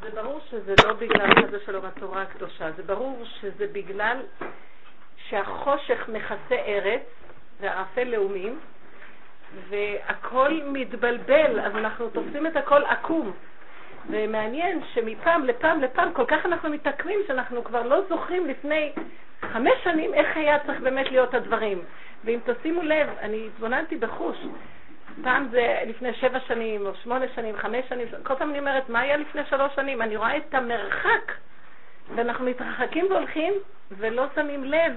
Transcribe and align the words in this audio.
זה 0.00 0.10
ברור 0.14 0.40
שזה 0.50 0.74
לא 0.84 0.92
בגלל 0.92 1.46
חזה 1.46 1.58
שלום 1.66 1.84
התורה 1.84 2.22
הקדושה, 2.22 2.72
זה 2.72 2.82
ברור 2.82 3.24
שזה 3.40 3.66
בגלל 3.72 4.16
שהחושך 5.16 6.08
מכסה 6.08 6.54
ארץ 6.54 7.02
וערפל 7.60 8.04
לאומים, 8.04 8.60
והכל 9.68 10.60
מתבלבל, 10.66 11.60
אז 11.60 11.76
אנחנו 11.76 12.08
תופסים 12.10 12.46
את 12.46 12.56
הכל 12.56 12.84
עקום. 12.84 13.32
ומעניין 14.10 14.80
שמפעם 14.94 15.44
לפעם 15.44 15.80
לפעם 15.80 16.12
כל 16.12 16.24
כך 16.26 16.46
אנחנו 16.46 16.68
מתעכבים 16.68 17.20
שאנחנו 17.26 17.64
כבר 17.64 17.82
לא 17.82 18.00
זוכרים 18.08 18.46
לפני 18.46 18.92
חמש 19.52 19.72
שנים 19.84 20.14
איך 20.14 20.36
היה 20.36 20.58
צריך 20.58 20.80
באמת 20.80 21.10
להיות 21.10 21.34
הדברים. 21.34 21.82
ואם 22.24 22.38
תשימו 22.44 22.82
לב, 22.82 23.08
אני 23.20 23.46
התבוננתי 23.46 23.96
בחוש, 23.96 24.36
פעם 25.22 25.48
זה 25.50 25.82
לפני 25.86 26.14
שבע 26.14 26.40
שנים 26.40 26.86
או 26.86 26.94
שמונה 26.94 27.24
שנים, 27.34 27.56
חמש 27.56 27.88
שנים, 27.88 28.08
כל 28.22 28.34
פעם 28.34 28.50
אני 28.50 28.58
אומרת, 28.58 28.88
מה 28.88 29.00
היה 29.00 29.16
לפני 29.16 29.42
שלוש 29.50 29.74
שנים? 29.74 30.02
אני 30.02 30.16
רואה 30.16 30.36
את 30.36 30.54
המרחק, 30.54 31.32
ואנחנו 32.14 32.44
מתרחקים 32.44 33.06
והולכים 33.10 33.54
ולא 33.90 34.26
שמים 34.34 34.64
לב 34.64 34.92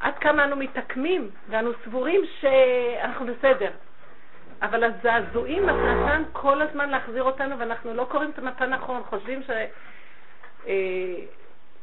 עד 0.00 0.18
כמה 0.18 0.44
אנו 0.44 0.56
מתעקמים, 0.56 1.30
ואנו 1.48 1.70
סבורים 1.84 2.20
שאנחנו 2.40 3.26
בסדר. 3.26 3.70
אבל 4.62 4.84
הזעזועים 4.84 5.66
מטרתם 5.66 6.22
כל 6.32 6.62
הזמן 6.62 6.90
להחזיר 6.90 7.22
אותנו, 7.22 7.58
ואנחנו 7.58 7.94
לא 7.94 8.06
קוראים 8.10 8.30
את 8.30 8.38
המפה 8.38 8.66
נכון, 8.66 9.02
חושבים 9.02 9.42
ש... 9.42 9.50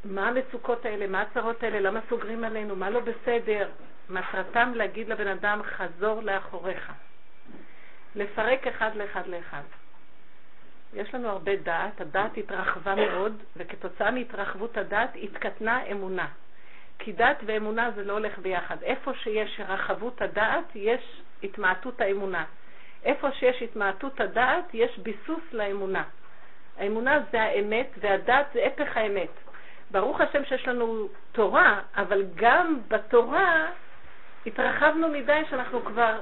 מה 0.06 0.28
המצוקות 0.28 0.86
האלה, 0.86 1.08
מה 1.08 1.22
הצרות 1.22 1.64
האלה, 1.64 1.80
למה 1.80 2.00
סוגרים 2.10 2.44
עלינו, 2.44 2.76
מה 2.76 2.90
לא 2.90 3.00
בסדר. 3.00 3.70
מטרתם 4.10 4.72
להגיד 4.76 5.10
לבן 5.10 5.28
אדם, 5.28 5.62
חזור 5.64 6.22
לאחוריך. 6.22 6.92
לפרק 8.16 8.68
אחד 8.68 8.96
לאחד 8.96 9.28
לאחד. 9.28 9.62
יש 10.94 11.14
לנו 11.16 11.30
הרבה 11.30 11.56
דעת, 11.56 12.02
הדעת 12.02 12.38
התרחבה 12.38 12.96
מאוד, 12.96 13.44
וכתוצאה 13.58 14.12
מהתרחבות 14.12 14.78
הדעת 14.78 15.10
התקטנה 15.24 15.86
אמונה. 15.92 16.28
כי 17.00 17.12
דת 17.12 17.38
ואמונה 17.46 17.92
זה 17.96 18.04
לא 18.04 18.14
הולך 18.14 18.40
ביחד. 18.40 18.84
איפה 18.84 19.14
שיש 19.14 19.62
רחבות 19.68 20.22
הדעת, 20.22 20.66
יש 20.76 21.22
התמעטות 21.44 22.02
האמונה. 22.02 22.46
איפה 23.04 23.32
שיש 23.32 23.62
התמעטות 23.62 24.20
הדעת, 24.20 24.66
יש 24.74 24.98
ביסוס 24.98 25.44
לאמונה. 25.52 26.04
האמונה 26.78 27.20
זה 27.32 27.42
האמת, 27.42 27.88
והדת 28.02 28.46
זה 28.54 28.66
הפך 28.66 28.98
האמת. 28.98 29.30
ברוך 29.92 30.22
השם 30.22 30.46
שיש 30.46 30.68
לנו 30.68 31.08
תורה, 31.32 31.80
אבל 31.98 32.24
גם 32.36 32.80
בתורה 32.88 33.66
התרחבנו 34.46 35.08
מדי 35.08 35.42
שאנחנו 35.50 35.86
כבר, 35.86 36.20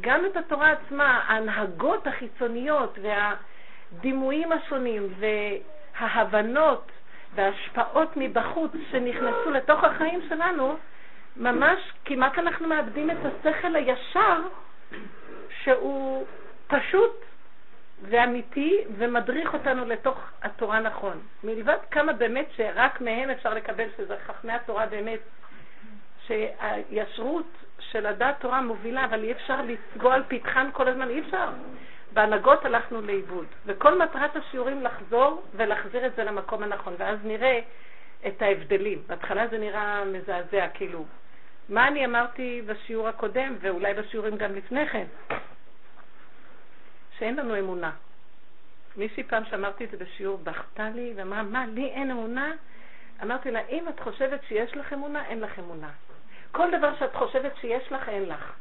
גם 0.00 0.26
את 0.26 0.36
התורה 0.36 0.70
עצמה, 0.70 1.20
ההנהגות 1.26 2.06
החיצוניות 2.06 2.98
והדימויים 3.02 4.52
השונים 4.52 5.08
וההבנות 5.18 6.90
וההשפעות 7.34 8.16
מבחוץ 8.16 8.72
שנכנסו 8.90 9.50
לתוך 9.50 9.84
החיים 9.84 10.20
שלנו, 10.28 10.76
ממש 11.36 11.92
כמעט 12.04 12.38
אנחנו 12.38 12.68
מאבדים 12.68 13.10
את 13.10 13.16
השכל 13.24 13.76
הישר 13.76 14.40
שהוא 15.62 16.26
פשוט 16.66 17.24
ואמיתי 18.02 18.84
ומדריך 18.96 19.54
אותנו 19.54 19.84
לתוך 19.84 20.18
התורה 20.42 20.80
נכון. 20.80 21.20
מלבד 21.44 21.76
כמה 21.90 22.12
באמת 22.12 22.46
שרק 22.56 23.00
מהם 23.00 23.30
אפשר 23.30 23.54
לקבל 23.54 23.88
שזה 23.96 24.16
חכמי 24.26 24.52
התורה 24.52 24.86
באמת, 24.86 25.20
שהישרות 26.26 27.46
של 27.78 28.06
הדת 28.06 28.34
תורה 28.38 28.62
מובילה, 28.62 29.04
אבל 29.04 29.22
אי 29.22 29.32
אפשר 29.32 29.60
לסגוע 29.62 30.14
על 30.14 30.22
פתחן 30.28 30.68
כל 30.72 30.88
הזמן, 30.88 31.08
אי 31.08 31.20
אפשר. 31.20 31.48
בהנהגות 32.12 32.64
הלכנו 32.64 33.00
לאיבוד, 33.02 33.46
וכל 33.66 33.98
מטרת 33.98 34.36
השיעורים 34.36 34.82
לחזור 34.82 35.42
ולהחזיר 35.54 36.06
את 36.06 36.14
זה 36.16 36.24
למקום 36.24 36.62
הנכון, 36.62 36.94
ואז 36.98 37.18
נראה 37.24 37.60
את 38.26 38.42
ההבדלים. 38.42 39.02
בהתחלה 39.06 39.48
זה 39.48 39.58
נראה 39.58 40.04
מזעזע, 40.04 40.66
כאילו, 40.74 41.04
מה 41.68 41.88
אני 41.88 42.04
אמרתי 42.04 42.62
בשיעור 42.66 43.08
הקודם, 43.08 43.56
ואולי 43.60 43.94
בשיעורים 43.94 44.36
גם 44.36 44.54
לפני 44.54 44.86
כן? 44.86 45.04
שאין 47.22 47.36
לנו 47.36 47.58
אמונה. 47.58 47.90
מישהי 48.96 49.22
פעם 49.22 49.44
שאמרתי 49.44 49.84
את 49.84 49.90
זה 49.90 49.96
בשיעור 49.96 50.38
בכתה 50.38 50.88
לי 50.94 51.12
ואמרה, 51.16 51.42
מה, 51.42 51.66
לי 51.66 51.86
אין 51.86 52.10
אמונה? 52.10 52.52
אמרתי 53.22 53.50
לה, 53.50 53.60
אם 53.68 53.88
את 53.88 54.00
חושבת 54.00 54.40
שיש 54.48 54.76
לך 54.76 54.92
אמונה, 54.92 55.26
אין 55.26 55.40
לך 55.40 55.58
אמונה. 55.58 55.88
כל 56.52 56.70
דבר 56.70 56.90
שאת 56.98 57.14
חושבת 57.14 57.52
שיש 57.60 57.92
לך, 57.92 58.08
אין 58.08 58.28
לך. 58.28 58.52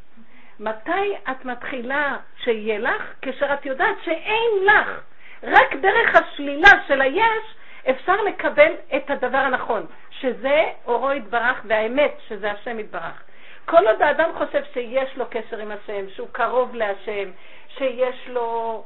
מתי 0.59 1.15
את 1.31 1.45
מתחילה 1.45 2.17
שיהיה 2.43 2.79
לך? 2.79 3.13
כאשר 3.21 3.53
את 3.53 3.65
יודעת 3.65 3.95
שאין 4.03 4.51
לך. 4.65 5.01
רק 5.43 5.75
דרך 5.81 6.15
השלילה 6.15 6.71
של 6.87 7.01
היש 7.01 7.55
אפשר 7.89 8.21
לקבל 8.21 8.73
את 8.95 9.09
הדבר 9.09 9.37
הנכון, 9.37 9.85
שזה 10.09 10.63
אורו 10.85 11.11
יתברך 11.11 11.61
והאמת, 11.67 12.13
שזה 12.27 12.51
השם 12.51 12.79
יתברך. 12.79 13.23
כל 13.65 13.87
עוד 13.87 14.01
האדם 14.01 14.29
חושב 14.37 14.63
שיש 14.73 15.17
לו 15.17 15.25
קשר 15.29 15.57
עם 15.57 15.71
השם, 15.71 16.09
שהוא 16.09 16.27
קרוב 16.31 16.75
להשם, 16.75 17.31
שיש 17.77 18.27
לו 18.27 18.83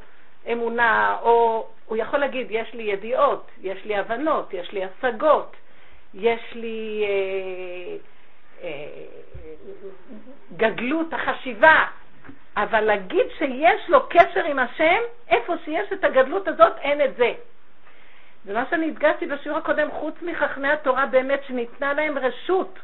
אמונה, 0.52 1.18
או 1.22 1.68
הוא 1.86 1.98
יכול 1.98 2.20
להגיד, 2.20 2.48
יש 2.50 2.74
לי 2.74 2.84
ידיעות, 2.84 3.52
יש 3.62 3.86
לי 3.86 3.96
הבנות, 3.96 4.54
יש 4.54 4.72
לי 4.72 4.82
השגות, 4.84 5.56
יש 6.14 6.42
לי 6.54 7.06
אה, 7.08 7.98
אה, 8.64 8.88
גדלות 10.58 11.14
החשיבה, 11.14 11.86
אבל 12.58 12.82
להגיד 12.82 13.26
שיש 13.38 13.90
לו 13.90 14.10
קשר 14.10 14.46
עם 14.46 14.60
השם, 14.60 15.00
איפה 15.30 15.54
שיש 15.66 15.94
את 15.94 16.04
הגדלות 16.04 16.48
הזאת, 16.48 16.74
אין 16.78 17.02
את 17.02 17.16
זה. 17.16 17.34
ומה 18.46 18.64
שאני 18.70 18.88
הדגשתי 18.88 19.26
בשיעור 19.26 19.58
הקודם, 19.58 19.92
חוץ 19.92 20.16
מחכמי 20.22 20.70
התורה 20.70 21.06
באמת, 21.06 21.44
שניתנה 21.48 21.94
להם 21.94 22.18
רשות 22.18 22.80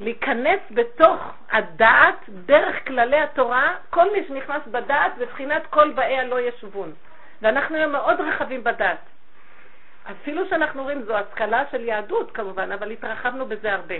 להיכנס 0.00 0.60
בתוך 0.70 1.32
הדעת 1.52 2.28
דרך 2.28 2.86
כללי 2.86 3.20
התורה, 3.20 3.74
כל 3.90 4.12
מי 4.12 4.24
שנכנס 4.28 4.62
בדעת 4.66 5.12
זה 5.18 5.26
בחינת 5.26 5.66
כל 5.66 5.90
באי 5.92 6.18
הלא 6.18 6.40
ישובון. 6.40 6.92
ואנחנו 7.42 7.76
היום 7.76 7.92
מאוד 7.92 8.20
רחבים 8.20 8.64
בדעת. 8.64 8.98
אפילו 10.10 10.48
שאנחנו 10.48 10.82
רואים 10.82 11.02
זו 11.02 11.16
השכלה 11.16 11.64
של 11.70 11.84
יהדות 11.84 12.30
כמובן, 12.30 12.72
אבל 12.72 12.90
התרחבנו 12.90 13.46
בזה 13.46 13.72
הרבה. 13.72 13.94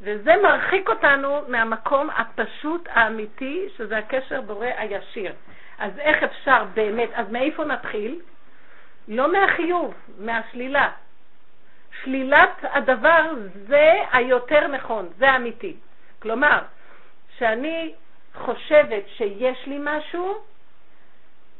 וזה 0.00 0.34
מרחיק 0.42 0.88
אותנו 0.88 1.42
מהמקום 1.48 2.10
הפשוט 2.10 2.88
האמיתי, 2.90 3.68
שזה 3.76 3.98
הקשר 3.98 4.40
בורא 4.40 4.66
הישיר. 4.76 5.32
אז 5.78 5.98
איך 5.98 6.22
אפשר 6.22 6.64
באמת, 6.74 7.08
אז 7.14 7.30
מאיפה 7.30 7.64
נתחיל? 7.64 8.20
לא 9.08 9.32
מהחיוב, 9.32 9.94
מהשלילה. 10.18 10.90
שלילת 12.02 12.58
הדבר 12.62 13.30
זה 13.68 13.92
היותר 14.12 14.66
נכון, 14.66 15.08
זה 15.18 15.30
האמיתי. 15.30 15.76
כלומר, 16.22 16.58
שאני 17.38 17.94
חושבת 18.34 19.02
שיש 19.08 19.66
לי 19.66 19.78
משהו, 19.80 20.44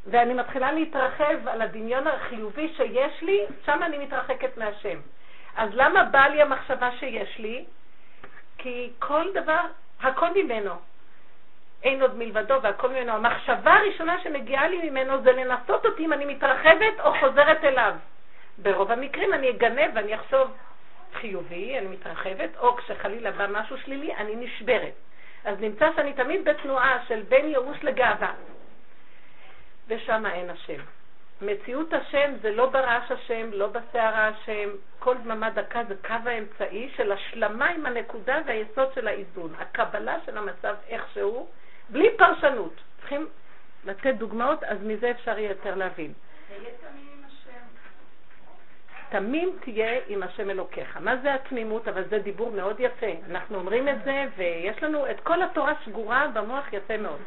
ואני 0.05 0.33
מתחילה 0.33 0.71
להתרחב 0.71 1.47
על 1.47 1.61
הדמיון 1.61 2.07
החיובי 2.07 2.73
שיש 2.77 3.21
לי, 3.21 3.41
שם 3.65 3.79
אני 3.83 3.97
מתרחקת 3.97 4.57
מהשם. 4.57 4.99
אז 5.55 5.69
למה 5.73 6.03
באה 6.03 6.29
לי 6.29 6.41
המחשבה 6.41 6.89
שיש 6.99 7.39
לי? 7.39 7.65
כי 8.57 8.91
כל 8.99 9.31
דבר, 9.33 9.61
הכל 10.01 10.27
ממנו. 10.35 10.71
אין 11.83 12.01
עוד 12.01 12.17
מלבדו 12.17 12.61
והכל 12.61 12.89
ממנו. 12.89 13.11
המחשבה 13.11 13.73
הראשונה 13.73 14.21
שמגיעה 14.23 14.67
לי 14.67 14.89
ממנו 14.89 15.21
זה 15.21 15.31
לנסות 15.31 15.85
אותי 15.85 16.05
אם 16.05 16.13
אני 16.13 16.25
מתרחבת 16.25 16.99
או 16.99 17.13
חוזרת 17.19 17.63
אליו. 17.63 17.93
ברוב 18.57 18.91
המקרים 18.91 19.33
אני 19.33 19.49
אגנב 19.49 19.91
ואני 19.95 20.15
אחשוב 20.15 20.51
חיובי, 21.13 21.77
אני 21.77 21.87
מתרחבת, 21.87 22.49
או 22.57 22.75
כשחלילה 22.75 23.31
בא 23.31 23.47
משהו 23.49 23.77
שלילי, 23.77 24.15
אני 24.15 24.35
נשברת. 24.35 24.93
אז 25.45 25.59
נמצא 25.59 25.89
שאני 25.95 26.13
תמיד 26.13 26.45
בתנועה 26.45 27.05
של 27.07 27.21
בין 27.29 27.45
ייאוש 27.45 27.83
לגאווה. 27.83 28.33
ושם 29.87 30.25
אין 30.25 30.49
השם. 30.49 30.81
מציאות 31.41 31.93
השם 31.93 32.33
זה 32.41 32.51
לא 32.51 32.65
ברעש 32.69 33.11
השם, 33.11 33.49
לא 33.53 33.67
בסערה 33.67 34.27
השם, 34.27 34.69
כל 34.99 35.17
דממה 35.17 35.49
דקה 35.49 35.83
זה 35.87 35.95
קו 36.07 36.29
האמצעי 36.29 36.89
של 36.95 37.11
השלמה 37.11 37.69
עם 37.69 37.85
הנקודה 37.85 38.39
והיסוד 38.45 38.93
של 38.93 39.07
האיזון, 39.07 39.53
הקבלה 39.59 40.17
של 40.25 40.37
המצב 40.37 40.75
איכשהו, 40.89 41.47
בלי 41.89 42.07
פרשנות. 42.17 42.73
צריכים 42.99 43.27
לתת 43.85 44.13
דוגמאות, 44.13 44.63
אז 44.63 44.77
מזה 44.81 45.11
אפשר 45.11 45.39
יהיה 45.39 45.49
יותר 45.49 45.75
להבין. 45.75 46.13
תמים 49.09 49.51
תהיה 49.59 49.99
עם 50.07 50.23
השם 50.23 50.49
אלוקיך. 50.49 50.97
מה 50.99 51.17
זה 51.17 51.33
התמימות? 51.33 51.87
אבל 51.87 52.03
זה 52.09 52.19
דיבור 52.19 52.51
מאוד 52.51 52.79
יפה. 52.79 53.11
אנחנו 53.31 53.57
אומרים 53.57 53.89
את 53.89 54.03
זה, 54.03 54.25
ויש 54.37 54.83
לנו 54.83 55.11
את 55.11 55.19
כל 55.19 55.41
התורה 55.41 55.73
שגורה 55.85 56.27
במוח 56.33 56.73
יפה 56.73 56.97
מאוד. 56.97 57.19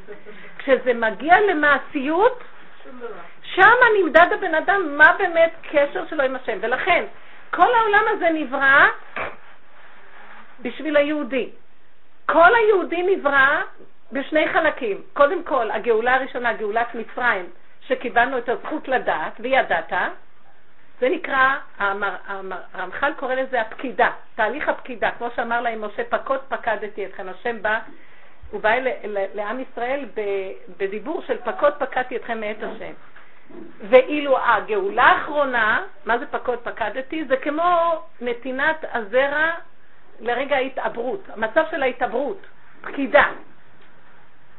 כשזה 0.58 0.94
מגיע 0.94 1.40
למעשיות, 1.40 2.44
שם 3.42 3.76
נמדד 4.00 4.26
הבן 4.32 4.54
אדם 4.54 4.96
מה 4.96 5.14
באמת 5.18 5.52
קשר 5.62 6.06
שלו 6.06 6.24
עם 6.24 6.36
השם. 6.36 6.58
ולכן, 6.60 7.04
כל 7.50 7.74
העולם 7.74 8.04
הזה 8.08 8.30
נברא 8.30 8.86
בשביל 10.62 10.96
היהודי. 10.96 11.50
כל 12.26 12.54
היהודי 12.54 13.02
נברא 13.02 13.62
בשני 14.12 14.48
חלקים. 14.48 15.02
קודם 15.12 15.44
כל, 15.44 15.70
הגאולה 15.70 16.14
הראשונה, 16.14 16.52
גאולת 16.52 16.94
מצרים, 16.94 17.46
שקיבלנו 17.80 18.38
את 18.38 18.48
הזכות 18.48 18.88
לדעת 18.88 19.32
וידעת, 19.40 19.92
זה 21.00 21.08
נקרא, 21.08 21.56
הרמח"ל 22.74 23.12
קורא 23.16 23.34
לזה 23.34 23.60
הפקידה, 23.60 24.10
תהליך 24.34 24.68
הפקידה, 24.68 25.10
כמו 25.18 25.28
שאמר 25.36 25.60
להם 25.60 25.84
משה, 25.84 26.04
פקוד 26.04 26.40
פקדתי 26.48 27.06
אתכם, 27.06 27.26
השם 27.28 27.62
בא, 27.62 27.78
הוא 28.50 28.60
בא 28.60 28.70
לעם 29.34 29.60
ישראל 29.60 30.04
בדיבור 30.78 31.22
של 31.26 31.36
פקוד 31.44 31.72
פקדתי 31.78 32.16
אתכם 32.16 32.40
מאת 32.40 32.56
השם. 32.62 32.92
ואילו 33.88 34.38
הגאולה 34.38 35.02
האחרונה, 35.02 35.84
מה 36.04 36.18
זה 36.18 36.26
פקוד 36.26 36.58
פקדתי? 36.58 37.24
זה 37.24 37.36
כמו 37.36 38.02
נתינת 38.20 38.84
הזרע 38.92 39.50
לרגע 40.20 40.56
ההתעברות, 40.56 41.28
המצב 41.28 41.64
של 41.70 41.82
ההתעברות, 41.82 42.46
פקידה. 42.80 43.24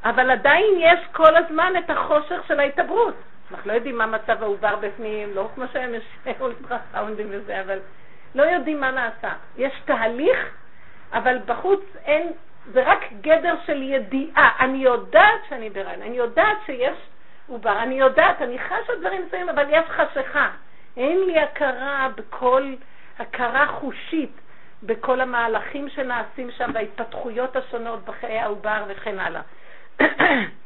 אבל 0.04 0.32
עדיין 0.32 0.74
יש 0.80 1.00
כל 1.12 1.36
הזמן 1.38 1.74
את 1.80 1.90
החושך 1.90 2.42
של 2.48 2.60
ההתעברות. 2.60 3.16
אנחנו 3.52 3.72
לא 3.72 3.76
יודעים 3.76 3.98
מה 3.98 4.06
מצב 4.06 4.44
העובר 4.44 4.76
בפנים, 4.76 5.34
לא 5.36 5.50
כמו 5.56 5.66
שהם 5.74 5.94
יש 5.96 6.04
אולטרסאונדים 6.42 7.28
וזה, 7.30 7.62
אבל 7.62 7.80
לא 8.36 8.44
יודעים 8.44 8.80
מה 8.80 8.92
נעשה. 8.92 9.32
יש 9.58 9.74
תהליך, 9.86 10.38
אבל 11.14 11.38
בחוץ 11.46 11.82
אין, 12.06 12.32
זה 12.74 12.84
רק 12.86 13.06
גדר 13.22 13.56
של 13.66 13.82
ידיעה. 13.82 14.56
אני 14.60 14.78
יודעת 14.78 15.42
שאני 15.50 15.70
בהיריון, 15.70 16.02
אני 16.02 16.18
יודעת 16.18 16.58
שיש 16.66 16.98
עובר, 17.48 17.84
אני 17.84 17.96
יודעת, 17.96 18.42
אני 18.42 18.60
חשה 18.60 18.96
דברים 19.00 19.26
מסוימים, 19.26 19.50
אבל 19.50 19.66
יש 19.70 19.86
חשיכה. 19.90 20.50
אין 20.98 21.26
לי 21.26 21.40
הכרה 21.40 22.08
בכל, 22.16 22.74
הכרה 23.20 23.68
חושית 23.68 24.42
בכל 24.84 25.22
המהלכים 25.22 25.90
שנעשים 25.90 26.52
שם 26.52 26.72
וההתפתחויות 26.74 27.56
השונות 27.56 28.06
בחיי 28.06 28.40
העובר 28.40 28.84
וכן 28.88 29.20
הלאה. 29.20 29.42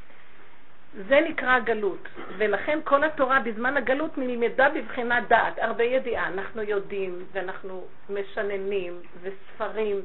זה 0.95 1.19
נקרא 1.30 1.59
גלות, 1.59 2.07
ולכן 2.38 2.80
כל 2.83 3.03
התורה 3.03 3.39
בזמן 3.39 3.77
הגלות 3.77 4.18
נלמדה 4.18 4.69
בבחינת 4.69 5.27
דעת, 5.27 5.59
הרבה 5.59 5.83
ידיעה. 5.83 6.27
אנחנו 6.27 6.62
יודעים 6.62 7.25
ואנחנו 7.31 7.86
משננים 8.09 9.01
וספרים, 9.21 10.01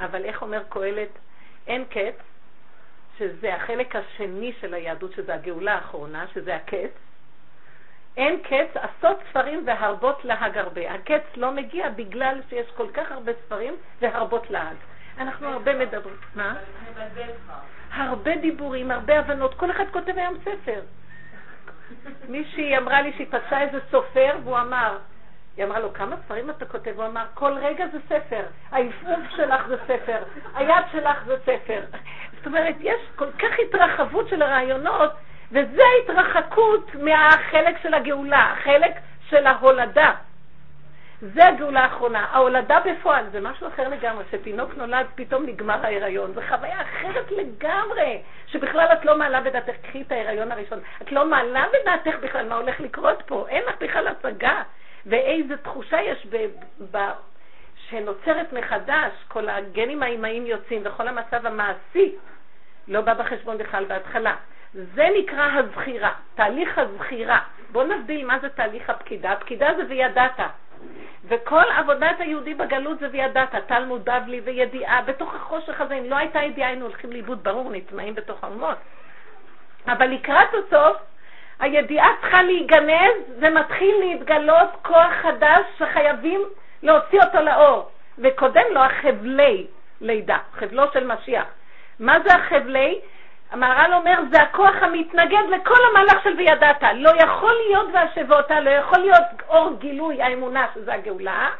אבל 0.00 0.24
איך 0.24 0.42
אומר 0.42 0.62
קהלת? 0.68 1.08
אין 1.66 1.84
קץ, 1.84 2.14
שזה 3.18 3.54
החלק 3.54 3.96
השני 3.96 4.52
של 4.60 4.74
היהדות, 4.74 5.12
שזה 5.12 5.34
הגאולה 5.34 5.74
האחרונה, 5.74 6.24
שזה 6.34 6.54
הקץ. 6.56 6.90
אין 8.16 8.42
קץ, 8.42 8.76
עשות 8.76 9.18
ספרים 9.30 9.62
והרבות 9.66 10.24
להג 10.24 10.58
הרבה. 10.58 10.94
הקץ 10.94 11.22
לא 11.36 11.50
מגיע 11.50 11.88
בגלל 11.88 12.40
שיש 12.48 12.70
כל 12.70 12.86
כך 12.94 13.12
הרבה 13.12 13.32
ספרים 13.46 13.74
והרבות 14.00 14.50
להג. 14.50 14.76
אנחנו 15.18 15.48
הרבה 15.48 15.78
מדברים. 15.78 16.16
מה? 16.34 16.54
הרבה 17.96 18.36
דיבורים, 18.36 18.90
הרבה 18.90 19.18
הבנות, 19.18 19.54
כל 19.54 19.70
אחד 19.70 19.84
כותב 19.92 20.12
היום 20.16 20.34
ספר. 20.40 20.80
מישהי 22.28 22.78
אמרה 22.78 23.02
לי 23.02 23.12
שהיא 23.12 23.26
פגשה 23.30 23.60
איזה 23.60 23.78
סופר, 23.90 24.36
והוא 24.44 24.58
אמר, 24.58 24.98
היא 25.56 25.64
אמרה 25.64 25.78
לו, 25.80 25.92
כמה 25.92 26.16
ספרים 26.24 26.50
אתה 26.50 26.64
כותב? 26.66 26.92
הוא 26.96 27.06
אמר, 27.06 27.24
כל 27.34 27.52
רגע 27.52 27.86
זה 27.92 27.98
ספר, 28.08 28.42
העפעוף 28.70 29.20
שלך 29.36 29.66
זה 29.66 29.76
ספר, 29.84 30.22
היד 30.54 30.84
שלך 30.92 31.24
זה 31.26 31.36
ספר. 31.42 31.80
זאת 32.36 32.46
אומרת, 32.46 32.74
יש 32.80 33.00
כל 33.16 33.30
כך 33.38 33.58
התרחבות 33.68 34.28
של 34.28 34.42
הרעיונות, 34.42 35.12
וזה 35.52 35.82
התרחקות 36.02 36.94
מהחלק 36.94 37.76
של 37.82 37.94
הגאולה, 37.94 38.52
החלק 38.52 38.92
של 39.28 39.46
ההולדה. 39.46 40.12
זה 41.20 41.46
הגאולה 41.46 41.80
האחרונה. 41.80 42.26
ההולדה 42.30 42.78
בפועל 42.80 43.24
זה 43.32 43.40
משהו 43.40 43.68
אחר 43.68 43.88
לגמרי, 43.88 44.24
שתינוק 44.30 44.74
נולד, 44.76 45.06
פתאום 45.14 45.46
נגמר 45.46 45.86
ההיריון. 45.86 46.32
זו 46.34 46.40
חוויה 46.48 46.82
אחרת 46.82 47.30
לגמרי, 47.30 48.22
שבכלל 48.46 48.88
את 48.92 49.04
לא 49.04 49.18
מעלה 49.18 49.40
בדעתך, 49.40 49.74
קחי 49.82 50.02
את 50.02 50.12
ההיריון 50.12 50.52
הראשון, 50.52 50.78
את 51.02 51.12
לא 51.12 51.26
מעלה 51.26 51.66
בדעתך 51.68 52.18
בכלל 52.20 52.48
מה 52.48 52.54
הולך 52.54 52.80
לקרות 52.80 53.22
פה, 53.26 53.46
אין 53.48 53.62
לך 53.64 53.74
בכלל 53.80 54.08
השגה. 54.08 54.62
ואיזה 55.06 55.56
תחושה 55.56 56.02
יש 56.02 56.26
ב... 56.30 56.46
ב 56.90 56.98
שנוצרת 57.88 58.52
מחדש, 58.52 59.12
כל 59.28 59.48
הגנים 59.48 60.02
האימהיים 60.02 60.46
יוצאים 60.46 60.82
וכל 60.84 61.08
המצב 61.08 61.46
המעשי 61.46 62.14
לא 62.88 63.00
בא 63.00 63.14
בחשבון 63.14 63.58
בכלל 63.58 63.84
בהתחלה. 63.84 64.34
זה 64.74 65.08
נקרא 65.18 65.50
הזכירה, 65.58 66.12
תהליך 66.34 66.78
הזכירה. 66.78 67.38
בואו 67.72 67.86
נבדיל 67.86 68.26
מה 68.26 68.38
זה 68.38 68.48
תהליך 68.48 68.90
הפקידה. 68.90 69.32
הפקידה 69.32 69.68
זה 69.76 69.82
וידעת. 69.88 70.40
וכל 71.28 71.64
עבודת 71.76 72.20
היהודי 72.20 72.54
בגלות 72.54 72.98
זה 72.98 73.08
וידעת, 73.12 73.54
תלמוד 73.54 74.04
בבלי 74.04 74.40
וידיעה, 74.44 75.02
בתוך 75.02 75.34
החושך 75.34 75.80
הזה, 75.80 75.94
אם 75.94 76.10
לא 76.10 76.16
הייתה 76.16 76.42
ידיעה 76.42 76.68
היינו 76.68 76.84
הולכים 76.86 77.12
לאיבוד, 77.12 77.44
ברור, 77.44 77.70
נטמעים 77.72 78.14
בתוך 78.14 78.44
האומות. 78.44 78.76
אבל 79.86 80.06
לקראת 80.06 80.48
הסוף, 80.48 80.96
הידיעה 81.60 82.08
צריכה 82.20 82.42
להיגנז 82.42 83.14
ומתחיל 83.40 83.94
להתגלות 84.00 84.68
כוח 84.82 85.12
חדש 85.22 85.60
שחייבים 85.78 86.40
להוציא 86.82 87.20
אותו 87.22 87.40
לאור. 87.40 87.90
וקודם 88.18 88.64
לו 88.70 88.80
החבלי 88.80 89.66
לידה, 90.00 90.38
חבלו 90.52 90.84
של 90.92 91.06
משיח. 91.06 91.46
מה 92.00 92.20
זה 92.20 92.34
החבלי? 92.34 93.00
המהר"ל 93.54 93.94
אומר, 93.94 94.18
זה 94.30 94.42
הכוח 94.42 94.74
המתנגד 94.80 95.42
לכל 95.50 95.78
המהלך 95.90 96.22
של 96.24 96.34
וידעת. 96.38 96.82
לא 96.94 97.10
יכול 97.18 97.54
להיות 97.66 97.86
והשבותה, 97.92 98.60
לא 98.60 98.70
יכול 98.70 98.98
להיות 98.98 99.24
אור 99.48 99.70
גילוי 99.78 100.22
האמונה, 100.22 100.66
שזה 100.74 100.94
הגאולה. 100.94 101.50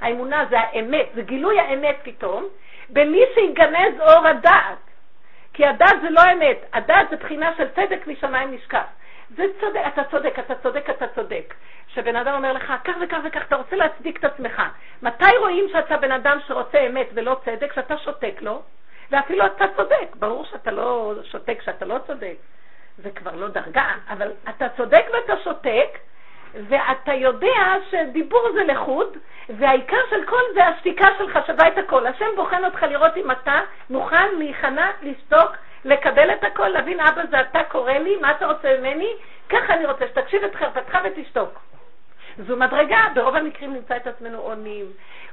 האמונה 0.00 0.44
זה 0.50 0.60
האמת, 0.60 1.06
זה 1.14 1.22
גילוי 1.22 1.60
האמת 1.60 1.96
פתאום, 2.02 2.44
בלי 2.88 3.24
שיגנז 3.34 4.00
אור 4.00 4.26
הדעת. 4.26 4.78
כי 5.52 5.66
הדעת 5.66 6.00
זה 6.02 6.10
לא 6.10 6.20
אמת, 6.32 6.56
הדעת 6.72 7.10
זה 7.10 7.16
בחינה 7.16 7.52
של 7.56 7.68
צדק 7.68 8.06
משמיים 8.06 8.54
נשכח. 8.54 8.84
זה 9.36 9.44
צודק, 9.60 9.80
אתה 9.88 10.04
צודק, 10.04 10.38
אתה 10.38 10.54
צודק, 10.54 10.90
אתה 10.90 11.06
צודק. 11.08 11.54
שבן 11.88 12.16
אדם 12.16 12.34
אומר 12.34 12.52
לך, 12.52 12.72
כך 12.84 12.94
וכך 13.00 13.18
וכך, 13.24 13.42
אתה 13.48 13.56
רוצה 13.56 13.76
להצדיק 13.76 14.18
את 14.18 14.24
עצמך. 14.24 14.62
מתי 15.02 15.36
רואים 15.40 15.64
שאתה 15.72 15.96
בן 15.96 16.12
אדם 16.12 16.38
שרוצה 16.46 16.86
אמת 16.86 17.06
ולא 17.14 17.36
צדק, 17.44 17.72
שאתה 17.74 17.98
שותק 17.98 18.34
לו? 18.40 18.62
ואפילו 19.10 19.46
אתה 19.46 19.64
צודק, 19.76 20.16
ברור 20.18 20.44
שאתה 20.44 20.70
לא 20.70 21.14
שותק 21.22 21.58
כשאתה 21.60 21.84
לא 21.84 21.98
צודק, 22.06 22.34
זה 22.98 23.10
כבר 23.10 23.36
לא 23.36 23.48
דרגה, 23.48 23.94
אבל 24.08 24.32
אתה 24.48 24.68
צודק 24.76 25.04
ואתה 25.12 25.42
שותק, 25.44 25.98
ואתה 26.54 27.14
יודע 27.14 27.74
שדיבור 27.90 28.48
זה 28.54 28.64
לחוד, 28.64 29.16
והעיקר 29.48 30.00
של 30.10 30.24
כל 30.26 30.42
זה 30.54 30.64
השתיקה 30.64 31.06
שלך 31.18 31.38
שווה 31.46 31.68
את 31.68 31.78
הכל. 31.78 32.06
השם 32.06 32.26
בוחן 32.36 32.64
אותך 32.64 32.82
לראות 32.82 33.16
אם 33.16 33.30
אתה 33.30 33.60
מוכן 33.90 34.34
להיכנע, 34.38 34.90
לשתוק, 35.02 35.50
לקבל 35.84 36.30
את 36.30 36.44
הכל, 36.44 36.68
להבין, 36.68 37.00
אבא 37.00 37.22
זה 37.30 37.40
אתה 37.40 37.64
קורא 37.64 37.92
לי, 37.92 38.16
מה 38.16 38.30
אתה 38.30 38.46
רוצה 38.46 38.76
ממני? 38.78 39.12
ככה 39.48 39.74
אני 39.74 39.86
רוצה 39.86 40.08
שתקשיב 40.08 40.44
את 40.44 40.54
חרפתך 40.54 40.98
ותשתוק. 41.04 41.60
זו 42.38 42.56
מדרגה, 42.56 43.06
ברוב 43.14 43.36
המקרים 43.36 43.74
נמצא 43.74 43.96
את 43.96 44.06
עצמנו 44.06 44.38
עונים, 44.38 44.86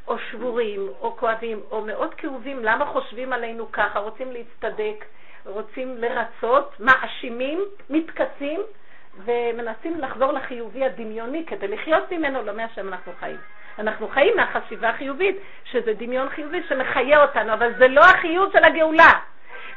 או 0.09 0.17
שבורים, 0.17 0.87
או 1.01 1.17
כואבים, 1.17 1.59
או 1.71 1.81
מאוד 1.81 2.13
כאובים, 2.13 2.63
למה 2.63 2.85
חושבים 2.85 3.33
עלינו 3.33 3.71
ככה, 3.71 3.99
רוצים 3.99 4.31
להצטדק, 4.31 5.05
רוצים 5.45 5.97
לרצות, 5.97 6.75
מאשימים, 6.79 7.59
מתכסים, 7.89 8.61
ומנסים 9.25 9.99
לחזור 9.99 10.31
לחיובי 10.31 10.85
הדמיוני 10.85 11.45
כדי 11.45 11.67
לחיות 11.67 12.11
ממנו, 12.11 12.43
לא 12.43 12.53
מהשם 12.53 12.87
אנחנו 12.87 13.11
חיים. 13.19 13.37
אנחנו 13.79 14.07
חיים 14.07 14.35
מהחשיבה 14.35 14.89
החיובית, 14.89 15.35
שזה 15.63 15.93
דמיון 15.93 16.29
חיובי 16.29 16.61
שמחיה 16.69 17.21
אותנו, 17.21 17.53
אבל 17.53 17.73
זה 17.77 17.87
לא 17.87 18.01
החיוב 18.01 18.51
של 18.53 18.63
הגאולה. 18.63 19.11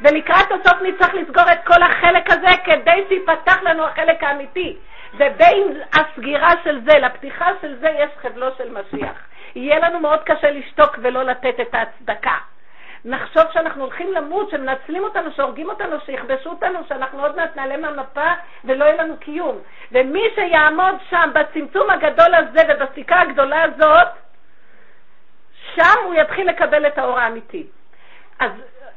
ולקראת 0.00 0.46
הסוף 0.52 0.82
נצטרך 0.82 1.14
לסגור 1.14 1.52
את 1.52 1.66
כל 1.66 1.82
החלק 1.82 2.30
הזה 2.30 2.50
כדי 2.64 3.04
שיפתח 3.08 3.62
לנו 3.62 3.84
החלק 3.84 4.22
האמיתי. 4.22 4.76
ובין 5.14 5.80
הסגירה 5.92 6.50
של 6.64 6.80
זה 6.84 6.98
לפתיחה 6.98 7.46
של 7.60 7.76
זה 7.78 7.88
יש 7.88 8.10
חבלו 8.22 8.46
של 8.58 8.78
משיח. 8.78 9.31
יהיה 9.54 9.78
לנו 9.78 10.00
מאוד 10.00 10.22
קשה 10.22 10.50
לשתוק 10.50 10.98
ולא 11.02 11.22
לתת 11.22 11.60
את 11.60 11.74
ההצדקה. 11.74 12.36
נחשוב 13.04 13.42
שאנחנו 13.52 13.82
הולכים 13.84 14.12
למות, 14.12 14.50
שמנצלים 14.50 15.04
אותנו, 15.04 15.32
שהורגים 15.32 15.68
אותנו, 15.68 16.00
שיכבשו 16.06 16.50
אותנו, 16.50 16.78
שאנחנו 16.88 17.22
עוד 17.22 17.36
מעט 17.36 17.56
נעלה 17.56 17.76
מהמפה 17.76 18.32
ולא 18.64 18.84
יהיה 18.84 19.02
לנו 19.02 19.16
קיום. 19.16 19.58
ומי 19.92 20.22
שיעמוד 20.34 20.94
שם 21.10 21.30
בצמצום 21.34 21.90
הגדול 21.90 22.34
הזה 22.34 22.60
ובסיכה 22.68 23.20
הגדולה 23.20 23.62
הזאת, 23.62 24.08
שם 25.74 26.04
הוא 26.04 26.14
יתחיל 26.14 26.48
לקבל 26.48 26.86
את 26.86 26.98
האור 26.98 27.18
האמיתי. 27.18 27.66
אז 28.38 28.50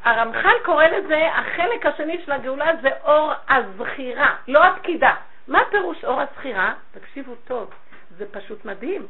הרמח"ל 0.03 0.55
קורא 0.65 0.85
לזה, 0.85 1.29
החלק 1.33 1.85
השני 1.85 2.21
של 2.25 2.31
הגאולה 2.31 2.71
זה 2.81 2.89
אור 3.03 3.31
הזכירה, 3.49 4.35
לא 4.47 4.63
הפקידה. 4.63 5.13
מה 5.47 5.59
פירוש 5.71 6.05
אור 6.05 6.21
הזכירה? 6.21 6.73
תקשיבו 6.91 7.35
טוב, 7.35 7.73
זה 8.17 8.25
פשוט 8.31 8.65
מדהים. 8.65 9.07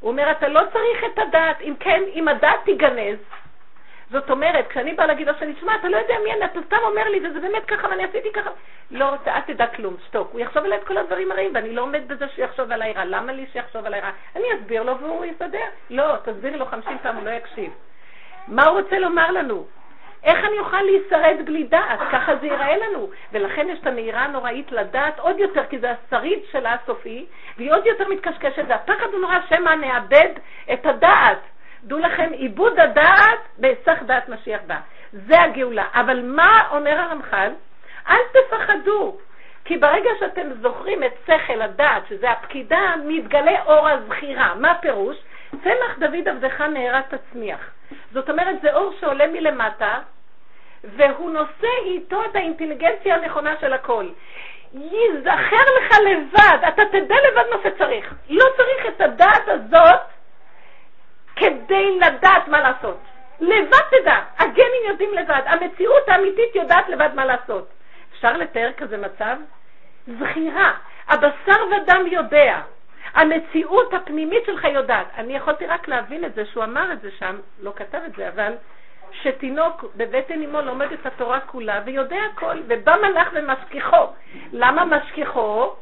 הוא 0.00 0.10
אומר, 0.10 0.30
אתה 0.30 0.48
לא 0.48 0.60
צריך 0.72 1.04
את 1.04 1.18
הדעת, 1.18 1.60
אם 1.60 1.74
כן, 1.80 2.02
אם 2.14 2.28
הדעת 2.28 2.60
תיגנז, 2.64 3.18
זאת 4.10 4.30
אומרת, 4.30 4.68
כשאני 4.68 4.94
באה 4.94 5.06
להגיד 5.06 5.28
לו 5.28 5.34
שאני, 5.38 5.54
שמע, 5.60 5.74
אתה 5.74 5.88
לא 5.88 5.96
יודע 5.96 6.14
מי 6.24 6.32
אני, 6.32 6.44
אתה 6.44 6.58
סתם 6.66 6.76
אומר 6.84 7.08
לי, 7.08 7.28
וזה 7.28 7.40
באמת 7.40 7.64
ככה, 7.64 7.88
ואני 7.88 8.04
עשיתי 8.04 8.32
ככה. 8.32 8.50
לא, 8.90 9.14
אל 9.26 9.40
תדע 9.40 9.66
כלום, 9.66 9.96
שתוק. 10.06 10.28
הוא 10.32 10.40
יחשוב 10.40 10.64
עליי 10.64 10.78
את 10.78 10.84
כל 10.84 10.96
הדברים 10.98 11.32
הרעים, 11.32 11.50
ואני 11.54 11.74
לא 11.74 11.82
עומד 11.82 12.08
בזה 12.08 12.28
שהוא 12.28 12.44
יחשוב 12.44 12.72
עליי 12.72 12.92
רע. 12.92 13.04
למה 13.04 13.32
לי 13.32 13.46
שיחשוב 13.52 13.86
עליי 13.86 14.00
רע? 14.00 14.10
אני 14.36 14.44
אסביר 14.54 14.82
לו 14.82 14.98
והוא 14.98 15.24
יסדר. 15.24 15.64
לא, 15.90 16.16
תסבירי 16.24 16.56
לו 16.58 16.66
חמישים 16.66 16.98
פעם, 17.02 17.16
הוא 17.16 17.24
לא 17.24 17.30
יקשיב. 17.30 17.72
מה 18.48 18.66
הוא 18.66 18.80
רוצה 18.80 18.98
לומר 18.98 19.30
לנו? 19.30 19.66
איך 20.24 20.38
אני 20.44 20.58
אוכל 20.58 20.82
להישרד 20.82 21.36
בלי 21.44 21.62
דעת? 21.64 22.00
ככה 22.12 22.36
זה 22.36 22.46
ייראה 22.46 22.76
לנו. 22.76 23.10
ולכן 23.32 23.68
יש 23.68 23.78
את 23.78 23.86
המהירה 23.86 24.20
הנוראית 24.20 24.72
לדעת 24.72 25.18
עוד 25.18 25.38
יותר, 25.38 25.64
כי 25.70 25.78
זה 25.78 25.90
השריד 25.90 26.38
שלה 26.52 26.74
הסופי, 26.74 27.26
והיא 27.56 27.72
עוד 27.72 27.86
יותר 27.86 28.08
מתקשקשת. 28.08 28.64
והפחד 28.68 29.06
הוא 29.12 29.20
נורא 29.20 29.36
שמא 29.48 29.70
נאבד 29.70 30.30
את 30.72 30.86
הדעת. 30.86 31.38
דעו 31.84 31.98
לכם, 31.98 32.30
עיבוד 32.32 32.80
הדעת 32.80 33.38
בהיסח 33.58 34.02
דעת 34.06 34.28
משיח 34.28 34.60
בא. 34.66 34.76
זה 35.12 35.42
הגאולה. 35.42 35.84
אבל 35.94 36.22
מה 36.22 36.68
אומר 36.70 37.00
הרמח"ל? 37.00 37.52
אל 38.08 38.20
תפחדו. 38.32 39.16
כי 39.64 39.76
ברגע 39.76 40.10
שאתם 40.20 40.52
זוכרים 40.60 41.04
את 41.04 41.12
שכל 41.26 41.62
הדעת, 41.62 42.02
שזה 42.08 42.30
הפקידה, 42.30 42.94
מתגלה 43.06 43.62
אור 43.62 43.88
הזכירה. 43.88 44.54
מה 44.54 44.74
פירוש? 44.80 45.16
צמח 45.50 45.98
דוד 45.98 46.28
עבדך 46.28 46.60
נהרה 46.60 47.00
תצמיח. 47.02 47.70
זאת 48.12 48.30
אומרת, 48.30 48.60
זה 48.62 48.72
אור 48.72 48.92
שעולה 49.00 49.26
מלמטה, 49.26 49.98
והוא 50.84 51.30
נושא 51.30 51.68
איתו 51.84 52.24
את 52.24 52.36
האינטליגנציה 52.36 53.14
הנכונה 53.14 53.54
של 53.60 53.72
הכל. 53.72 54.06
ייזכר 54.74 55.64
לך 55.80 55.98
לבד, 56.06 56.58
אתה 56.68 56.82
תדע 56.92 57.14
לבד 57.28 57.44
מה 57.50 57.56
שצריך. 57.64 58.14
לא 58.28 58.44
צריך 58.56 58.86
את 58.88 59.00
הדעת 59.00 59.48
הזאת 59.48 60.00
כדי 61.36 61.98
לדעת 61.98 62.48
מה 62.48 62.60
לעשות. 62.60 62.98
לבד 63.40 63.80
תדע, 63.90 64.20
הגנים 64.38 64.82
יודעים 64.88 65.14
לבד, 65.14 65.42
המציאות 65.46 66.08
האמיתית 66.08 66.54
יודעת 66.54 66.88
לבד 66.88 67.08
מה 67.14 67.24
לעשות. 67.24 67.68
אפשר 68.12 68.32
לתאר 68.32 68.70
כזה 68.76 68.96
מצב? 68.96 69.36
זכירה, 70.18 70.72
הבשר 71.08 71.64
ודם 71.70 72.04
יודע, 72.06 72.60
המציאות 73.14 73.94
הפנימית 73.94 74.44
שלך 74.46 74.64
יודעת. 74.64 75.06
אני 75.18 75.36
יכולתי 75.36 75.66
רק 75.66 75.88
להבין 75.88 76.24
את 76.24 76.34
זה 76.34 76.44
שהוא 76.46 76.64
אמר 76.64 76.92
את 76.92 77.00
זה 77.00 77.10
שם, 77.18 77.36
לא 77.60 77.72
כתב 77.76 78.00
את 78.06 78.16
זה, 78.16 78.28
אבל 78.28 78.52
שתינוק 79.12 79.84
בבטן 79.96 80.42
אמו 80.42 80.60
לומד 80.60 80.92
את 80.92 81.06
התורה 81.06 81.40
כולה 81.40 81.80
ויודע 81.84 82.16
הכל, 82.32 82.56
ובא 82.66 82.96
מלאך 83.02 83.28
ומשכיחו. 83.32 84.06
למה 84.52 84.84
משכיחו? 84.84 85.74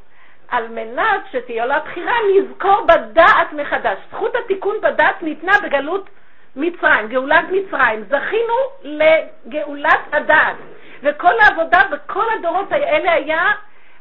על 0.48 0.68
מנת 0.68 1.20
שתהיה 1.32 1.66
לו 1.66 1.74
הבחירה 1.74 2.14
לזכור 2.34 2.86
בדעת 2.86 3.52
מחדש. 3.52 3.98
זכות 4.10 4.36
התיקון 4.36 4.76
בדעת 4.82 5.22
ניתנה 5.22 5.52
בגלות 5.64 6.10
מצרים, 6.56 7.08
גאולת 7.08 7.44
מצרים. 7.50 8.04
זכינו 8.04 8.54
לגאולת 8.82 10.00
הדעת. 10.12 10.56
וכל 11.02 11.40
העבודה 11.40 11.82
בכל 11.90 12.24
הדורות 12.38 12.72
האלה 12.72 13.12
היה 13.12 13.52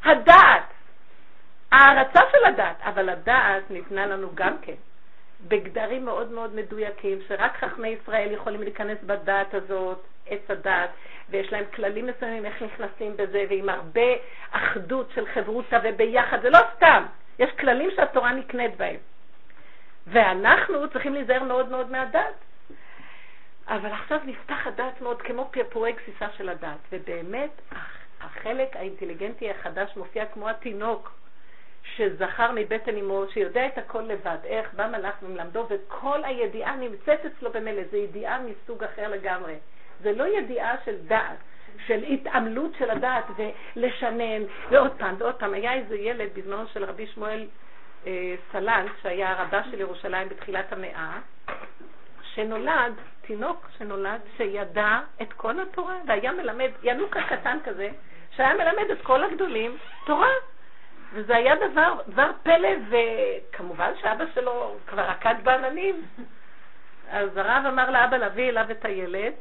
הדעת. 0.04 0.62
הערצה 1.72 2.20
של 2.32 2.44
הדעת, 2.46 2.76
אבל 2.80 3.08
הדעת 3.08 3.70
ניתנה 3.70 4.06
לנו 4.06 4.28
גם 4.34 4.56
כן. 4.62 4.74
בגדרים 5.48 6.04
מאוד 6.04 6.30
מאוד 6.32 6.54
מדויקים, 6.54 7.18
שרק 7.28 7.56
חכמי 7.56 7.88
ישראל 7.88 8.32
יכולים 8.32 8.62
להיכנס 8.62 8.98
בדעת 9.06 9.54
הזאת, 9.54 10.04
עץ 10.26 10.50
הדעת, 10.50 10.90
ויש 11.30 11.52
להם 11.52 11.64
כללים 11.74 12.06
מסוימים 12.06 12.46
איך 12.46 12.62
נכנסים 12.62 13.16
בזה, 13.16 13.44
ועם 13.48 13.68
הרבה 13.68 14.10
אחדות 14.50 15.10
של 15.14 15.26
חברותה 15.26 15.78
וביחד, 15.84 16.42
זה 16.42 16.50
לא 16.50 16.58
סתם, 16.76 17.04
יש 17.38 17.50
כללים 17.50 17.90
שהתורה 17.96 18.32
נקנית 18.32 18.76
בהם. 18.76 18.96
ואנחנו 20.06 20.90
צריכים 20.90 21.14
להיזהר 21.14 21.42
מאוד 21.42 21.68
מאוד 21.68 21.90
מהדת. 21.90 22.34
אבל 23.68 23.92
עכשיו 23.92 24.18
נפתח 24.24 24.66
הדעת 24.66 25.00
מאוד 25.00 25.22
כמו 25.22 25.48
פרפורי 25.50 25.92
גסיסה 25.92 26.26
של 26.36 26.48
הדעת, 26.48 26.78
ובאמת 26.92 27.50
החלק 28.20 28.76
האינטליגנטי 28.76 29.50
החדש 29.50 29.96
מופיע 29.96 30.26
כמו 30.26 30.48
התינוק. 30.48 31.10
שזכר 31.98 32.50
מבטן 32.54 32.96
אמו, 32.96 33.24
שיודע 33.32 33.66
את 33.66 33.78
הכל 33.78 34.02
לבד, 34.02 34.36
איך 34.44 34.74
בא 34.74 34.86
מלאך 34.86 35.14
ומלמדו, 35.22 35.66
וכל 35.70 36.24
הידיעה 36.24 36.76
נמצאת 36.76 37.26
אצלו 37.26 37.52
במילא, 37.52 37.82
זו 37.90 37.96
ידיעה 37.96 38.38
מסוג 38.42 38.84
אחר 38.84 39.08
לגמרי. 39.08 39.54
זה 40.02 40.12
לא 40.12 40.38
ידיעה 40.38 40.74
של 40.84 40.96
דעת, 41.06 41.36
של 41.86 42.02
התעמלות 42.02 42.72
של 42.78 42.90
הדעת 42.90 43.24
ולשנן, 43.76 44.42
ועוד 44.70 44.92
פעם 44.98 45.14
ועוד 45.18 45.34
פעם. 45.34 45.54
היה 45.54 45.74
איזה 45.74 45.96
ילד 45.96 46.28
בזמנו 46.34 46.66
של 46.72 46.84
רבי 46.84 47.06
שמואל 47.06 47.46
אה, 48.06 48.34
סלנט, 48.52 48.90
שהיה 49.02 49.32
הרבה 49.32 49.62
של 49.70 49.80
ירושלים 49.80 50.28
בתחילת 50.28 50.72
המאה, 50.72 51.18
שנולד, 52.34 52.92
תינוק 53.20 53.68
שנולד, 53.78 54.20
שידע 54.36 55.00
את 55.22 55.32
כל 55.32 55.60
התורה, 55.60 55.96
והיה 56.06 56.32
מלמד, 56.32 56.70
ינוקה 56.82 57.20
קטן 57.22 57.58
כזה, 57.64 57.88
שהיה 58.36 58.54
מלמד 58.54 58.90
את 58.90 59.02
כל 59.02 59.24
הגדולים 59.24 59.76
תורה. 60.06 60.30
וזה 61.12 61.36
היה 61.36 61.54
דבר, 61.56 61.94
דבר 62.08 62.30
פלא, 62.42 62.68
וכמובן 62.90 63.90
שאבא 64.00 64.24
שלו 64.34 64.76
כבר 64.86 65.02
רקד 65.02 65.34
בעננים. 65.42 66.02
אז 67.10 67.36
הרב 67.36 67.66
אמר 67.68 67.90
לאבא 67.90 68.16
להביא 68.16 68.48
אליו 68.48 68.70
את 68.70 68.84
הילד, 68.84 69.32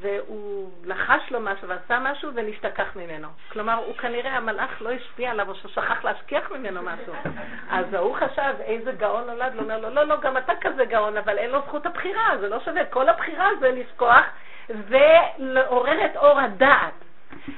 והוא 0.00 0.70
לחש 0.84 1.30
לו 1.30 1.40
משהו 1.40 1.68
ועשה 1.68 1.98
משהו 1.98 2.30
ונשתכח 2.34 2.96
ממנו. 2.96 3.28
כלומר, 3.48 3.74
הוא 3.74 3.94
כנראה, 3.96 4.36
המלאך 4.36 4.82
לא 4.82 4.90
השפיע 4.90 5.30
עליו 5.30 5.48
או 5.48 5.54
ששכח 5.54 6.04
להשכיח 6.04 6.50
ממנו 6.50 6.82
משהו. 6.82 7.14
אז 7.70 7.94
ההוא 7.94 8.16
חשב, 8.16 8.54
איזה 8.60 8.92
גאון 8.92 9.26
נולד 9.26 9.54
לו, 9.54 9.62
אומר 9.62 9.78
לו, 9.78 9.90
לא, 9.90 10.04
לא, 10.04 10.20
גם 10.20 10.36
אתה 10.36 10.52
כזה 10.60 10.84
גאון, 10.84 11.16
אבל 11.16 11.38
אין 11.38 11.50
לו 11.50 11.60
זכות 11.66 11.86
הבחירה, 11.86 12.38
זה 12.40 12.48
לא 12.48 12.60
שווה. 12.60 12.84
כל 12.84 13.08
הבחירה 13.08 13.48
זה 13.60 13.70
לשכוח 13.70 14.24
ולעורר 14.68 16.04
את 16.04 16.16
אור 16.16 16.40
הדעת. 16.40 16.92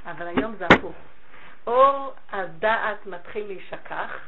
אבל 0.07 0.27
היום 0.27 0.55
זה 0.59 0.67
הפוך. 0.67 0.95
אור 1.69 2.15
הדעת 2.33 3.07
מתחיל 3.07 3.47
להישכח, 3.47 4.19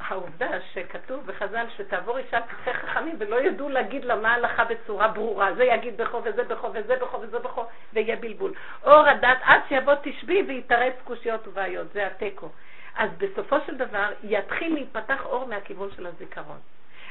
העובדה 0.00 0.48
שכתוב 0.72 1.26
בחז"ל 1.26 1.66
שתעבור 1.76 2.18
אישה 2.18 2.40
פתחי 2.40 2.72
חכמים 2.72 3.16
ולא 3.18 3.40
ידעו 3.40 3.68
להגיד 3.68 4.04
לה 4.04 4.16
מה 4.16 4.32
ההלכה 4.32 4.64
בצורה 4.64 5.08
ברורה, 5.08 5.54
זה 5.54 5.64
יגיד 5.64 5.96
בכו 5.96 6.20
וזה 6.24 6.44
בכו 6.44 6.70
וזה 6.74 6.96
בכו 6.96 7.20
וזה 7.20 7.38
בכו 7.38 7.66
ויהיה 7.92 8.16
בלבול. 8.16 8.52
אור 8.84 9.06
הדת 9.08 9.38
עד 9.42 9.60
שיבוא 9.68 9.94
תשבי 10.02 10.42
ויתרץ 10.42 10.94
קושיות 11.04 11.48
ובעיות, 11.48 11.92
זה 11.92 12.06
התיקו. 12.06 12.48
אז 12.96 13.10
בסופו 13.18 13.56
של 13.66 13.76
דבר 13.76 14.08
יתחיל 14.22 14.74
להיפתח 14.74 15.24
אור 15.24 15.46
מהכיוון 15.46 15.90
של 15.96 16.06
הזיכרון. 16.06 16.58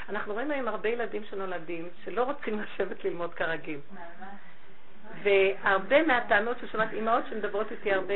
אנחנו 0.09 0.33
רואים 0.33 0.51
היום 0.51 0.67
הרבה 0.67 0.89
ילדים 0.89 1.23
שנולדים 1.23 1.89
שלא 2.05 2.23
רוצים 2.23 2.61
לשבת 2.61 3.03
ללמוד 3.03 3.33
כרגיל. 3.33 3.79
והרבה 5.23 6.03
מהטענות 6.03 6.57
ששומעת, 6.59 6.93
אימהות 6.93 7.23
שמדברות 7.29 7.71
איתי 7.71 7.93
הרבה, 7.93 8.13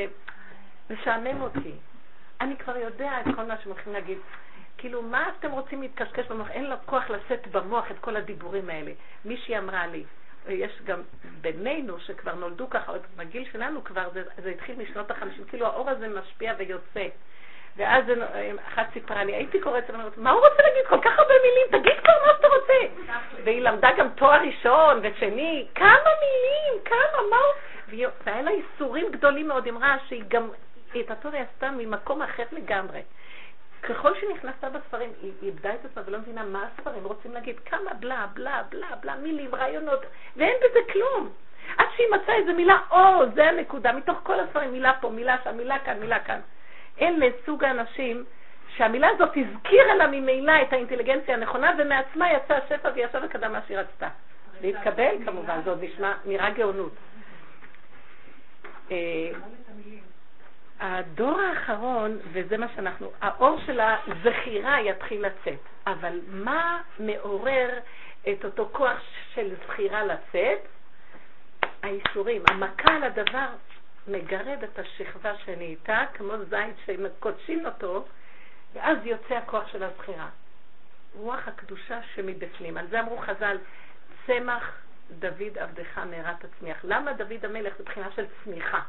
משעמם 0.89 1.41
אותי. 1.41 1.73
אני 2.41 2.57
כבר 2.57 2.77
יודע 2.77 3.11
את 3.21 3.35
כל 3.35 3.43
מה 3.43 3.57
שהם 3.57 3.71
הולכים 3.71 3.93
להגיד. 3.93 4.17
כאילו, 4.77 5.01
מה 5.01 5.29
אתם 5.39 5.51
רוצים 5.51 5.81
להתקשקש 5.81 6.27
במוח? 6.27 6.49
אין 6.49 6.69
לו 6.69 6.75
כוח 6.85 7.09
לשאת 7.09 7.47
במוח 7.47 7.91
את 7.91 7.99
כל 7.99 8.15
הדיבורים 8.15 8.69
האלה. 8.69 8.91
מישהי 9.25 9.57
אמרה 9.57 9.87
לי, 9.87 10.03
יש 10.47 10.81
גם 10.83 11.01
בינינו 11.41 11.99
שכבר 11.99 12.35
נולדו 12.35 12.69
ככה, 12.69 12.91
עוד 12.91 13.01
בגיל 13.17 13.49
שלנו 13.51 13.83
כבר, 13.83 14.09
זה, 14.13 14.23
זה 14.43 14.49
התחיל 14.49 14.75
משנות 14.75 15.11
החמישים, 15.11 15.43
כאילו 15.45 15.65
האור 15.65 15.89
הזה 15.89 16.07
משפיע 16.07 16.53
ויוצא. 16.57 17.07
ואז 17.77 18.03
אחת 18.67 18.87
סיפרה 18.93 19.23
לי, 19.23 19.35
הייתי 19.35 19.59
קוראת 19.59 19.83
ואומרת, 19.89 20.17
מה 20.17 20.31
הוא 20.31 20.39
רוצה 20.39 20.63
להגיד? 20.63 20.85
כל 20.89 20.99
כך 21.01 21.19
הרבה 21.19 21.33
מילים, 21.43 21.81
תגיד 21.81 21.99
כבר 22.03 22.13
מה 22.25 22.31
שאתה 22.35 22.47
רוצה. 22.47 23.11
והיא 23.43 23.61
למדה 23.61 23.89
גם 23.97 24.09
תואר 24.09 24.41
ראשון 24.41 24.99
ושני, 25.03 25.67
כמה 25.75 26.09
מילים, 26.21 26.83
כמה, 26.85 27.21
מה 27.29 27.37
הוא... 27.37 27.53
והיה 28.25 28.41
לה 28.41 28.51
איסורים 28.51 29.11
גדולים 29.11 29.47
מאוד, 29.47 29.67
אמרה 29.67 29.97
שהיא 30.07 30.23
גם 30.27 30.49
התור 31.09 31.31
היא 31.31 31.43
עשתה 31.53 31.71
ממקום 31.71 32.21
אחר 32.21 32.43
לגמרי. 32.51 33.01
ככל 33.83 34.15
שהיא 34.15 34.29
נכנסה 34.29 34.69
בספרים, 34.69 35.09
היא 35.21 35.31
איבדה 35.41 35.73
את 35.73 35.85
עצמה 35.85 36.03
ולא 36.05 36.17
מבינה 36.17 36.43
מה 36.43 36.67
הספרים 36.67 37.03
רוצים 37.03 37.33
להגיד, 37.33 37.59
כמה 37.59 37.93
בלה, 37.93 38.25
בלה, 38.33 38.63
בלה, 38.69 38.87
בלה, 39.01 39.15
מילים, 39.15 39.55
רעיונות, 39.55 39.99
ואין 40.35 40.55
בזה 40.57 40.79
כלום. 40.93 41.29
עד 41.77 41.85
שהיא 41.95 42.07
מצאה 42.11 42.35
איזה 42.35 42.53
מילה, 42.53 42.77
או, 42.91 42.97
זה 43.35 43.49
הנקודה, 43.49 43.91
מתוך 43.91 44.19
כל 44.23 44.39
הספרים, 44.39 44.71
מילה 44.71 44.93
פה, 45.01 45.09
מילה 45.09 45.35
שם, 45.43 45.57
מילה 45.57 45.79
כאן, 45.79 45.99
מילה 45.99 46.19
כאן. 46.19 46.39
אלה 47.01 47.27
סוג 47.45 47.63
האנשים 47.63 48.25
שהמילה 48.75 49.07
הזאת 49.09 49.37
הזכירה 49.37 49.95
לה 49.95 50.07
ממילא 50.07 50.61
את 50.61 50.73
האינטליגנציה 50.73 51.35
הנכונה, 51.35 51.71
ומעצמה 51.77 52.31
יצא 52.31 52.53
השפע 52.53 52.89
וישב 52.95 53.21
וקדם 53.23 53.51
מה 53.51 53.59
שהיא 53.67 53.77
רצתה. 53.77 54.07
להתקבל 54.61 55.15
כמובן, 55.25 55.59
זה 55.63 55.69
עוד 55.69 55.83
נשמע, 55.83 56.13
נראה 56.25 56.49
גאונות. 56.49 56.93
הדור 60.79 61.41
האחרון, 61.41 62.17
וזה 62.31 62.57
מה 62.57 62.67
שאנחנו, 62.75 63.11
האור 63.21 63.59
של 63.65 63.79
הזכירה 63.79 64.81
יתחיל 64.81 65.25
לצאת, 65.25 65.59
אבל 65.87 66.19
מה 66.27 66.81
מעורר 66.99 67.69
את 68.29 68.45
אותו 68.45 68.69
כוח 68.71 68.97
של 69.33 69.53
זכירה 69.67 70.03
לצאת? 70.03 70.59
האישורים. 71.83 72.41
המכה 72.49 72.91
על 72.91 73.03
הדבר 73.03 73.47
מגרד 74.07 74.63
את 74.63 74.79
השכבה 74.79 75.37
שנהייתה, 75.37 76.05
כמו 76.13 76.33
זית 76.49 76.75
שמקודשים 76.85 77.65
אותו, 77.65 78.05
ואז 78.73 78.97
יוצא 79.03 79.33
הכוח 79.35 79.67
של 79.67 79.83
הזכירה. 79.83 80.29
רוח 81.15 81.47
הקדושה 81.47 81.99
שמבפנים. 82.15 82.77
על 82.77 82.87
זה 82.87 82.99
אמרו 82.99 83.17
חז"ל, 83.17 83.57
צמח 84.25 84.81
דוד 85.19 85.57
עבדך 85.57 85.97
מהרה 85.97 86.33
תצמיח. 86.39 86.77
למה 86.83 87.13
דוד 87.13 87.45
המלך 87.45 87.77
זה 87.77 87.83
בחינה 87.83 88.11
של 88.11 88.25
צמיחה? 88.43 88.79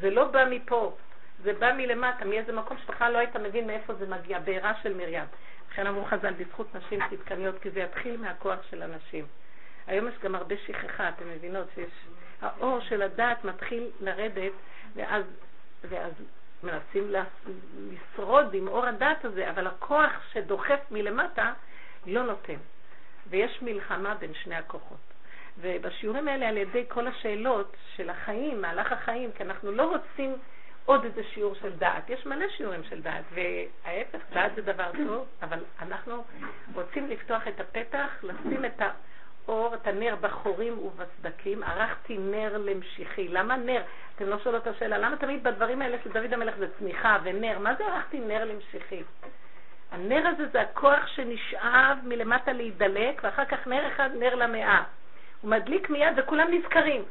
זה 0.00 0.10
לא 0.10 0.24
בא 0.24 0.44
מפה, 0.50 0.96
זה 1.44 1.52
בא 1.52 1.72
מלמטה, 1.72 2.24
מאיזה 2.24 2.52
מקום 2.52 2.76
שבכלל 2.78 3.12
לא 3.12 3.18
היית 3.18 3.36
מבין 3.36 3.66
מאיפה 3.66 3.94
זה 3.94 4.06
מגיע, 4.06 4.38
בעירה 4.38 4.72
של 4.82 4.94
מרים. 4.94 5.24
לכן 5.70 5.86
אמרו 5.86 6.04
חז"ל, 6.04 6.32
בזכות 6.32 6.74
נשים 6.74 7.00
צדקניות, 7.10 7.58
כי 7.62 7.70
זה 7.70 7.80
יתחיל 7.80 8.16
מהכוח 8.16 8.58
של 8.70 8.82
הנשים. 8.82 9.26
היום 9.86 10.08
יש 10.08 10.14
גם 10.22 10.34
הרבה 10.34 10.54
שכחה, 10.66 11.08
אתם 11.08 11.28
מבינות 11.28 11.66
שיש... 11.74 11.90
האור 12.42 12.80
של 12.80 13.02
הדעת 13.02 13.44
מתחיל 13.44 13.90
לרדת, 14.00 14.52
ואז, 14.94 15.24
ואז 15.88 16.12
מנסים 16.62 17.12
לשרוד 17.78 18.54
עם 18.54 18.68
אור 18.68 18.86
הדעת 18.86 19.24
הזה, 19.24 19.50
אבל 19.50 19.66
הכוח 19.66 20.12
שדוחף 20.32 20.80
מלמטה 20.90 21.52
לא 22.06 22.22
נותן. 22.22 22.58
ויש 23.30 23.62
מלחמה 23.62 24.14
בין 24.14 24.34
שני 24.34 24.54
הכוחות. 24.54 24.98
ובשיעורים 25.60 26.28
האלה, 26.28 26.48
על 26.48 26.56
ידי 26.56 26.84
כל 26.88 27.06
השאלות 27.06 27.76
של 27.96 28.10
החיים, 28.10 28.62
מהלך 28.62 28.92
החיים, 28.92 29.32
כי 29.32 29.42
אנחנו 29.42 29.72
לא 29.72 29.90
רוצים 29.90 30.36
עוד 30.86 31.04
איזה 31.04 31.22
שיעור 31.24 31.54
של 31.54 31.72
דעת. 31.76 32.10
יש 32.10 32.26
מלא 32.26 32.48
שיעורים 32.48 32.84
של 32.84 33.02
דעת, 33.02 33.24
וההפך, 33.32 34.18
דעת 34.32 34.54
זה 34.54 34.62
דבר 34.62 34.90
טוב, 35.06 35.26
אבל 35.42 35.58
אנחנו 35.82 36.24
רוצים 36.74 37.08
לפתוח 37.08 37.48
את 37.48 37.60
הפתח, 37.60 38.08
לשים 38.22 38.64
את 38.64 38.82
האור, 39.46 39.74
את 39.74 39.86
הנר 39.86 40.16
בחורים 40.20 40.78
ובסדקים. 40.78 41.62
ערכתי 41.62 42.18
נר 42.18 42.58
למשיחי. 42.58 43.28
למה 43.28 43.56
נר? 43.56 43.82
אתם 44.16 44.28
לא 44.28 44.38
שואלות 44.38 44.62
את 44.62 44.66
השאלה, 44.66 44.98
למה 44.98 45.16
תמיד 45.16 45.44
בדברים 45.44 45.82
האלה 45.82 45.96
של 46.04 46.10
דוד 46.12 46.32
המלך 46.32 46.54
זה 46.58 46.66
צמיחה 46.78 47.18
ונר? 47.22 47.58
מה 47.58 47.74
זה 47.74 47.86
ערכתי 47.86 48.20
נר 48.20 48.44
למשיחי? 48.44 49.02
הנר 49.92 50.26
הזה 50.26 50.48
זה 50.52 50.60
הכוח 50.60 51.06
שנשאב 51.06 51.98
מלמטה 52.04 52.52
להידלק, 52.52 53.20
ואחר 53.24 53.44
כך 53.44 53.66
נר 53.66 53.88
אחד, 53.88 54.10
נר 54.18 54.34
למאה. 54.34 54.82
הוא 55.40 55.50
מדליק 55.50 55.90
מיד 55.90 56.12
וכולם 56.16 56.46
נזכרים. 56.50 57.04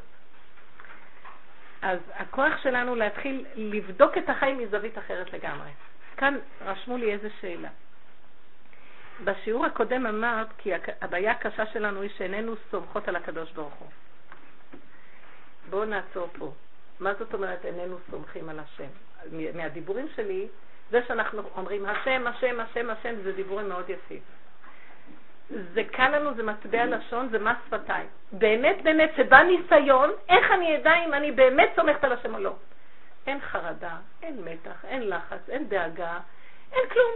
אז 1.84 2.00
הכוח 2.14 2.58
שלנו 2.64 2.96
להתחיל 2.96 3.46
לבדוק 3.56 4.18
את 4.18 4.30
החיים 4.30 4.58
מזווית 4.58 4.98
אחרת 4.98 5.34
לגמרי. 5.34 5.70
כאן 6.18 6.38
רשמו 6.62 6.98
לי 6.98 7.14
איזה 7.14 7.30
שאלה. 7.42 7.70
בשיעור 9.24 9.66
הקודם 9.66 10.06
אמרת 10.06 10.48
כי 10.58 10.72
הבעיה 11.02 11.32
הקשה 11.32 11.66
שלנו 11.66 12.02
היא 12.02 12.10
שאיננו 12.18 12.54
סומכות 12.72 13.08
על 13.08 13.16
הקדוש 13.16 13.52
ברוך 13.52 13.74
הוא. 13.74 13.88
בואו 15.70 15.86
נעצור 15.86 16.28
פה. 16.38 16.54
מה 17.00 17.14
זאת 17.14 17.34
אומרת 17.34 17.66
איננו 17.66 17.98
סומכים 18.12 18.50
על 18.50 18.60
השם? 18.60 18.90
מהדיבורים 19.54 20.08
שלי, 20.16 20.48
זה 20.92 21.02
שאנחנו 21.08 21.42
אומרים 21.56 21.86
השם, 21.86 22.28
השם, 22.28 22.60
השם, 22.60 22.90
השם, 22.90 23.16
זה 23.24 23.32
דיבורים 23.32 23.70
מאוד 23.70 23.90
יפים. 23.90 24.20
זה 25.50 25.84
קל 25.92 26.10
לנו, 26.18 26.34
זה 26.34 26.44
מטבע 26.44 26.86
לשון, 26.86 27.30
זה 27.30 27.40
מס 27.40 27.58
שפתיים. 27.68 28.08
באמת, 28.32 28.84
באמת, 28.84 29.12
שבא 29.18 29.44
ניסיון, 29.44 30.12
איך 30.30 30.52
אני 30.52 30.78
אדע 30.78 30.94
אם 31.06 31.14
אני 31.14 31.32
באמת 31.32 31.70
סומכת 31.76 32.04
על 32.04 32.12
השם 32.12 32.36
או 32.36 32.40
לא? 32.40 32.54
אין 33.28 33.40
חרדה, 33.40 33.96
אין 34.24 34.42
מתח, 34.46 34.86
אין 34.88 35.10
לחץ, 35.10 35.50
אין 35.50 35.70
דאגה, 35.70 36.20
אין 36.72 36.90
כלום. 36.90 37.12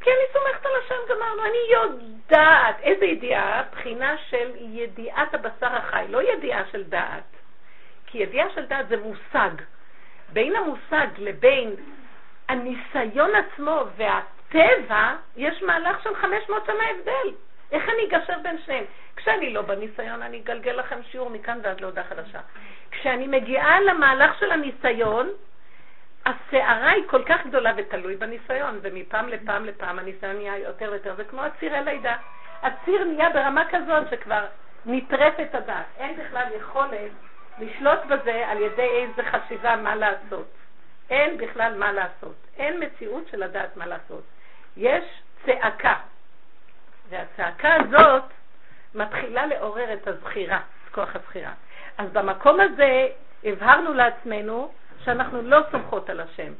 כי 0.00 0.10
אני 0.10 0.22
סומכת 0.32 0.66
על 0.66 0.72
השם, 0.84 0.94
גמרנו. 1.08 1.42
אני 1.42 1.58
יודעת, 1.72 2.80
איזה 2.80 3.04
ידיעה? 3.04 3.62
בחינה 3.72 4.16
של 4.18 4.50
ידיעת 4.56 5.34
הבשר 5.34 5.76
החי, 5.76 6.04
לא 6.08 6.22
ידיעה 6.22 6.62
של 6.72 6.84
דעת. 6.84 7.36
כי 8.06 8.18
ידיעה 8.18 8.50
של 8.50 8.66
דעת 8.66 8.88
זה 8.88 8.96
מושג. 8.96 9.50
בין 10.32 10.56
המושג 10.56 11.06
לבין 11.18 11.74
הניסיון 12.48 13.30
עצמו 13.34 13.84
והטבע, 13.96 15.14
יש 15.36 15.62
מהלך 15.62 16.02
של 16.02 16.14
500 16.14 16.66
שנה 16.66 16.90
הבדל. 16.90 17.34
איך 17.72 17.88
אני 17.88 18.06
אגשר 18.06 18.38
בין 18.42 18.58
שניהם? 18.58 18.84
כשאני 19.16 19.52
לא 19.52 19.62
בניסיון, 19.62 20.22
אני 20.22 20.40
אגלגל 20.40 20.72
לכם 20.72 21.02
שיעור 21.02 21.30
מכאן 21.30 21.58
ועד 21.62 21.80
להודעה 21.80 22.04
חדשה. 22.04 22.40
כשאני 22.90 23.26
מגיעה 23.26 23.80
למהלך 23.80 24.38
של 24.38 24.52
הניסיון, 24.52 25.30
הסערה 26.26 26.90
היא 26.90 27.04
כל 27.06 27.24
כך 27.24 27.46
גדולה 27.46 27.72
ותלוי 27.76 28.16
בניסיון, 28.16 28.78
ומפעם 28.82 29.28
לפעם 29.28 29.64
לפעם 29.64 29.98
הניסיון 29.98 30.36
נהיה 30.36 30.58
יותר 30.58 30.88
ויותר, 30.90 31.14
זה 31.14 31.24
כמו 31.24 31.42
הציר 31.42 31.76
הלידה. 31.76 32.16
הציר 32.62 33.04
נהיה 33.04 33.30
ברמה 33.30 33.64
כזאת 33.70 34.10
שכבר 34.10 34.46
נטרפת 34.86 35.54
הדעת. 35.54 35.86
אין 35.98 36.16
בכלל 36.16 36.46
יכולת 36.56 37.10
לשלוט 37.58 38.04
בזה 38.08 38.48
על 38.48 38.58
ידי 38.58 38.88
איזה 38.88 39.22
חשיבה 39.30 39.76
מה 39.76 39.94
לעשות. 39.94 40.46
אין 41.10 41.36
בכלל 41.36 41.78
מה 41.78 41.92
לעשות. 41.92 42.34
אין 42.56 42.82
מציאות 42.82 43.28
של 43.30 43.44
לדעת 43.44 43.76
מה 43.76 43.86
לעשות. 43.86 44.22
יש 44.76 45.04
צעקה. 45.46 45.94
והצעקה 47.10 47.74
הזאת 47.74 48.22
מתחילה 48.94 49.46
לעורר 49.46 49.92
את 49.92 50.08
הזכירה, 50.08 50.56
את 50.56 50.94
כוח 50.94 51.16
הזכירה. 51.16 51.52
אז 51.98 52.10
במקום 52.12 52.60
הזה 52.60 53.08
הבהרנו 53.44 53.92
לעצמנו 53.92 54.72
שאנחנו 55.04 55.42
לא 55.42 55.58
סומכות 55.70 56.10
על 56.10 56.20
השם. 56.20 56.52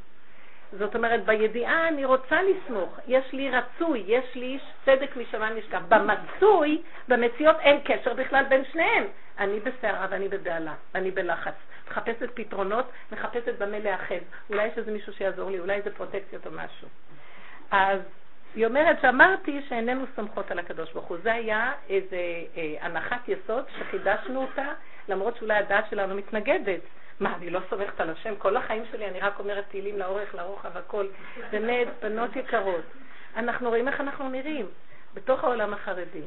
זאת 0.72 0.94
אומרת, 0.94 1.24
בידיעה 1.24 1.88
אני 1.88 2.04
רוצה 2.04 2.42
לסמוך, 2.42 2.98
יש 3.06 3.32
לי 3.32 3.50
רצוי, 3.50 4.04
יש 4.06 4.34
לי 4.34 4.58
צדק 4.84 5.16
משמיים 5.16 5.56
נשכח. 5.56 5.80
במצוי, 5.88 6.82
במציאות 7.08 7.56
אין 7.60 7.80
קשר 7.84 8.14
בכלל 8.14 8.44
בין 8.48 8.64
שניהם. 8.72 9.04
אני 9.38 9.60
בסערה 9.60 10.06
ואני 10.10 10.28
בבהלה, 10.28 10.74
ואני 10.94 11.10
בלחץ. 11.10 11.54
מחפשת 11.90 12.30
פתרונות, 12.34 12.90
מחפשת 13.12 13.58
במה 13.58 13.78
להאחז. 13.78 14.22
אולי 14.50 14.66
יש 14.66 14.78
איזה 14.78 14.92
מישהו 14.92 15.12
שיעזור 15.12 15.50
לי, 15.50 15.60
אולי 15.60 15.74
איזה 15.74 15.90
פרוטקציות 15.90 16.46
או 16.46 16.50
משהו. 16.52 16.88
אז 17.70 18.00
היא 18.54 18.66
אומרת 18.66 18.96
שאמרתי 19.02 19.60
שאיננו 19.68 20.04
סומכות 20.16 20.50
על 20.50 20.58
הקדוש 20.58 20.92
ברוך 20.92 21.06
הוא. 21.06 21.18
זה 21.22 21.32
היה 21.32 21.72
איזו 21.88 22.16
אה, 22.56 22.74
הנחת 22.80 23.28
יסוד 23.28 23.64
שחידשנו 23.78 24.42
אותה, 24.42 24.66
למרות 25.08 25.36
שאולי 25.36 25.54
הדעת 25.54 25.84
שלנו 25.90 26.14
מתנגדת. 26.14 26.80
מה, 27.20 27.36
אני 27.36 27.50
לא 27.50 27.60
סומכת 27.70 28.00
על 28.00 28.10
השם? 28.10 28.36
כל 28.36 28.56
החיים 28.56 28.82
שלי 28.90 29.08
אני 29.08 29.20
רק 29.20 29.38
אומרת 29.38 29.64
תהילים 29.68 29.98
לאורך, 29.98 30.34
לרוחב, 30.34 30.76
הכל. 30.76 31.06
באמת, 31.50 31.88
בנות 32.02 32.36
יקרות, 32.36 32.84
אנחנו 33.36 33.68
רואים 33.68 33.88
איך 33.88 34.00
אנחנו 34.00 34.28
נראים 34.28 34.66
בתוך 35.14 35.44
העולם 35.44 35.74
החרדי. 35.74 36.22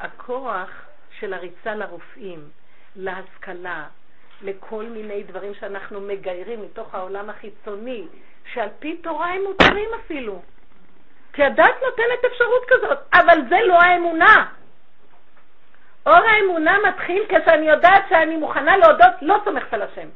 הכוח 0.00 0.70
של 1.18 1.34
הריצה 1.34 1.74
לרופאים, 1.74 2.48
להשכלה, 2.96 3.86
לכל 4.42 4.84
מיני 4.84 5.22
דברים 5.22 5.54
שאנחנו 5.54 6.00
מגיירים 6.00 6.62
מתוך 6.62 6.94
העולם 6.94 7.30
החיצוני, 7.30 8.06
שעל 8.52 8.68
פי 8.78 8.96
תורה 8.96 9.28
הם 9.28 9.42
מותרים 9.42 9.88
אפילו. 10.04 10.42
כי 11.32 11.44
הדת 11.44 11.74
נותנת 11.84 12.24
אפשרות 12.26 12.64
כזאת, 12.68 12.98
אבל 13.12 13.38
זה 13.48 13.56
לא 13.66 13.78
האמונה. 13.78 14.46
אור 16.06 16.16
האמונה 16.16 16.76
מתחיל 16.88 17.24
כשאני 17.28 17.68
יודעת 17.68 18.04
שאני 18.08 18.36
מוכנה 18.36 18.76
להודות, 18.76 19.14
לא 19.22 19.36
סומכת 19.44 19.74
על 19.74 19.82
השם. 19.82 20.08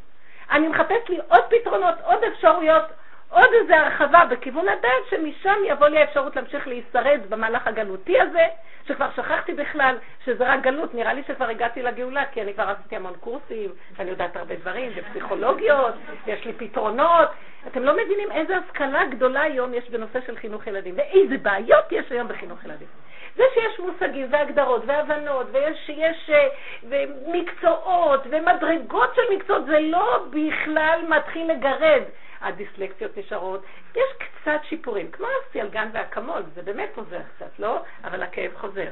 אני 0.51 0.69
מחפש 0.69 1.09
לי 1.09 1.19
עוד 1.29 1.45
פתרונות, 1.49 1.95
עוד 2.05 2.25
אפשרויות, 2.25 2.83
עוד 3.31 3.49
איזו 3.61 3.75
הרחבה 3.75 4.25
בכיוון 4.31 4.69
הדעת, 4.69 5.03
שמשם 5.11 5.57
יבוא 5.67 5.87
לי 5.87 5.99
האפשרות 5.99 6.37
להמשיך 6.37 6.69
להישרד 6.69 7.21
במהלך 7.29 7.67
הגלותי 7.67 8.21
הזה, 8.21 8.47
שכבר 8.89 9.09
שכחתי 9.17 9.55
בכלל 9.55 9.97
שזה 10.25 10.53
רק 10.53 10.61
גלות, 10.61 10.95
נראה 10.95 11.13
לי 11.13 11.23
שכבר 11.29 11.49
הגעתי 11.49 11.83
לגאולה, 11.83 12.27
כי 12.27 12.43
אני 12.43 12.55
כבר 12.55 12.69
עשיתי 12.69 12.97
המון 12.97 13.13
קורסים, 13.21 13.71
ואני 13.97 14.11
יודעת 14.11 14.37
הרבה 14.37 14.55
דברים, 14.55 14.93
ופסיכולוגיות, 14.95 15.95
יש 16.27 16.45
לי 16.45 16.53
פתרונות. 16.53 17.29
אתם 17.67 17.83
לא 17.83 17.93
מבינים 17.93 18.33
איזה 18.33 18.57
השכלה 18.57 19.05
גדולה 19.05 19.43
היום 19.43 19.75
יש 19.75 19.91
בנושא 19.91 20.19
של 20.27 20.37
חינוך 20.37 20.67
ילדים, 20.67 20.95
ואיזה 20.97 21.39
בעיות 21.39 21.85
יש 21.91 22.13
היום 22.13 22.29
בחינוך 22.29 22.65
ילדים. 22.65 22.89
זה 23.37 23.43
שיש 23.55 23.81
מושגים 23.81 24.27
והגדרות 24.31 24.83
והבנות 24.87 25.47
ויש 25.53 25.91
יש, 25.97 26.31
אה, 26.31 26.49
ומקצועות 26.83 28.21
ומדרגות 28.31 29.15
של 29.15 29.37
מקצועות, 29.37 29.67
זה 29.67 29.81
לא 29.81 30.25
בכלל 30.31 31.01
מתחיל 31.09 31.53
לגרד. 31.53 32.03
הדיסלקציות 32.45 33.19
נשארות, 33.19 33.65
יש 33.95 34.13
קצת 34.19 34.61
שיפורים, 34.69 35.11
כמו 35.11 35.27
הסילגן 35.27 35.89
והאקמול, 35.93 36.43
זה 36.55 36.63
באמת 36.63 36.91
עוזר 36.97 37.21
קצת, 37.37 37.59
לא? 37.59 37.83
אבל 38.05 38.23
הכאב 38.23 38.51
חוזר. 38.55 38.91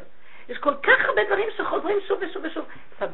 יש 0.48 0.58
כל 0.58 0.74
כך 0.82 1.04
הרבה 1.04 1.24
דברים 1.24 1.48
שחוזרים 1.56 1.96
שוב 2.08 2.18
ושוב 2.22 2.44
ושוב. 2.44 2.64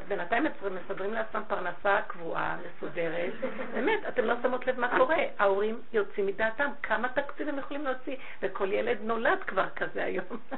בינתיים 0.09 0.47
מסדרים 0.71 1.15
לעצמם 1.15 1.43
פרנסה 1.49 2.01
קבועה, 2.07 2.57
מסודרת. 2.67 3.33
באמת, 3.73 4.01
אתם 4.09 4.25
לא 4.25 4.35
שמות 4.43 4.67
לב 4.67 4.81
מה 4.81 4.99
קורה. 4.99 5.17
ההורים 5.39 5.81
יוצאים 5.93 6.27
מדעתם, 6.27 6.71
כמה 6.83 7.09
תקציב 7.09 7.49
הם 7.49 7.59
יכולים 7.59 7.85
להוציא, 7.85 8.17
וכל 8.43 8.73
ילד 8.73 8.99
נולד 9.03 9.39
כבר 9.47 9.69
כזה 9.77 10.05
היום. 10.05 10.25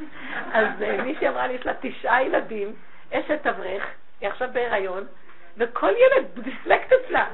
אז 0.53 0.83
אה, 0.83 1.03
מישהי 1.03 1.29
אמרה 1.29 1.47
לי, 1.47 1.55
יש 1.55 1.67
לה 1.67 1.73
תשעה 1.81 2.23
ילדים, 2.23 2.75
אשת 3.13 3.47
אברך, 3.47 3.85
היא 4.21 4.29
עכשיו 4.29 4.49
בהיריון, 4.53 5.07
וכל 5.61 5.91
ילד 5.91 6.27
דיסלקט 6.45 6.93
אצלה. 6.93 7.27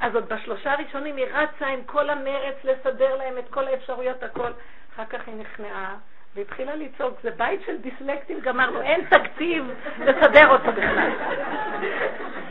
אז 0.00 0.14
עוד 0.14 0.28
בשלושה 0.28 0.72
הראשונים 0.72 1.16
היא 1.16 1.26
רצה 1.26 1.66
עם 1.66 1.84
כל 1.86 2.10
המרץ 2.10 2.56
לסדר 2.64 3.16
להם 3.16 3.38
את 3.38 3.48
כל 3.50 3.68
האפשרויות, 3.68 4.22
הכל. 4.22 4.50
אחר 4.94 5.04
כך 5.04 5.20
היא 5.26 5.34
נכנעה. 5.34 5.96
והתחילה 6.36 6.72
לצעוק, 6.76 7.14
זה 7.22 7.30
בית 7.36 7.60
של 7.66 7.76
דיסלקטים, 7.76 8.40
גמרנו, 8.40 8.82
אין 8.82 9.00
תקציב 9.08 9.64
לסדר 9.98 10.48
אותו 10.48 10.72
בכלל. 10.72 11.10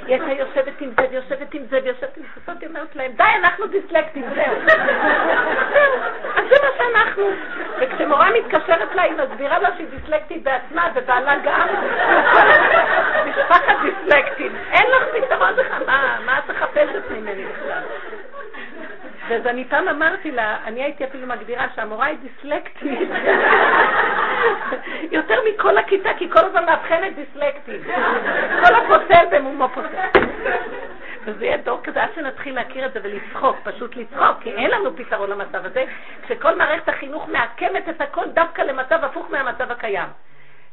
היא 0.06 0.15
הייתה 0.22 0.32
יושבת 0.32 0.82
עם 0.82 0.89
זה, 1.00 1.08
ויושבת 1.12 1.54
עם 1.54 1.63
זה, 1.70 1.80
ויושבת 1.84 2.17
עם 2.17 2.24
זה, 2.46 2.52
היא 2.62 2.67
אומרת 2.70 2.96
להם, 2.96 3.12
די, 3.12 3.24
אנחנו 3.44 3.67
דיסלקטים, 3.67 4.24
זהו. 4.36 4.56
אז 6.36 6.44
זה 6.50 6.56
מה 6.63 6.70
שאנחנו. 6.78 7.24
וכשמורה 7.80 8.30
מתקשרת 8.39 8.96
לה, 8.96 9.02
היא 9.02 9.13
מסבירה 9.13 9.60
לה 9.60 9.70
שהיא 9.76 9.88
דיסלקטית 9.88 10.44
בעצמה, 10.44 10.88
ובעלה 10.96 11.36
גם. 11.44 11.67
משפחת 13.26 13.76
דיסלקטים. 13.82 14.56
אין 14.72 14.86
לך 14.91 15.04
פתרון 15.26 15.54
בכלל, 15.54 15.86
מה 16.26 16.39
את 16.39 16.50
מחפשת 16.50 17.12
ממני 17.12 17.46
בכלל? 17.46 17.82
אז 19.36 19.48
אני 19.48 19.65
פעם 19.65 19.88
אמרתי 19.88 20.32
לה, 20.32 20.58
אני 20.65 20.84
הייתי 20.84 21.06
אפילו 21.06 21.28
מגדירה 21.28 21.65
שהמורה 21.76 22.06
היא 22.06 22.17
דיסלקטית. 22.17 23.10
יותר 25.17 25.36
מכל 25.50 25.78
הכיתה, 25.78 26.10
כי 26.17 26.30
כל 26.30 26.39
הזמן 26.39 26.65
מאבחנת 26.65 27.15
דיסלקטים. 27.15 27.84
כל 28.65 28.76
הפוסל 28.76 29.26
במומו 29.32 29.70
פוסל. 29.70 30.20
וזה 31.26 31.46
יהיה 31.46 31.58
דור 31.58 31.80
כזה 31.84 32.04
עד 32.04 32.10
שנתחיל 32.15 32.56
להכיר 32.56 32.86
את 32.86 32.94
זה 32.94 33.00
ולצחוק, 33.04 33.58
פשוט 33.63 33.96
לצחוק, 33.96 34.38
כי 34.41 34.52
אין 34.52 34.72
לנו 34.72 34.96
פתרון 34.96 35.30
למצב 35.30 35.65
הזה, 35.65 35.86
כשכל 36.24 36.58
מערכת 36.58 36.89
החינוך 36.89 37.30
מעקמת 37.30 37.89
את 37.89 38.02
הכל 38.02 38.26
דווקא 38.34 38.62
למצב 38.62 39.04
הפוך 39.04 39.32
מהמצב 39.32 39.72
הקיים. 39.72 40.10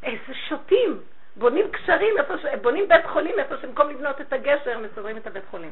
איזה 0.02 0.34
שוטים, 0.48 0.98
בונים 1.36 1.70
קשרים, 1.70 2.14
ש... 2.42 2.46
בונים 2.62 2.88
בית 2.88 3.06
חולים 3.06 3.34
איפה 3.38 3.54
שבמקום 3.56 3.90
לבנות 3.90 4.20
את 4.20 4.32
הגשר, 4.32 4.78
מסודרים 4.78 5.16
את 5.16 5.26
הבית 5.26 5.44
חולים. 5.50 5.70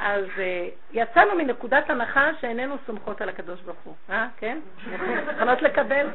אז 0.00 0.24
uh, 0.24 0.40
יצאנו 0.92 1.34
מנקודת 1.34 1.90
הנחה 1.90 2.30
שאיננו 2.40 2.76
סומכות 2.86 3.20
על 3.20 3.28
הקדוש 3.28 3.60
ברוך 3.60 3.78
הוא, 3.84 3.94
אה? 4.10 4.28
כן? 4.36 4.58
מוכנות 5.26 5.62
לקבל? 5.62 6.06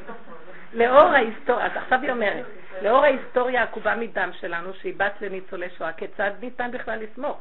לאור 0.73 0.99
ההיסטוריה, 0.99 1.65
אז 1.65 1.71
עכשיו 1.75 1.99
היא 2.01 2.11
אומרת, 2.11 2.45
לאור 2.81 3.03
ההיסטוריה 3.03 3.61
העקובה 3.61 3.95
מדם 3.95 4.29
שלנו, 4.39 4.73
שהיא 4.73 4.93
בת 4.97 5.21
לניצולי 5.21 5.69
שואה, 5.77 5.93
כיצד 5.93 6.31
ניתן 6.41 6.71
בכלל 6.71 6.99
לסמוך? 6.99 7.37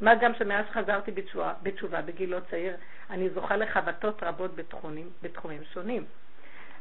מה 0.00 0.14
גם 0.14 0.34
שמאז 0.34 0.64
שחזרתי 0.70 1.10
בתשובה, 1.10 1.52
בתשובה 1.62 2.02
בגיל 2.02 2.30
לא 2.30 2.40
צעיר, 2.50 2.76
אני 3.10 3.30
זוכה 3.30 3.56
לחבטות 3.56 4.22
רבות 4.22 4.56
בתחומים, 4.56 5.10
בתחומים 5.22 5.60
שונים. 5.72 6.04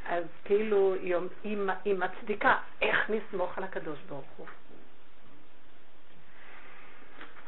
אז 0.09 0.23
כאילו 0.45 0.93
היא, 0.93 1.15
היא, 1.43 1.57
היא 1.85 1.95
מצדיקה 1.95 2.55
איך 2.81 3.09
נסמוך 3.09 3.57
על 3.57 3.63
הקדוש 3.63 3.99
ברוך 4.09 4.25
הוא. 4.37 4.45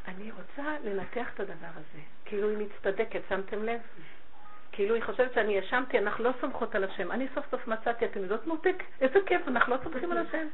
אני 0.07 0.31
רוצה 0.31 0.69
לנתח 0.83 1.33
את 1.33 1.39
הדבר 1.39 1.71
הזה, 1.71 1.99
כאילו 2.25 2.49
היא 2.49 2.57
מצטדקת, 2.57 3.21
שמתם 3.29 3.63
לב? 3.63 3.79
כאילו 4.71 4.95
היא 4.95 5.03
חושבת 5.03 5.33
שאני 5.33 5.57
ישמתי, 5.57 5.97
אנחנו 5.97 6.23
לא 6.23 6.31
סומכות 6.41 6.75
על 6.75 6.83
השם. 6.83 7.11
אני 7.11 7.27
סוף 7.35 7.45
סוף 7.51 7.67
מצאתי, 7.67 8.05
אתם 8.05 8.19
יודעות 8.19 8.47
מותק, 8.47 8.83
איזה 9.01 9.19
כיף, 9.25 9.47
אנחנו 9.47 9.75
לא 9.75 9.79
סומכים 9.83 10.11
על 10.11 10.17
השם. 10.17 10.47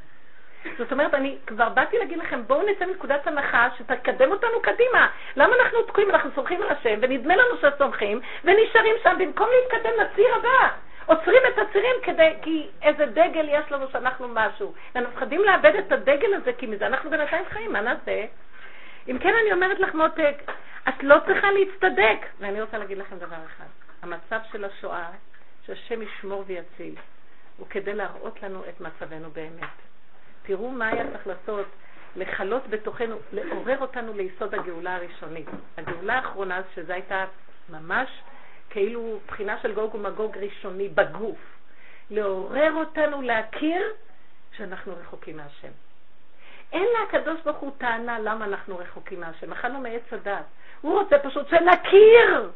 זאת 0.78 0.92
אומרת, 0.92 1.14
אני 1.14 1.38
כבר 1.46 1.68
באתי 1.68 1.98
להגיד 1.98 2.18
לכם, 2.18 2.42
בואו 2.46 2.66
נצא 2.70 2.86
מנקודת 2.86 3.26
הנחה 3.26 3.68
שתקדם 3.78 4.30
אותנו 4.30 4.60
קדימה. 4.62 5.08
למה 5.36 5.54
אנחנו 5.62 5.82
תקועים? 5.82 6.10
אנחנו 6.10 6.30
סומכים 6.34 6.62
על 6.62 6.68
השם, 6.68 6.98
ונדמה 7.02 7.36
לנו 7.36 7.56
שסומכים, 7.56 8.20
ונשארים 8.44 8.94
שם 9.02 9.16
במקום 9.18 9.48
להתקדם 9.50 9.92
לציר 10.00 10.34
הבא. 10.34 10.68
עוצרים 11.06 11.42
את 11.48 11.58
הצירים 11.58 11.96
כדי, 12.02 12.34
כי 12.42 12.68
איזה 12.82 13.06
דגל 13.06 13.48
יש 13.48 13.72
לנו 13.72 13.88
שאנחנו 13.92 14.28
משהו. 14.28 14.74
ואנחנו 14.94 15.12
מפחדים 15.12 15.44
לאבד 15.44 15.74
את 15.74 15.92
הדגל 15.92 16.34
הזה, 16.34 16.52
כי 16.52 16.66
מזה 16.66 16.86
אנחנו 16.86 17.10
בינתיים 17.10 17.44
חיים, 17.50 17.72
מה 17.72 17.80
נעשה? 17.80 18.24
אם 19.08 19.18
כן, 19.18 19.34
אני 19.42 19.52
אומרת 19.52 19.80
לך, 19.80 19.94
מותק, 19.94 20.34
את 20.88 21.02
לא 21.02 21.16
צריכה 21.26 21.46
להצטדק. 21.50 22.26
ואני 22.38 22.62
רוצה 22.62 22.78
להגיד 22.78 22.98
לכם 22.98 23.18
דבר 23.18 23.36
אחד. 23.46 23.64
המצב 24.02 24.40
של 24.52 24.64
השואה, 24.64 25.10
שהשם 25.66 26.02
ישמור 26.02 26.44
ויציל, 26.46 26.94
הוא 27.56 27.66
כדי 27.70 27.94
להראות 27.94 28.42
לנו 28.42 28.62
את 28.68 28.80
מצבנו 28.80 29.30
באמת. 29.30 29.68
תראו 30.42 30.70
מה 30.70 30.88
היה 30.88 31.04
צריך 31.12 31.26
לעשות, 31.26 31.66
לכלות 32.16 32.68
בתוכנו, 32.70 33.16
לעורר 33.32 33.78
אותנו 33.80 34.12
ליסוד 34.12 34.54
הגאולה 34.54 34.96
הראשונית. 34.96 35.46
הגאולה 35.76 36.14
האחרונה, 36.14 36.60
שזו 36.74 36.92
הייתה 36.92 37.24
ממש 37.68 38.08
כאילו 38.70 39.20
בחינה 39.26 39.58
של 39.62 39.74
גוג 39.74 39.94
ומגוג 39.94 40.38
ראשוני 40.38 40.88
בגוף. 40.88 41.38
לעורר 42.10 42.72
אותנו 42.72 43.22
להכיר 43.22 43.82
שאנחנו 44.56 44.96
רחוקים 45.00 45.36
מהשם. 45.36 45.72
אין 46.72 46.86
לקדוש 47.02 47.40
ברוך 47.40 47.56
הוא 47.56 47.72
טענה 47.78 48.18
למה 48.18 48.44
אנחנו 48.44 48.78
רחוקים 48.78 49.20
מהשם. 49.20 49.52
אכלנו 49.52 49.80
מעץ 49.80 50.12
הדת. 50.12 50.44
הוא 50.80 51.00
רוצה 51.00 51.18
פשוט 51.18 51.48
שנכיר, 51.48 52.50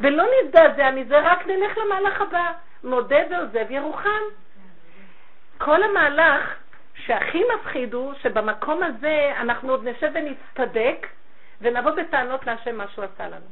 ולא 0.00 0.24
נזדעזע 0.42 0.90
מזה, 0.90 1.18
רק 1.18 1.46
נלך 1.46 1.78
למהלך 1.78 2.20
הבא. 2.20 2.52
מודה 2.84 3.16
ועוזב 3.30 3.70
ירוחם. 3.70 4.20
כל 5.58 5.82
המהלך 5.82 6.54
שהכי 6.94 7.42
מפחיד 7.54 7.94
הוא 7.94 8.14
שבמקום 8.14 8.82
הזה 8.82 9.32
אנחנו 9.40 9.70
עוד 9.70 9.88
נשב 9.88 10.10
ונצטדק 10.14 11.06
ונבוא 11.60 11.90
בטענות 11.90 12.46
להשם 12.46 12.76
מה 12.76 12.88
שהוא 12.88 13.04
עשה 13.04 13.28
לנו. 13.28 13.46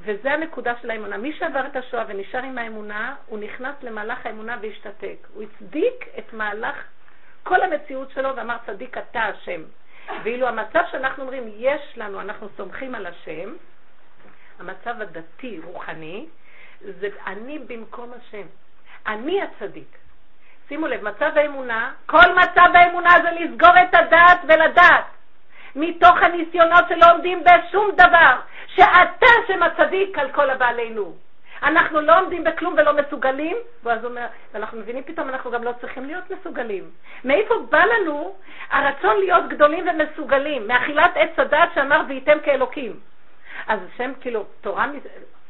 וזה 0.00 0.32
הנקודה 0.32 0.72
של 0.82 0.90
האמונה. 0.90 1.16
מי 1.16 1.32
שעבר 1.32 1.66
את 1.66 1.76
השואה 1.76 2.04
ונשאר 2.08 2.42
עם 2.42 2.58
האמונה, 2.58 3.14
הוא 3.26 3.38
נכנס 3.38 3.74
למהלך 3.82 4.26
האמונה 4.26 4.56
והשתתק. 4.62 5.16
הוא 5.34 5.42
הצדיק 5.42 6.04
את 6.18 6.32
מהלך 6.32 6.84
כל 7.42 7.62
המציאות 7.62 8.10
שלו 8.10 8.36
ואמר 8.36 8.56
צדיק 8.66 8.98
אתה 8.98 9.22
השם. 9.22 9.62
ואילו 10.22 10.48
המצב 10.48 10.80
שאנחנו 10.90 11.22
אומרים, 11.22 11.52
יש 11.56 11.92
לנו, 11.96 12.20
אנחנו 12.20 12.48
סומכים 12.56 12.94
על 12.94 13.06
השם, 13.06 13.54
המצב 14.58 14.94
הדתי, 15.00 15.60
רוחני, 15.64 16.26
זה 16.80 17.08
אני 17.26 17.58
במקום 17.58 18.12
השם. 18.12 18.46
אני 19.06 19.42
הצדיק. 19.42 19.98
שימו 20.68 20.86
לב, 20.86 21.04
מצב 21.04 21.30
האמונה, 21.36 21.92
כל 22.06 22.34
מצב 22.34 22.68
האמונה 22.74 23.10
זה 23.22 23.30
לסגור 23.30 23.70
את 23.82 23.94
הדעת 23.94 24.40
ולדעת. 24.48 25.04
מתוך 25.76 26.16
הניסיונות 26.22 26.84
שלא 26.88 27.12
עומדים 27.12 27.44
בשום 27.44 27.90
דבר, 27.94 28.40
שאתה 28.66 29.26
שם 29.46 29.62
הצדיק 29.62 30.18
על 30.18 30.32
כל 30.32 30.50
הבעלינו. 30.50 31.16
אנחנו 31.62 32.00
לא 32.00 32.20
עומדים 32.20 32.44
בכלום 32.44 32.74
ולא 32.78 32.92
מסוגלים, 32.92 33.56
ואז 33.82 34.04
אומר, 34.04 34.26
ואנחנו 34.54 34.78
מבינים 34.78 35.02
פתאום, 35.04 35.28
אנחנו 35.28 35.50
גם 35.50 35.64
לא 35.64 35.72
צריכים 35.80 36.04
להיות 36.04 36.24
מסוגלים. 36.30 36.90
מאיפה 37.24 37.54
בא 37.70 37.84
לנו 37.84 38.36
הרצון 38.70 39.16
להיות 39.18 39.48
גדולים 39.48 39.86
ומסוגלים? 39.88 40.68
מאכילת 40.68 41.10
עץ 41.14 41.38
הדת 41.38 41.68
שאמר 41.74 42.02
וייתם 42.08 42.38
כאלוקים. 42.44 43.00
אז 43.66 43.80
השם, 43.94 44.12
כאילו, 44.20 44.44
תורה, 44.60 44.86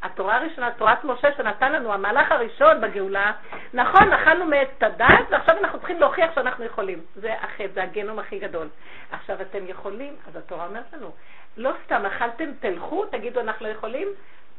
התורה 0.03 0.37
הראשונה, 0.37 0.71
תורת 0.71 1.05
משה 1.05 1.29
שנתן 1.37 1.73
לנו, 1.73 1.93
המהלך 1.93 2.33
הראשון 2.33 2.81
בגאולה, 2.81 3.33
נכון, 3.75 4.13
אכלנו 4.13 4.45
מעץ 4.45 4.69
הדת, 4.81 5.27
ועכשיו 5.31 5.59
אנחנו 5.59 5.79
צריכים 5.79 6.01
להוכיח 6.01 6.35
שאנחנו 6.35 6.65
יכולים. 6.65 6.99
זה 7.15 7.35
החטא, 7.41 7.67
זה 7.75 7.83
הגנום 7.83 8.19
הכי 8.19 8.39
גדול. 8.39 8.69
עכשיו 9.13 9.41
אתם 9.41 9.67
יכולים, 9.67 10.17
אז 10.29 10.37
התורה 10.37 10.67
אומרת 10.67 10.93
לנו, 10.93 11.11
לא 11.57 11.73
סתם 11.85 12.07
אכלתם, 12.07 12.51
תלכו, 12.61 13.07
תגידו 13.07 13.41
אנחנו 13.41 13.67
לא 13.67 13.71
יכולים, 13.71 14.09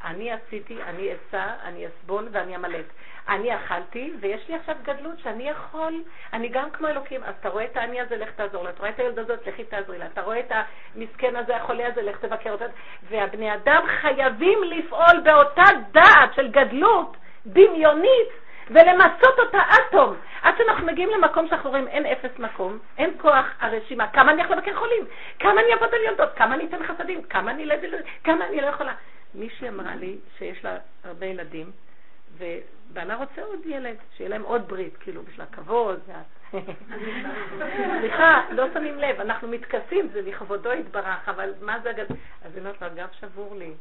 אני 0.04 0.32
עשיתי, 0.32 0.82
אני 0.82 1.12
אסע, 1.14 1.46
אני 1.64 1.86
אסבול 1.86 2.28
ואני 2.32 2.56
אמלט. 2.56 2.84
אני 3.28 3.56
אכלתי, 3.56 4.12
ויש 4.20 4.48
לי 4.48 4.54
עכשיו 4.54 4.74
גדלות 4.82 5.18
שאני 5.18 5.48
יכול, 5.48 6.02
אני 6.32 6.48
גם 6.48 6.70
כמו 6.70 6.88
אלוקים. 6.88 7.24
אז 7.24 7.34
אתה 7.40 7.48
רואה 7.48 7.64
את 7.64 7.76
העני 7.76 8.00
הזה, 8.00 8.16
לך 8.16 8.30
תעזור 8.30 8.64
לה. 8.64 8.70
אתה 8.70 8.78
רואה 8.78 8.90
את 8.90 8.98
הילד 8.98 9.18
הזאת, 9.18 9.46
לכי 9.46 9.64
תעזרי 9.64 9.98
לה. 9.98 10.06
אתה 10.06 10.22
רואה 10.22 10.40
את 10.40 10.52
המסכן 10.96 11.36
הזה, 11.36 11.56
החולה 11.56 11.86
הזה, 11.86 12.02
לך 12.02 12.18
תבקר 12.18 12.52
אותה. 12.52 12.64
והבני 13.10 13.54
אדם 13.54 13.82
חייבים 14.00 14.58
לפעול 14.64 15.20
באותה 15.24 15.62
דעת 15.92 16.34
של 16.34 16.48
גדלות 16.48 17.16
דמיונית 17.46 18.28
ולמסות 18.70 19.38
אותה 19.38 19.58
אטום. 19.58 20.16
עד 20.42 20.54
שאנחנו 20.58 20.86
מגיעים 20.86 21.10
למקום 21.10 21.48
שאנחנו 21.48 21.70
רואים 21.70 21.88
אין 21.88 22.06
אפס 22.06 22.38
מקום, 22.38 22.78
אין 22.98 23.10
כוח 23.20 23.46
הרשימה. 23.60 24.06
כמה 24.08 24.32
אני 24.32 24.42
יכול 24.42 24.56
לבקר 24.56 24.74
חולים? 24.74 25.04
כמה 25.38 25.60
אני 25.60 25.72
אעבוד 25.72 25.94
על 25.94 26.00
יולדות? 26.00 26.34
כמה 26.36 26.54
אני 26.54 26.64
אתן 26.64 26.86
חסדים? 26.86 27.22
כמה 27.22 27.50
אני 27.50 28.60
לא 28.60 28.66
יכולה? 28.66 28.92
מישהי 29.34 29.68
אמרה 29.68 29.96
לי 29.96 30.18
שיש 30.38 30.64
לה 30.64 30.78
הרבה 31.04 31.26
ילדים, 31.26 31.70
ובעלה 32.38 33.16
רוצה 33.16 33.42
עוד 33.42 33.66
ילד, 33.66 33.96
שיהיה 34.16 34.30
להם 34.30 34.42
עוד 34.42 34.68
ברית, 34.68 34.96
כאילו, 34.96 35.22
בשביל 35.22 35.40
הכבוד. 35.40 36.00
סליחה, 38.00 38.44
לא 38.50 38.64
שמים 38.74 38.98
לב, 38.98 39.20
אנחנו 39.20 39.48
מתכסים, 39.48 40.08
זה 40.12 40.22
לכבודו 40.22 40.72
יתברך, 40.72 41.28
אבל 41.28 41.54
מה 41.60 41.80
זה 41.80 41.90
הגדול? 41.90 42.16
אז 42.42 42.52
היא 42.54 42.60
אומרת 42.60 42.80
לו, 42.80 42.86
הגב 42.86 43.08
שבור 43.20 43.56
לי. 43.56 43.72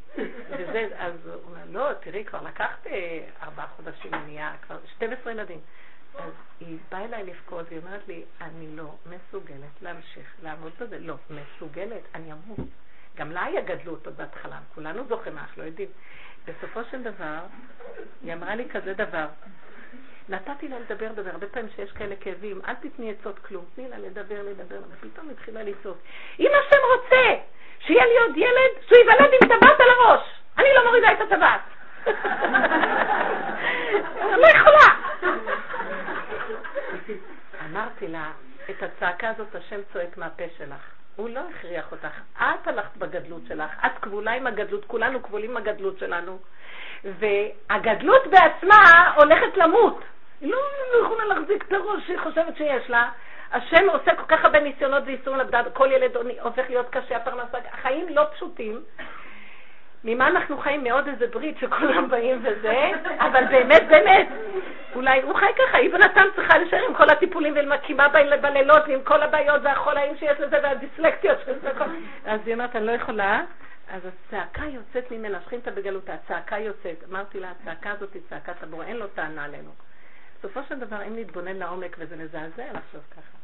וזה, 0.49 0.87
אז 0.97 1.13
הוא 1.27 1.41
אומר, 1.43 1.61
לא, 1.69 1.93
תראי, 1.93 2.25
כבר 2.25 2.41
לקחת 2.41 2.87
אה, 2.87 3.19
ארבעה 3.43 3.67
חודשים, 3.67 4.11
נהיה 4.25 4.53
כבר 4.67 4.77
12 4.95 5.31
ילדים. 5.31 5.59
אז 6.17 6.31
היא 6.59 6.77
באה 6.91 7.05
אליי 7.05 7.23
לבכות, 7.23 7.65
והיא 7.69 7.79
אומרת 7.79 8.07
לי, 8.07 8.23
אני 8.41 8.75
לא 8.75 8.95
מסוגלת 9.05 9.81
להמשיך 9.81 10.35
לעמוד 10.43 10.71
בזה. 10.79 10.99
לא, 10.99 11.15
מסוגלת, 11.29 12.03
אני 12.15 12.31
אמות. 12.31 12.67
גם 13.15 13.31
לה 13.31 13.43
היה 13.43 13.61
גדלות 13.61 14.05
עוד 14.05 14.17
בהתחלה, 14.17 14.57
כולנו 14.75 15.03
זוכרים 15.07 15.37
אנחנו 15.37 15.61
לא 15.61 15.67
יודעים. 15.67 15.89
בסופו 16.47 16.79
של 16.91 17.03
דבר, 17.03 17.39
היא 18.23 18.33
אמרה 18.33 18.55
לי 18.55 18.69
כזה 18.69 18.93
דבר, 18.93 19.25
נתתי 20.29 20.67
לה 20.67 20.79
לדבר, 20.79 21.11
לדבר, 21.11 21.29
הרבה 21.29 21.47
פעמים 21.47 21.69
שיש 21.75 21.91
כאלה 21.91 22.15
כאבים, 22.15 22.61
אל 22.67 22.73
תתני 22.73 23.11
עצות 23.11 23.39
כלום, 23.39 23.65
תני 23.75 23.89
לה 23.89 23.97
לדבר, 23.97 24.43
לדבר, 24.43 24.79
ופתאום 24.89 25.29
התחילה 25.29 25.63
לצעוק. 25.63 25.97
אם 26.39 26.49
השם 26.59 26.77
רוצה 26.95 27.35
שיהיה 27.79 28.05
לי 28.05 28.19
עוד 28.19 28.37
ילד, 28.37 28.71
שהוא 28.87 28.97
ייוולד 28.97 29.33
עם 29.41 29.47
טבעת 29.47 29.79
על 29.79 29.87
הראש, 29.99 30.21
אני 30.57 30.67
לא 30.75 30.85
מורידה 30.85 31.13
את 31.13 31.21
הטבעת. 31.21 31.61
לא 34.41 34.47
יכולה. 34.47 34.87
אמרתי 37.65 38.07
לה, 38.07 38.31
את 38.69 38.83
הצעקה 38.83 39.29
הזאת 39.29 39.55
השם 39.55 39.79
צועק 39.93 40.17
מהפה 40.17 40.43
שלך. 40.57 40.98
הוא 41.19 41.29
לא 41.29 41.41
הכריח 41.49 41.91
אותך. 41.91 42.21
את 42.37 42.67
הלכת 42.67 42.97
בגדלות 42.97 43.41
שלך, 43.47 43.71
את 43.85 43.91
כבולה 44.01 44.31
עם 44.31 44.47
הגדלות, 44.47 44.85
כולנו 44.85 45.23
כבולים 45.23 45.51
עם 45.51 45.57
הגדלות 45.57 45.99
שלנו. 45.99 46.39
והגדלות 47.03 48.27
בעצמה 48.27 49.13
הולכת 49.15 49.57
למות. 49.57 49.99
היא 50.41 50.51
לא, 50.51 50.57
לא 50.93 51.05
יכולה 51.05 51.25
להחזיק 51.25 51.63
את 51.67 51.73
הראש 51.73 52.05
שהיא 52.05 52.19
חושבת 52.19 52.57
שיש 52.57 52.89
לה. 52.89 53.09
השם 53.51 53.89
עושה 53.89 54.15
כל 54.15 54.25
כך 54.27 54.45
הרבה 54.45 54.59
ניסיונות 54.59 55.03
ואיסורים 55.05 55.39
לבדד, 55.39 55.63
כל 55.73 55.91
ילד 55.91 56.17
הופך 56.41 56.69
להיות 56.69 56.89
קשה, 56.89 57.17
הפרנסה, 57.17 57.57
החיים 57.71 58.09
לא 58.09 58.23
פשוטים. 58.33 58.81
ממה 60.03 60.27
אנחנו 60.27 60.57
חיים? 60.57 60.83
מעוד 60.83 61.07
איזה 61.07 61.27
ברית 61.27 61.57
שכולם 61.57 62.09
באים 62.09 62.39
וזה, 62.43 62.91
אבל 63.19 63.45
באמת, 63.45 63.83
באמת, 63.89 64.27
אולי 64.95 65.21
הוא 65.21 65.35
חי 65.35 65.51
ככה, 65.57 65.77
היא 65.77 65.91
בנתם 65.91 66.23
צריכה 66.35 66.57
להישאר 66.57 66.85
עם 66.87 66.93
כל 66.93 67.09
הטיפולים 67.09 67.53
ומקימה 67.57 68.07
בלילות 68.41 68.83
ועם 68.87 69.03
כל 69.03 69.21
הבעיות 69.21 69.61
והחולאים 69.63 70.17
שיש 70.17 70.39
לזה 70.39 70.57
והדיסלקטיות 70.63 71.37
של 71.45 71.59
זה. 71.59 71.71
אז 72.25 72.39
היא 72.45 72.53
אומרת, 72.53 72.75
אני 72.75 72.85
לא 72.85 72.91
יכולה, 72.91 73.41
אז 73.89 74.01
הצעקה 74.05 74.65
יוצאת 74.65 75.11
ממנה, 75.11 75.41
שכינתה 75.45 75.71
בגלותה, 75.71 76.13
הצעקה 76.13 76.57
יוצאת. 76.57 77.03
אמרתי 77.09 77.39
לה, 77.39 77.51
הצעקה 77.51 77.91
הזאת 77.91 78.13
היא 78.13 78.21
צעקת 78.29 78.63
הבור, 78.63 78.83
אין 78.83 78.97
לו 78.97 79.07
טענה 79.07 79.43
עלינו. 79.43 79.71
בסופו 80.39 80.59
של 80.69 80.79
דבר, 80.79 80.97
אם 81.07 81.19
נתבונן 81.19 81.55
לעומק 81.55 81.95
וזה 81.99 82.15
מזעזע 82.15 82.63
לחשוב 82.73 83.01
ככה. 83.11 83.38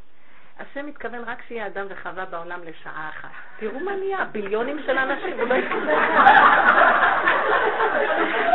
השם 0.59 0.85
מתכוון 0.85 1.23
רק 1.27 1.41
שיהיה 1.47 1.67
אדם 1.67 1.85
וחווה 1.89 2.25
בעולם 2.25 2.59
לשעה 2.65 3.09
אחת. 3.09 3.29
תראו 3.59 3.79
מה 3.79 3.95
נהיה, 3.95 4.25
ביליונים 4.31 4.79
של 4.85 4.97
אנשים, 4.97 5.39
הוא 5.39 5.47
לא 5.47 5.55
יתכוון. 5.55 5.89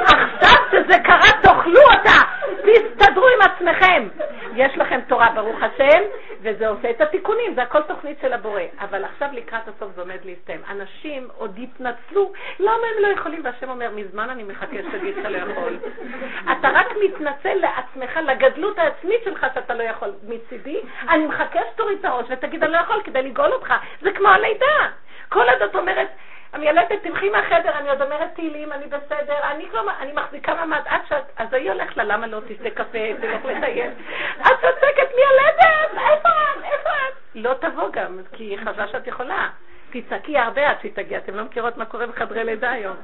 עכשיו 0.04 0.56
שזה 0.70 0.98
קרה, 1.04 1.42
תאכלו 1.42 1.80
אותה! 1.80 2.20
תסתדרו 2.62 3.26
עם 3.28 3.42
עצמכם. 3.42 4.08
יש 4.56 4.78
לכם 4.78 5.00
תורה, 5.08 5.28
ברוך 5.34 5.62
השם, 5.62 6.00
וזה 6.42 6.68
עושה 6.68 6.90
את 6.90 7.00
התיקונים, 7.00 7.54
זה 7.54 7.62
הכל 7.62 7.82
תוכנית 7.82 8.18
של 8.20 8.32
הבורא. 8.32 8.62
אבל 8.80 9.04
עכשיו 9.04 9.28
לקראת 9.32 9.68
הסוף 9.68 9.94
זה 9.94 10.00
עומד 10.00 10.18
להסתיים. 10.24 10.60
אנשים 10.70 11.28
עוד 11.36 11.58
יתנצלו, 11.58 12.32
למה 12.60 12.72
הם 12.72 13.02
לא 13.02 13.08
יכולים? 13.08 13.40
והשם 13.44 13.70
אומר, 13.70 13.90
מזמן 13.94 14.30
אני 14.30 14.42
מחכה 14.42 14.76
שתגיד 14.88 15.14
שאתה 15.14 15.28
לא 15.28 15.38
יכול. 15.38 15.78
אתה 16.52 16.68
רק 16.74 16.86
מתנצל 17.04 17.54
לעצמך, 17.54 18.16
לגדלות 18.26 18.78
העצמית 18.78 19.20
שלך 19.24 19.46
שאתה 19.54 19.74
לא 19.74 19.82
יכול. 19.82 20.12
מצידי, 20.28 20.80
אני 21.08 21.26
מחכה 21.26 21.60
שתוריד 21.72 21.89
את 22.00 22.04
הראש 22.04 22.26
ותגיד, 22.28 22.64
אני 22.64 22.72
לא 22.72 22.78
יכול 22.78 23.02
כדי 23.04 23.22
לגאול 23.22 23.52
אותך. 23.52 23.74
זה 24.00 24.12
כמו 24.12 24.28
הלידה. 24.28 24.88
כל 25.28 25.48
עוד 25.50 25.62
את 25.62 25.74
אומרת, 25.74 26.08
המיילדת, 26.52 27.02
תלכי 27.02 27.28
מהחדר, 27.28 27.78
אני 27.78 27.90
עוד 27.90 28.02
אומרת 28.02 28.34
תהילים, 28.34 28.72
אני 28.72 28.86
בסדר, 28.86 29.38
אני 29.50 29.68
כבר, 29.70 29.80
אני 30.00 30.12
מחזיקה 30.12 30.54
מעמד 30.54 30.80
עד 30.86 31.00
שאת, 31.08 31.24
אז 31.36 31.52
היא 31.52 31.70
הולכת 31.70 31.96
לה, 31.96 32.04
למה 32.04 32.26
לא 32.26 32.40
תשתה 32.48 32.70
קפה, 32.70 32.98
תלך 33.20 33.44
לטייל? 33.44 33.90
את 34.40 34.46
צודקת, 34.60 35.08
מיילדת, 35.16 35.90
איפה 35.92 36.28
את, 36.28 36.64
איפה 36.64 36.90
את? 36.90 37.14
לא 37.34 37.54
תבוא 37.60 37.88
גם, 37.92 38.18
כי 38.32 38.44
היא 38.44 38.58
חשבה 38.58 38.88
שאת 38.88 39.06
יכולה. 39.06 39.48
תצעקי 39.92 40.38
הרבה 40.38 40.70
עד 40.70 40.76
שהיא 40.80 40.92
תגיע, 40.94 41.18
אתם 41.18 41.34
לא 41.34 41.44
מכירות 41.44 41.76
מה 41.76 41.84
קורה 41.84 42.06
בחדרי 42.06 42.44
לידה 42.44 42.70
היום. 42.70 42.96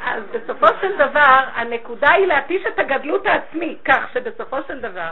אז 0.00 0.22
בסופו 0.32 0.66
של 0.80 0.96
דבר, 0.96 1.40
הנקודה 1.54 2.10
היא 2.12 2.26
להתיש 2.26 2.66
את 2.66 2.78
הגדלות 2.78 3.26
העצמי, 3.26 3.76
כך 3.84 4.12
שבסופו 4.12 4.56
של 4.68 4.80
דבר, 4.80 5.10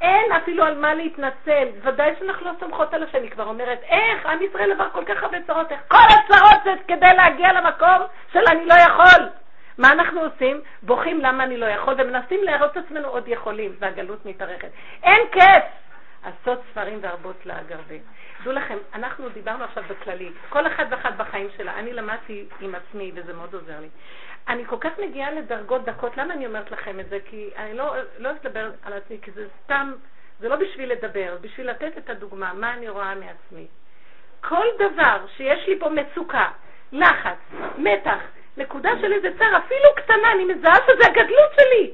אין 0.00 0.32
אפילו 0.32 0.64
על 0.64 0.78
מה 0.78 0.94
להתנצל. 0.94 1.68
ודאי 1.82 2.14
שאנחנו 2.18 2.46
לא 2.46 2.52
סומכות 2.60 2.94
על 2.94 3.02
השם. 3.02 3.22
היא 3.22 3.30
כבר 3.30 3.44
אומרת, 3.44 3.78
איך 3.82 4.26
עם 4.26 4.42
ישראל 4.42 4.72
עבר 4.72 4.90
כל 4.92 5.04
כך 5.04 5.22
הרבה 5.22 5.38
צרות, 5.46 5.72
איך 5.72 5.80
כל 5.88 5.96
הצרות 5.96 6.64
זה 6.64 6.70
כדי 6.88 7.14
להגיע 7.16 7.52
למקום 7.52 8.06
של 8.32 8.44
אני 8.50 8.66
לא 8.66 8.74
יכול. 8.74 9.28
מה 9.78 9.92
אנחנו 9.92 10.20
עושים? 10.20 10.60
בוכים 10.82 11.20
למה 11.20 11.44
אני 11.44 11.56
לא 11.56 11.66
יכול, 11.66 11.94
ומנסים 11.98 12.40
להראות 12.42 12.72
את 12.72 12.76
עצמנו 12.76 13.08
עוד 13.08 13.28
יכולים, 13.28 13.72
והגלות 13.78 14.26
מתארכת. 14.26 14.68
אין 15.02 15.20
כיף! 15.32 15.64
עשות 16.24 16.58
ספרים 16.70 16.98
והרבות 17.02 17.46
להג 17.46 17.72
הרבה. 17.72 17.94
דעו 18.44 18.52
לכם, 18.52 18.78
אנחנו 18.94 19.28
דיברנו 19.28 19.64
עכשיו 19.64 19.84
בכללי, 19.88 20.30
כל 20.48 20.66
אחד 20.66 20.84
ואחד 20.90 21.18
בחיים 21.18 21.48
שלה. 21.56 21.78
אני 21.78 21.92
למדתי 21.92 22.46
עם 22.60 22.74
עצמי, 22.74 23.12
וזה 23.14 23.32
מאוד 23.32 23.54
עוזר 23.54 23.80
לי. 23.80 23.88
אני 24.48 24.64
כל 24.66 24.76
כך 24.80 24.90
מגיעה 24.98 25.30
לדרגות 25.30 25.84
דקות, 25.84 26.16
למה 26.16 26.34
אני 26.34 26.46
אומרת 26.46 26.70
לכם 26.70 27.00
את 27.00 27.08
זה? 27.08 27.18
כי 27.24 27.50
אני 27.56 27.74
לא, 27.74 27.94
לא 28.18 28.28
אוהבת 28.28 28.44
לדבר 28.44 28.70
על 28.82 28.92
עצמי, 28.92 29.18
כי 29.22 29.30
זה 29.30 29.46
סתם, 29.64 29.92
זה 30.40 30.48
לא 30.48 30.56
בשביל 30.56 30.92
לדבר, 30.92 31.36
בשביל 31.40 31.70
לתת 31.70 31.98
את 31.98 32.10
הדוגמה, 32.10 32.52
מה 32.54 32.74
אני 32.74 32.88
רואה 32.88 33.14
מעצמי. 33.14 33.66
כל 34.40 34.66
דבר 34.78 35.26
שיש 35.36 35.68
לי 35.68 35.74
בו 35.74 35.90
מצוקה, 35.90 36.48
לחץ, 36.92 37.38
מתח, 37.78 38.18
נקודה 38.56 38.90
של 39.00 39.12
איזה 39.12 39.28
צער, 39.38 39.58
אפילו 39.58 39.88
קטנה, 39.96 40.32
אני 40.32 40.44
מזהה 40.44 40.76
שזה 40.86 41.06
הגדלות 41.06 41.50
שלי. 41.56 41.90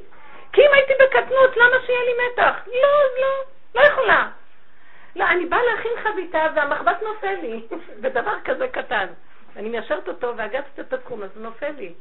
כי 0.52 0.60
אם 0.60 0.72
הייתי 0.72 0.92
בקטנות, 1.02 1.56
למה 1.56 1.76
שיהיה 1.86 2.00
לי 2.04 2.12
מתח? 2.26 2.54
לא, 2.66 2.98
לא, 3.20 3.44
לא 3.74 3.80
יכולה. 3.80 4.28
לא, 5.16 5.24
אני 5.24 5.46
באה 5.46 5.60
להכין 5.62 5.92
חביתה 6.02 6.46
והמחבת 6.54 7.02
נופל 7.02 7.34
לי, 7.42 7.66
בדבר 8.00 8.40
כזה 8.44 8.68
קטן. 8.68 9.06
אני 9.56 9.68
מיישרת 9.68 10.08
אותו 10.08 10.36
והגצת 10.36 10.80
את 10.80 10.92
התחום, 10.92 11.22
אז 11.22 11.30
הוא 11.34 11.42
נופל 11.42 11.70
לי. 11.70 11.92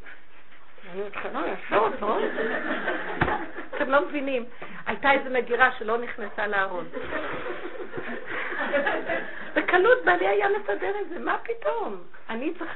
אתם 3.76 3.90
לא 3.92 4.02
מבינים. 4.02 4.46
הייתה 4.86 5.12
איזו 5.12 5.30
מגירה 5.30 5.72
שלא 5.80 5.98
נכנסה 5.98 6.48
לארון. 6.48 6.88
בקלות 9.56 10.06
בעלי 10.06 10.28
היה 10.28 10.48
מסדר 10.50 11.00
את 11.02 11.10
זה, 11.10 11.20
מה 11.20 11.38
פתאום? 11.44 12.04
אני 12.30 12.54
צריך... 12.60 12.72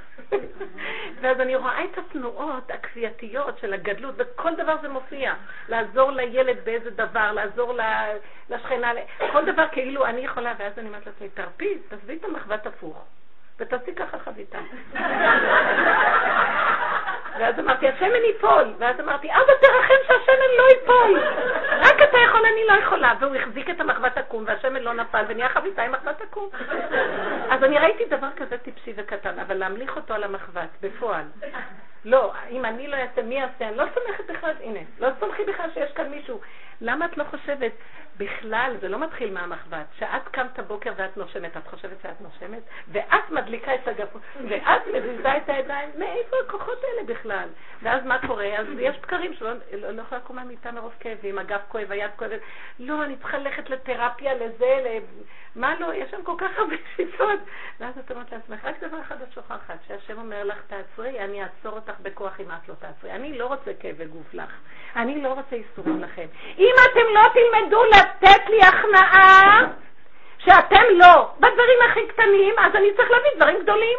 ואז 1.22 1.40
אני 1.40 1.56
רואה 1.56 1.84
את 1.84 1.98
התנועות 1.98 2.72
הכפייתיות 2.72 3.58
של 3.58 3.74
הגדלות, 3.74 4.16
וכל 4.18 4.56
דבר 4.56 4.76
זה 4.82 4.90
מופיע. 4.90 5.34
לעזור 5.70 6.12
לילד 6.12 6.58
באיזה 6.64 6.90
דבר, 6.90 7.32
לעזור 7.32 7.74
לשכנה, 8.50 8.92
כל 9.32 9.46
דבר 9.46 9.66
כאילו 9.72 10.06
אני 10.06 10.22
יכולה, 10.22 10.54
ואז 10.60 10.74
אני 10.78 10.88
אומרת 10.88 11.06
לעצמי, 11.06 11.30
תרפי, 11.30 11.78
תעזבי 11.90 12.16
את 12.16 12.24
המחבת 12.24 12.68
הפוך. 12.68 13.06
ותעשי 13.60 13.96
ככה 13.96 14.20
חביתה. 14.20 14.60
ואז 17.40 17.60
אמרתי, 17.60 17.88
השמן 17.88 18.24
ייפול. 18.28 18.74
ואז 18.78 19.00
אמרתי, 19.00 19.28
אבא 19.32 19.54
תרחם 19.62 19.94
שהשמן 20.08 20.50
לא 20.58 20.64
ייפול. 20.70 21.20
רק 21.80 22.02
אתה 22.10 22.18
יכול, 22.18 22.42
אני 22.46 22.62
לא 22.68 22.74
יכולה. 22.84 23.14
והוא 23.20 23.36
החזיק 23.36 23.70
את 23.70 23.80
המחבת 23.80 24.18
עקום, 24.18 24.44
והשמן 24.48 24.82
לא 24.82 24.94
נפל, 24.94 25.24
ונהיה 25.28 25.50
חביתה 25.50 25.82
עם 25.82 25.92
מחבת 25.92 26.22
עקום. 26.22 26.50
אז 27.50 27.64
אני 27.64 27.80
ראיתי 27.80 28.06
דבר 28.06 28.28
כזה 28.36 28.58
טיפשי 28.58 28.94
וקטן, 28.96 29.40
אבל 29.40 29.58
להמליך 29.58 29.96
אותו 29.96 30.14
על 30.14 30.24
המחבת, 30.24 30.70
בפועל. 30.82 31.26
לא, 32.06 32.34
אם 32.50 32.66
אני 32.66 32.88
לא 32.88 32.96
אעשה, 32.96 33.22
מי 33.22 33.36
יעשה? 33.36 33.68
אני 33.68 33.78
לא 33.78 33.86
סומכת 33.94 34.30
בכלל, 34.30 34.54
הנה, 34.64 34.80
לא 35.00 35.10
סומכי 35.20 35.44
בכלל 35.44 35.70
שיש 35.74 35.92
כאן 35.92 36.10
מישהו. 36.10 36.40
למה 36.82 37.06
את 37.06 37.18
לא 37.18 37.24
חושבת? 37.24 37.72
בכלל, 38.20 38.76
זה 38.82 38.90
לא 38.90 39.00
מתחיל 39.00 39.34
מהמחבת. 39.34 39.86
שאת 40.00 40.28
קמת 40.32 40.60
בוקר 40.60 40.94
ואת 40.96 41.18
נושמת, 41.18 41.58
את 41.58 41.68
חושבת 41.68 41.98
שאת 42.02 42.22
נושמת? 42.22 42.64
ואת 42.92 43.30
מדליקה 43.32 43.76
את 43.76 43.88
הגפות, 43.88 44.22
ואת 44.50 44.82
מזיזה 44.88 45.38
את 45.38 45.50
הידיים, 45.50 45.90
מאיפה 45.98 46.36
הכוחות 46.48 46.78
האלה 46.84 47.14
בכלל? 47.14 47.48
ואז 47.82 48.06
מה 48.06 48.28
קורה? 48.28 48.58
אז 48.58 48.68
יש 48.80 48.98
בקרים 48.98 49.34
שלא 49.34 49.54
לא, 49.74 49.92
לא 49.92 50.02
יכולה 50.02 50.22
לקום 50.22 50.36
מהמיטה 50.36 50.72
מרוב 50.72 50.94
כאבים, 51.00 51.38
הגב 51.38 51.60
כואב, 51.68 51.92
היד 51.92 52.12
כואבת. 52.16 52.40
לא, 52.80 53.04
אני 53.04 53.16
צריכה 53.18 53.38
ללכת 53.38 53.70
לתרפיה, 53.70 54.34
לזה, 54.34 54.80
ל... 54.86 54.88
מה 55.56 55.80
לא? 55.80 55.94
יש 55.94 56.12
שם 56.12 56.24
כל 56.24 56.36
כך 56.38 56.58
הרבה 56.58 56.76
שיטות. 56.96 57.40
ואז 57.80 57.98
את 57.98 58.12
אומרת 58.12 58.32
לעצמך, 58.32 58.66
רק 58.66 58.84
דבר 58.84 59.02
אחד 59.02 59.22
את 59.22 59.34
שוכחת, 59.34 59.78
שהשם 59.88 60.18
אומר 60.18 60.44
לך, 60.44 60.58
תעצרי, 60.68 61.20
אני 61.20 61.44
אעצור 61.44 61.72
אותך 61.72 61.94
בכוח 62.02 62.40
אם 62.40 62.52
את 62.52 62.70
לא 62.70 62.74
תעצרי. 62.80 63.12
אני 63.12 63.38
לא 63.38 63.48
רוצה 63.48 63.72
כאבי 63.80 64.06
גוף 64.06 64.34
לך. 64.34 64.52
אני 64.96 65.22
לא 65.22 65.34
רוצה 65.34 65.56
איסורים 65.56 66.02
לכם. 66.02 66.26
אם 66.58 66.69
אתם 66.92 67.14
לא 67.14 67.22
תלמדו 67.34 67.84
לתת 67.84 68.50
לי 68.50 68.62
הכנעה, 68.62 69.60
שאתם 70.38 70.84
לא, 70.92 71.30
בדברים 71.38 71.80
הכי 71.90 72.08
קטנים, 72.08 72.54
אז 72.60 72.76
אני 72.76 72.94
צריך 72.94 73.12
להביא 73.12 73.30
דברים 73.36 73.60
גדולים. 73.60 73.98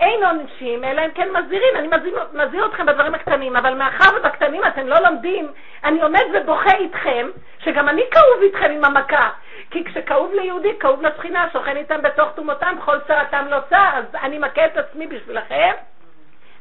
אין 0.00 0.24
עונשים, 0.24 0.84
אלא 0.84 1.04
אם 1.04 1.10
כן 1.10 1.28
מזהירים. 1.32 1.76
אני 1.76 1.88
מזהיר 2.32 2.66
אתכם 2.66 2.86
בדברים 2.86 3.14
הקטנים, 3.14 3.56
אבל 3.56 3.74
מאחר 3.74 4.16
ובקטנים 4.16 4.64
אתם 4.64 4.86
לא 4.86 4.98
לומדים, 4.98 5.48
אני 5.84 6.02
עומד 6.02 6.24
ובוכה 6.34 6.76
איתכם, 6.76 7.28
שגם 7.58 7.88
אני 7.88 8.02
כאוב 8.10 8.42
איתכם 8.42 8.70
עם 8.70 8.84
המכה. 8.84 9.30
כי 9.70 9.84
כשכאוב 9.84 10.32
ליהודי, 10.34 10.78
כאוב 10.80 11.02
לשכינה, 11.02 11.48
שוכן 11.52 11.76
איתם 11.76 12.02
בתוך 12.02 12.28
תומותם, 12.34 12.74
כל 12.84 12.98
צרתם 13.00 13.46
לא 13.50 13.58
צר, 13.70 13.90
אז 13.94 14.04
אני 14.22 14.38
מכה 14.38 14.66
את 14.66 14.76
עצמי 14.76 15.06
בשבילכם, 15.06 15.72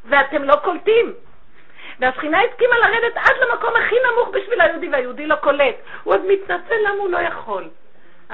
ואתם 0.05 0.43
לא 0.43 0.55
קולטים. 0.55 1.13
והשכינה 1.99 2.37
הסכימה 2.41 2.75
לרדת 2.77 3.17
עד 3.17 3.35
למקום 3.41 3.73
הכי 3.75 3.95
נמוך 4.11 4.29
בשביל 4.29 4.61
היהודי, 4.61 4.89
והיהודי 4.89 5.27
לא 5.27 5.35
קולט. 5.35 5.75
הוא 6.03 6.13
עוד 6.13 6.21
מתנצל 6.25 6.75
למה 6.87 6.97
הוא 6.99 7.09
לא 7.09 7.17
יכול. 7.17 7.69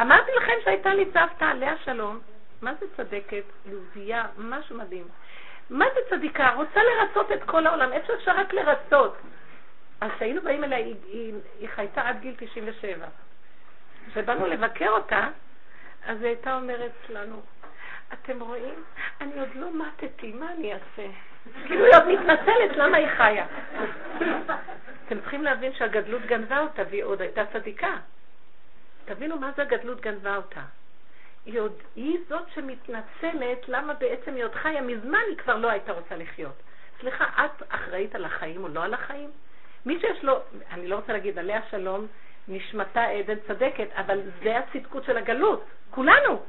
אמרתי 0.01 0.31
לכם 0.37 0.53
שהייתה 0.63 0.93
לי 0.93 1.05
סבתא, 1.13 1.45
עליה 1.45 1.77
שלום, 1.85 2.19
מה 2.61 2.73
זה 2.79 2.85
צדקת? 2.97 3.43
יהודייה, 3.65 4.25
משהו 4.37 4.77
מדהים. 4.77 5.07
מה 5.69 5.85
זה 5.93 5.99
צדיקה? 6.09 6.53
רוצה 6.55 6.79
לרצות 6.83 7.31
את 7.31 7.43
כל 7.43 7.67
העולם, 7.67 7.93
איפה 7.93 8.13
אפשר 8.13 8.31
רק 8.31 8.53
לרצות? 8.53 9.17
אז 10.01 10.11
כשהיינו 10.15 10.41
באים 10.41 10.63
אליה, 10.63 10.77
היא, 10.77 10.95
היא, 11.05 11.33
היא 11.59 11.69
חייתה 11.75 12.09
עד 12.09 12.19
גיל 12.19 12.35
97. 12.37 13.05
כשבאנו 14.11 14.47
לבקר 14.47 14.89
אותה, 14.89 15.27
אז 16.05 16.21
היא 16.21 16.27
הייתה 16.27 16.55
אומרת 16.55 16.91
לנו, 17.09 17.41
אתם 18.13 18.39
רואים? 18.39 18.83
אני 19.21 19.39
עוד 19.39 19.49
לא 19.55 19.67
מתתי, 19.73 20.31
מה 20.31 20.51
אני 20.51 20.73
אעשה? 20.73 21.07
כאילו 21.65 21.85
היא 21.85 21.95
עוד 21.95 22.07
מתנצלת, 22.07 22.77
למה 22.77 22.97
היא 22.97 23.07
חיה? 23.07 23.45
אתם 25.05 25.19
צריכים 25.19 25.43
להבין 25.43 25.73
שהגדלות 25.73 26.21
גנבה 26.21 26.59
אותה, 26.59 26.81
והיא 26.89 27.03
עוד 27.03 27.21
הייתה 27.21 27.45
צדיקה. 27.53 27.97
תבינו 29.05 29.39
מה 29.39 29.51
זה 29.55 29.61
הגדלות 29.61 30.01
גנבה 30.01 30.35
אותה. 30.35 30.61
היא, 31.45 31.59
עוד, 31.59 31.73
היא 31.95 32.17
זאת 32.29 32.43
שמתנצלת 32.53 33.67
למה 33.67 33.93
בעצם 33.93 34.35
היא 34.35 34.43
עוד 34.43 34.55
חיה, 34.55 34.81
מזמן 34.81 35.19
היא 35.27 35.37
כבר 35.37 35.55
לא 35.55 35.69
הייתה 35.69 35.91
רוצה 35.91 36.15
לחיות. 36.15 36.61
סליחה, 36.99 37.25
את 37.25 37.63
אחראית 37.69 38.15
על 38.15 38.25
החיים 38.25 38.63
או 38.63 38.67
לא 38.67 38.83
על 38.83 38.93
החיים? 38.93 39.31
מי 39.85 39.99
שיש 39.99 40.23
לו, 40.23 40.39
אני 40.71 40.87
לא 40.87 40.95
רוצה 40.95 41.13
להגיד 41.13 41.39
עליה 41.39 41.61
שלום, 41.71 42.07
נשמתה 42.47 43.03
עדן 43.03 43.35
צדקת, 43.47 43.87
אבל 43.95 44.21
זה 44.43 44.57
הצדקות 44.57 45.03
של 45.03 45.17
הגלות, 45.17 45.65
כולנו. 45.91 46.41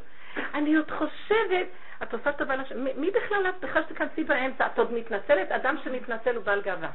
אני 0.55 0.77
עוד 0.77 0.91
חושבת, 0.91 1.67
את 2.03 2.13
עושה 2.13 2.33
טובה 2.33 2.57
לשם. 2.57 2.85
מי 2.85 3.11
בכלל 3.11 3.47
את 3.49 3.65
בכלל 3.65 3.83
שתכנסי 3.89 4.25
באמצע? 4.25 4.67
את 4.67 4.79
עוד 4.79 4.93
מתנצלת? 4.93 5.53
אדם 5.53 5.77
שמתנצל 5.85 6.37
הוא 6.37 6.45
בעל 6.45 6.63
גאווה. 6.63 6.89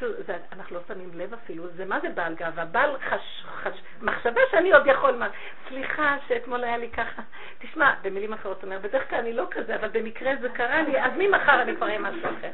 זה, 0.00 0.36
אנחנו 0.52 0.76
לא 0.76 0.80
שמים 0.88 1.10
לב 1.14 1.34
אפילו, 1.34 1.68
זה 1.76 1.84
מה 1.84 2.00
זה 2.00 2.08
בעל 2.08 2.34
גאווה? 2.34 2.64
בעל 2.64 2.96
חש, 3.08 3.44
חש, 3.62 3.82
מחשבה 4.02 4.40
שאני 4.50 4.72
עוד 4.72 4.86
יכול 4.86 5.16
מה. 5.16 5.28
סליחה 5.68 6.16
שאתמול 6.28 6.64
היה 6.64 6.76
לי 6.76 6.90
ככה. 6.90 7.22
תשמע, 7.58 7.94
במילים 8.02 8.32
אחרות, 8.32 8.62
אומר, 8.62 8.78
בדרך 8.78 9.10
כלל 9.10 9.18
אני 9.18 9.32
לא 9.32 9.46
כזה, 9.50 9.76
אבל 9.76 9.88
במקרה 9.88 10.32
זה 10.40 10.48
קרה 10.48 10.82
לי, 10.82 11.00
אז 11.00 11.12
ממחר 11.18 11.62
אני 11.62 11.76
כבר 11.76 11.86
אהיה 11.86 11.98
משהו 11.98 12.24
אחר. 12.38 12.50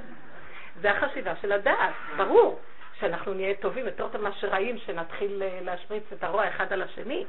זה 0.81 0.90
החשיבה 0.90 1.33
של 1.40 1.53
הדעת, 1.53 1.94
ברור. 2.16 2.61
שאנחנו 3.01 3.35
נהיה 3.35 3.55
טובים 3.55 3.87
יותר 3.87 4.09
טוב 4.09 4.20
מאשר 4.20 4.49
רעים, 4.49 4.79
שנתחיל 4.79 5.42
אה, 5.42 5.59
להשפריץ 5.62 6.05
את 6.12 6.25
הרוע 6.25 6.49
אחד 6.49 6.73
על 6.73 6.83
השני. 6.83 7.25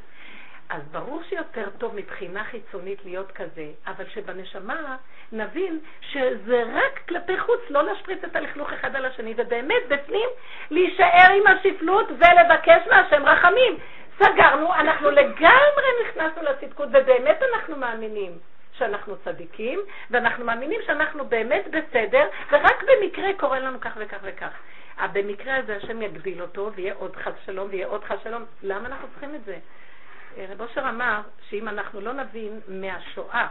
אז 0.69 0.82
ברור 0.91 1.23
שיותר 1.30 1.69
טוב 1.78 1.95
מבחינה 1.95 2.43
חיצונית 2.43 3.06
להיות 3.06 3.32
כזה, 3.32 3.67
אבל 3.88 4.06
שבנשמה 4.10 4.95
נבין 5.32 5.80
שזה 6.01 6.63
רק 6.73 6.99
כלפי 7.08 7.39
חוץ, 7.39 7.60
לא 7.69 7.84
להשפריץ 7.84 8.23
את 8.23 8.36
הלכלוך 8.36 8.73
אחד 8.73 8.95
על 8.95 9.06
השני, 9.06 9.34
ובאמת 9.38 9.88
בפנים 9.88 10.30
להישאר 10.71 11.32
עם 11.38 11.47
השפלות 11.47 12.08
ולבקש 12.10 12.88
מהשם 12.91 13.25
רחמים. 13.25 13.78
סגרנו, 14.19 14.73
אנחנו 14.73 15.12
לגמרי 15.12 15.88
נכנסנו 16.06 16.43
לצדקות, 16.43 16.89
ובאמת 16.91 17.41
אנחנו 17.54 17.75
מאמינים 17.75 18.32
שאנחנו 18.78 19.15
צדיקים, 19.23 19.80
ואנחנו 20.12 20.45
מאמינים 20.45 20.82
שאנחנו 20.86 21.25
באמת 21.25 21.65
בסדר, 21.67 22.28
ורק 22.51 22.84
במקרה 22.84 23.30
קורה 23.38 23.60
לנו 23.60 23.80
כך 23.80 23.97
וכך 23.97 24.17
וכך. 24.21 24.51
במקרה 25.13 25.56
הזה 25.56 25.75
השם 25.75 26.01
יגביל 26.01 26.41
אותו, 26.41 26.71
ויהיה 26.75 26.93
עוד 26.93 27.15
חס 27.15 27.34
שלום, 27.45 27.67
ויהיה 27.71 27.88
עוד 27.88 28.04
חס 28.04 28.17
שלום. 28.23 28.45
למה 28.63 28.88
אנחנו 28.88 29.08
צריכים 29.08 29.36
את 29.36 29.45
זה? 29.45 29.58
רב 30.38 30.62
אושר 30.62 30.89
אמר 30.89 31.21
שאם 31.50 31.67
אנחנו 31.67 32.02
לא 32.02 32.13
נבין 32.13 32.60
מהשואה, 32.67 33.48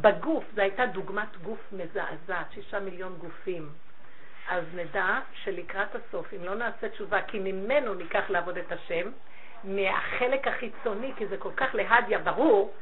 בגוף, 0.00 0.44
זו 0.54 0.62
הייתה 0.62 0.86
דוגמת 0.86 1.36
גוף 1.42 1.58
מזעזעת, 1.72 2.52
שישה 2.54 2.80
מיליון 2.80 3.16
גופים, 3.18 3.68
אז 4.48 4.64
נדע 4.74 5.18
שלקראת 5.34 5.94
הסוף, 5.94 6.34
אם 6.34 6.44
לא 6.44 6.54
נעשה 6.54 6.88
תשובה, 6.88 7.22
כי 7.22 7.38
ממנו 7.38 7.94
ניקח 7.94 8.30
לעבוד 8.30 8.58
את 8.58 8.72
השם, 8.72 9.10
מהחלק 9.64 10.48
החיצוני, 10.48 11.12
כי 11.16 11.26
זה 11.26 11.36
כל 11.36 11.52
כך 11.56 11.74
להדיה 11.74 12.18
ברור, 12.18 12.74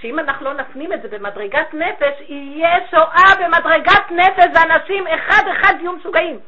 שאם 0.00 0.18
אנחנו 0.18 0.44
לא 0.44 0.52
נפנים 0.54 0.92
את 0.92 1.02
זה 1.02 1.08
במדרגת 1.08 1.74
נפש, 1.74 2.20
יהיה 2.28 2.88
שואה 2.90 3.34
במדרגת 3.40 4.10
נפש, 4.10 4.46
ואנשים 4.54 5.06
אחד-אחד 5.06 5.74
יהיו 5.80 5.92
משוגעים. 5.92 6.40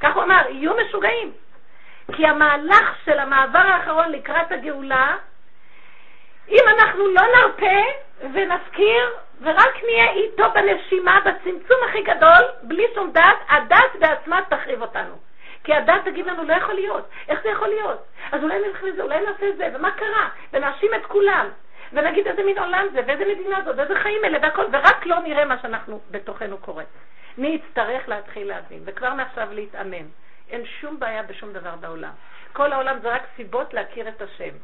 כך 0.00 0.14
הוא 0.14 0.22
אמר, 0.22 0.42
יהיו 0.50 0.72
משוגעים. 0.86 1.32
כי 2.12 2.26
המהלך 2.26 2.96
של 3.04 3.18
המעבר 3.18 3.58
האחרון 3.58 4.12
לקראת 4.12 4.52
הגאולה, 4.52 5.16
אם 6.48 6.64
אנחנו 6.68 7.08
לא 7.08 7.22
נרפה 7.22 7.82
ונזכיר 8.20 9.10
ורק 9.42 9.84
נהיה 9.84 10.10
איתו 10.10 10.44
בנשימה, 10.54 11.20
בצמצום 11.24 11.76
הכי 11.88 12.02
גדול, 12.02 12.42
בלי 12.62 12.84
שום 12.94 13.12
דת, 13.12 13.38
הדת 13.48 13.96
בעצמה 13.98 14.40
תחריב 14.48 14.82
אותנו. 14.82 15.14
כי 15.64 15.74
הדת 15.74 16.04
תגיד 16.04 16.26
לנו, 16.26 16.44
לא 16.44 16.52
יכול 16.52 16.74
להיות. 16.74 17.08
איך 17.28 17.42
זה 17.42 17.48
יכול 17.48 17.68
להיות? 17.68 18.04
אז 18.32 18.42
אולי 18.42 18.58
נלך 18.58 18.82
לזה, 18.82 19.02
אולי 19.02 19.20
נעשה 19.20 19.48
את 19.48 19.56
זה, 19.56 19.68
ומה 19.74 19.90
קרה? 19.90 20.28
ונאשים 20.52 20.94
את 20.94 21.06
כולם. 21.06 21.48
ונגיד 21.92 22.28
איזה 22.28 22.42
מין 22.42 22.58
עולם 22.58 22.86
זה, 22.92 23.00
ואיזה 23.06 23.24
מדינה 23.24 23.62
זאת, 23.64 23.78
ואיזה 23.78 23.94
חיים 23.94 24.24
אלה 24.24 24.38
והכל, 24.42 24.64
ורק 24.72 25.06
לא 25.06 25.18
נראה 25.18 25.44
מה 25.44 25.58
שאנחנו 25.62 26.00
בתוכנו 26.10 26.58
קורה. 26.58 26.84
מי 27.38 27.48
יצטרך 27.48 28.08
להתחיל 28.08 28.48
להבין, 28.48 28.82
וכבר 28.84 29.14
מעכשיו 29.14 29.48
להתאמן. 29.50 30.06
אין 30.52 30.66
שום 30.80 31.00
בעיה 31.00 31.22
בשום 31.22 31.52
דבר 31.52 31.76
בעולם. 31.76 32.12
כל 32.52 32.72
העולם 32.72 32.98
זה 33.02 33.14
רק 33.14 33.22
סיבות 33.36 33.74
להכיר 33.74 34.08
את 34.08 34.22
השם. 34.22 34.54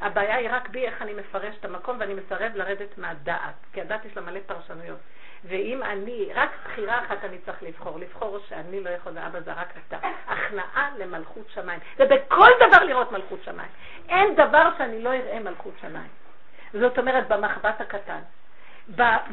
הבעיה 0.00 0.36
היא 0.36 0.48
רק 0.52 0.68
בי 0.68 0.86
איך 0.86 1.02
אני 1.02 1.14
מפרש 1.14 1.54
את 1.60 1.64
המקום 1.64 1.96
ואני 2.00 2.14
מסרב 2.14 2.52
לרדת 2.54 2.98
מהדעת, 2.98 3.54
כי 3.72 3.80
הדעת 3.80 4.04
יש 4.04 4.16
לה 4.16 4.22
מלא 4.22 4.40
פרשנויות. 4.46 4.98
ואם 5.44 5.82
אני, 5.82 6.28
רק 6.34 6.50
בחירה 6.64 7.04
אחת 7.04 7.24
אני 7.24 7.38
צריך 7.38 7.62
לבחור, 7.62 7.98
לבחור 7.98 8.38
שאני 8.48 8.80
לא 8.80 8.90
יכול, 8.90 9.18
אבא 9.18 9.40
זה 9.40 9.52
רק 9.52 9.68
אתה. 9.88 9.98
הכנעה 10.26 10.90
למלכות 10.98 11.46
שמיים. 11.54 11.80
ובכל 11.98 12.50
דבר 12.68 12.84
לראות 12.84 13.12
מלכות 13.12 13.40
שמיים. 13.44 13.70
אין 14.08 14.34
דבר 14.34 14.70
שאני 14.78 15.02
לא 15.02 15.12
אראה 15.14 15.40
מלכות 15.40 15.74
שמיים. 15.80 16.08
זאת 16.72 16.98
אומרת, 16.98 17.28
במחבת 17.28 17.80
הקטן. 17.80 18.20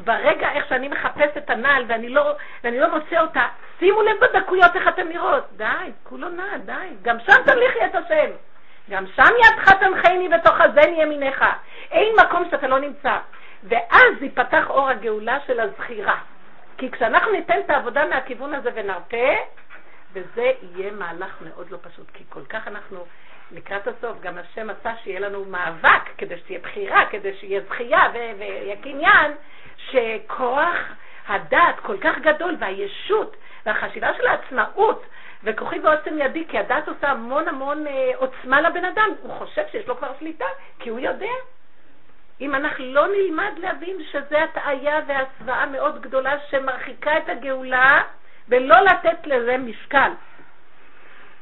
ברגע 0.03 0.51
איך 0.51 0.69
שאני 0.69 0.87
מחפש 0.87 1.37
את 1.37 1.49
הנעל 1.49 1.85
ואני 1.87 2.09
לא, 2.09 2.35
ואני 2.63 2.79
לא 2.79 2.95
מוצא 2.95 3.21
אותה, 3.21 3.45
שימו 3.79 4.01
לב 4.01 4.17
בדקויות 4.21 4.75
איך 4.75 4.87
אתן 4.87 5.07
נראות. 5.07 5.43
די, 5.57 5.91
כולו 6.03 6.29
נע, 6.29 6.57
די. 6.57 6.73
גם 7.01 7.17
שם 7.19 7.43
תמליכי 7.45 7.85
את 7.85 7.95
השם. 7.95 8.31
גם 8.89 9.05
שם 9.15 9.33
ידך 9.45 9.71
תנחני 9.73 10.29
בתוך 10.29 10.61
הזן 10.61 10.93
ימיניך. 10.93 11.45
אין 11.91 12.15
מקום 12.25 12.49
שאתה 12.51 12.67
לא 12.67 12.79
נמצא. 12.79 13.17
ואז 13.63 14.21
ייפתח 14.21 14.69
אור 14.69 14.89
הגאולה 14.89 15.37
של 15.47 15.59
הזכירה. 15.59 16.17
כי 16.77 16.91
כשאנחנו 16.91 17.31
ניתן 17.31 17.59
את 17.65 17.69
העבודה 17.69 18.05
מהכיוון 18.05 18.53
הזה 18.53 18.69
ונרפה, 18.75 19.35
וזה 20.13 20.51
יהיה 20.61 20.91
מהלך 20.91 21.35
מאוד 21.41 21.71
לא 21.71 21.77
פשוט, 21.81 22.11
כי 22.13 22.23
כל 22.29 22.45
כך 22.49 22.67
אנחנו 22.67 23.05
לקראת 23.51 23.87
הסוף, 23.87 24.21
גם 24.21 24.37
השם 24.37 24.69
עשה 24.69 24.91
שיהיה 25.03 25.19
לנו 25.19 25.45
מאבק, 25.45 26.01
כדי 26.17 26.37
שתהיה 26.37 26.59
בחירה, 26.59 27.05
כדי 27.05 27.33
שיהיה 27.39 27.61
זכייה 27.69 28.01
ויהיה 28.13 28.75
קניין, 28.75 29.31
שכוח 29.77 30.75
הדת 31.27 31.79
כל 31.81 31.97
כך 31.97 32.17
גדול, 32.17 32.55
והישות, 32.59 33.35
והחשיבה 33.65 34.13
של 34.17 34.27
העצמאות, 34.27 35.05
וכוחי 35.43 35.79
ועוצם 35.79 36.21
ידי, 36.21 36.45
כי 36.47 36.57
הדת 36.59 36.87
עושה 36.87 37.09
המון 37.09 37.47
המון 37.47 37.87
אה, 37.87 38.11
עוצמה 38.15 38.61
לבן 38.61 38.85
אדם, 38.85 39.09
הוא 39.21 39.33
חושב 39.33 39.61
שיש 39.71 39.87
לו 39.87 39.97
כבר 39.97 40.11
שליטה, 40.19 40.45
כי 40.79 40.89
הוא 40.89 40.99
יודע. 40.99 41.33
אם 42.41 42.55
אנחנו 42.55 42.85
לא 42.85 43.07
נלמד 43.07 43.51
להבין 43.57 44.03
שזה 44.11 44.43
הטעיה 44.43 44.99
והסוואה 45.07 45.65
מאוד 45.65 46.01
גדולה 46.01 46.39
שמרחיקה 46.49 47.17
את 47.17 47.29
הגאולה, 47.29 48.01
ולא 48.49 48.75
לתת 48.79 49.27
לזה 49.27 49.57
משקל. 49.57 50.11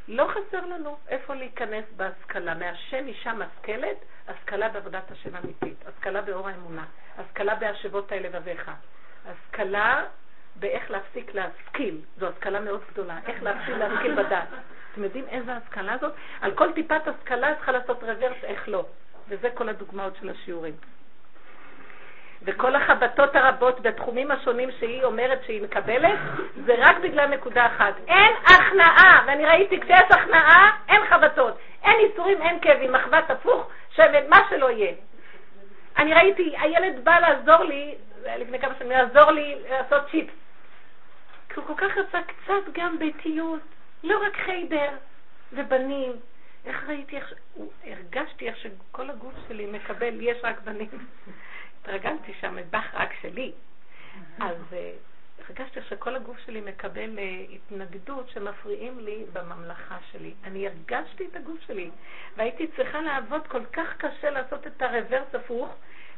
לא 0.07 0.27
חסר 0.31 0.65
לנו 0.65 0.97
איפה 1.07 1.33
להיכנס 1.33 1.85
בהשכלה. 1.95 2.53
מהשם 2.53 3.07
אישה 3.07 3.33
משכלת, 3.33 3.97
השכלה 4.27 4.69
בעבודת 4.69 5.11
השם 5.11 5.35
אמיתית, 5.35 5.87
השכלה 5.87 6.21
באור 6.21 6.49
האמונה, 6.49 6.85
השכלה 7.17 7.55
בהשבות 7.55 8.11
האלה 8.11 8.29
לבביך, 8.29 8.71
השכלה 9.25 10.05
באיך 10.55 10.91
להפסיק 10.91 11.33
להשכיל, 11.33 12.01
זו 12.19 12.27
השכלה 12.27 12.59
מאוד 12.59 12.81
גדולה, 12.91 13.19
איך 13.27 13.43
להפסיק 13.43 13.75
להשכיל 13.75 14.15
בדת. 14.15 14.47
אתם 14.91 15.03
יודעים 15.03 15.25
איזה 15.27 15.53
השכלה 15.53 15.97
זאת? 16.01 16.13
על 16.41 16.55
כל 16.55 16.73
טיפת 16.73 17.07
השכלה 17.07 17.55
צריכה 17.55 17.71
לעשות 17.71 18.03
רוורס, 18.03 18.43
איך 18.43 18.69
לא. 18.69 18.85
וזה 19.27 19.49
כל 19.53 19.69
הדוגמאות 19.69 20.15
של 20.21 20.29
השיעורים. 20.29 20.73
וכל 22.45 22.75
החבטות 22.75 23.36
הרבות 23.36 23.79
בתחומים 23.79 24.31
השונים 24.31 24.69
שהיא 24.79 25.03
אומרת 25.03 25.43
שהיא 25.45 25.62
מקבלת, 25.62 26.19
זה 26.65 26.75
רק 26.77 26.97
בגלל 26.97 27.27
נקודה 27.27 27.65
אחת. 27.65 27.93
אין 28.08 28.34
הכנעה, 28.45 29.23
ואני 29.27 29.45
ראיתי 29.45 29.79
כשיש 29.79 30.12
הכנעה, 30.12 30.77
אין 30.88 31.01
חבטות. 31.10 31.58
אין 31.84 31.99
איסורים, 31.99 32.41
אין 32.41 32.60
כאבים, 32.60 32.91
מחבת 32.91 33.31
הפוך, 33.31 33.69
שמן, 33.89 34.29
מה 34.29 34.38
שלא 34.49 34.71
יהיה. 34.71 34.93
אני 35.97 36.13
ראיתי, 36.13 36.53
הילד 36.58 37.03
בא 37.03 37.19
לעזור 37.19 37.63
לי, 37.63 37.95
לפני 38.25 38.60
כמה 38.60 38.73
שנים, 38.79 38.91
לעזור 38.91 39.31
לי 39.31 39.55
לעשות 39.69 40.03
צ'יפס. 40.12 40.34
כי 41.49 41.60
הוא 41.60 41.65
כל 41.65 41.73
כך 41.77 41.97
רצה 41.97 42.19
קצת 42.23 42.73
גם 42.73 42.99
ביתיות, 42.99 43.62
לא 44.03 44.17
רק 44.27 44.38
חיידר 44.45 44.89
ובנים. 45.53 46.12
איך 46.65 46.84
ראיתי, 46.88 47.15
איך, 47.15 47.34
הרגשתי 47.84 48.47
איך 48.47 48.58
שכל 48.58 49.10
הגוף 49.10 49.34
שלי 49.47 49.65
מקבל, 49.65 50.21
יש 50.21 50.38
רק 50.43 50.62
בנים. 50.63 50.89
התרגלתי 51.85 52.33
שהמטבח 52.39 52.83
רק 52.93 53.09
שלי. 53.21 53.51
אז 54.39 54.73
אה, 54.73 54.91
הרגשתי 55.47 55.79
שכל 55.89 56.15
הגוף 56.15 56.37
שלי 56.45 56.61
מקבל 56.61 57.19
אה, 57.19 57.45
התנגדות 57.53 58.29
שמפריעים 58.29 58.99
לי 58.99 59.25
בממלכה 59.33 59.97
שלי. 60.11 60.33
אני 60.43 60.67
הרגשתי 60.67 61.25
את 61.31 61.35
הגוף 61.35 61.61
שלי, 61.67 61.89
והייתי 62.35 62.67
צריכה 62.75 63.01
לעבוד 63.01 63.47
כל 63.47 63.65
כך 63.65 63.97
קשה 63.97 64.29
לעשות 64.29 64.67
את 64.67 64.81
הרוורס 64.81 65.35
הפוך, 65.35 65.69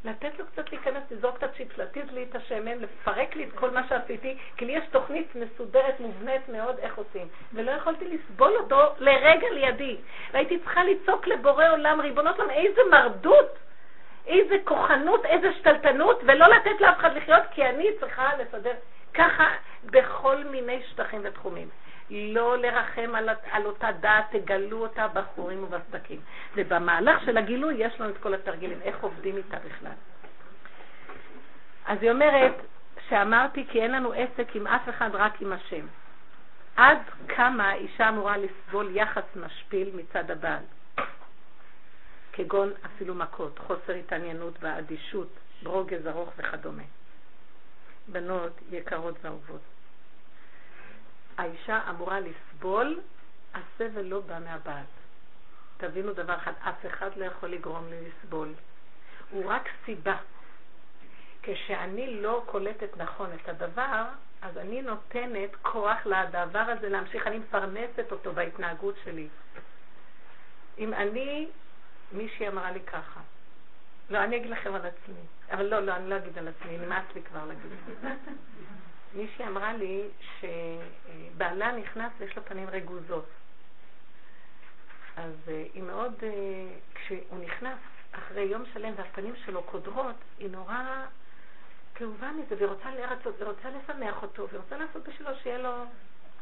לתת 0.06 0.40
לו 0.40 0.46
קצת 0.46 0.72
להיכנס, 0.72 1.04
לזרוק 1.12 1.38
את 1.38 1.44
הצ'יפס, 1.44 1.78
להתיז 1.78 2.12
לי 2.12 2.24
את 2.30 2.36
השמן, 2.36 2.78
לפרק 2.80 3.36
לי 3.36 3.44
את 3.44 3.54
כל 3.54 3.70
מה 3.70 3.88
שעשיתי, 3.88 4.38
כי 4.58 4.66
לי 4.66 4.74
יש 4.74 4.84
תוכנית 4.92 5.36
מסודרת, 5.36 6.00
מובנית 6.00 6.50
מאוד 6.50 6.80
איך 6.80 6.98
עושים. 6.98 7.28
ולא 7.54 7.72
יכולתי 7.72 8.06
לסבול 8.08 8.54
אותו 8.58 8.82
לרגע 9.00 9.48
לידי. 9.50 9.98
והייתי 10.32 10.60
צריכה 10.60 10.84
לצעוק 10.84 11.28
לבורא 11.28 11.70
עולם, 11.70 12.02
ריבונות 12.02 12.40
עולם, 12.40 12.50
איזה 12.50 12.82
מרדות! 12.92 13.67
איזה 14.28 14.56
כוחנות, 14.64 15.26
איזה 15.26 15.54
שתלטנות, 15.54 16.22
ולא 16.24 16.48
לתת 16.48 16.82
לאף 16.82 17.00
אחד 17.00 17.16
לחיות, 17.18 17.44
כי 17.52 17.66
אני 17.66 17.88
צריכה 18.00 18.30
לסדר 18.38 18.74
ככה 19.14 19.48
בכל 19.86 20.44
מיני 20.44 20.82
שטחים 20.90 21.22
ותחומים. 21.24 21.70
לא 22.10 22.58
לרחם 22.58 23.16
על, 23.16 23.30
על 23.52 23.66
אותה 23.66 23.92
דעת, 23.92 24.26
תגלו 24.36 24.78
אותה 24.78 25.08
בחורים 25.08 25.64
ובסדקים. 25.64 26.20
ובמהלך 26.56 27.26
של 27.26 27.38
הגילוי 27.38 27.76
יש 27.78 28.02
לנו 28.02 28.10
את 28.10 28.18
כל 28.18 28.34
התרגילים, 28.34 28.80
איך 28.82 29.04
עובדים 29.04 29.38
איתה 29.38 29.58
בכלל. 29.58 29.92
אז 31.86 31.98
היא 32.02 32.12
אומרת 32.12 32.54
שאמרתי 33.10 33.66
כי 33.70 33.82
אין 33.82 33.92
לנו 33.92 34.14
עסק 34.14 34.56
עם 34.56 34.68
אף 34.68 34.90
אחד, 34.90 35.10
רק 35.14 35.42
עם 35.42 35.54
השם. 35.54 35.86
עד 36.76 36.98
כמה 37.28 37.74
אישה 37.74 38.10
אמורה 38.10 38.38
לסבול 38.38 38.90
יחס 38.96 39.24
משפיל 39.36 39.90
מצד 39.94 40.32
הבעל? 40.32 40.64
כגון 42.38 42.74
אפילו 42.86 43.16
מכות, 43.16 43.60
חוסר 43.60 43.94
התעניינות 43.94 44.54
ואדישות, 44.60 45.28
ברוגז 45.64 46.08
ארוך 46.08 46.30
וכדומה. 46.38 46.84
בנות 48.08 48.54
יקרות 48.72 49.16
ואהובות. 49.22 49.62
האישה 51.38 51.82
אמורה 51.90 52.20
לסבול, 52.20 53.00
הסבל 53.54 54.02
לא 54.02 54.20
בא 54.20 54.40
מהבעל. 54.40 54.84
תבינו 55.78 56.14
דבר 56.14 56.36
אחד, 56.36 56.52
אף 56.60 56.86
אחד 56.86 57.10
לא 57.16 57.26
יכול 57.26 57.50
לגרום 57.50 57.90
לי 57.90 57.98
לסבול. 58.10 58.54
הוא 59.30 59.46
רק 59.48 59.70
סיבה. 59.86 60.18
כשאני 61.44 62.22
לא 62.22 62.44
קולטת 62.46 62.98
נכון 62.98 63.30
את 63.34 63.50
הדבר, 63.50 64.04
אז 64.42 64.58
אני 64.58 64.82
נותנת 64.82 65.50
כוח 65.62 66.06
לדבר 66.06 66.60
הזה 66.60 66.90
להמשיך, 66.90 67.28
אני 67.28 67.38
מפרנסת 67.38 68.12
אותו 68.12 68.34
בהתנהגות 68.34 68.96
שלי. 69.04 69.28
אם 70.78 70.94
אני, 70.94 71.48
מישהי 72.12 72.48
אמרה 72.48 72.72
לי 72.72 72.80
ככה, 72.80 73.20
לא, 74.10 74.24
אני 74.24 74.38
אגיד 74.38 74.50
לכם 74.52 74.74
על 74.76 74.86
עצמי, 74.86 75.22
אבל 75.52 75.66
לא, 75.66 75.80
לא, 75.80 75.96
אני 75.96 76.10
לא 76.10 76.18
אגיד 76.18 76.38
על 76.38 76.48
עצמי, 76.48 76.78
נמאס 76.78 77.06
לי 77.16 77.22
כבר 77.22 77.46
להגיד. 77.46 77.72
מישהי 79.16 79.48
אמרה 79.48 79.74
לי 79.74 80.04
שבעלה 80.40 81.72
נכנס 81.72 82.12
ויש 82.18 82.38
לו 82.38 82.46
פנים 82.46 82.70
רגוזות. 82.70 83.26
אז 85.18 85.34
אה, 85.48 85.64
היא 85.74 85.84
מאוד, 85.84 86.14
אה, 86.24 86.30
כשהוא 86.96 87.40
נכנס 87.44 87.78
אחרי 88.12 88.42
יום 88.42 88.64
שלם 88.74 88.94
והפנים 88.98 89.34
שלו 89.46 89.64
קודרות, 89.64 90.16
היא 90.40 90.50
נורא 90.50 91.06
כאובה 91.96 92.32
מזה, 92.32 92.56
והיא 92.56 92.68
רוצה 92.68 92.92
לרצות, 92.92 93.36
ורוצה 93.40 93.70
לשמח 93.70 94.24
אותו, 94.24 94.48
ורוצה 94.52 94.78
לעשות 94.78 95.08
בשבילו 95.08 95.30
שיהיה 95.44 95.58
לו... 95.58 95.86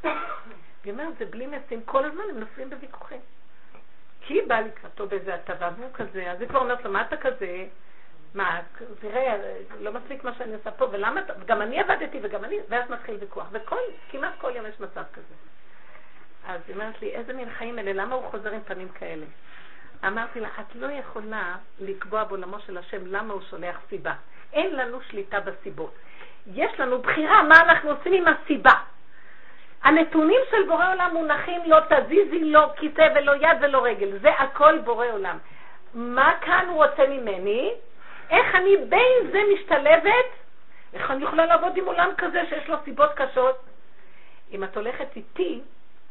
היא 0.84 0.94
אומרת, 0.94 1.18
זה 1.18 1.26
בלי 1.26 1.48
משים, 1.48 1.84
כל 1.86 2.06
הזמן 2.06 2.24
הם 2.30 2.40
נופלים 2.40 2.70
בוויכוחים. 2.70 3.22
היא 4.30 4.42
באה 4.48 4.62
לקראתו 4.62 5.08
באיזה 5.08 5.36
הטבה, 5.36 5.70
והוא 5.78 5.94
כזה, 5.94 6.32
אז 6.32 6.42
היא 6.42 6.50
כבר 6.50 6.60
אומרת 6.60 6.86
לו, 6.86 6.92
מה 6.92 7.02
אתה 7.02 7.18
כזה? 7.18 7.66
מה, 8.34 8.60
תראה, 9.00 9.38
לא 9.80 9.92
מספיק 9.92 10.24
מה 10.24 10.34
שאני 10.38 10.54
עושה 10.54 10.72
פה, 10.72 10.88
ולמה, 10.92 11.22
גם 11.46 11.62
אני 11.62 11.80
עבדתי 11.80 12.20
וגם 12.22 12.44
אני, 12.44 12.58
ואז 12.70 12.90
מתחיל 12.90 13.18
ויכוח. 13.20 13.48
וכל, 13.52 13.78
כמעט 14.10 14.34
כל 14.38 14.52
יום 14.56 14.66
יש 14.66 14.80
מצב 14.80 15.04
כזה. 15.14 15.36
אז 16.48 16.62
היא 16.68 16.76
אומרת 16.76 17.02
לי, 17.02 17.12
איזה 17.12 17.34
מין 17.34 17.50
חיים 17.50 17.80
אלה, 17.80 17.94
למה 17.94 18.16
הוא 18.16 18.32
חוזר 18.32 18.52
עם 18.52 18.62
פנים 18.62 18.90
כאלה? 18.90 19.26
אמרתי 20.08 20.40
לה, 20.40 20.48
את 20.60 20.76
לא 20.76 20.88
יכולה 20.92 21.56
לקבוע 21.80 22.24
בעולמו 22.24 22.60
של 22.60 22.78
השם 22.78 23.06
למה 23.06 23.34
הוא 23.34 23.42
שולח 23.50 23.80
סיבה. 23.90 24.14
אין 24.54 24.76
לנו 24.76 25.02
שליטה 25.02 25.40
בסיבות. 25.40 25.96
יש 26.48 26.80
לנו 26.80 27.02
בחירה 27.02 27.44
מה 27.44 27.62
אנחנו 27.62 27.90
עושים 27.90 28.14
עם 28.14 28.26
הסיבה. 28.28 28.74
הנתונים 29.84 30.40
של 30.52 30.64
בורא 30.68 30.92
עולם 30.94 31.10
מונחים 31.14 31.62
לא 31.66 31.78
תזיזי 31.90 32.44
לא 32.44 32.70
כיסא 32.76 33.10
ולא 33.16 33.36
יד 33.36 33.58
ולא 33.62 33.84
רגל, 33.84 34.18
זה 34.18 34.30
הכל 34.30 34.78
בורא 34.78 35.06
עולם. 35.12 35.38
מה 35.94 36.34
כאן 36.42 36.66
הוא 36.70 36.86
רוצה 36.86 37.08
ממני? 37.08 37.74
איך 38.30 38.56
אני 38.56 38.78
בין 38.90 39.32
זה 39.32 39.42
משתלבת? 39.54 40.26
איך 40.94 41.12
אני 41.12 41.24
יכולה 41.24 41.46
לעבוד 41.46 41.78
עם 41.78 41.86
עולם 41.86 42.10
כזה 42.18 42.46
שיש 42.50 42.70
לו 42.70 42.78
סיבות 42.84 43.10
קשות? 43.16 43.56
אם 44.52 44.64
את 44.64 44.78
הולכת 44.78 45.16
איתי, 45.16 45.62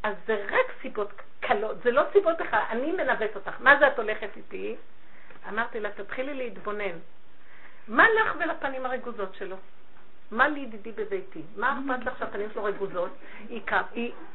אז 0.02 0.14
זה 0.26 0.44
רק 0.50 0.66
סיבות 0.82 1.12
קלות, 1.40 1.82
זה 1.82 1.90
לא 1.90 2.02
סיבות 2.12 2.42
אחת, 2.42 2.62
אני 2.70 2.92
מנווט 2.92 3.34
אותך. 3.34 3.52
מה 3.60 3.78
זה 3.78 3.86
את 3.86 3.98
הולכת 3.98 4.36
איתי? 4.36 4.76
אמרתי 5.48 5.80
לה, 5.80 5.90
תתחילי 5.90 6.34
להתבונן. 6.34 6.98
מה 7.88 8.06
לך 8.08 8.34
ולפנים 8.38 8.86
הרגוזות 8.86 9.34
שלו? 9.34 9.56
מה 10.30 10.48
לי 10.48 10.60
ידידי 10.60 10.92
בביתי? 10.92 11.42
מה 11.56 11.78
אכפת 11.78 12.06
לך 12.06 12.18
שהפנים 12.18 12.48
שלו 12.52 12.64
רגוזות? 12.64 13.10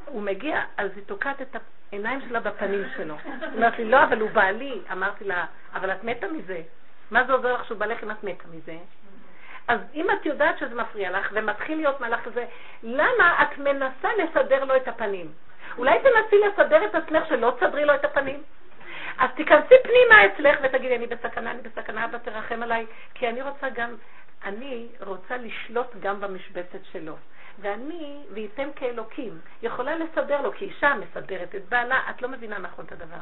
הוא 0.06 0.22
מגיע, 0.22 0.62
אז 0.76 0.90
היא 0.96 1.04
תוקעת 1.06 1.42
את 1.42 1.56
העיניים 1.92 2.20
שלה 2.28 2.40
בפנים 2.40 2.82
שלו. 2.96 3.14
היא 3.24 3.52
אומרת 3.54 3.78
לי, 3.78 3.84
לא, 3.84 4.04
אבל 4.04 4.20
הוא 4.20 4.30
בעלי. 4.30 4.80
אמרתי 4.92 5.24
לה, 5.24 5.44
אבל 5.74 5.92
את 5.92 6.04
מתה 6.04 6.26
מזה. 6.28 6.62
מה 7.10 7.24
זה 7.24 7.32
עוזר 7.32 7.54
לך 7.54 7.64
שהוא 7.64 7.78
בעלך 7.78 8.04
אם 8.04 8.10
את 8.10 8.24
מתה 8.24 8.44
מזה? 8.52 8.76
אז 9.68 9.80
אם 9.94 10.10
את 10.10 10.26
יודעת 10.26 10.58
שזה 10.58 10.74
מפריע 10.74 11.10
לך 11.10 11.30
ומתחיל 11.32 11.78
להיות 11.78 12.00
מהלך 12.00 12.24
כזה, 12.24 12.44
למה 12.82 13.42
את 13.42 13.58
מנסה 13.58 14.08
לסדר 14.18 14.64
לו 14.64 14.76
את 14.76 14.88
הפנים? 14.88 15.32
אולי 15.78 15.98
תנסי 15.98 16.36
לסדר 16.38 16.84
את 16.84 16.94
עצמך 16.94 17.26
שלא 17.28 17.52
תסדרי 17.58 17.84
לו 17.84 17.94
את 17.94 18.04
הפנים? 18.04 18.42
אז 19.18 19.30
תיכנסי 19.36 19.74
פנימה 19.82 20.26
אצלך 20.26 20.58
ותגידי, 20.62 20.96
אני 20.96 21.06
בסכנה, 21.06 21.50
אני 21.50 21.62
בסכנה, 21.62 22.04
אבא 22.04 22.18
תרחם 22.18 22.62
עליי, 22.62 22.86
כי 23.14 23.28
אני 23.28 23.42
רוצה 23.42 23.68
גם, 23.68 23.94
אני 24.44 24.88
רוצה 25.00 25.36
לשלוט 25.36 25.96
גם 26.00 26.20
במשבצת 26.20 26.84
שלו. 26.92 27.16
ואני, 27.58 28.22
וייתם 28.32 28.68
כאלוקים, 28.76 29.40
יכולה 29.62 29.96
לסדר 29.96 30.40
לו, 30.40 30.52
כי 30.52 30.64
אישה 30.64 30.94
מסדרת 30.94 31.54
את 31.54 31.68
בעלה, 31.68 32.00
את 32.10 32.22
לא 32.22 32.28
מבינה 32.28 32.58
נכון 32.58 32.84
את 32.84 32.92
הדבר. 32.92 33.20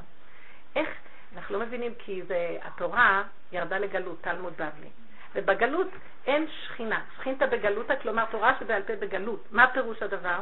איך? 0.77 0.89
אנחנו 1.37 1.59
לא 1.59 1.67
מבינים 1.67 1.95
כי 1.99 2.23
זה, 2.23 2.57
התורה 2.63 3.23
ירדה 3.53 3.79
לגלות, 3.79 4.23
תלמוד 4.23 4.53
בבלי. 4.53 4.89
ובגלות 5.35 5.89
אין 6.27 6.47
שכינה. 6.51 7.01
שכינתה 7.17 7.47
בגלותה, 7.47 7.97
כלומר 7.97 8.25
תורה 8.25 8.55
שבעל 8.61 8.83
פה 8.83 8.97
בגלות. 8.97 9.45
מה 9.51 9.67
פירוש 9.67 10.03
הדבר? 10.03 10.41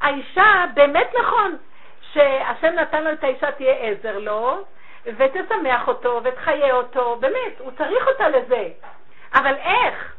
האישה, 0.00 0.64
באמת 0.74 1.10
נכון, 1.20 1.56
שהשם 2.12 2.72
נתן 2.74 3.04
לו 3.04 3.12
את 3.12 3.24
האישה 3.24 3.52
תהיה 3.52 3.74
עזר 3.74 4.18
לו, 4.18 4.64
ותשמח 5.04 5.88
אותו 5.88 6.20
ותחיה 6.24 6.74
אותו, 6.74 7.16
באמת, 7.20 7.58
הוא 7.58 7.70
צריך 7.78 8.06
אותה 8.06 8.28
לזה. 8.28 8.68
אבל 9.34 9.54
איך? 9.54 10.14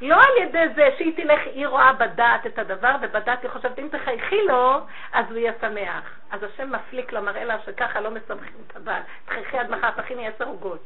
לא 0.00 0.16
על 0.16 0.42
ידי 0.42 0.68
זה 0.74 0.88
שהיא 0.96 1.16
תלך, 1.16 1.40
היא 1.44 1.66
רואה 1.66 1.92
בדעת 1.92 2.46
את 2.46 2.58
הדבר, 2.58 2.96
ובדעת 3.02 3.42
היא 3.42 3.50
חושבת, 3.50 3.78
אם 3.78 3.88
תחייכי 3.90 4.42
לו, 4.42 4.80
אז 5.12 5.26
הוא 5.30 5.38
יהיה 5.38 5.52
שמח. 5.60 6.18
אז 6.30 6.42
השם 6.42 6.72
מפליק 6.72 7.12
לה, 7.12 7.20
מראה 7.20 7.44
לה 7.44 7.56
שככה 7.66 8.00
לא 8.00 8.10
משמחים 8.10 8.62
את 8.66 8.76
הבעל. 8.76 9.02
תחייכי 9.26 9.58
עד 9.58 9.70
מחר, 9.70 9.90
תכיני 9.90 10.28
עשר 10.28 10.44
עוגות. 10.44 10.82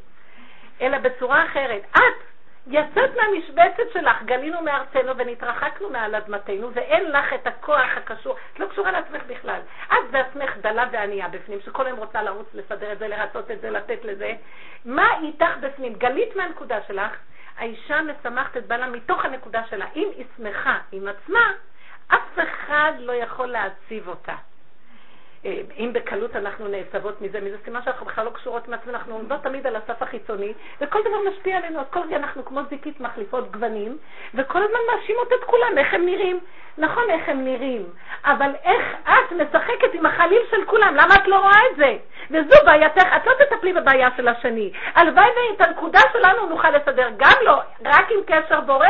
אלא 0.80 0.98
בצורה 0.98 1.44
אחרת. 1.44 1.82
את 1.96 2.32
יצאת 2.66 3.10
מהמשבצת 3.16 3.92
שלך, 3.92 4.22
גלינו 4.22 4.62
מארצנו 4.62 5.16
ונתרחקנו 5.16 5.90
מעל 5.90 6.14
אדמתנו, 6.14 6.70
ואין 6.74 7.10
לך 7.10 7.32
את 7.32 7.46
הכוח 7.46 7.90
הקשור, 7.96 8.36
את 8.54 8.60
לא 8.60 8.66
קשורה 8.66 8.92
לעצמך 8.92 9.22
בכלל. 9.26 9.60
את 9.86 10.10
בעצמך 10.10 10.56
דלה 10.60 10.86
וענייה 10.92 11.28
בפנים, 11.28 11.60
שכל 11.60 11.86
היום 11.86 11.98
רוצה 11.98 12.22
לרוץ, 12.22 12.46
לסדר 12.54 12.92
את 12.92 12.98
זה, 12.98 13.08
לרצות 13.08 13.50
את 13.50 13.60
זה, 13.60 13.70
לתת 13.70 14.04
לזה. 14.04 14.34
מה 14.84 15.08
איתך 15.22 15.56
בפנים? 15.60 15.92
גלית 15.92 16.36
מהנקודה 16.36 16.78
שלך, 16.86 17.16
האישה 17.58 18.00
משמחת 18.02 18.56
את 18.56 18.66
בעלה 18.66 18.86
מתוך 18.86 19.24
הנקודה 19.24 19.62
שלה. 19.70 19.86
אם 19.96 20.08
היא 20.16 20.24
שמחה 20.36 20.78
עם 20.92 21.08
עצמה, 21.08 21.52
אף 22.08 22.38
אחד 22.42 22.92
לא 22.98 23.12
יכול 23.12 23.46
להציב 23.46 24.08
אותה. 24.08 24.34
אה, 25.46 25.60
אם 25.78 25.92
בקלות 25.92 26.36
אנחנו 26.36 26.68
נעצבות 26.68 27.20
מזה, 27.20 27.40
מזה 27.40 27.56
סימן 27.64 27.82
שאנחנו 27.82 28.06
בכלל 28.06 28.24
לא 28.24 28.30
קשורות 28.30 28.68
עם 28.68 28.74
עצמנו, 28.74 28.96
אנחנו 28.96 29.14
עומדות 29.14 29.42
תמיד 29.42 29.66
על 29.66 29.76
הסף 29.76 30.02
החיצוני, 30.02 30.52
וכל 30.80 31.00
דבר 31.00 31.30
משפיע 31.30 31.56
עלינו, 31.56 31.80
אז 31.80 31.86
כל 31.90 32.00
רגע 32.06 32.16
אנחנו 32.16 32.44
כמו 32.44 32.60
זיקית 32.70 33.00
מחליפות 33.00 33.52
גוונים, 33.52 33.98
וכל 34.34 34.62
הזמן 34.62 34.78
מאשימות 34.92 35.32
את 35.32 35.44
כולם, 35.44 35.78
איך 35.78 35.94
הם 35.94 36.06
נראים. 36.06 36.40
נכון, 36.78 37.02
איך 37.10 37.28
הם 37.28 37.44
נראים, 37.44 37.84
אבל 38.24 38.50
איך 38.64 38.96
את 39.04 39.32
משחקת 39.32 39.94
עם 39.94 40.06
החליל 40.06 40.42
של 40.50 40.64
כולם, 40.64 40.94
למה 40.94 41.14
את 41.14 41.26
לא 41.26 41.38
רואה 41.38 41.60
את 41.70 41.76
זה? 41.76 41.96
וזו 42.30 42.56
בעייתך, 42.64 43.06
את 43.16 43.26
לא 43.26 43.32
תטפלי 43.44 43.72
בבעיה 43.72 44.08
של 44.16 44.28
השני. 44.28 44.72
הלוואי 44.94 45.28
ואת 45.50 45.68
הנקודה 45.68 46.00
שלנו 46.12 46.46
נוכל 46.46 46.70
לסדר, 46.70 47.08
גם 47.16 47.36
לא, 47.42 47.60
רק 47.84 48.10
עם 48.10 48.20
קשר 48.26 48.60
בורא. 48.60 48.86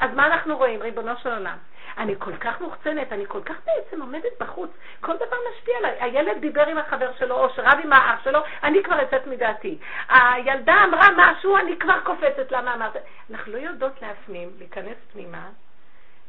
אז 0.00 0.10
מה 0.14 0.26
אנחנו 0.26 0.56
רואים, 0.56 0.82
ריבונו 0.82 1.12
של 1.22 1.32
עולם? 1.32 1.56
אני 1.98 2.14
כל 2.18 2.36
כך 2.36 2.60
מוחצנת, 2.60 3.12
אני 3.12 3.24
כל 3.28 3.42
כך 3.42 3.54
בעצם 3.64 4.00
עומדת 4.00 4.32
בחוץ, 4.40 4.70
כל 5.00 5.16
דבר 5.16 5.36
משפיע 5.50 5.78
עליי. 5.78 5.96
הילד 6.00 6.40
דיבר 6.40 6.66
עם 6.66 6.78
החבר 6.78 7.10
שלו, 7.18 7.34
או 7.34 7.50
שרב 7.50 7.78
עם 7.84 7.92
האח 7.92 8.24
שלו, 8.24 8.40
אני 8.62 8.82
כבר 8.82 9.00
יוצאת 9.00 9.26
מדעתי. 9.26 9.78
הילדה 10.08 10.84
אמרה 10.84 11.08
משהו, 11.16 11.56
אני 11.56 11.78
כבר 11.78 12.00
קופצת, 12.04 12.52
למה 12.52 12.74
אמרת? 12.74 12.96
אנחנו 13.30 13.52
לא 13.52 13.58
יודעות 13.58 14.02
להפנים, 14.02 14.50
להיכנס 14.58 14.96
פנימה, 15.12 15.48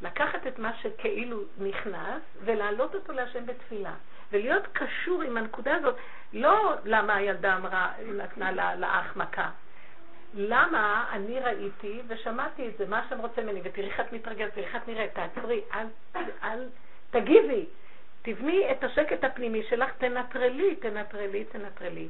לקחת 0.01 0.47
את 0.47 0.59
מה 0.59 0.72
שכאילו 0.82 1.39
נכנס, 1.57 2.22
ולהעלות 2.43 2.95
אותו 2.95 3.13
להשם 3.13 3.45
בתפילה. 3.45 3.93
ולהיות 4.32 4.68
קשור 4.74 5.22
עם 5.22 5.38
הנקודה 5.38 5.76
הזאת, 5.76 5.95
לא 6.34 6.74
למה 6.86 7.15
הילדה 7.15 7.55
אמרה, 7.55 7.91
נתנה 8.05 8.76
לאח 8.76 9.15
מכה. 9.15 9.49
למה 10.34 11.09
אני 11.11 11.39
ראיתי 11.39 12.01
ושמעתי 12.07 12.67
את 12.67 12.78
זה, 12.78 12.86
מה 12.88 13.05
שהם 13.09 13.19
רוצים 13.19 13.43
ממני, 13.45 13.61
ותראי 13.63 13.88
איך 13.88 13.99
את 13.99 14.13
מתרגלת, 14.13 14.53
תראי 14.53 14.65
איך 14.65 14.75
את 14.75 14.88
נראית, 14.88 15.13
תעצרי, 15.13 15.61
אל, 15.73 15.88
אל, 16.43 16.69
תגיבי, 17.09 17.65
תבני 18.21 18.71
את 18.71 18.84
השקט 18.84 19.23
הפנימי 19.23 19.63
שלך, 19.63 19.91
תנטרלי, 19.97 20.75
תנטרלי, 20.75 21.43
תנטרלי, 21.43 22.07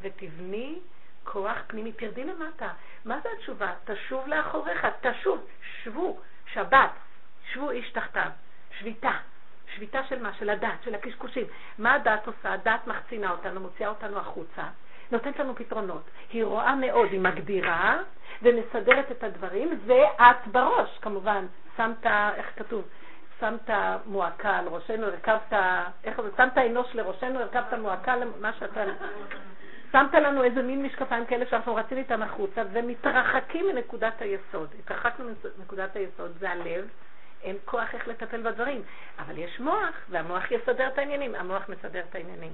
ותבני 0.00 0.78
כוח 1.24 1.58
פנימי, 1.66 1.92
תרדי 1.92 2.24
למטה. 2.24 2.68
מה 3.04 3.20
זה 3.22 3.28
התשובה? 3.38 3.72
תשוב 3.84 4.28
לאחוריך, 4.28 4.86
תשוב, 5.00 5.46
שבו, 5.82 6.20
שבת, 6.52 6.90
שבו 7.52 7.70
איש 7.70 7.90
תחתיו, 7.92 8.30
שביתה. 8.78 9.12
שביתה 9.74 10.04
של 10.08 10.22
מה? 10.22 10.34
של 10.38 10.50
הדת, 10.50 10.82
של 10.84 10.94
הקשקושים. 10.94 11.46
מה 11.78 11.94
הדת 11.94 12.26
עושה? 12.26 12.52
הדת 12.52 12.86
מחצינה 12.86 13.30
אותנו, 13.30 13.60
מוציאה 13.60 13.88
אותנו 13.88 14.18
החוצה. 14.18 14.62
נותנת 15.12 15.38
לנו 15.38 15.54
פתרונות. 15.54 16.02
היא 16.32 16.44
רואה 16.44 16.74
מאוד, 16.74 17.08
היא 17.12 17.20
מגדירה 17.20 17.98
ומסדרת 18.42 19.10
את 19.10 19.24
הדברים, 19.24 19.80
ואת 19.86 20.46
בראש, 20.46 20.98
כמובן, 21.02 21.46
שמת, 21.76 22.06
איך 22.06 22.46
כתוב? 22.56 22.84
שמת 23.40 23.70
מועקה 24.06 24.56
על 24.56 24.68
ראשנו, 24.68 25.06
הרכבת, 25.06 25.52
איך 26.04 26.20
זה? 26.20 26.28
שמת 26.36 26.58
אנוש 26.58 26.94
לראשנו, 26.94 27.38
הרכבת 27.40 27.72
מועקה 27.72 28.16
למה 28.16 28.52
שאתה... 28.52 28.84
שמת 29.92 30.14
לנו 30.14 30.44
איזה 30.44 30.62
מין 30.62 30.82
משקפיים 30.82 31.26
כאלה 31.26 31.46
שאנחנו 31.46 31.74
רצים 31.74 31.98
איתם 31.98 32.22
החוצה 32.22 32.62
ומתרחקים 32.72 33.66
מנקודת 33.66 34.22
היסוד. 34.22 34.68
התרחקנו 34.78 35.24
מנקודת 35.58 35.96
היסוד, 35.96 36.32
זה 36.38 36.50
הלב, 36.50 36.88
אין 37.42 37.56
כוח 37.64 37.94
איך 37.94 38.08
לטפל 38.08 38.42
בדברים. 38.42 38.82
אבל 39.18 39.38
יש 39.38 39.60
מוח, 39.60 39.94
והמוח 40.08 40.50
יסדר 40.50 40.88
את 40.88 40.98
העניינים. 40.98 41.34
המוח 41.34 41.68
מסדר 41.68 42.02
את 42.10 42.14
העניינים. 42.14 42.52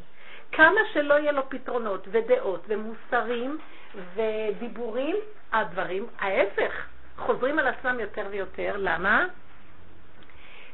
כמה 0.52 0.80
שלא 0.92 1.14
יהיה 1.14 1.32
לו 1.32 1.48
פתרונות 1.48 2.08
ודעות 2.10 2.64
ומוסרים 2.68 3.58
ודיבורים, 4.14 5.16
הדברים, 5.52 6.06
ההפך, 6.18 6.86
חוזרים 7.16 7.58
על 7.58 7.66
עצמם 7.66 8.00
יותר 8.00 8.26
ויותר. 8.30 8.74
למה? 8.76 9.26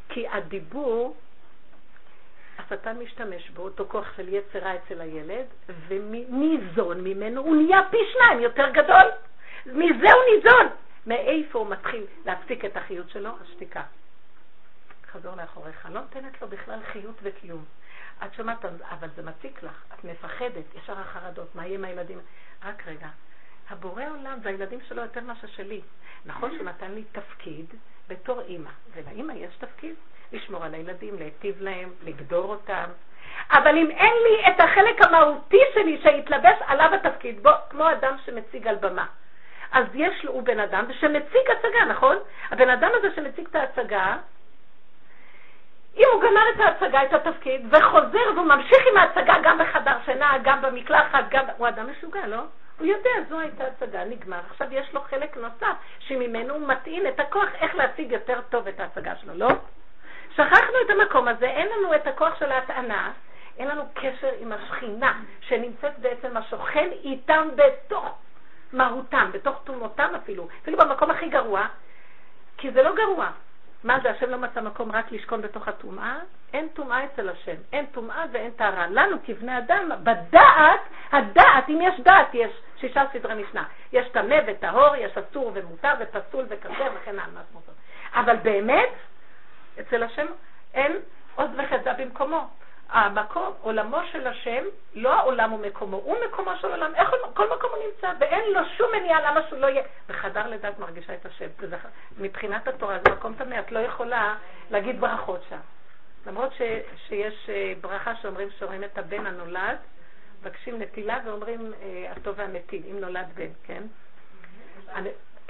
כי 0.08 0.28
הדיבור, 0.28 1.16
השטן 2.58 2.98
משתמש 2.98 3.50
בו, 3.50 3.62
אותו 3.62 3.84
כוח 3.88 4.16
של 4.16 4.28
יצרה 4.28 4.74
אצל 4.76 5.00
הילד, 5.00 5.46
וניזון 5.88 7.00
ממנו, 7.00 7.40
הוא 7.40 7.56
נהיה 7.56 7.80
פי 7.90 7.98
שניים 8.12 8.40
יותר 8.40 8.70
גדול. 8.70 9.10
מזה 9.66 10.12
הוא 10.12 10.22
ניזון. 10.34 10.66
מאיפה 11.06 11.58
הוא 11.58 11.66
מתחיל 11.66 12.06
להפסיק 12.26 12.64
את 12.64 12.76
החיות 12.76 13.10
שלו? 13.10 13.30
השתיקה. 13.42 13.82
חזור 15.12 15.36
לאחוריך. 15.36 15.86
לא 15.90 16.00
נותנת 16.00 16.42
לו 16.42 16.48
בכלל 16.48 16.78
חיות 16.92 17.14
וקיום. 17.22 17.64
את 18.24 18.34
שומעת, 18.34 18.64
אבל 18.64 19.08
זה 19.16 19.22
מציק 19.22 19.62
לך, 19.62 19.84
את 19.94 20.04
מפחדת, 20.04 20.74
ישר 20.74 21.00
החרדות, 21.00 21.54
מה 21.54 21.66
יהיה 21.66 21.78
עם 21.78 21.84
הילדים? 21.84 22.18
רק 22.64 22.86
רגע, 22.86 23.08
הבורא 23.70 24.02
עולם 24.10 24.38
זה 24.42 24.48
הילדים 24.48 24.78
שלו 24.88 25.02
יותר 25.02 25.20
מאשר 25.20 25.46
שלי. 25.46 25.80
נכון 26.26 26.50
שהוא 26.50 26.64
נתן 26.64 26.92
לי 26.92 27.04
תפקיד 27.12 27.66
בתור 28.08 28.40
אימא, 28.40 28.70
ולאימא 28.94 29.32
יש 29.32 29.56
תפקיד 29.56 29.94
לשמור 30.32 30.64
על 30.64 30.74
הילדים, 30.74 31.18
להיטיב 31.18 31.60
להם, 31.60 31.90
לגדור 32.02 32.50
אותם. 32.50 32.84
אבל 33.50 33.76
אם 33.76 33.90
אין 33.90 34.12
לי 34.22 34.48
את 34.48 34.60
החלק 34.60 35.06
המהותי 35.06 35.60
שלי 35.74 36.00
שהתלבש 36.02 36.56
עליו 36.66 36.90
התפקיד, 36.94 37.42
בוא, 37.42 37.52
כמו 37.70 37.92
אדם 37.92 38.16
שמציג 38.24 38.68
על 38.68 38.76
במה. 38.76 39.06
אז 39.72 39.86
יש 39.94 40.24
לו, 40.24 40.32
הוא 40.32 40.42
בן 40.42 40.60
אדם 40.60 40.84
שמציג 41.00 41.50
הצגה, 41.58 41.84
נכון? 41.88 42.16
הבן 42.50 42.70
אדם 42.70 42.90
הזה 42.94 43.08
שמציג 43.16 43.46
את 43.46 43.54
ההצגה, 43.54 44.16
אם 45.96 46.04
הוא 46.12 46.22
גמר 46.22 46.42
את 46.54 46.60
ההצגה, 46.60 47.02
את 47.02 47.12
התפקיד, 47.12 47.74
וחוזר 47.74 48.34
והוא 48.34 48.46
ממשיך 48.46 48.78
עם 48.90 48.96
ההצגה 48.96 49.34
גם 49.42 49.58
בחדר 49.58 49.96
שינה, 50.04 50.38
גם 50.42 50.62
במקלחת, 50.62 51.24
גם... 51.30 51.44
הוא 51.56 51.68
אדם 51.68 51.90
משוגע, 51.90 52.26
לא? 52.26 52.42
הוא 52.78 52.86
יודע, 52.86 53.10
זו 53.28 53.38
הייתה 53.38 53.64
הצגה, 53.66 54.04
נגמר. 54.04 54.40
עכשיו 54.50 54.66
יש 54.70 54.94
לו 54.94 55.00
חלק 55.00 55.36
נוסף, 55.36 55.76
שממנו 55.98 56.54
הוא 56.54 56.68
מטעין 56.68 57.06
את 57.06 57.20
הכוח 57.20 57.48
איך 57.60 57.74
להציג 57.74 58.12
יותר 58.12 58.40
טוב 58.50 58.68
את 58.68 58.80
ההצגה 58.80 59.16
שלו, 59.16 59.34
לא? 59.34 59.48
שכחנו 60.32 60.74
את 60.86 60.90
המקום 60.90 61.28
הזה, 61.28 61.46
אין 61.46 61.68
לנו 61.68 61.94
את 61.94 62.06
הכוח 62.06 62.38
של 62.38 62.52
ההטענה, 62.52 63.12
אין 63.58 63.68
לנו 63.68 63.82
קשר 63.94 64.30
עם 64.40 64.52
השכינה, 64.52 65.20
שנמצאת 65.40 65.98
בעצם 65.98 66.36
השוכן 66.36 66.88
איתם 67.04 67.48
בתוך 67.54 68.18
מהותם, 68.72 69.30
בתוך 69.32 69.60
תומותם 69.64 70.12
אפילו, 70.22 70.48
אפילו 70.62 70.78
במקום 70.78 71.10
הכי 71.10 71.28
גרוע, 71.28 71.66
כי 72.56 72.70
זה 72.70 72.82
לא 72.82 72.94
גרוע. 72.94 73.30
מה 73.84 73.98
זה, 74.02 74.10
השם 74.10 74.30
לא 74.30 74.38
מצא 74.38 74.60
מקום 74.60 74.92
רק 74.92 75.12
לשכון 75.12 75.42
בתוך 75.42 75.68
הטומאה? 75.68 76.18
אין 76.52 76.68
טומאה 76.68 77.04
אצל 77.04 77.28
השם. 77.28 77.56
אין 77.72 77.86
טומאה 77.86 78.24
ואין 78.32 78.50
טהרה. 78.50 78.86
לנו 78.86 79.16
כבני 79.26 79.58
אדם, 79.58 79.90
בדעת, 80.02 80.80
הדעת, 81.12 81.68
אם 81.68 81.78
יש 81.82 82.00
דעת, 82.00 82.34
יש 82.34 82.52
שישה 82.76 83.02
סדרי 83.12 83.42
משנה. 83.42 83.64
יש 83.92 84.08
טמא 84.08 84.36
וטהור, 84.46 84.96
יש 84.96 85.12
אסור 85.18 85.50
ומותר 85.54 85.92
ופסול 86.00 86.44
וכשר 86.48 86.88
וכן 86.94 87.18
הלאה. 87.18 87.42
אבל 88.14 88.36
באמת, 88.36 88.90
אצל 89.80 90.02
השם 90.02 90.26
אין 90.74 90.92
עוז 91.34 91.50
וחסדה 91.58 91.92
במקומו. 91.92 92.48
המקום, 92.92 93.52
עולמו 93.60 93.98
של 94.12 94.26
השם, 94.26 94.64
לא 94.94 95.14
העולם 95.14 95.62
מקומו, 95.62 95.96
הוא 95.96 96.16
מקומו 96.26 96.50
של 96.60 96.70
עולם, 96.70 96.94
איך, 96.94 97.10
כל 97.34 97.56
מקום 97.56 97.70
הוא 97.70 97.84
נמצא, 97.86 98.12
ואין 98.20 98.52
לו 98.52 98.60
שום 98.76 98.90
מניעה 98.92 99.30
למה 99.30 99.40
שהוא 99.48 99.58
לא 99.58 99.66
יהיה. 99.66 99.82
בחדר 100.08 100.46
לידה 100.46 100.68
את 100.68 100.78
מרגישה 100.78 101.14
את 101.14 101.26
השם. 101.26 101.46
מבחינת 102.18 102.68
התורה 102.68 102.98
זה 103.04 103.12
מקום 103.12 103.34
טמא, 103.34 103.58
את 103.58 103.72
לא 103.72 103.78
יכולה 103.78 104.34
להגיד 104.70 105.00
ברכות 105.00 105.40
שם. 105.48 105.58
למרות 106.26 106.52
ש, 106.52 106.62
שיש 107.08 107.50
אה, 107.50 107.72
ברכה 107.80 108.14
שאומרים 108.16 108.48
שרואים 108.58 108.84
את 108.84 108.98
הבן 108.98 109.26
הנולד, 109.26 109.76
מבקשים 110.40 110.82
נטילה 110.82 111.18
ואומרים 111.24 111.72
אה, 111.82 112.12
הטוב 112.12 112.34
והמטיל, 112.38 112.82
אם 112.90 113.00
נולד 113.00 113.26
בן, 113.34 113.50
כן? 113.64 113.82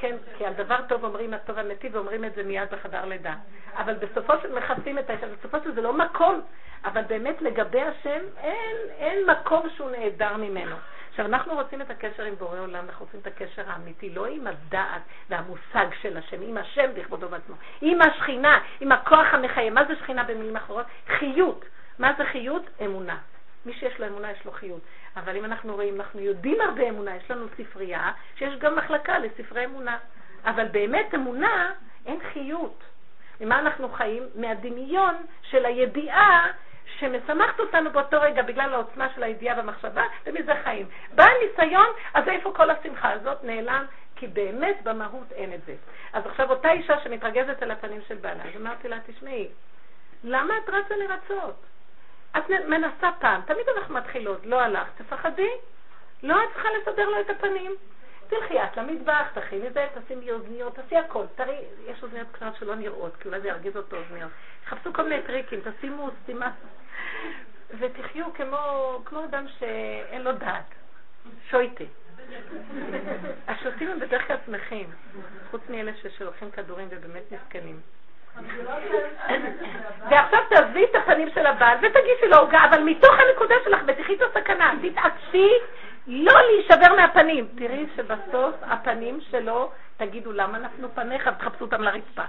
כן, 0.03 0.17
כי 0.39 0.47
על 0.47 0.53
דבר 0.53 0.77
טוב 0.89 1.05
אומרים 1.05 1.35
הטוב 1.35 1.57
והמטיל 1.57 1.97
ואומרים 1.97 2.25
את 2.25 2.35
זה 2.35 2.43
מיד 2.43 2.69
בחדר 2.71 3.05
לידה. 3.05 3.35
אבל 3.77 3.95
בסופו 3.95 4.33
של 4.43 4.59
מכסים 4.59 4.99
את 4.99 5.11
האישה, 5.11 5.27
בסופו 5.27 5.57
של 5.65 5.75
זה 5.75 5.81
לא 5.81 5.93
מקום 5.93 6.41
אבל 6.85 7.03
באמת 7.03 7.43
לגבי 7.43 7.81
השם 7.81 8.21
אין, 8.39 8.77
אין 8.99 9.19
מקום 9.31 9.69
שהוא 9.77 9.91
נעדר 9.91 10.37
ממנו. 10.37 10.77
עכשיו, 11.11 11.27
אנחנו 11.27 11.55
רוצים 11.55 11.83
את 11.83 11.91
הקשר 11.91 12.23
עם 12.23 12.35
בורא 12.35 12.59
עולם, 12.59 12.85
אנחנו 12.89 13.05
רוצים 13.05 13.21
את 13.21 13.27
הקשר 13.27 13.63
האמיתי, 13.67 14.11
לא 14.11 14.27
עם 14.27 14.47
הדעת 14.47 15.03
והמושג 15.29 15.87
של 16.01 16.17
השם, 16.17 16.43
עם 16.43 16.59
השם 16.59 16.91
בכבודו 16.95 17.31
ועצמו, 17.31 17.55
עם 17.81 18.03
השכינה, 18.03 18.61
עם 18.81 18.93
הכוח 18.93 19.27
המחייב. 19.33 19.75
מה 19.75 19.85
זה 19.85 19.97
שכינה 19.97 20.25
במילים 20.25 20.57
אחרות? 20.57 20.87
חיות. 21.19 21.65
מה 21.99 22.13
זה 22.19 22.25
חיות? 22.25 22.63
אמונה. 22.85 23.17
מי 23.67 23.73
שיש 23.73 24.01
לו 24.01 24.07
אמונה 24.07 24.31
יש 24.31 24.45
לו 24.45 24.53
חיות. 24.53 24.81
אבל 25.17 25.37
אם 25.37 25.45
אנחנו 25.45 25.75
רואים, 25.75 26.01
אנחנו 26.01 26.21
יודעים 26.21 26.61
הרבה 26.61 26.89
אמונה, 26.89 27.17
יש 27.17 27.31
לנו 27.31 27.47
ספרייה 27.57 28.13
שיש 28.37 28.57
גם 28.59 28.77
מחלקה 28.77 29.19
לספרי 29.19 29.65
אמונה. 29.65 29.99
אבל 30.45 30.69
באמת 30.69 31.15
אמונה 31.15 31.73
אין 32.07 32.19
חיות. 32.33 32.85
ממה 33.41 33.59
אנחנו 33.59 33.89
חיים? 33.89 34.23
מהדמיון 34.35 35.15
של 35.43 35.65
הידיעה 35.65 36.53
שמשמחת 36.99 37.61
אותנו 37.61 37.91
באותו 37.91 38.21
רגע 38.21 38.43
בגלל 38.43 38.75
העוצמה 38.75 39.09
של 39.15 39.23
הידיעה 39.23 39.57
והמחשבה, 39.57 40.03
ומזה 40.27 40.53
חיים. 40.65 40.87
בא 41.15 41.25
הניסיון, 41.25 41.87
אז 42.15 42.29
איפה 42.29 42.53
כל 42.57 42.71
השמחה 42.71 43.11
הזאת? 43.11 43.45
נעלם, 43.45 43.85
כי 44.17 44.27
באמת 44.27 44.77
במהות 44.83 45.33
אין 45.33 45.53
את 45.55 45.65
זה. 45.67 45.75
אז 46.13 46.27
עכשיו 46.27 46.51
אותה 46.51 46.73
אישה 46.73 47.01
שמתרגזת 47.01 47.63
על 47.63 47.71
הפנים 47.71 48.01
של 48.09 48.15
בעלה, 48.15 48.43
אז 48.45 48.61
אמרתי 48.61 48.89
לה, 48.89 48.97
תשמעי, 49.07 49.49
למה 50.25 50.55
את 50.59 50.69
רצה 50.69 50.95
לרצות? 50.97 51.72
את 52.37 52.51
מנסה 52.69 53.11
פעם, 53.19 53.41
תמיד 53.47 53.67
אנחנו 53.77 53.95
מתחילות, 53.95 54.47
לא 54.47 54.61
הלך, 54.61 54.89
תפחדי, 54.97 55.51
לא 56.23 56.45
את 56.45 56.49
צריכה 56.53 56.69
לסדר 56.79 57.09
לו 57.09 57.21
את 57.21 57.31
הפנים. 57.31 57.73
תלכי 58.29 58.63
את 58.63 58.77
למטבח, 58.77 59.29
תכיני 59.35 59.71
זה, 59.71 59.87
תשימי 59.95 60.33
אוזניות, 60.33 60.75
תעשי 60.75 60.97
הכל. 60.97 61.25
תראי, 61.35 61.59
יש 61.87 62.03
אוזניות 62.03 62.29
קטנות 62.33 62.57
שלא 62.57 62.75
נראות, 62.75 63.17
כי 63.17 63.29
אולי 63.29 63.41
זה 63.41 63.49
ירגיז 63.49 63.77
אותו 63.77 63.97
אוזניות. 63.97 64.31
חפשו 64.67 64.93
כל 64.93 65.03
מיני 65.03 65.23
טריקים, 65.23 65.61
תשימו 65.61 66.11
סתימה. 66.23 66.51
ותחיו 67.79 68.27
כמו, 68.35 68.57
כמו 69.05 69.25
אדם 69.25 69.47
שאין 69.59 70.23
לו 70.23 70.33
דעת. 70.33 70.65
שויטה. 71.51 71.85
השוטים 73.49 73.91
הם 73.91 74.01
בדרך 74.01 74.27
כלל 74.27 74.37
שמחים, 74.47 74.91
חוץ 75.51 75.61
מאלה 75.69 75.93
ששולחים 75.95 76.51
כדורים 76.51 76.89
ובאמת 76.91 77.23
מסכנים. 77.33 77.81
ועכשיו 80.11 80.41
תעזבי 80.49 80.85
את 80.85 80.95
הפנים 80.95 81.29
של 81.35 81.47
הבעל 81.47 81.77
ותגישי 81.83 82.27
לו 82.27 82.37
עוגה, 82.37 82.65
אבל 82.71 82.83
מתוך 82.83 83.15
הנקודה 83.19 83.55
שלך, 83.65 83.81
ותחי 83.87 84.15
את 84.15 84.23
הסכנה, 84.23 84.73
תתעקשי 84.83 85.49
לא 86.07 86.33
להישבר 86.41 86.95
מהפנים. 86.97 87.49
תראי 87.59 87.87
שבסוף 87.97 88.55
הפנים 88.63 89.19
שלו, 89.31 89.71
תגידו 89.97 90.33
למה 90.33 90.59
נפלו 90.59 90.89
פניך 90.95 91.31
ותחפשו 91.37 91.65
אותם 91.65 91.83
לרצפה. 91.83 92.23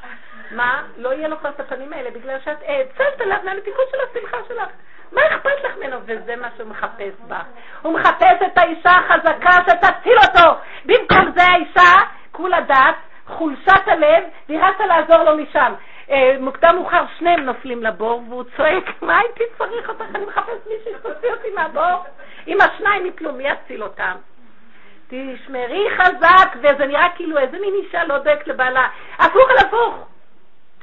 מה? 0.52 0.84
לא 0.98 1.14
יהיה 1.14 1.28
לו 1.28 1.36
את 1.50 1.60
הפנים 1.60 1.94
האלה, 1.94 2.12
בגלל 2.12 2.38
שאת 2.46 2.58
האצלת 2.68 3.22
עליו 3.22 3.38
מהמתיקות 3.44 3.86
של 3.92 3.98
השמחה 4.10 4.38
שלך. 4.48 4.70
מה 5.12 5.22
אכפת 5.28 5.64
לך 5.64 5.78
ממנו? 5.78 5.98
וזה 6.06 6.36
מה 6.36 6.48
שהוא 6.58 6.70
מחפש 6.70 7.14
בה. 7.28 7.40
הוא 7.82 7.94
מחפש 7.94 8.42
את 8.46 8.58
האישה 8.58 8.92
החזקה 8.92 9.52
שתציל 9.68 10.18
אותו. 10.18 10.60
במקום 10.86 11.32
זה 11.36 11.44
האישה, 11.44 12.02
כולה 12.32 12.62
דת, 12.62 12.96
חולשת 13.28 13.88
הלב, 13.88 14.24
והיא 14.50 14.60
רצה 14.60 14.86
לעזור 14.86 15.24
לו 15.24 15.38
משם. 15.38 15.74
אה, 16.10 16.36
מוקדם 16.40 16.76
מאוחר 16.76 17.04
שניהם 17.20 17.40
נופלים 17.40 17.84
לבור, 17.84 18.24
והוא 18.30 18.44
צועק, 18.58 19.02
מה 19.02 19.20
הייתי 19.20 19.44
צריך 19.58 19.90
אותך? 19.90 20.06
אני 20.16 20.26
מחפש 20.26 20.68
מישהי 20.68 20.92
שתוציא 21.00 21.32
אותי 21.32 21.50
מהבור. 21.56 22.06
אם 22.48 22.58
השניים 22.62 23.06
יפלו, 23.06 23.34
מי 23.34 23.44
יציל 23.48 23.84
אותם? 23.84 24.16
תשמרי 25.08 25.88
חזק, 25.98 26.56
וזה 26.60 26.86
נראה 26.86 27.08
כאילו 27.16 27.38
איזה 27.38 27.60
מין 27.60 27.74
אישה 27.74 28.04
לא 28.04 28.18
דואגת 28.18 28.48
לבעלה. 28.48 28.88
הפוך 29.20 29.50
על 29.50 29.58
הפוך. 29.58 30.08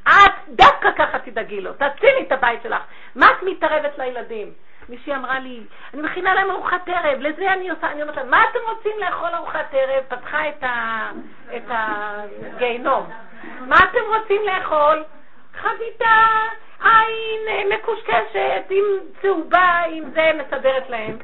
את 0.09 0.33
דווקא 0.49 0.91
ככה 0.97 1.19
תדאגי 1.19 1.61
לו, 1.61 1.73
תצילי 1.73 2.23
את 2.27 2.33
הבית 2.33 2.63
שלך. 2.63 2.83
מה 3.15 3.27
את 3.27 3.43
מתערבת 3.43 3.99
לילדים? 3.99 4.53
מישהי 4.91 5.15
אמרה 5.15 5.39
לי, 5.39 5.61
אני 5.95 6.03
מכינה 6.03 6.35
להם 6.35 6.51
ארוחת 6.51 6.89
ערב, 6.89 7.21
לזה 7.21 7.53
אני 7.53 7.71
עושה, 7.71 7.91
אני 7.91 8.03
אומרת 8.03 8.17
להם, 8.17 8.31
מה 8.31 8.45
אתם 8.51 8.59
רוצים 8.69 8.93
לאכול 8.99 9.29
ארוחת 9.35 9.67
ערב? 9.73 10.05
פתחה 10.09 10.49
את, 10.49 10.63
ה, 10.63 11.11
את 11.57 11.63
הגיהנום. 11.69 13.11
מה 13.61 13.77
אתם 13.77 14.01
רוצים 14.07 14.43
לאכול? 14.47 15.05
חביתה, 15.55 16.27
עין 16.85 17.69
מקושקשת, 17.79 18.65
עם 18.71 18.85
צהובה, 19.23 19.81
עם 19.91 20.11
זה, 20.11 20.31
מסדרת 20.35 20.91
להם. 20.91 21.19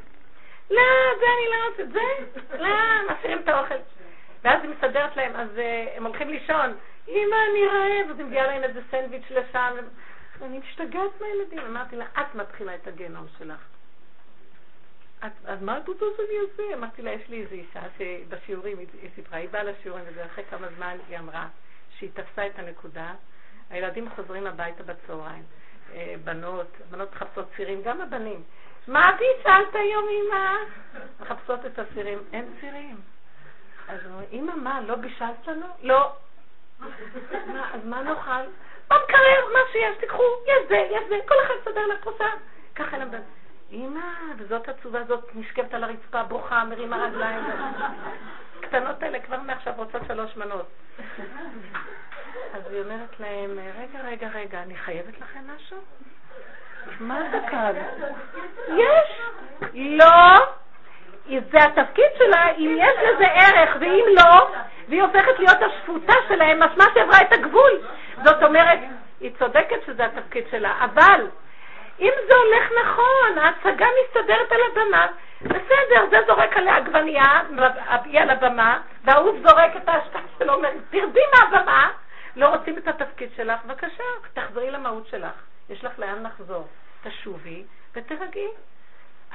לא, 0.70 0.82
זה 1.18 1.26
אני 1.36 1.46
לא 1.50 1.68
רוצה, 1.68 1.82
זה, 1.92 2.58
לא, 2.58 2.68
משאירים 3.10 3.38
את 3.38 3.48
האוכל. 3.48 3.74
ואז 4.44 4.62
היא 4.62 4.70
מסדרת 4.70 5.16
להם, 5.16 5.32
אז 5.36 5.48
uh, 5.56 5.96
הם 5.96 6.06
הולכים 6.06 6.28
לישון. 6.28 6.74
אמא, 7.08 7.36
אני 7.50 7.66
רעב, 7.66 8.10
אז 8.10 8.18
היא 8.18 8.26
מביאה 8.26 8.46
להם 8.46 8.64
איזה 8.64 8.80
סנדוויץ' 8.90 9.30
לשם. 9.30 9.76
אני 10.42 10.58
משתגעת 10.58 11.20
מהילדים. 11.20 11.58
אמרתי 11.58 11.96
לה, 11.96 12.04
את 12.20 12.34
מתחילה 12.34 12.74
את 12.74 12.86
הגיהנום 12.86 13.26
שלך. 13.38 13.60
אז 15.20 15.62
מה 15.62 15.78
את 15.78 15.88
רוצה 15.88 16.04
שאני 16.16 16.38
אעשה? 16.42 16.74
אמרתי 16.74 17.02
לה, 17.02 17.10
יש 17.10 17.28
לי 17.28 17.42
איזו 17.42 17.54
אישה 17.54 17.80
שבשיעורים, 17.98 18.78
היא 18.78 19.10
סיפרה, 19.14 19.38
היא 19.38 19.48
באה 19.48 19.62
לשיעורים, 19.62 20.04
ואחרי 20.14 20.44
כמה 20.50 20.66
זמן 20.76 20.96
היא 21.08 21.18
אמרה 21.18 21.48
שהיא 21.98 22.10
תפסה 22.14 22.46
את 22.46 22.58
הנקודה, 22.58 23.14
הילדים 23.70 24.10
חוזרים 24.10 24.46
הביתה 24.46 24.82
בצהריים, 24.82 25.42
אה, 25.94 26.14
בנות, 26.24 26.66
בנות 26.90 27.12
מחפשות 27.14 27.46
צירים, 27.56 27.82
גם 27.82 28.00
הבנים. 28.00 28.42
מה 28.88 29.16
בישלת 29.18 29.74
היום, 29.74 30.06
אמא? 30.08 30.56
מחפשות 31.20 31.66
את 31.66 31.78
הצירים, 31.78 32.18
אין 32.32 32.54
צירים. 32.60 32.96
אז 33.88 34.00
אמא, 34.32 34.54
מה, 34.54 34.80
לא 34.80 34.94
בישלת 34.94 35.46
לנו? 35.46 35.66
לא. 35.82 36.12
אז 37.74 37.84
מה 37.84 38.02
נאכל? 38.02 38.50
במקרר, 38.90 39.46
מה 39.52 39.58
שיש, 39.72 39.96
תיקחו, 40.00 40.22
יש 40.46 40.68
זה, 40.68 40.76
יש 40.76 41.02
זה, 41.08 41.16
כל 41.28 41.34
אחד 41.46 41.54
סדר 41.64 41.86
לה 41.86 41.96
פרוסה. 41.96 42.24
ככה 42.74 42.98
למדנו. 42.98 43.24
אמא, 43.72 44.00
וזאת 44.38 44.68
התשובה 44.68 45.00
הזאת 45.00 45.30
נשכבת 45.34 45.74
על 45.74 45.84
הרצפה, 45.84 46.22
בוכה, 46.22 46.64
מרימה 46.64 47.04
רגליים. 47.04 47.44
קטנות 48.60 49.02
האלה 49.02 49.20
כבר 49.20 49.40
מעכשיו 49.40 49.72
רוצות 49.76 50.02
שלוש 50.06 50.36
מנות. 50.36 50.66
אז 52.54 52.62
היא 52.70 52.80
אומרת 52.80 53.20
להם, 53.20 53.58
רגע, 53.78 54.00
רגע, 54.04 54.28
רגע, 54.34 54.62
אני 54.62 54.76
חייבת 54.76 55.20
לכם 55.20 55.40
משהו? 55.56 55.78
מה 57.00 57.20
זה 57.32 57.38
כאן? 57.50 57.72
יש! 58.68 59.20
לא! 59.74 60.34
זה 61.28 61.58
התפקיד 61.64 62.10
שלה, 62.18 62.50
אם 62.58 62.76
יש 62.78 62.96
לזה 63.08 63.26
ערך, 63.26 63.76
ואם 63.80 64.04
לא, 64.16 64.48
והיא 64.88 65.02
הופכת 65.02 65.38
להיות 65.38 65.58
השפוטה 65.62 66.14
שלהם, 66.28 66.62
משמע 66.62 66.84
שעברה 66.94 67.20
את 67.22 67.32
הגבול. 67.32 67.72
זאת 68.24 68.42
אומרת, 68.42 68.78
היא 69.20 69.30
צודקת 69.38 69.76
שזה 69.86 70.04
התפקיד 70.04 70.44
שלה, 70.50 70.84
אבל 70.84 71.26
אם 72.00 72.12
זה 72.28 72.34
הולך 72.34 72.72
נכון, 72.82 73.38
ההצגה 73.38 73.86
מסתדרת 74.04 74.52
על 74.52 74.60
הבמה, 74.70 75.06
בסדר, 75.42 76.06
זה 76.10 76.18
זורק 76.26 76.56
עליה 76.56 76.76
עגבנייה, 76.76 77.42
היא 78.04 78.20
על 78.20 78.30
הבמה, 78.30 78.80
וההוא 79.04 79.38
זורק 79.42 79.76
את 79.76 79.88
ההשקעה 79.88 80.22
שלו, 80.38 80.54
אומר, 80.54 80.70
תרדי 80.90 81.20
מהבמה, 81.34 81.90
לא 82.36 82.48
רוצים 82.48 82.78
את 82.78 82.88
התפקיד 82.88 83.28
שלך, 83.36 83.64
בבקשה, 83.64 84.04
תחזרי 84.34 84.70
למהות 84.70 85.06
שלך, 85.06 85.34
יש 85.70 85.84
לך 85.84 85.98
לאן 85.98 86.22
לחזור. 86.22 86.66
תשובי 87.08 87.64
ותרגי. 87.94 88.48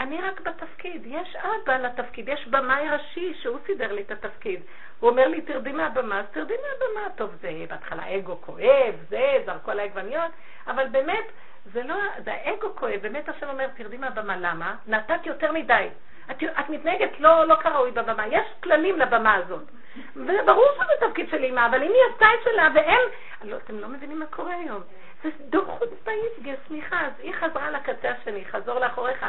אני 0.02 0.22
רק 0.22 0.42
בתפקיד, 0.42 1.02
יש 1.06 1.36
אבא 1.36 1.78
לתפקיד, 1.78 2.30
יש 2.30 2.48
במאי 2.48 2.90
ראשי 2.90 3.34
שהוא 3.34 3.58
סידר 3.66 3.92
לי 3.92 4.02
את 4.02 4.12
התפקיד. 4.12 4.62
הוא 5.00 5.10
אומר 5.10 5.28
לי, 5.28 5.42
תרדי 5.42 5.72
מהבמה, 5.72 6.20
אז 6.20 6.26
תרדי 6.32 6.54
מהבמה. 6.54 7.10
טוב, 7.16 7.30
זה 7.42 7.50
בהתחלה 7.70 8.16
אגו 8.18 8.42
כואב, 8.42 8.96
זה, 9.10 9.44
זרקו 9.46 9.72
על 9.72 9.80
העגבניות, 9.80 10.32
אבל 10.68 10.88
באמת, 10.88 11.26
זה 11.74 11.84
לא, 11.84 11.96
זה 12.24 12.34
האגו 12.34 12.76
כואב, 12.76 13.00
באמת 13.02 13.30
השם 13.30 13.50
אומר, 13.50 13.68
תרדי 13.78 13.98
מהבמה, 13.98 14.38
למה? 14.38 14.76
נתת 14.88 15.26
יותר 15.26 15.52
מדי. 15.52 15.88
את, 16.32 16.44
את 16.44 16.70
מתנהגת 16.70 17.20
לא, 17.20 17.48
לא 17.48 17.56
כראוי 17.56 17.92
בבמה, 17.92 18.28
יש 18.28 18.48
כללים 18.64 19.00
לבמה 19.00 19.36
הזאת. 19.36 19.64
וברור 20.16 20.72
שזה 20.76 21.08
תפקיד 21.08 21.30
של 21.30 21.44
אימא, 21.44 21.66
אבל 21.66 21.84
אם 21.84 21.92
היא 21.92 22.14
עשתה 22.14 22.26
את 22.26 22.44
שלה 22.44 22.68
והם... 22.76 23.00
לא, 23.44 23.58
אתם 23.58 23.80
לא 23.80 23.88
מבינים 23.88 24.20
מה 24.20 24.26
קורה 24.26 24.56
היום. 24.56 24.82
זה 25.24 25.30
דור 25.50 25.66
חוצפה 25.66 26.12
סליחה, 26.68 27.06
אז 27.06 27.12
היא 27.20 27.34
חזרה 27.34 27.72
לקצה 27.72 28.12
השני, 28.12 28.46
חזור 28.46 28.80
לאחוריך. 28.80 29.26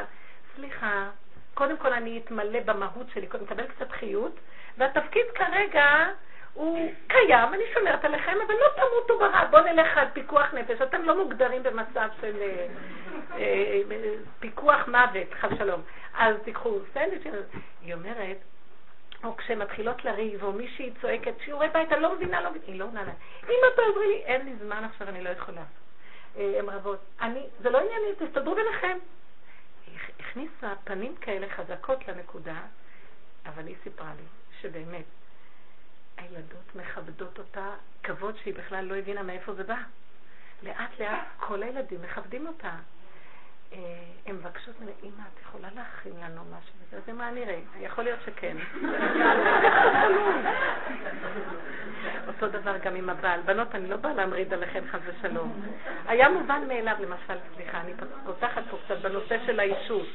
סליחה, 0.57 1.11
קודם 1.55 1.77
כל 1.77 1.93
אני 1.93 2.21
אתמלא 2.25 2.61
במהות 2.61 3.07
שלי, 3.15 3.27
קודם 3.27 3.45
מקבל 3.45 3.67
קצת 3.67 3.91
חיות, 3.91 4.41
והתפקיד 4.79 5.27
כרגע 5.35 6.07
הוא 6.55 6.93
קיים, 7.09 7.55
אני 7.55 7.63
שומרת 7.75 8.05
עליכם, 8.05 8.39
אבל 8.47 8.55
לא 8.55 8.67
תמותו 8.77 9.19
ברע, 9.19 9.45
בואו 9.51 9.63
נלך 9.65 9.99
על 9.99 10.07
פיקוח 10.13 10.55
נפש. 10.55 10.81
אתם 10.83 11.03
לא 11.03 11.25
מוגדרים 11.25 11.63
במצב 11.63 12.09
של 12.21 12.37
אה, 12.43 12.67
אה, 13.39 13.81
פיקוח 14.41 14.89
מוות, 14.89 15.35
חס 15.41 15.51
שלום. 15.59 15.81
אז 16.15 16.37
תיקחו 16.45 16.79
סנדוויץ', 16.95 17.35
היא 17.83 17.95
אומרת, 17.95 18.37
או 19.25 19.37
כשהן 19.37 19.59
מתחילות 19.59 20.05
לריב, 20.05 20.45
או 20.45 20.53
מישהי 20.53 20.93
צועקת, 21.01 21.35
שיעורי 21.45 21.69
בית, 21.69 21.93
אני 21.93 22.03
לא 22.03 22.15
מבינה, 22.15 22.41
לא 22.41 22.51
מבינה, 22.51 22.67
היא 22.67 22.79
לא 22.79 22.85
עונה 22.85 23.03
לה. 23.03 23.13
אמא, 23.45 23.67
תעזרי 23.77 24.07
לי, 24.07 24.23
אין 24.25 24.45
לי 24.45 24.55
זמן 24.57 24.85
עכשיו, 24.85 25.09
אני 25.09 25.23
לא 25.23 25.29
יכולה. 25.29 25.63
אה, 26.37 26.55
הן 26.59 26.69
רבות. 26.69 26.99
אני, 27.21 27.47
זה 27.61 27.71
לא 27.71 27.79
ענייני, 27.79 28.15
תסתדרו 28.19 28.55
ביניכם. 28.55 28.99
הכניסה 30.23 30.73
פנים 30.85 31.17
כאלה 31.17 31.47
חזקות 31.57 32.09
לנקודה, 32.09 32.61
אבל 33.47 33.67
היא 33.67 33.77
סיפרה 33.83 34.13
לי 34.17 34.27
שבאמת, 34.61 35.05
הילדות 36.17 36.75
מכבדות 36.75 37.39
אותה 37.39 37.75
כבוד 38.03 38.37
שהיא 38.37 38.55
בכלל 38.55 38.85
לא 38.85 38.95
הבינה 38.95 39.23
מאיפה 39.23 39.55
זה 39.55 39.65
בא. 39.65 39.77
לאט 40.63 40.91
לאט 40.99 41.27
כל 41.37 41.63
הילדים 41.63 42.03
מכבדים 42.03 42.47
אותה. 42.47 42.77
אה, 43.73 43.79
הן 44.27 44.37
מבקשות 44.37 44.81
ממני, 44.81 44.93
אמא, 45.03 45.23
את 45.35 45.41
יכולה 45.43 45.69
להכין 45.75 46.13
לנו 46.25 46.43
משהו? 46.45 46.73
אז 46.97 47.15
מה 47.17 47.31
נראה? 47.31 47.59
יכול 47.81 48.05
להיות 48.05 48.21
שכן. 48.27 48.57
אותו 52.29 52.49
דבר 52.49 52.79
גם 52.79 52.95
עם 52.95 53.11
הבעל. 53.11 53.41
בנות, 53.41 53.75
אני 53.75 53.89
לא 53.89 53.97
באה 53.97 54.13
להמריד 54.13 54.53
עליכם 54.53 54.85
חס 54.91 55.01
ושלום. 55.05 55.63
היה 56.07 56.29
מובן 56.29 56.69
מאליו, 56.69 56.97
למשל, 57.01 57.35
סליחה, 57.55 57.81
אני 57.81 57.93
פותחת 58.27 58.63
פה 58.71 58.77
קצת 58.85 58.99
בנושא 58.99 59.47
של 59.47 59.61
האישות. 59.61 60.07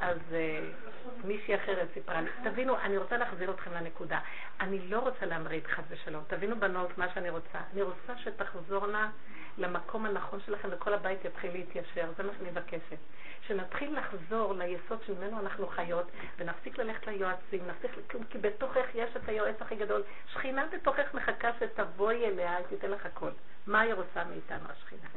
אז 0.00 0.18
uh, 0.30 1.24
מישהי 1.24 1.54
אחרת 1.54 1.88
סיפרה 1.94 2.20
לי, 2.20 2.30
תבינו, 2.44 2.78
אני 2.78 2.96
רוצה 2.96 3.16
להחזיר 3.16 3.50
אתכם 3.50 3.70
לנקודה. 3.72 4.18
אני 4.60 4.78
לא 4.88 4.98
רוצה 4.98 5.26
להמריד 5.26 5.66
חס 5.66 5.84
ושלום. 5.88 6.22
תבינו 6.26 6.60
בנות 6.60 6.98
מה 6.98 7.06
שאני 7.14 7.30
רוצה. 7.30 7.58
אני 7.72 7.82
רוצה 7.82 8.18
שתחזורנה 8.18 9.10
למקום 9.58 10.06
הנכון 10.06 10.40
שלכם 10.46 10.68
וכל 10.72 10.94
הבית 10.94 11.24
יתחיל 11.24 11.52
להתיישר. 11.52 12.12
זה 12.16 12.22
מה 12.22 12.32
שאני 12.38 12.50
מבקשת. 12.50 12.98
שנתחיל 13.46 13.98
לחזור 13.98 14.54
ליסוד 14.54 15.02
שממנו 15.06 15.40
אנחנו 15.40 15.66
חיות 15.66 16.06
ונפסיק 16.38 16.78
ללכת 16.78 17.06
ליועצים, 17.06 17.60
נפסיק, 17.66 17.90
כי 18.30 18.38
בתוכך 18.38 18.86
יש 18.94 19.10
את 19.16 19.28
היועץ 19.28 19.56
הכי 19.60 19.76
גדול. 19.76 20.02
שכינה 20.32 20.66
בתוכך 20.72 21.14
מחכה 21.14 21.50
שתבואי 21.60 22.26
אליה, 22.26 22.56
היא 22.56 22.66
תיתן 22.66 22.90
לך 22.90 23.06
הכל. 23.06 23.30
מה 23.66 23.80
היא 23.80 23.94
רוצה 23.94 24.24
מאיתנו, 24.24 24.68
השכינה? 24.68 25.08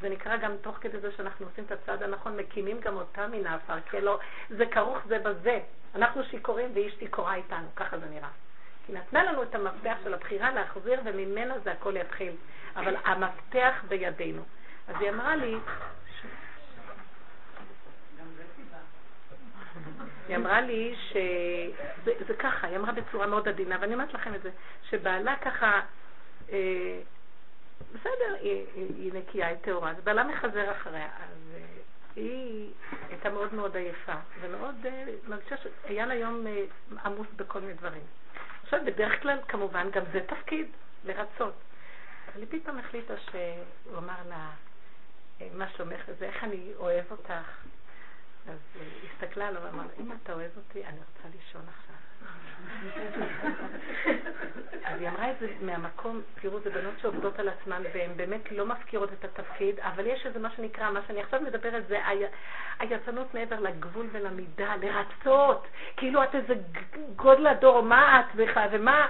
זה 0.00 0.08
נקרא 0.08 0.36
גם 0.36 0.56
תוך 0.60 0.76
כדי 0.80 1.00
זה 1.00 1.12
שאנחנו 1.12 1.46
עושים 1.46 1.64
את 1.64 1.72
הצעד 1.72 2.02
הנכון, 2.02 2.36
מקימים 2.36 2.80
גם 2.80 2.96
אותה 2.96 3.26
מן 3.26 3.46
האפר, 3.46 3.80
כי 3.90 4.00
לא, 4.00 4.18
זה 4.48 4.66
כרוך 4.66 4.98
זה 5.06 5.18
בזה. 5.18 5.60
אנחנו 5.94 6.24
שיכורים 6.24 6.70
ואיש 6.74 6.94
שיכורה 6.98 7.34
איתנו, 7.34 7.66
ככה 7.76 7.98
זה 7.98 8.06
נראה. 8.06 8.28
היא 8.90 8.98
נתנה 8.98 9.24
לנו 9.24 9.42
את 9.42 9.54
המפתח 9.54 9.96
של 10.04 10.14
הבחירה 10.14 10.50
להחזיר, 10.50 11.00
וממנה 11.04 11.58
זה 11.64 11.72
הכל 11.72 11.96
יתחיל. 11.96 12.32
אבל 12.76 12.96
המפתח 13.04 13.84
בידינו. 13.88 14.42
אז 14.88 14.94
היא 15.00 15.10
אמרה 15.10 15.36
לי, 15.36 15.56
היא 20.28 20.36
אמרה 20.36 20.60
לי 20.60 20.94
שזה 21.10 22.34
ככה, 22.34 22.66
היא 22.66 22.76
אמרה 22.76 22.92
בצורה 22.92 23.26
מאוד 23.26 23.48
עדינה, 23.48 23.76
ואני 23.80 23.94
אומרת 23.94 24.14
לכם 24.14 24.34
את 24.34 24.42
זה, 24.42 24.50
שבעלה 24.88 25.36
ככה, 25.36 25.80
אה, 26.52 27.00
בסדר, 27.94 28.34
היא, 28.40 28.66
היא 28.74 29.12
נקייה, 29.14 29.46
היא 29.48 29.56
טהורה, 29.56 29.90
אז 29.90 29.96
בעלה 30.04 30.24
מחזר 30.24 30.72
אחריה, 30.72 31.06
אז 31.06 31.54
אה, 31.54 31.60
היא 32.16 32.70
הייתה 33.08 33.30
מאוד 33.30 33.54
מאוד 33.54 33.76
עייפה, 33.76 34.14
ומאוד 34.40 34.86
אה, 34.86 35.04
מרגישה 35.28 35.54
שהיה 35.56 36.06
לה 36.06 36.14
יום 36.14 36.46
אה, 36.46 36.64
עמוס 37.04 37.26
בכל 37.36 37.60
מיני 37.60 37.74
דברים. 37.74 38.02
עכשיו, 38.72 38.84
בדרך 38.84 39.22
כלל, 39.22 39.38
כמובן, 39.48 39.90
גם 39.90 40.02
זה 40.12 40.20
תפקיד, 40.26 40.66
לרצות. 41.04 41.54
אבל 42.32 42.40
היא 42.40 42.46
פתאום 42.50 42.78
החליטה 42.78 43.14
שהוא 43.18 43.98
אמר 43.98 44.16
לה, 44.28 44.50
מה 45.54 45.68
שלומך 45.68 46.00
וזה, 46.08 46.24
איך 46.24 46.44
אני 46.44 46.72
אוהב 46.76 47.04
אותך. 47.10 47.32
אז 48.48 48.58
היא 48.74 49.10
הסתכלה 49.14 49.48
עליו 49.48 49.62
ואמרה, 49.62 49.84
אם 50.00 50.12
אתה 50.12 50.32
אוהב 50.32 50.50
אותי, 50.56 50.84
אני 50.86 50.98
רוצה 50.98 51.28
לישון 51.36 51.62
עכשיו. 51.68 51.96
אז 54.84 55.00
היא 55.00 55.08
אמרה 55.08 55.30
את 55.30 55.34
זה 55.40 55.46
מהמקום, 55.60 56.20
תראו, 56.40 56.60
זה 56.60 56.70
בנות 56.70 56.94
שעובדות 57.02 57.38
על 57.38 57.48
עצמן 57.48 57.82
והן 57.94 58.10
באמת 58.16 58.52
לא 58.52 58.66
מפקירות 58.66 59.12
את 59.12 59.24
התפקיד, 59.24 59.80
אבל 59.80 60.06
יש 60.06 60.26
איזה 60.26 60.38
מה 60.38 60.50
שנקרא, 60.56 60.90
מה 60.90 61.00
שאני 61.06 61.22
עכשיו 61.22 61.40
מדברת 61.40 61.86
זה 61.88 61.98
היצנות 62.78 63.34
מעבר 63.34 63.60
לגבול 63.60 64.08
ולמידה, 64.12 64.74
לרצות, 64.82 65.66
כאילו 65.96 66.24
את 66.24 66.34
איזה 66.34 66.54
גודל 67.16 67.46
הדור, 67.46 67.82
מה 67.82 68.20
את 68.20 68.34
בכלל, 68.34 68.68
ומה... 68.72 69.08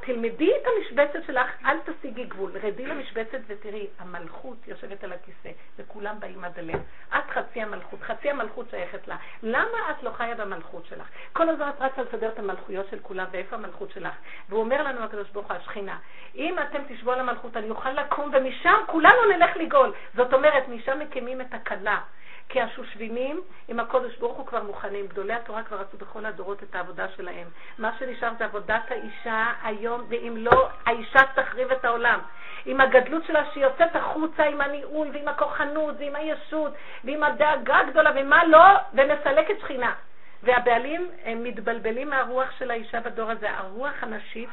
תלמדי 0.00 0.50
את 0.56 0.66
המשבצת 0.66 1.26
שלך, 1.26 1.50
אל 1.64 1.76
תשיגי 1.84 2.24
גבול. 2.24 2.50
רדי 2.62 2.86
למשבצת 2.86 3.38
ותראי, 3.46 3.86
המלכות 3.98 4.68
יושבת 4.68 5.04
על 5.04 5.12
הכיסא, 5.12 5.50
וכולם 5.78 6.20
באים 6.20 6.44
עד 6.44 6.58
אליה. 6.58 6.76
את 7.08 7.30
חצי 7.30 7.62
המלכות, 7.62 8.02
חצי 8.02 8.30
המלכות 8.30 8.70
שייכת 8.70 9.08
לה. 9.08 9.16
למה 9.42 9.90
את 9.90 10.02
לא 10.02 10.10
חיה 10.10 10.34
במלכות 10.34 10.86
שלך? 10.86 11.08
כל 11.32 11.48
הזמן 11.48 11.68
את 11.68 11.80
רצה 11.80 12.02
לסדר 12.02 12.28
את 12.28 12.38
המלכויות 12.38 12.86
של 12.90 12.98
כולם, 13.02 13.24
ואיפה 13.30 13.56
המלכות 13.56 13.90
שלך? 13.90 14.14
והוא 14.48 14.60
אומר 14.60 14.82
לנו, 14.82 15.04
הקדוש 15.04 15.30
ברוך 15.30 15.50
הוא, 15.50 15.56
השכינה, 15.56 15.98
אם 16.34 16.58
אתם 16.58 16.78
תשבו 16.88 17.12
על 17.12 17.20
המלכות, 17.20 17.56
אני 17.56 17.70
אוכל 17.70 17.90
לקום, 17.90 18.30
ומשם 18.32 18.80
כולנו 18.86 19.24
נלך 19.36 19.56
לגאול. 19.56 19.92
זאת 20.14 20.32
אומרת, 20.32 20.68
משם 20.68 20.98
מקימים 20.98 21.40
את 21.40 21.54
הכלה. 21.54 22.00
כי 22.48 22.60
השושבינים 22.60 23.40
עם 23.68 23.80
הקודש 23.80 24.16
ברוך 24.16 24.38
הוא 24.38 24.46
כבר 24.46 24.62
מוכנים. 24.62 25.06
גדולי 25.06 25.32
התורה 25.32 25.62
כבר 25.62 25.80
עשו 25.80 25.96
בכל 25.98 26.26
הדורות 26.26 26.62
את 26.62 26.74
העבודה 26.74 27.08
שלהם. 27.08 27.48
מה 27.78 27.90
שנשאר 27.98 28.30
זה 28.38 28.44
עבודת 28.44 28.82
האישה 28.90 29.52
היום, 29.62 30.04
ואם 30.08 30.34
לא, 30.36 30.68
האישה 30.86 31.20
תחריב 31.34 31.70
את 31.72 31.84
העולם. 31.84 32.20
עם 32.66 32.80
הגדלות 32.80 33.24
שלה 33.24 33.44
שהיא 33.52 33.64
יוצאת 33.64 33.96
החוצה 33.96 34.44
עם 34.44 34.60
הניהול 34.60 35.08
ועם 35.12 35.28
הכוחנות 35.28 35.94
ועם 35.98 36.16
הישות 36.16 36.72
ועם 37.04 37.22
הדאגה 37.22 37.78
הגדולה 37.78 38.10
ומה 38.16 38.44
לא, 38.44 38.64
ומסלקת 38.92 39.60
שכינה. 39.60 39.94
והבעלים 40.42 41.10
הם 41.24 41.44
מתבלבלים 41.44 42.10
מהרוח 42.10 42.50
של 42.58 42.70
האישה 42.70 43.00
בדור 43.00 43.30
הזה. 43.30 43.50
הרוח 43.50 43.94
הנשית, 44.02 44.48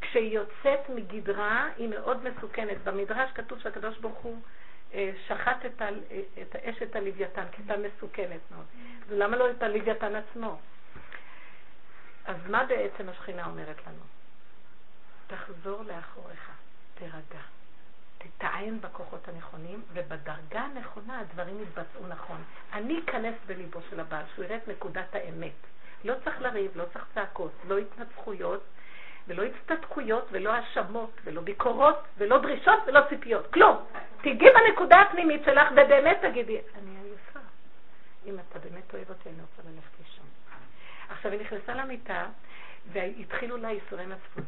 כשהיא 0.00 0.34
יוצאת 0.34 0.88
מגדרה, 0.88 1.68
היא 1.76 1.88
מאוד 1.88 2.24
מסוכנת. 2.24 2.84
במדרש 2.84 3.30
כתוב 3.34 3.58
שהקדוש 3.58 3.98
ברוך 3.98 4.18
הוא 4.18 4.36
שחט 5.26 5.66
את, 5.66 5.82
ה, 5.82 5.88
את 6.42 6.56
אשת 6.56 6.96
הלוויתן, 6.96 7.44
כי 7.52 7.62
הייתה 7.62 7.74
מסוכנת 7.76 8.40
מאוד. 8.50 8.64
ולמה 9.08 9.36
לא 9.36 9.50
את 9.50 9.62
הלוויתן 9.62 10.14
עצמו? 10.14 10.58
אז 12.24 12.36
מה 12.48 12.64
בעצם 12.64 13.08
השכינה 13.08 13.46
אומרת 13.46 13.76
לנו? 13.86 14.02
תחזור 15.26 15.82
לאחוריך, 15.82 16.50
תירגע, 16.94 17.42
תתען 18.18 18.80
בכוחות 18.80 19.28
הנכונים, 19.28 19.82
ובדרגה 19.92 20.60
הנכונה 20.60 21.20
הדברים 21.20 21.62
יתבצעו 21.62 22.06
נכון. 22.08 22.42
אני 22.72 23.00
אכנס 23.04 23.34
בליבו 23.46 23.80
של 23.90 24.00
הבעל, 24.00 24.24
שהוא 24.34 24.44
יראה 24.44 24.56
את 24.56 24.68
נקודת 24.68 25.14
האמת. 25.14 25.52
לא 26.04 26.14
צריך 26.24 26.40
לריב, 26.40 26.76
לא 26.76 26.84
צריך 26.92 27.04
צעקות, 27.14 27.52
לא 27.68 27.78
התנצחויות, 27.78 28.62
ולא 29.28 29.42
הצטדקויות, 29.42 30.28
ולא 30.30 30.52
האשמות, 30.52 31.10
ולא 31.24 31.40
ביקורות, 31.40 31.98
ולא 32.18 32.38
דרישות, 32.38 32.78
ולא 32.86 33.00
ציפיות. 33.08 33.52
כלום. 33.52 33.76
תיגעי 34.20 34.48
בנקודה 34.54 35.00
הפנימית 35.00 35.42
שלך, 35.44 35.68
ובאמת 35.72 36.18
תגידי, 36.22 36.58
אני 36.78 36.96
עייפה. 37.02 37.40
אם 38.26 38.36
אתה 38.38 38.58
באמת 38.58 38.94
אוהב 38.94 39.08
אותי, 39.08 39.28
אני 39.28 39.38
רוצה 39.40 39.70
ללכת 39.70 39.98
לישון. 40.00 40.26
עכשיו, 41.08 41.32
היא 41.32 41.40
נכנסה 41.40 41.74
למיטה, 41.74 42.26
והתחילו 42.92 43.56
לה 43.56 43.70
ייסורי 43.70 44.06
מצפון. 44.06 44.44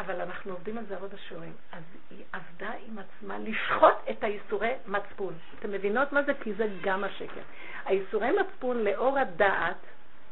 אבל 0.00 0.20
אנחנו 0.20 0.52
עובדים 0.52 0.78
על 0.78 0.84
זה 0.84 0.96
עוד 0.96 1.14
השיעורים. 1.14 1.52
אז 1.72 1.82
היא 2.10 2.24
עבדה 2.32 2.70
עם 2.86 2.98
עצמה 2.98 3.38
לשחוט 3.38 3.94
את 4.10 4.24
הייסורי 4.24 4.72
מצפון. 4.86 5.34
אתם 5.58 5.72
מבינות 5.72 6.12
מה 6.12 6.22
זה? 6.22 6.32
כי 6.40 6.52
זה 6.54 6.66
גם 6.82 7.04
השקר. 7.04 7.40
הייסורי 7.84 8.30
מצפון 8.40 8.84
לאור 8.84 9.18
הדעת 9.18 9.76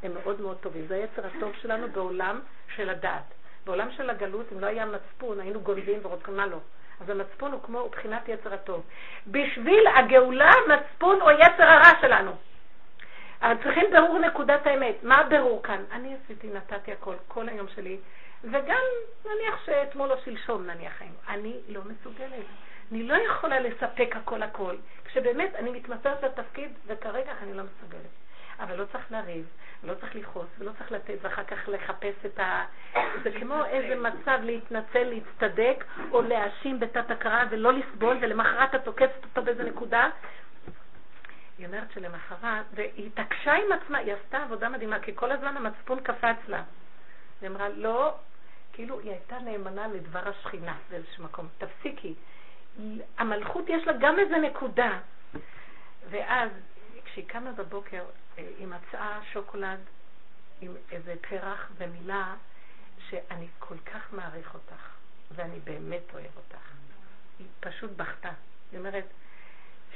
הם 0.02 0.14
מאוד 0.14 0.40
מאוד 0.40 0.56
טובים. 0.56 0.86
זה 0.86 0.94
היצר 0.94 1.22
הטוב 1.26 1.52
שלנו 1.62 1.88
בעולם 1.88 2.40
של 2.76 2.90
הדעת. 2.90 3.22
בעולם 3.66 3.88
של 3.96 4.10
הגלות, 4.10 4.46
אם 4.52 4.60
לא 4.60 4.66
היה 4.66 4.86
מצפון, 4.86 5.40
היינו 5.40 5.60
גונבים 5.60 5.98
ורוצים 6.02 6.36
מה 6.36 6.46
לא. 6.46 6.58
אז 7.00 7.10
המצפון 7.10 7.52
הוא 7.52 7.62
כמו 7.62 7.88
בחינת 7.88 8.28
יצר 8.28 8.54
הטוב. 8.54 8.82
בשביל 9.26 9.86
הגאולה, 9.96 10.52
מצפון 10.68 11.20
או 11.20 11.30
יצר 11.30 11.62
הרע 11.62 12.00
שלנו. 12.00 12.32
אבל 13.42 13.62
צריכים 13.62 13.84
ברור 13.92 14.18
נקודת 14.18 14.66
האמת. 14.66 14.94
מה 15.02 15.18
הבירור 15.18 15.62
כאן? 15.62 15.84
אני 15.92 16.16
עשיתי, 16.24 16.48
נתתי 16.48 16.92
הכל, 16.92 17.14
כל 17.28 17.48
היום 17.48 17.66
שלי, 17.74 17.98
וגם 18.44 18.82
נניח 19.24 19.66
שאתמול 19.66 20.12
או 20.12 20.16
שלשום 20.24 20.66
נניח 20.66 20.92
חיים. 20.92 21.12
אני 21.28 21.56
לא 21.68 21.80
מסוגלת. 21.84 22.44
אני 22.92 23.02
לא 23.02 23.14
יכולה 23.14 23.60
לספק 23.60 24.16
הכל 24.16 24.42
הכל. 24.42 24.76
כשבאמת 25.04 25.54
אני 25.54 25.70
מתמסרת 25.70 26.22
לתפקיד, 26.22 26.72
וכרגע 26.86 27.32
אני 27.42 27.54
לא 27.54 27.62
מסוגלת. 27.62 28.21
אבל 28.62 28.76
לא 28.76 28.84
צריך 28.92 29.12
לריב, 29.12 29.46
לא 29.82 29.94
צריך 29.94 30.14
לכעוס 30.14 30.46
ולא 30.58 30.72
צריך 30.78 30.92
לתת 30.92 31.14
ואחר 31.22 31.44
כך 31.44 31.68
לחפש 31.68 32.26
את 32.26 32.40
ה... 32.40 32.64
זה 33.22 33.30
כמו 33.40 33.64
איזה 33.64 33.96
מצב 33.96 34.38
להתנצל, 34.42 35.04
להצטדק 35.04 35.84
או 36.10 36.22
להאשים 36.22 36.80
בתת 36.80 37.10
הכרה 37.10 37.44
ולא 37.50 37.72
לסבול 37.72 38.18
ולמחרת 38.20 38.74
את 38.74 38.84
תוקפת 38.84 39.24
אותו 39.24 39.42
באיזה 39.42 39.64
נקודה. 39.64 40.08
היא 41.58 41.66
אומרת 41.66 41.92
שלמחרת, 41.94 42.64
והיא 42.74 43.06
התעקשה 43.06 43.52
עם 43.52 43.72
עצמה, 43.72 43.98
היא 43.98 44.14
עשתה 44.14 44.42
עבודה 44.42 44.68
מדהימה, 44.68 45.00
כי 45.00 45.12
כל 45.14 45.32
הזמן 45.32 45.56
המצפון 45.56 46.00
קפץ 46.00 46.36
לה. 46.48 46.62
היא 47.40 47.48
אמרה, 47.50 47.68
לא, 47.68 48.14
כאילו 48.72 49.00
היא 49.00 49.10
הייתה 49.10 49.38
נאמנה 49.38 49.86
לדבר 49.88 50.28
השכינה 50.28 50.74
באיזשהו 50.90 51.24
מקום. 51.24 51.48
תפסיקי. 51.58 52.14
המלכות 53.18 53.64
יש 53.68 53.86
לה 53.86 53.92
גם 53.92 54.18
איזה 54.18 54.36
נקודה. 54.36 54.98
ואז, 56.10 56.50
כשהיא 57.12 57.28
קמה 57.28 57.52
בבוקר, 57.52 58.04
היא 58.36 58.66
מצאה 58.66 59.18
שוקולד 59.32 59.78
עם 60.60 60.74
איזה 60.92 61.14
פרח 61.28 61.70
ומילה 61.78 62.34
שאני 63.08 63.46
כל 63.58 63.74
כך 63.78 64.12
מעריך 64.12 64.54
אותך, 64.54 64.88
ואני 65.30 65.58
באמת 65.64 66.02
אוהב 66.14 66.36
אותך. 66.36 66.72
היא 67.38 67.46
פשוט 67.60 67.90
בכתה. 67.96 68.30
היא 68.70 68.78
אומרת 68.78 69.04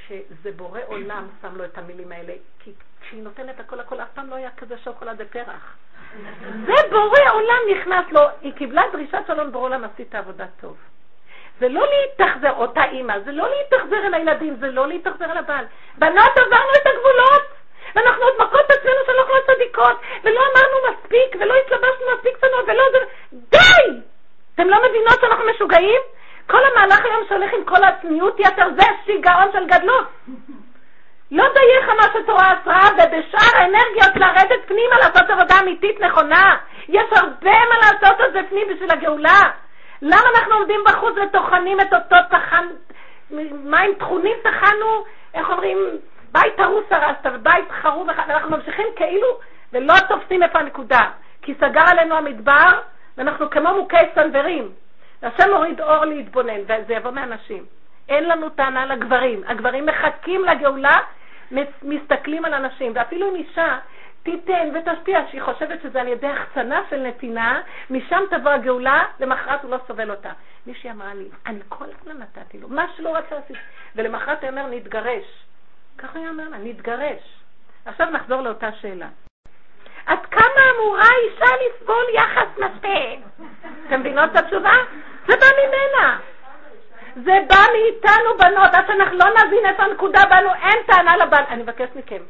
שזה 0.07 0.53
בורא 0.57 0.81
עולם 0.87 1.29
שם 1.43 1.57
לו 1.57 1.65
את 1.65 1.79
המילים 1.79 2.13
האלה, 2.13 2.35
כי 2.59 2.73
כשהיא 3.01 3.23
נותנת 3.23 3.61
הכל 3.61 3.81
הכל, 3.81 4.01
אף 4.01 4.09
פעם 4.15 4.31
לא 4.31 4.35
היה 4.35 4.51
כזה 4.57 4.79
שוקולד 4.79 5.17
ופרח. 5.19 5.77
זה 6.67 6.75
בורא 6.91 7.31
עולם 7.33 7.59
נכנס 7.77 8.13
לו, 8.13 8.21
היא 8.41 8.53
קיבלה 8.53 8.83
דרישת 8.93 9.23
שלום 9.27 9.53
בורא 9.53 9.65
עולם, 9.65 9.85
עשית 9.85 10.15
עבודה 10.15 10.47
טוב. 10.61 10.77
זה 11.61 11.69
לא 11.69 11.87
להתאכזר, 11.87 12.53
אותה 12.57 12.85
אימא, 12.85 13.19
זה 13.25 13.33
לא 13.33 13.49
להתאכזר 13.49 14.07
אל 14.07 14.15
הילדים, 14.15 14.57
זה 14.61 14.67
לא 14.67 14.89
להתאכזר 14.89 15.33
אל 15.33 15.39
הבעל. 15.39 15.65
בנות 15.99 16.39
עברנו 16.39 16.71
את 16.83 16.87
הגבולות! 16.87 17.43
ואנחנו 17.95 18.23
עוד 18.23 18.35
מכות 18.39 18.61
את 18.67 18.71
עצמנו 18.71 19.01
שאנחנו 19.07 19.35
לא 19.35 19.55
צדיקות, 19.55 20.01
ולא 20.25 20.41
אמרנו 20.41 20.77
מספיק, 20.91 21.37
ולא 21.41 21.55
התלבשנו 21.55 22.07
מספיק 22.17 22.37
צנוע, 22.37 22.61
ולא 22.67 22.83
זה... 22.93 22.99
די! 23.33 24.01
אתם 24.55 24.69
לא 24.69 24.77
מבינות 24.89 25.21
שאנחנו 25.21 25.45
משוגעים? 25.55 26.01
כל 26.47 26.65
המהלך 26.65 27.05
היום 27.05 27.23
שהולך 27.29 27.53
עם 27.55 27.65
כל 27.65 27.85
הצניעות 27.85 28.41
יתר 28.41 28.67
זה 28.77 28.87
שיגעון 29.05 29.53
של 29.53 29.67
גדלות. 29.67 30.07
לא 31.31 31.45
דייך 31.55 31.89
מה 31.89 32.03
שתורה 32.15 32.55
אסרה, 32.55 32.89
ובשאר 32.95 33.59
האנרגיות 33.59 34.17
לרדת 34.17 34.61
פנימה 34.67 34.97
לעשות 34.99 35.31
עבודה 35.31 35.55
אמיתית 35.63 36.01
נכונה. 36.01 36.57
יש 36.89 37.07
הרבה 37.13 37.59
מה 37.69 37.77
לעשות 37.83 38.21
על 38.21 38.33
זה 38.33 38.41
פנים 38.51 38.69
בשביל 38.75 38.91
הגאולה. 38.91 39.41
למה 40.03 40.23
אנחנו 40.37 40.55
עומדים 40.55 40.81
בחוץ 40.87 41.15
וטוחנים 41.23 41.81
את 41.81 41.93
אותו 41.93 42.17
טחן, 42.31 42.67
מים 43.65 43.95
טחונים 43.99 44.37
טחנו, 44.43 45.05
איך 45.35 45.51
אומרים, 45.51 45.79
בית 46.33 46.61
הרוס 46.61 46.85
הרסת 46.91 47.27
ובית 47.33 47.71
חרוב 47.71 48.09
ואנחנו 48.09 48.51
ממשיכים 48.57 48.87
כאילו 48.97 49.39
ולא 49.73 49.95
תופסים 50.09 50.43
איפה 50.43 50.59
הנקודה. 50.59 51.11
כי 51.43 51.55
סגר 51.55 51.83
עלינו 51.87 52.17
המדבר, 52.17 52.81
ואנחנו 53.17 53.51
כמו 53.51 53.75
מוכי 53.77 53.97
סנוורים. 54.15 54.71
השם 55.23 55.51
מוריד 55.53 55.81
אור 55.81 56.05
להתבונן, 56.05 56.61
וזה 56.63 56.95
יבוא 56.95 57.11
מאנשים. 57.11 57.65
אין 58.09 58.29
לנו 58.29 58.49
טענה 58.49 58.87
לגברים. 58.87 59.43
הגברים 59.47 59.87
מחכים 59.87 60.45
לגאולה, 60.45 60.97
מסתכלים 61.83 62.45
על 62.45 62.55
אנשים. 62.55 62.93
ואפילו 62.95 63.31
אם 63.31 63.35
אישה 63.35 63.79
תיתן 64.27 64.71
ותשפיע, 64.75 65.19
שהיא 65.31 65.43
חושבת 65.43 65.83
שזה 65.83 66.01
על 66.01 66.09
ידי 66.09 66.27
החצנה 66.27 66.81
של 66.91 66.97
נתינה, 66.97 67.61
משם 67.91 68.21
תבוא 68.31 68.51
הגאולה, 68.51 69.05
למחרת 69.21 69.63
הוא 69.63 69.71
לא 69.71 69.79
סובל 69.87 70.11
אותה. 70.11 70.33
מישהי 70.67 70.91
אמרה 70.91 71.15
לי, 71.15 71.29
אני 71.47 71.61
כל 71.69 71.85
הזמן 71.85 72.19
נתתי 72.23 72.59
לו, 72.59 72.69
מה 72.69 72.87
שלא 72.97 73.17
רצה 73.17 73.37
עשיתי. 73.37 73.59
ולמחרת 73.97 74.43
הוא 74.43 74.51
אומר, 74.51 74.67
נתגרש. 74.67 75.45
ככה 75.99 76.19
הוא 76.19 76.29
אומר 76.29 76.49
לה, 76.49 76.59
נתגרש. 76.59 77.41
עכשיו 77.87 78.11
נחזור 78.11 78.41
לאותה 78.41 78.73
שאלה. 78.73 79.09
עד 80.07 80.27
כמה 80.31 80.63
אמורה 80.77 81.09
אישה 81.25 81.47
לסבול 81.67 82.05
יחס 82.15 82.59
מפה? 82.59 83.25
אתם 83.87 84.01
מבינות 84.01 84.31
את 84.31 84.37
התשובה? 84.37 84.73
זה 85.27 85.37
בא 85.37 85.47
ממנה. 85.63 86.19
זה 87.15 87.33
בא 87.49 87.65
מאיתנו 87.73 88.39
בנות, 88.39 88.75
עד 88.75 88.87
שאנחנו 88.87 89.19
לא 89.19 89.25
נבין 89.25 89.67
איפה 89.67 89.83
הנקודה 89.83 90.23
בנו, 90.31 90.55
אין 90.55 90.83
טענה 90.87 91.17
לבעל. 91.17 91.45
אני 91.49 91.63
מבקש 91.63 91.89
מכם, 91.95 92.23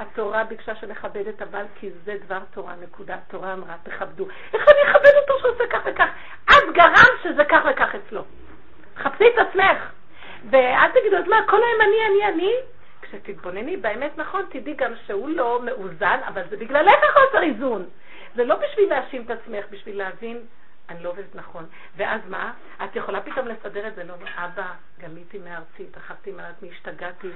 התורה 0.00 0.44
ביקשה 0.44 0.74
שנכבד 0.74 1.26
את 1.28 1.42
הבעל 1.42 1.66
כי 1.74 1.90
זה 2.04 2.16
דבר 2.24 2.38
תורה, 2.50 2.74
נקודה. 2.82 3.14
התורה 3.14 3.52
אמרה, 3.52 3.74
תכבדו. 3.82 4.26
איך 4.54 4.62
אני 4.68 4.90
אכבד 4.90 5.12
אותו 5.20 5.40
שעושה 5.40 5.64
כך 5.70 5.80
וכך? 5.84 6.08
את 6.44 6.74
גרם 6.74 7.16
שזה 7.22 7.44
כך 7.44 7.60
וכך 7.70 7.94
אצלו. 7.94 8.24
חפשי 8.96 9.24
את 9.34 9.38
עצמך. 9.38 9.92
ואל 10.50 10.90
תגידו, 10.90 11.16
אז 11.16 11.28
מה, 11.28 11.36
כל 11.48 11.56
היום 11.56 11.80
אני, 11.80 11.96
אני, 12.06 12.34
אני? 12.34 12.52
כשתתבונני 13.02 13.76
באמת 13.76 14.18
נכון, 14.18 14.44
תדעי 14.50 14.74
גם 14.74 14.92
שהוא 15.06 15.28
לא 15.28 15.60
מאוזן, 15.64 16.20
אבל 16.28 16.42
זה 16.50 16.56
בגללך 16.56 17.04
חוסר 17.12 17.42
איזון. 17.42 17.84
זה 18.34 18.44
לא 18.44 18.54
בשביל 18.54 18.90
להאשים 18.90 19.22
את 19.22 19.30
עצמך, 19.30 19.64
בשביל 19.70 19.98
להבין, 19.98 20.40
אני 20.90 21.02
לא 21.02 21.08
עובדת 21.08 21.34
נכון. 21.34 21.66
ואז 21.96 22.20
מה? 22.28 22.52
את 22.84 22.96
יכולה 22.96 23.20
פתאום 23.20 23.48
לסדר 23.48 23.88
את 23.88 23.94
זה, 23.94 24.04
לא, 24.04 24.14
לא, 24.20 24.26
אבא, 24.44 24.72
גליתי 24.98 25.38
מארצי, 25.38 25.82
התרחבתי 25.82 26.32
מעצמי, 26.32 26.70
השתגעתי, 26.70 27.30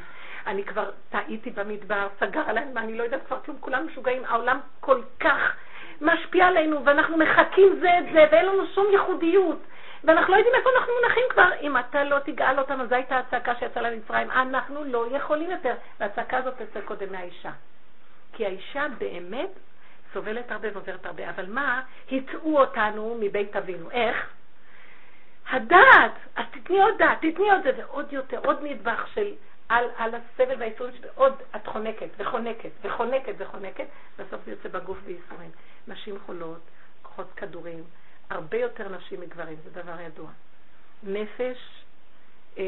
אני 0.47 0.65
כבר 0.65 0.91
טעיתי 1.11 1.51
במדבר, 1.51 2.09
סגר 2.21 2.43
עליי, 2.47 2.65
אני 2.77 2.99
לא 2.99 3.03
יודעת 3.03 3.27
כבר 3.27 3.41
כלום, 3.41 3.57
כולם 3.61 3.87
משוגעים, 3.87 4.25
העולם 4.25 4.61
כל 4.81 5.01
כך 5.21 5.57
משפיע 6.01 6.47
עלינו, 6.47 6.85
ואנחנו 6.85 7.17
מחקים 7.17 7.79
זה 7.81 7.99
את 7.99 8.05
זה, 8.13 8.27
ואין 8.33 8.47
לנו 8.47 8.67
שום 8.75 8.87
ייחודיות. 8.93 9.59
ואנחנו 10.05 10.33
לא 10.33 10.39
יודעים 10.39 10.55
איפה 10.55 10.71
אנחנו 10.77 10.93
מונחים 11.03 11.25
כבר. 11.31 11.51
אם 11.61 11.79
אתה 11.79 12.05
לא 12.05 12.19
תגאל 12.19 12.59
אותנו, 12.59 12.87
זו 12.87 12.95
הייתה 12.95 13.19
הצעקה 13.19 13.55
שיצאה 13.55 13.83
למצרים, 13.83 14.31
אנחנו 14.31 14.85
לא 14.85 15.07
יכולים 15.17 15.51
יותר. 15.51 15.75
והצעקה 16.01 16.37
הזאת 16.37 16.55
תצא 16.55 16.81
קודם 16.81 17.13
מהאישה. 17.13 17.51
כי 18.33 18.47
האישה 18.47 18.87
באמת 18.99 19.51
סובלת 20.15 20.51
הרבה 20.51 20.69
ועוברת 20.73 21.07
הרבה. 21.07 21.31
אבל 21.31 21.47
מה? 21.47 21.83
הטעו 22.13 22.61
אותנו 22.61 23.17
מבית 23.21 23.57
אבינו. 23.57 23.91
איך? 23.91 24.31
הדעת, 25.51 26.13
אז 26.37 26.45
תתני 26.51 26.83
עוד 26.83 26.95
דעת, 26.99 27.19
תתני 27.19 27.51
עוד 27.51 27.63
זה, 27.63 27.71
ועוד 27.77 28.13
יותר, 28.13 28.39
עוד 28.45 28.59
נדבך 28.63 29.07
של 29.15 29.35
על, 29.69 29.85
על 29.97 30.15
הסבל 30.15 30.55
והייסורים, 30.59 30.95
עוד 31.15 31.33
את 31.57 31.67
חונקת 31.67 32.09
וחונקת 32.19 32.71
וחונקת 32.83 33.35
וחונקת, 33.39 33.87
בסוף 34.19 34.41
זה 34.45 34.51
יוצא 34.51 34.69
בגוף 34.69 34.99
בייסורים. 35.07 35.51
נשים 35.89 36.19
חולות, 36.27 36.61
כוחות 37.03 37.27
כדורים, 37.37 37.85
הרבה 38.31 38.57
יותר 38.57 38.89
נשים 38.89 39.21
מגברים, 39.21 39.57
זה 39.65 39.83
דבר 39.83 40.01
ידוע. 40.01 40.31
נפש, 41.03 41.85
אה, 42.59 42.65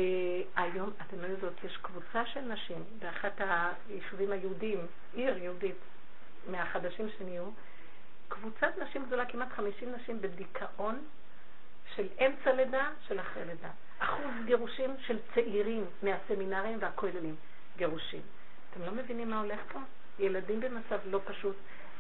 היום, 0.57 0.91
אתם 1.07 1.23
לא 1.23 1.27
יודעות, 1.27 1.65
יש 1.65 1.77
קבוצה 1.77 2.27
של 2.27 2.41
נשים 2.41 2.85
באחת 2.99 3.41
היישובים 3.89 4.33
היהודיים, 4.33 4.87
עיר 5.15 5.39
יהודית, 5.39 5.77
מהחדשים 6.49 7.09
שנהיו, 7.19 7.45
קבוצת 8.29 8.79
נשים 8.79 9.05
גדולה, 9.07 9.25
כמעט 9.25 9.49
50 9.53 9.93
נשים 9.93 10.21
בדיכאון 10.21 11.05
של 11.95 12.07
אמצע 12.27 12.53
לידה, 12.53 12.91
של 13.09 13.21
אחרי 13.21 13.45
לידה. 13.45 13.69
אחוז 13.99 14.31
גירושים 14.45 14.97
של 15.07 15.19
צעירים 15.35 15.85
מהסמינרים 16.03 16.79
והכוללים, 16.81 17.35
גירושים. 17.77 18.21
אתם 18.71 18.83
לא 18.83 18.93
מבינים 18.93 19.31
מה 19.31 19.41
הולך 19.41 19.61
פה? 19.73 19.79
ילדים 20.19 20.61
במצב 20.61 20.99
לא 21.05 21.21
פשוט, 21.25 21.57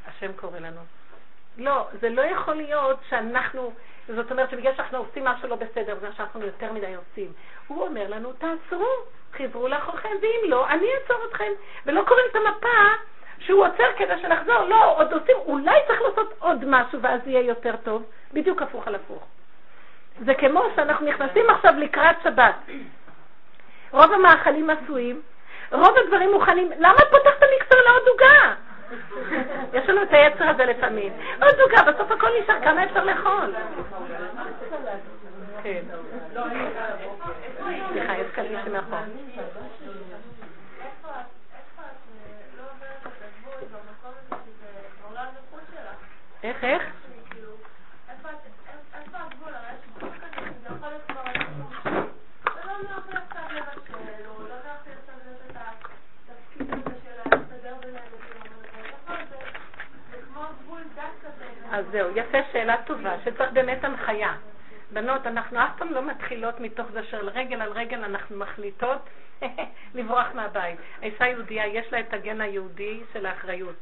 השם 0.06 0.32
קורא 0.32 0.58
לנו. 0.58 0.80
לא, 1.58 1.88
זה 2.00 2.08
לא 2.08 2.22
יכול 2.22 2.54
להיות 2.54 2.98
שאנחנו, 3.08 3.72
זאת 4.08 4.30
אומרת 4.30 4.50
שבגלל 4.50 4.74
שאנחנו 4.76 4.98
עושים 4.98 5.24
משהו 5.24 5.48
לא 5.48 5.56
בסדר, 5.56 5.94
בגלל 5.94 6.12
שאנחנו 6.12 6.40
יותר 6.40 6.72
מדי 6.72 6.94
עושים. 6.94 7.32
הוא 7.66 7.86
אומר 7.86 8.08
לנו, 8.08 8.32
תעצרו, 8.32 8.88
חזרו 9.32 9.68
לאחוריכם, 9.68 10.08
ואם 10.22 10.50
לא, 10.50 10.68
אני 10.68 10.86
אעצור 10.94 11.16
אתכם. 11.30 11.52
ולא 11.86 12.04
קוראים 12.08 12.26
את 12.30 12.36
המפה 12.36 13.02
שהוא 13.38 13.66
עוצר 13.66 13.92
כדי 13.96 14.14
שנחזור, 14.22 14.64
לא, 14.68 14.96
עוד 14.96 15.12
עושים, 15.12 15.36
אולי 15.36 15.78
צריך 15.86 16.00
לעשות 16.02 16.34
עוד 16.38 16.64
משהו 16.66 17.00
ואז 17.02 17.20
יהיה 17.26 17.40
יותר 17.40 17.76
טוב, 17.76 18.02
בדיוק 18.32 18.62
הפוך 18.62 18.88
על 18.88 18.94
הפוך. 18.94 19.24
זה 20.24 20.34
כמו 20.34 20.62
שאנחנו 20.76 21.06
נכנסים 21.06 21.50
עכשיו 21.50 21.74
לקראת 21.78 22.16
שבת. 22.24 22.54
רוב 23.92 24.12
המאכלים 24.12 24.70
עשויים, 24.70 25.20
רוב 25.72 25.94
הדברים 26.04 26.32
מוכנים, 26.32 26.70
למה 26.78 26.94
את 26.94 27.10
פותחת 27.10 27.42
המקצוע 27.42 27.78
לעוד 27.86 28.02
עוגה? 28.08 28.54
יש 29.72 29.88
לנו 29.88 30.02
את 30.02 30.12
היצר 30.12 30.48
הזה 30.48 30.64
לפעמים. 30.64 31.12
עוד 31.42 31.60
עוגה, 31.60 31.92
בסוף 31.92 32.10
הכל 32.10 32.28
נשאר, 32.42 32.60
כמה 32.64 32.84
אפשר 32.84 33.04
לאכול? 33.04 33.54
כן. 35.62 35.82
סליחה, 37.92 38.18
יש 38.18 38.26
כאן 38.34 38.44
מישהו 38.44 38.72
מאחור. 38.72 38.98
איך, 46.42 46.64
איך? 46.64 46.82
אז 61.70 61.84
זהו, 61.90 62.08
יפה, 62.16 62.38
שאלה 62.52 62.76
טובה, 62.86 63.16
שצריך 63.24 63.52
באמת 63.52 63.84
הנחיה. 63.84 64.34
בנות, 64.92 65.26
אנחנו 65.26 65.58
אף 65.58 65.70
פעם 65.78 65.92
לא 65.92 66.02
מתחילות 66.02 66.60
מתוך 66.60 66.86
זה 66.92 67.04
של 67.04 67.28
רגל 67.28 67.62
על 67.62 67.72
רגל 67.72 68.04
אנחנו 68.04 68.36
מחליטות 68.36 69.08
לברוח 69.94 70.26
מהבית. 70.34 70.78
האישה 71.02 71.26
יהודייה, 71.26 71.66
יש 71.66 71.92
לה 71.92 72.00
את 72.00 72.12
הגן 72.12 72.40
היהודי 72.40 73.02
של 73.12 73.26
האחריות. 73.26 73.76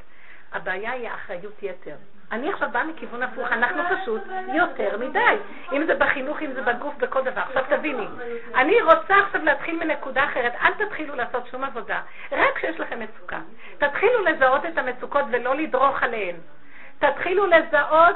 הבעיה 0.51 0.91
היא 0.91 1.09
האחריות 1.09 1.63
יתר. 1.63 1.95
אני 2.31 2.53
עכשיו 2.53 2.69
באה 2.71 2.83
מכיוון 2.83 3.23
הפוך, 3.23 3.51
אנחנו 3.51 3.81
פשוט 3.89 4.21
יותר 4.53 4.97
מדי. 4.97 5.37
אם 5.73 5.85
זה 5.85 5.95
בחינוך, 5.95 6.41
אם 6.41 6.53
זה 6.53 6.61
בגוף, 6.61 6.95
בכל 6.97 7.23
דבר. 7.23 7.41
עכשיו 7.41 7.63
תביני, 7.69 8.07
אני 8.55 8.81
רוצה 8.81 9.17
עכשיו 9.17 9.43
להתחיל 9.43 9.79
מנקודה 9.79 10.23
אחרת. 10.23 10.53
אל 10.61 10.73
תתחילו 10.73 11.15
לעשות 11.15 11.47
שום 11.47 11.63
עבודה, 11.63 12.01
רק 12.31 12.55
כשיש 12.55 12.79
לכם 12.79 12.99
מצוקה. 12.99 13.39
תתחילו 13.77 14.23
לזהות 14.23 14.65
את 14.65 14.77
המצוקות 14.77 15.25
ולא 15.31 15.55
לדרוך 15.55 16.03
עליהן. 16.03 16.35
תתחילו 16.99 17.45
לזהות 17.45 18.15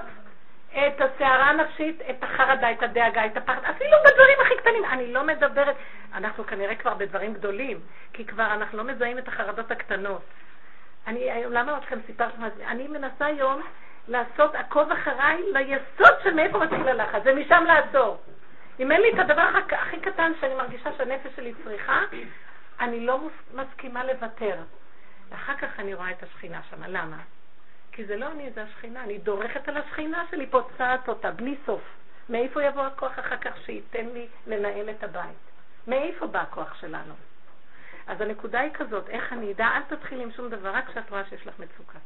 את 0.72 1.02
הסערה 1.02 1.50
הנפשית, 1.50 2.02
את 2.10 2.24
החרדה, 2.24 2.72
את 2.72 2.84
הדאגה, 2.84 3.26
את 3.26 3.38
הפחד, 3.38 3.62
אפילו 3.70 3.98
בדברים 4.06 4.38
הכי 4.42 4.58
קטנים. 4.58 4.86
אני 4.86 5.14
לא 5.14 5.24
מדברת, 5.24 5.76
אנחנו 6.14 6.44
כנראה 6.44 6.76
כבר 6.76 6.94
בדברים 6.94 7.34
גדולים, 7.34 7.80
כי 8.14 8.26
כבר 8.26 8.54
אנחנו 8.54 8.78
לא 8.78 8.84
מזהים 8.84 9.18
את 9.18 9.28
החרדות 9.28 9.72
הקטנות. 9.72 10.22
אני 11.08 11.30
למה 11.50 11.78
אתכם 11.78 12.00
סיפרתם 12.06 12.44
על 12.44 12.50
זה? 12.58 12.68
אני 12.68 12.88
מנסה 12.88 13.26
היום 13.26 13.62
לעשות 14.10 14.56
עקוב 14.56 14.92
אחריי 14.92 15.44
ליסוד 15.54 16.14
של 16.24 16.34
מאיפה 16.34 16.60
מתחיל 16.60 16.88
הלחץ, 16.88 17.22
ומשם 17.26 17.64
לעצור. 17.68 18.18
אם 18.80 18.92
אין 18.92 19.02
לי 19.02 19.14
את 19.14 19.20
הדבר 19.20 19.50
הכי 19.72 20.00
קטן 20.00 20.32
שאני 20.42 20.56
מרגישה 20.56 20.90
שהנפש 20.98 21.36
שלי 21.36 21.54
צריכה, 21.64 22.02
אני 22.80 23.06
לא 23.06 23.30
מסכימה 23.54 24.04
לוותר. 24.04 24.56
ואחר 25.30 25.56
כך 25.58 25.80
אני 25.80 25.94
רואה 25.94 26.12
את 26.12 26.24
השכינה 26.24 26.62
שם. 26.70 26.84
למה? 26.88 27.18
כי 27.92 28.06
זה 28.06 28.16
לא 28.16 28.32
אני, 28.32 28.52
זה 28.52 28.64
השכינה. 28.64 29.04
אני 29.04 29.18
דורכת 29.18 29.68
על 29.68 29.78
השכינה 29.78 30.26
שלי, 30.32 30.48
פוצעת 30.48 31.08
אותה, 31.08 31.32
בלי 31.32 31.56
סוף. 31.66 31.82
מאיפה 32.30 32.64
יבוא 32.64 32.82
הכוח 32.82 33.20
אחר 33.20 33.38
כך 33.38 33.58
שייתן 33.66 34.06
לי 34.06 34.28
לנהל 34.48 34.90
את 34.90 35.04
הבית? 35.04 35.38
מאיפה 35.88 36.28
בא 36.28 36.42
הכוח 36.42 36.76
שלנו? 36.82 37.14
אז 38.08 38.22
הנקודה 38.22 38.60
היא 38.60 38.72
כזאת, 38.74 39.10
איך 39.10 39.34
אני 39.34 39.52
אדע, 39.52 39.68
אל 39.68 39.96
תתחילי 39.96 40.24
עם 40.24 40.32
שום 40.32 40.50
דבר, 40.50 40.70
רק 40.70 40.88
כשאת 40.88 41.10
רואה 41.10 41.26
שיש 41.26 41.48
לך 41.48 41.60
מצוקה. 41.60 42.00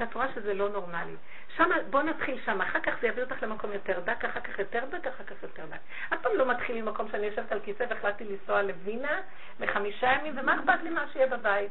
שאת 0.00 0.14
רואה 0.14 0.26
שזה 0.34 0.54
לא 0.54 0.68
נורמלי. 0.68 1.14
שם, 1.56 1.68
בוא 1.90 2.02
נתחיל 2.02 2.40
שם, 2.44 2.60
אחר 2.60 2.80
כך 2.80 2.92
זה 3.00 3.06
יביא 3.06 3.22
אותך 3.22 3.42
למקום 3.42 3.72
יותר 3.72 4.00
דק, 4.00 4.24
אחר 4.24 4.40
כך 4.40 4.58
יותר 4.58 4.84
דק, 4.90 5.06
אחר 5.06 5.24
כך 5.24 5.42
יותר 5.42 5.66
דק. 5.66 5.78
אף 6.14 6.18
פעם 6.22 6.32
לא 6.36 6.50
מתחיל 6.50 6.82
ממקום 6.82 7.08
שאני 7.10 7.26
יושבת 7.26 7.52
על 7.52 7.60
כיסא 7.60 7.84
והחלטתי 7.88 8.24
לנסוע 8.24 8.62
לווינה 8.62 9.20
לחמישה 9.60 10.06
ימים, 10.06 10.38
ומה 10.38 10.54
אכפת 10.54 10.82
לי 10.82 10.90
מה 10.90 11.04
שיהיה 11.12 11.26
בבית? 11.26 11.70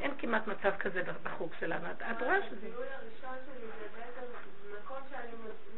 אין 0.00 0.10
כמעט 0.18 0.46
מצב 0.46 0.70
כזה 0.78 1.02
בחוג 1.22 1.52
שלנו. 1.60 1.86
את 1.90 2.22
רואה 2.22 2.42
שזה... 2.42 2.56
הגילוי 2.56 2.86
הראשון 2.86 3.36
שלי 3.46 3.66
זה 3.66 3.86
בעצם 3.98 4.26
מקום 4.82 4.98
שאני 5.10 5.32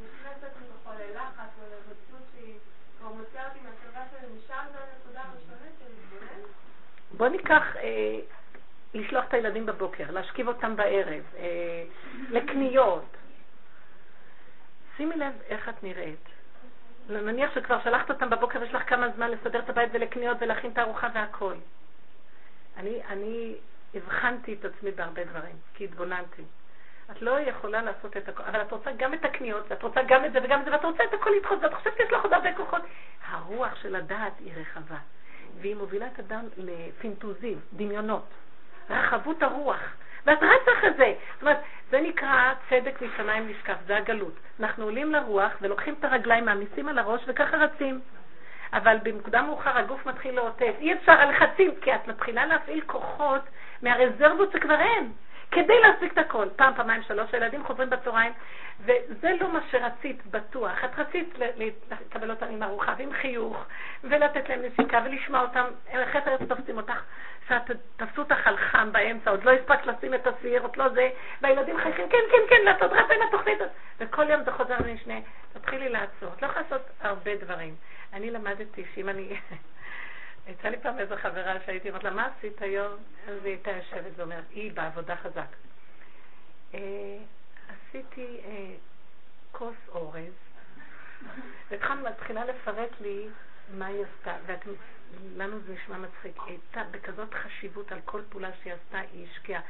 נכנסת 0.05 0.57
מתוכו 0.62 0.91
ללחץ 0.99 1.51
או 1.59 1.64
לבצות 1.66 2.28
שהיא 2.34 2.55
כבר 2.99 3.09
מוציאה 3.09 3.49
אותי 3.49 3.59
מהצבא 3.59 4.01
שלי, 4.11 4.28
משם 4.38 4.64
זו 4.72 4.78
הנקודה 4.78 5.20
הראשונית 5.20 5.74
של 5.78 5.84
להתבונן? 5.95 6.43
בוא 7.12 7.28
ניקח... 7.28 7.64
לשלוח 8.95 9.24
את 9.28 9.34
הילדים 9.34 9.66
בבוקר, 9.66 10.11
להשכיב 10.11 10.49
אותם 10.49 10.76
בערב, 10.76 11.22
אה, 11.38 11.84
לקניות. 12.30 13.16
שימי 14.97 15.16
לב 15.16 15.32
איך 15.49 15.68
את 15.68 15.82
נראית. 15.82 16.28
נניח 17.09 17.55
שכבר 17.55 17.80
שלחת 17.84 18.11
אותם 18.11 18.30
בבוקר, 18.30 18.62
יש 18.62 18.74
לך 18.74 18.88
כמה 18.88 19.09
זמן 19.09 19.30
לסדר 19.30 19.59
את 19.59 19.70
הבית 19.70 19.91
ולקניות 19.93 20.36
ולהכין 20.41 20.70
את 20.70 20.78
הארוחה 20.78 21.09
והכל. 21.14 21.55
אני, 22.76 23.01
אני 23.09 23.55
הבחנתי 23.95 24.55
את 24.55 24.64
עצמי 24.64 24.91
בהרבה 24.91 25.24
דברים, 25.24 25.57
כי 25.74 25.84
התבוננתי. 25.84 26.43
את 27.11 27.22
לא 27.22 27.41
יכולה 27.41 27.82
לעשות 27.82 28.16
את 28.16 28.28
הכל, 28.28 28.43
אבל 28.43 28.62
את 28.62 28.72
רוצה 28.72 28.91
גם 28.97 29.14
את 29.14 29.24
הקניות, 29.24 29.64
ואת 29.68 29.82
רוצה 29.82 30.01
גם 30.09 30.24
את 30.24 30.32
זה 30.32 30.38
וגם 30.45 30.61
את 30.61 30.64
זה, 30.64 30.72
ואת 30.72 30.84
רוצה 30.84 31.05
את 31.05 31.14
הכל 31.14 31.30
לדחות, 31.41 31.59
ואת 31.62 31.74
חושבת 31.74 31.97
שיש 31.97 32.12
לך 32.12 32.22
עוד 32.22 32.32
הרבה 32.32 32.55
כוחות. 32.55 32.82
הרוח 33.26 33.76
של 33.82 33.95
הדעת 33.95 34.32
היא 34.38 34.53
רחבה, 34.57 34.99
והיא 35.61 35.76
מובילה 35.76 36.07
את 36.07 36.18
אדם 36.18 36.45
לפינטוזים, 36.57 37.61
דמיונות, 37.72 38.26
רחבות 38.91 39.43
הרוח. 39.43 39.80
ואת 40.26 40.38
רצה 40.43 40.72
אחרי 40.78 40.93
זה. 40.97 41.14
זאת 41.32 41.43
אומרת, 41.43 41.61
זה 41.91 42.01
נקרא 42.01 42.53
צדק 42.68 43.03
משמיים 43.03 43.49
נשקף, 43.49 43.76
זה 43.86 43.97
הגלות. 43.97 44.34
אנחנו 44.61 44.84
עולים 44.84 45.12
לרוח 45.12 45.53
ולוקחים 45.61 45.95
את 45.99 46.05
הרגליים, 46.05 46.45
מעמיסים 46.45 46.88
על 46.88 46.99
הראש 46.99 47.20
וככה 47.26 47.57
רצים. 47.57 48.01
אבל 48.72 48.97
במוקדם 49.03 49.47
מאוחר 49.47 49.78
הגוף 49.78 50.07
מתחיל 50.07 50.34
לאותת. 50.34 50.74
אי 50.78 50.93
אפשר 50.93 51.12
הלחצים, 51.12 51.70
כי 51.80 51.95
את 51.95 52.09
מתחילה 52.09 52.47
להפעיל 52.47 52.80
כוחות 52.86 53.43
מהרזרבות 53.82 54.53
שכבר 54.53 54.80
אין, 54.80 55.12
כדי 55.51 55.80
להספיק 55.80 56.12
את 56.12 56.18
הכל. 56.18 56.47
פעם, 56.57 56.74
פעמיים, 56.74 57.03
שלוש, 57.03 57.34
הילדים 57.34 57.64
חוזרים 57.64 57.91
בצהריים, 57.91 58.32
וזה 58.80 59.30
לא 59.41 59.53
מה 59.53 59.61
שרצית 59.70 60.26
בטוח. 60.26 60.84
את 60.84 60.99
רצית 60.99 61.34
לקבל 61.91 62.30
אותם 62.30 62.47
עם 62.47 62.62
ארוחה 62.62 62.95
ועם 62.99 63.12
חיוך, 63.12 63.64
ולתת 64.05 64.49
להם 64.49 64.61
נשיקה 64.62 65.01
ולשמוע 65.05 65.41
אותם, 65.41 65.64
אחרי 65.88 66.20
זה 66.38 66.47
תופסים 66.47 66.76
אותך, 66.76 67.03
תפסו 67.96 68.22
אותך 68.22 68.46
על 68.46 68.57
חם 68.57 68.92
באמצע, 68.92 69.30
עוד 69.30 69.44
לא 69.44 69.51
הספקת 69.51 69.86
לשים 69.86 70.14
את 70.14 70.26
הסיר, 70.26 70.62
עוד 70.62 70.76
לא 70.76 70.88
זה, 70.88 71.11
והילדים 71.42 71.76
חייכים, 71.78 72.09
כן, 72.09 72.18
כן, 72.30 72.42
כן, 72.48 72.61
ואת 72.66 72.82
עוד 72.82 72.92
רצה 72.92 73.14
עם 73.14 73.22
התוכנית, 73.28 73.59
וכל 73.98 74.30
יום 74.30 74.44
זה 74.44 74.53
חוזר 74.53 74.76
למשנה. 74.86 75.14
תתחילי 75.53 75.88
לעצור. 75.88 76.32
את 76.36 76.42
לא 76.42 76.46
יכולה 76.46 76.62
לעשות 76.62 76.82
הרבה 77.01 77.36
דברים. 77.36 77.74
אני 78.12 78.30
למדתי 78.30 78.84
שאם 78.94 79.09
אני... 79.09 79.40
יצא 80.48 80.68
לי 80.68 80.76
פעם 80.82 80.98
איזו 80.98 81.16
חברה 81.16 81.57
שהייתי 81.66 81.88
אומרת 81.88 82.05
לה, 82.05 82.11
מה 82.11 82.28
עשית 82.38 82.62
היום? 82.62 82.92
אז 83.28 83.44
היא 83.44 83.53
הייתה 83.53 83.70
יושבת 83.70 84.12
ואומרת, 84.16 84.44
היא 84.51 84.72
בעבודה 84.72 85.16
חזק. 85.16 85.57
אה, 86.74 86.80
עשיתי 87.68 88.40
אה, 88.44 88.74
כוס 89.53 89.76
אורז, 89.88 90.34
והתחלנו 91.70 92.05
מתחילה 92.11 92.44
לפרט 92.44 93.01
לי 93.01 93.28
מה 93.74 93.86
היא 93.86 94.05
עשתה, 94.05 94.36
ולנו 95.35 95.61
זה 95.67 95.75
נשמע 95.75 95.99
מצחיק. 95.99 96.37
הייתה 96.47 96.83
בכזאת 96.91 97.35
חשיבות 97.35 97.93
על 97.93 97.99
כל 98.05 98.23
פעולה 98.29 98.51
שהיא 98.63 98.73
עשתה, 98.73 98.99
היא 98.99 99.27
השקיעה. 99.31 99.61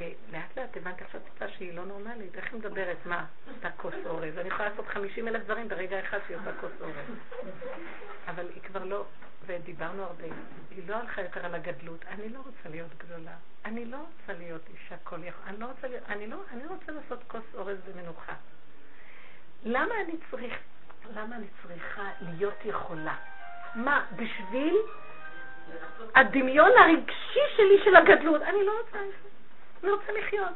ולאט 0.00 0.58
לאט 0.58 0.76
הבנתי 0.76 1.04
עכשיו 1.04 1.20
טיפה 1.20 1.48
שהיא 1.48 1.74
לא 1.74 1.84
נורמלית, 1.84 2.36
איך 2.36 2.52
היא 2.52 2.60
מדברת? 2.60 2.96
מה? 3.04 3.26
עשתה 3.56 3.70
כוס 3.70 3.94
אורז. 4.06 4.38
אני 4.38 4.48
יכולה 4.48 4.68
לעשות 4.68 4.86
50 4.88 5.28
אלף 5.28 5.44
דברים 5.44 5.68
ברגע 5.68 6.00
אחד 6.00 6.18
שהיא 6.26 6.36
עושה 6.36 6.52
כוס 6.60 6.72
אורז. 6.80 6.94
אבל 8.28 8.48
היא 8.54 8.62
כבר 8.62 8.84
לא, 8.84 9.04
ודיברנו 9.46 10.02
הרבה, 10.02 10.24
היא 10.70 10.88
לא 10.88 10.96
הלכה 10.96 11.22
יותר 11.22 11.44
על 11.44 11.54
הגדלות. 11.54 12.04
אני 12.08 12.28
לא 12.28 12.38
רוצה 12.38 12.68
להיות 12.68 12.90
גדולה. 12.98 13.34
אני 13.64 13.84
לא 13.84 13.96
רוצה 13.96 14.38
להיות 14.38 14.62
אישה 14.68 14.96
כל 15.04 15.24
יכול. 15.24 15.44
אני 15.46 15.60
לא 15.60 15.66
רוצה 15.66 15.88
להיות, 15.88 16.04
אני 16.08 16.26
לא, 16.26 16.36
אני 16.52 16.66
רוצה 16.66 16.92
לעשות 16.92 17.18
כוס 17.26 17.44
אורז 17.54 17.78
במנוחה. 17.88 18.34
למה 19.64 19.94
אני 20.00 20.14
צריך, 20.30 20.54
למה 21.14 21.36
אני 21.36 21.46
צריכה 21.62 22.10
להיות 22.20 22.58
יכולה? 22.64 23.16
מה, 23.74 24.04
בשביל 24.16 24.76
הדמיון 26.14 26.70
הרגשי 26.78 27.40
שלי 27.56 27.80
של 27.84 27.96
הגדלות. 27.96 28.42
אני 28.42 28.64
לא 28.64 28.72
רוצה, 28.80 28.98
אני 29.82 29.90
רוצה 29.90 30.12
לחיות. 30.12 30.54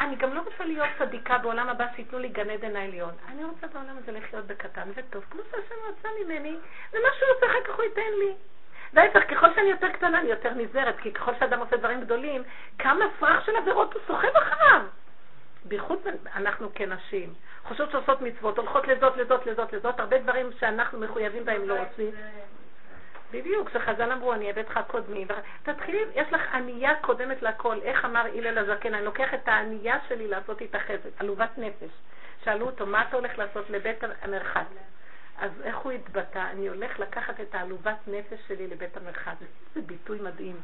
אני 0.00 0.16
גם 0.16 0.34
לא 0.34 0.40
רוצה 0.40 0.64
להיות 0.64 0.88
צדיקה 0.98 1.38
בעולם 1.38 1.68
הבא 1.68 1.84
שייתנו 1.96 2.18
לי 2.18 2.28
גן 2.28 2.50
עדן 2.50 2.76
העליון. 2.76 3.14
אני 3.28 3.44
רוצה 3.44 3.66
בעולם 3.66 3.96
הזה 3.98 4.12
לחיות 4.12 4.46
בקטן 4.46 4.88
וטוב, 4.94 5.24
כמו 5.30 5.40
שהשם 5.50 5.74
רצה 5.88 6.08
ממני, 6.24 6.56
ומה 6.92 7.08
שהוא 7.18 7.28
רוצה 7.34 7.46
אחר 7.46 7.72
כך 7.72 7.76
הוא 7.76 7.84
ייתן 7.84 8.12
לי. 8.18 8.34
וההפך, 8.92 9.30
ככל 9.30 9.54
שאני 9.54 9.68
יותר 9.68 9.88
קטנה, 9.88 10.20
אני 10.20 10.28
יותר 10.28 10.54
נזהרת, 10.54 11.00
כי 11.00 11.12
ככל 11.12 11.32
שאדם 11.38 11.60
עושה 11.60 11.76
דברים 11.76 12.00
גדולים, 12.00 12.42
כמה 12.78 13.04
פרח 13.18 13.46
של 13.46 13.56
עבירות 13.56 13.94
הוא 13.94 14.02
סוחב 14.06 14.36
אחריו. 14.36 14.80
בייחוד 15.64 15.98
אנחנו 16.34 16.68
כנשים, 16.74 17.34
חושבות 17.68 17.90
שעושות 17.90 18.20
מצוות, 18.20 18.58
הולכות 18.58 18.88
לזאת, 18.88 19.16
לזאת, 19.16 19.46
לזאת, 19.46 19.72
לזאת, 19.72 20.00
הרבה 20.00 20.18
דברים 20.18 20.50
שאנחנו 20.60 21.00
מחויבים 21.00 21.44
בהם 21.44 21.68
לא 21.68 21.74
עושים. 21.74 22.10
בדיוק, 23.32 23.70
שחז"ל 23.70 24.12
אמרו, 24.12 24.32
אני 24.32 24.50
אבד 24.50 24.64
לך 24.70 24.80
קודמי. 24.86 25.26
תתחילי, 25.62 26.04
יש 26.14 26.32
לך 26.32 26.54
ענייה 26.54 26.94
קודמת 27.00 27.42
לכל. 27.42 27.78
איך 27.82 28.04
אמר 28.04 28.20
הלל 28.20 28.58
הזקן? 28.58 28.94
אני 28.94 29.04
לוקח 29.04 29.34
את 29.34 29.48
הענייה 29.48 29.98
שלי 30.08 30.28
לעשות 30.28 30.60
איתה 30.60 30.78
חסד, 30.78 31.10
עלובת 31.18 31.58
נפש. 31.58 31.90
שאלו 32.44 32.66
אותו, 32.66 32.86
מה 32.86 33.02
אתה 33.08 33.16
הולך 33.16 33.38
לעשות 33.38 33.70
לבית 33.70 34.04
המרחץ? 34.22 34.66
אז 35.38 35.50
איך 35.64 35.76
הוא 35.76 35.92
התבטא? 35.92 36.42
אני 36.52 36.68
הולך 36.68 36.98
לקחת 36.98 37.40
את 37.40 37.54
העלובת 37.54 37.98
נפש 38.06 38.38
שלי 38.48 38.66
לבית 38.66 38.96
המרחץ. 38.96 39.36
זה 39.74 39.80
ביטוי 39.80 40.18
מדהים. 40.20 40.56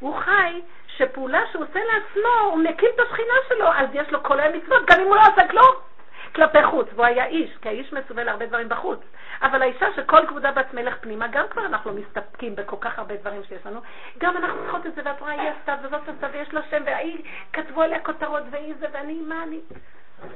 הוא 0.00 0.16
חי 0.18 0.60
שפעולה 0.96 1.40
שהוא 1.52 1.64
עושה 1.64 1.80
לעצמו, 1.84 2.50
הוא 2.50 2.58
מקים 2.58 2.88
את 2.94 3.00
השכינה 3.00 3.34
שלו, 3.48 3.72
אז 3.72 3.88
יש 3.92 4.08
לו 4.08 4.22
כל 4.22 4.40
היום 4.40 4.56
מצוות, 4.56 4.82
גם 4.90 5.00
אם 5.00 5.06
הוא 5.06 5.16
לא 5.16 5.22
עושה 5.32 5.48
כלום. 5.48 5.93
כלפי 6.34 6.64
חוץ, 6.64 6.88
והוא 6.94 7.04
היה 7.04 7.26
איש, 7.26 7.56
כי 7.62 7.68
האיש 7.68 7.92
מצווה 7.92 8.24
להרבה 8.24 8.46
דברים 8.46 8.68
בחוץ. 8.68 9.00
אבל 9.42 9.62
האישה 9.62 9.86
שכל 9.96 10.26
כבודה 10.28 10.52
בת 10.52 10.74
מלך 10.74 10.96
פנימה, 11.00 11.28
גם 11.28 11.44
כבר 11.50 11.66
אנחנו 11.66 11.90
לא 11.90 11.96
מסתפקים 11.96 12.56
בכל 12.56 12.76
כך 12.80 12.98
הרבה 12.98 13.16
דברים 13.16 13.44
שיש 13.44 13.66
לנו, 13.66 13.80
גם 14.18 14.36
אנחנו 14.36 14.58
צריכות 14.62 14.86
את 14.86 14.94
זה, 14.94 15.02
ואת 15.04 15.20
רואה, 15.20 15.32
היא 15.32 15.50
עשתה 15.50 15.76
וזאת 15.82 16.08
עשתה 16.08 16.26
ויש 16.32 16.54
לה 16.54 16.60
שם, 16.70 16.82
והיא 16.86 17.24
כתבו 17.52 17.82
עליה 17.82 18.00
כותרות, 18.00 18.42
והיא 18.50 18.74
זה, 18.80 18.86
ואני, 18.92 19.20
מה 19.20 19.42
אני? 19.42 19.60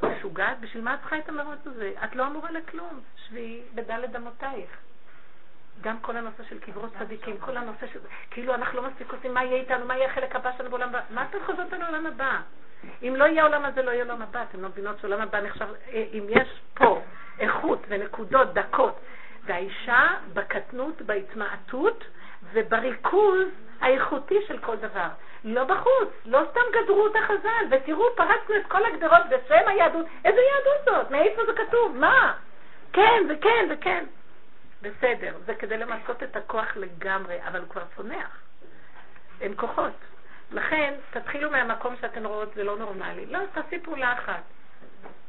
משוגעת, 0.02 0.60
בשביל 0.60 0.84
מה 0.84 0.94
את 0.94 1.00
צריכה 1.00 1.18
את 1.18 1.28
המרוץ 1.28 1.66
הזה? 1.66 1.92
את 2.04 2.16
לא 2.16 2.26
אמורה 2.26 2.50
לכלום, 2.50 3.00
שבי 3.16 3.62
בדלת 3.74 4.16
אמותייך. 4.16 4.70
גם 5.80 5.98
כל 6.00 6.16
הנושא 6.16 6.42
של 6.48 6.58
קברות 6.58 6.90
צדיקים, 6.98 7.38
כל 7.38 7.56
הנושא 7.56 7.86
של... 7.86 7.98
כאילו 8.30 8.54
אנחנו 8.54 8.82
לא 8.82 8.88
מספיק 8.88 9.12
עושים 9.12 9.34
מה 9.34 9.44
יהיה 9.44 9.56
איתנו, 9.56 9.86
מה 9.86 9.96
יהיה 9.96 10.10
החלק 10.10 10.36
הבא 10.36 10.50
שלנו 10.56 10.70
בעולם 10.70 10.88
הבא. 10.88 11.00
מה 11.10 11.24
אתם 11.30 11.38
חוזרות 11.46 11.72
על 11.72 11.82
העולם 11.82 12.06
הבא? 12.06 12.40
אם 13.02 13.16
לא 13.16 13.24
יהיה 13.24 13.42
העולם 13.42 13.64
הזה, 13.64 13.82
לא 13.82 13.90
יהיה 13.90 14.04
עולם 14.04 14.22
הבא. 14.22 14.42
אתם 14.50 14.62
לא 14.62 14.68
מבינות 14.68 14.98
שעולם 15.00 15.20
הבא 15.20 15.40
נחשב, 15.40 15.66
אה, 15.92 16.04
אם 16.12 16.24
יש 16.28 16.60
פה 16.74 17.02
איכות 17.38 17.78
ונקודות 17.88 18.54
דקות, 18.54 19.00
והאישה 19.44 20.08
בקטנות, 20.32 21.02
בהתמעטות 21.02 22.04
ובריכוז 22.52 23.48
האיכותי 23.80 24.38
של 24.46 24.58
כל 24.58 24.76
דבר. 24.76 25.08
לא 25.44 25.64
בחוץ, 25.64 26.08
לא 26.24 26.40
סתם 26.50 26.60
גדרו 26.72 27.04
אותה 27.04 27.18
חז"ל, 27.26 27.66
ותראו, 27.70 28.04
פרצנו 28.16 28.56
את 28.56 28.66
כל 28.68 28.84
הגדרות 28.86 29.22
בשם 29.30 29.68
היהדות. 29.68 30.06
איזה 30.24 30.40
יהדות 30.40 30.84
זאת? 30.84 31.10
מאיפה 31.10 31.42
זה 31.46 31.52
כתוב? 31.52 31.96
מה? 31.96 32.34
כן 32.92 33.22
וכן 33.28 33.68
וכן. 33.70 34.04
בסדר, 34.82 35.32
זה 35.46 35.54
כדי 35.54 35.76
למצות 35.78 36.22
את 36.22 36.36
הכוח 36.36 36.76
לגמרי, 36.76 37.36
אבל 37.48 37.60
הוא 37.60 37.68
כבר 37.68 37.82
צונח. 37.96 38.40
אין 39.40 39.52
כוחות. 39.56 39.92
לכן, 40.52 40.94
תתחילו 41.10 41.50
מהמקום 41.50 41.94
שאתן 42.00 42.26
רואות, 42.26 42.54
זה 42.54 42.64
לא 42.64 42.78
נורמלי. 42.78 43.26
לא, 43.26 43.38
תעשי 43.52 43.78
פעולה 43.78 44.12
אחת. 44.12 44.42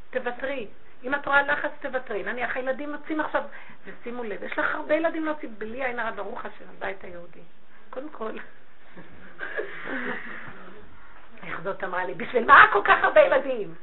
תוותרי. 0.09 0.67
אם 1.03 1.15
את 1.15 1.28
רואה 1.28 1.41
לחץ, 1.41 1.72
תוותרי. 1.82 2.24
נניח, 2.24 2.55
הילדים 2.55 2.89
יוצאים 2.89 3.20
עכשיו, 3.20 3.43
ושימו 3.86 4.24
לב, 4.24 4.43
יש 4.43 4.57
לך 4.57 4.76
הרבה 4.76 4.95
ילדים 4.95 5.26
להוציא, 5.26 5.49
בלי 5.57 5.86
עין 5.86 5.99
הרע, 5.99 6.11
ברוך 6.11 6.45
השם, 6.45 6.65
הבית 6.78 7.03
היהודי. 7.03 7.39
קודם 7.89 8.09
כל, 8.09 8.32
איך 11.43 11.61
זאת 11.63 11.84
אמרה 11.84 12.05
לי? 12.05 12.13
בשביל 12.13 12.45
מה 12.45 12.65
כל 12.74 12.82
כך 12.84 13.03
הרבה 13.03 13.22
ילדים? 13.22 13.76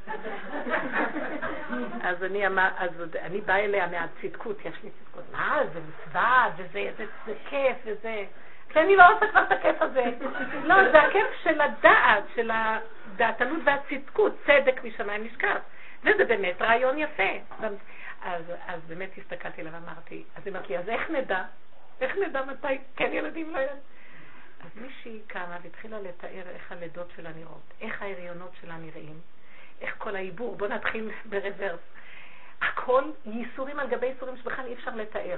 אז 2.01 2.23
אני 2.23 2.47
אמר, 2.47 2.69
אז 2.77 2.91
אני 3.21 3.41
באה 3.41 3.59
אליה 3.59 3.87
מהצדקות, 3.87 4.59
יש 4.65 4.83
לי 4.83 4.89
צדקות. 4.89 5.23
מה, 5.31 5.59
זה 5.73 5.79
מצווה, 5.79 6.49
וזה 6.57 6.91
זה, 6.97 7.05
זה 7.25 7.33
כיף, 7.49 7.77
וזה... 7.85 8.25
כי 8.69 8.79
אני 8.79 8.95
לא 8.95 9.03
רוצה 9.13 9.27
כבר 9.27 9.43
את 9.43 9.51
הכיף 9.51 9.81
הזה. 9.81 10.03
לא, 10.63 10.91
זה 10.91 11.01
הכיף 11.01 11.27
של 11.43 11.61
הדעת, 11.61 12.23
של 12.35 12.51
הדעתנות 12.53 13.59
והצדקות, 13.65 14.33
צדק 14.45 14.83
משמיים 14.83 15.23
נשכח. 15.23 15.57
וזה 16.03 16.25
באמת 16.25 16.61
רעיון 16.61 16.97
יפה. 16.97 17.29
אז, 18.21 18.43
אז 18.67 18.81
באמת 18.87 19.09
הסתכלתי 19.17 19.61
עליו 19.61 19.73
ואמרתי, 19.73 20.23
אז 20.35 20.47
היא 20.47 20.53
אמרת 20.53 20.69
לי, 20.69 20.77
אז 20.77 20.89
איך 20.89 21.09
נדע? 21.09 21.43
איך 22.01 22.15
נדע 22.17 22.45
מתי 22.45 22.77
כן 22.95 23.09
ילדים 23.13 23.53
לא 23.53 23.59
ילדים? 23.59 23.77
אז 24.63 24.81
מישהי 24.81 25.21
קמה 25.27 25.57
והתחילה 25.63 25.99
לתאר 25.99 26.43
איך 26.55 26.71
הלידות 26.71 27.11
שלה 27.15 27.29
נראות, 27.35 27.73
איך 27.81 28.01
ההריונות 28.01 28.51
שלה 28.61 28.77
נראים, 28.77 29.19
איך 29.81 29.95
כל 29.97 30.15
העיבור, 30.15 30.55
בוא 30.55 30.67
נתחיל 30.67 31.11
ברוורס. 31.25 31.79
הכל 32.61 33.03
ייסורים 33.25 33.79
על 33.79 33.87
גבי 33.87 34.07
ייסורים 34.07 34.37
שבכלל 34.37 34.65
אי 34.65 34.73
אפשר 34.73 34.91
לתאר. 34.95 35.37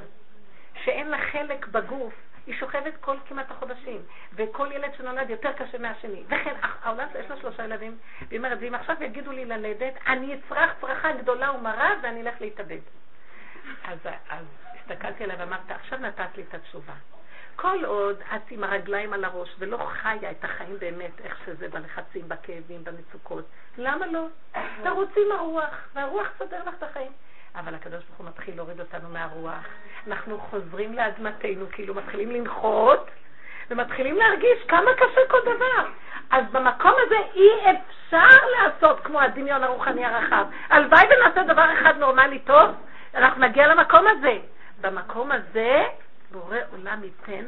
שאין 0.83 1.07
לה 1.07 1.17
חלק 1.31 1.67
בגוף 1.67 2.13
היא 2.49 2.57
שוכבת 2.57 2.93
כל 3.01 3.15
כמעט 3.27 3.51
החודשים, 3.51 4.01
וכל 4.33 4.67
ילד 4.71 4.93
שנולד 4.97 5.29
יותר 5.29 5.51
קשה 5.53 5.77
מהשני. 5.77 6.23
וכן, 6.27 6.55
העולם 6.61 7.07
יש 7.19 7.29
לה 7.29 7.37
שלושה 7.37 7.63
ילדים, 7.63 7.97
והיא 8.27 8.39
אומרת, 8.39 8.57
ואם 8.61 8.75
עכשיו 8.75 8.95
יגידו 9.03 9.31
לי 9.31 9.45
ללדת, 9.45 9.93
אני 10.07 10.35
אצרח 10.35 10.69
צרחה 10.81 11.11
גדולה 11.11 11.51
ומרה 11.51 11.93
ואני 12.03 12.21
אלך 12.21 12.41
להתאבד. 12.41 12.79
אז, 13.83 13.99
אז 14.29 14.45
הסתכלתי 14.79 15.23
עליה 15.23 15.35
ואמרת, 15.39 15.71
עכשיו 15.71 15.99
נתת 15.99 16.37
לי 16.37 16.43
את 16.49 16.53
התשובה. 16.53 16.93
כל 17.55 17.85
עוד 17.85 18.21
את 18.35 18.51
עם 18.51 18.63
הרגליים 18.63 19.13
על 19.13 19.25
הראש 19.25 19.55
ולא 19.59 19.77
חיה 19.77 20.31
את 20.31 20.43
החיים 20.43 20.79
באמת, 20.79 21.21
איך 21.23 21.37
שזה, 21.45 21.69
בלחצים, 21.69 22.29
בכאבים, 22.29 22.83
במצוקות, 22.83 23.45
למה 23.77 24.05
לא? 24.07 24.25
תרוצי 24.83 25.19
עם 25.25 25.31
הרוח, 25.39 25.89
והרוח 25.93 26.27
תסדר 26.37 26.63
לך 26.65 26.73
את 26.77 26.83
החיים. 26.83 27.11
אבל 27.55 27.75
הקדוש 27.75 28.03
ברוך 28.03 28.17
הוא 28.17 28.27
מתחיל 28.27 28.55
להוריד 28.55 28.79
אותנו 28.79 29.09
מהרוח. 29.09 29.65
אנחנו 30.07 30.39
חוזרים 30.39 30.93
לאדמתנו, 30.93 31.65
כאילו 31.71 31.95
מתחילים 31.95 32.31
לנחות, 32.31 33.09
ומתחילים 33.69 34.17
להרגיש 34.17 34.63
כמה 34.67 34.91
קשה 34.93 35.21
כל 35.27 35.41
דבר. 35.41 35.89
אז 36.29 36.45
במקום 36.51 36.93
הזה 37.05 37.15
אי 37.35 37.49
אפשר 37.71 38.37
לעשות 38.51 38.99
כמו 38.99 39.21
הדמיון 39.21 39.63
הרוחני 39.63 40.05
הרחב. 40.05 40.45
הלוואי 40.69 41.05
ונעשה 41.05 41.53
דבר 41.53 41.73
אחד 41.73 41.97
נורמלי 41.97 42.39
טוב, 42.39 42.69
אנחנו 43.15 43.41
נגיע 43.41 43.67
למקום 43.67 44.05
הזה. 44.07 44.37
במקום 44.81 45.31
הזה, 45.31 45.83
בורא 46.31 46.57
עולם 46.71 47.03
ייתן 47.03 47.45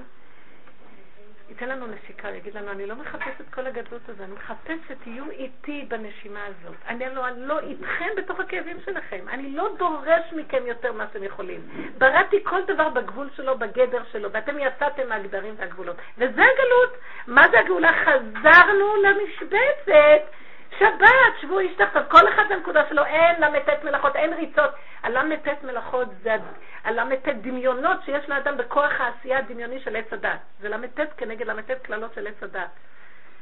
ייתן 1.51 1.69
לנו 1.69 1.87
נשיקה, 1.87 2.29
יגיד 2.29 2.55
לנו, 2.55 2.71
אני 2.71 2.85
לא 2.85 2.95
מחפש 2.95 3.41
את 3.41 3.53
כל 3.53 3.67
הגדלות 3.67 4.09
הזו, 4.09 4.23
אני 4.23 4.31
מחפש 4.33 4.79
שתהיו 4.87 5.29
איתי 5.31 5.85
בנשימה 5.87 6.39
הזאת. 6.45 6.75
אני 6.87 7.05
לא, 7.15 7.27
אני 7.27 7.45
לא 7.47 7.59
איתכם 7.59 8.09
בתוך 8.17 8.39
הכאבים 8.39 8.77
שלכם. 8.85 9.25
אני 9.29 9.51
לא 9.51 9.69
דורש 9.77 10.33
מכם 10.33 10.63
יותר 10.65 10.93
מה 10.93 11.07
שאתם 11.07 11.23
יכולים. 11.23 11.61
בראתי 11.97 12.43
כל 12.43 12.61
דבר 12.67 12.89
בגבול 12.89 13.29
שלו, 13.35 13.57
בגדר 13.57 14.03
שלו, 14.11 14.31
ואתם 14.31 14.59
יצאתם 14.59 15.09
מהגדרים 15.09 15.55
והגבולות. 15.57 15.95
וזה 16.17 16.41
הגלות. 16.41 16.97
מה 17.27 17.47
זה 17.51 17.59
הגאולה? 17.59 17.91
חזרנו 18.05 18.95
למשבצת. 19.03 20.40
שבת, 20.79 21.39
שבו 21.41 21.59
איש 21.59 21.75
תחתיו, 21.77 22.01
כל 22.09 22.27
אחד 22.29 22.43
בנקודה 22.49 22.89
שלו, 22.89 23.05
אין 23.05 23.41
ל"ט 23.41 23.83
מלאכות, 23.83 24.15
אין 24.15 24.33
ריצות. 24.33 24.71
הל"ט 25.03 25.63
מלאכות 25.63 26.07
זה 26.23 26.35
הל"ט 26.83 27.27
דמיונות 27.27 27.97
שיש 28.05 28.29
לאדם 28.29 28.57
בכוח 28.57 28.91
העשייה 28.99 29.37
הדמיוני 29.37 29.79
של 29.79 29.95
עץ 29.95 30.13
הדת. 30.13 30.39
זה 30.59 30.69
ל"ט 30.69 30.99
כנגד 31.17 31.47
ל"ט 31.47 31.71
קללות 31.81 32.13
של 32.13 32.27
עץ 32.27 32.43
הדת. 32.43 32.69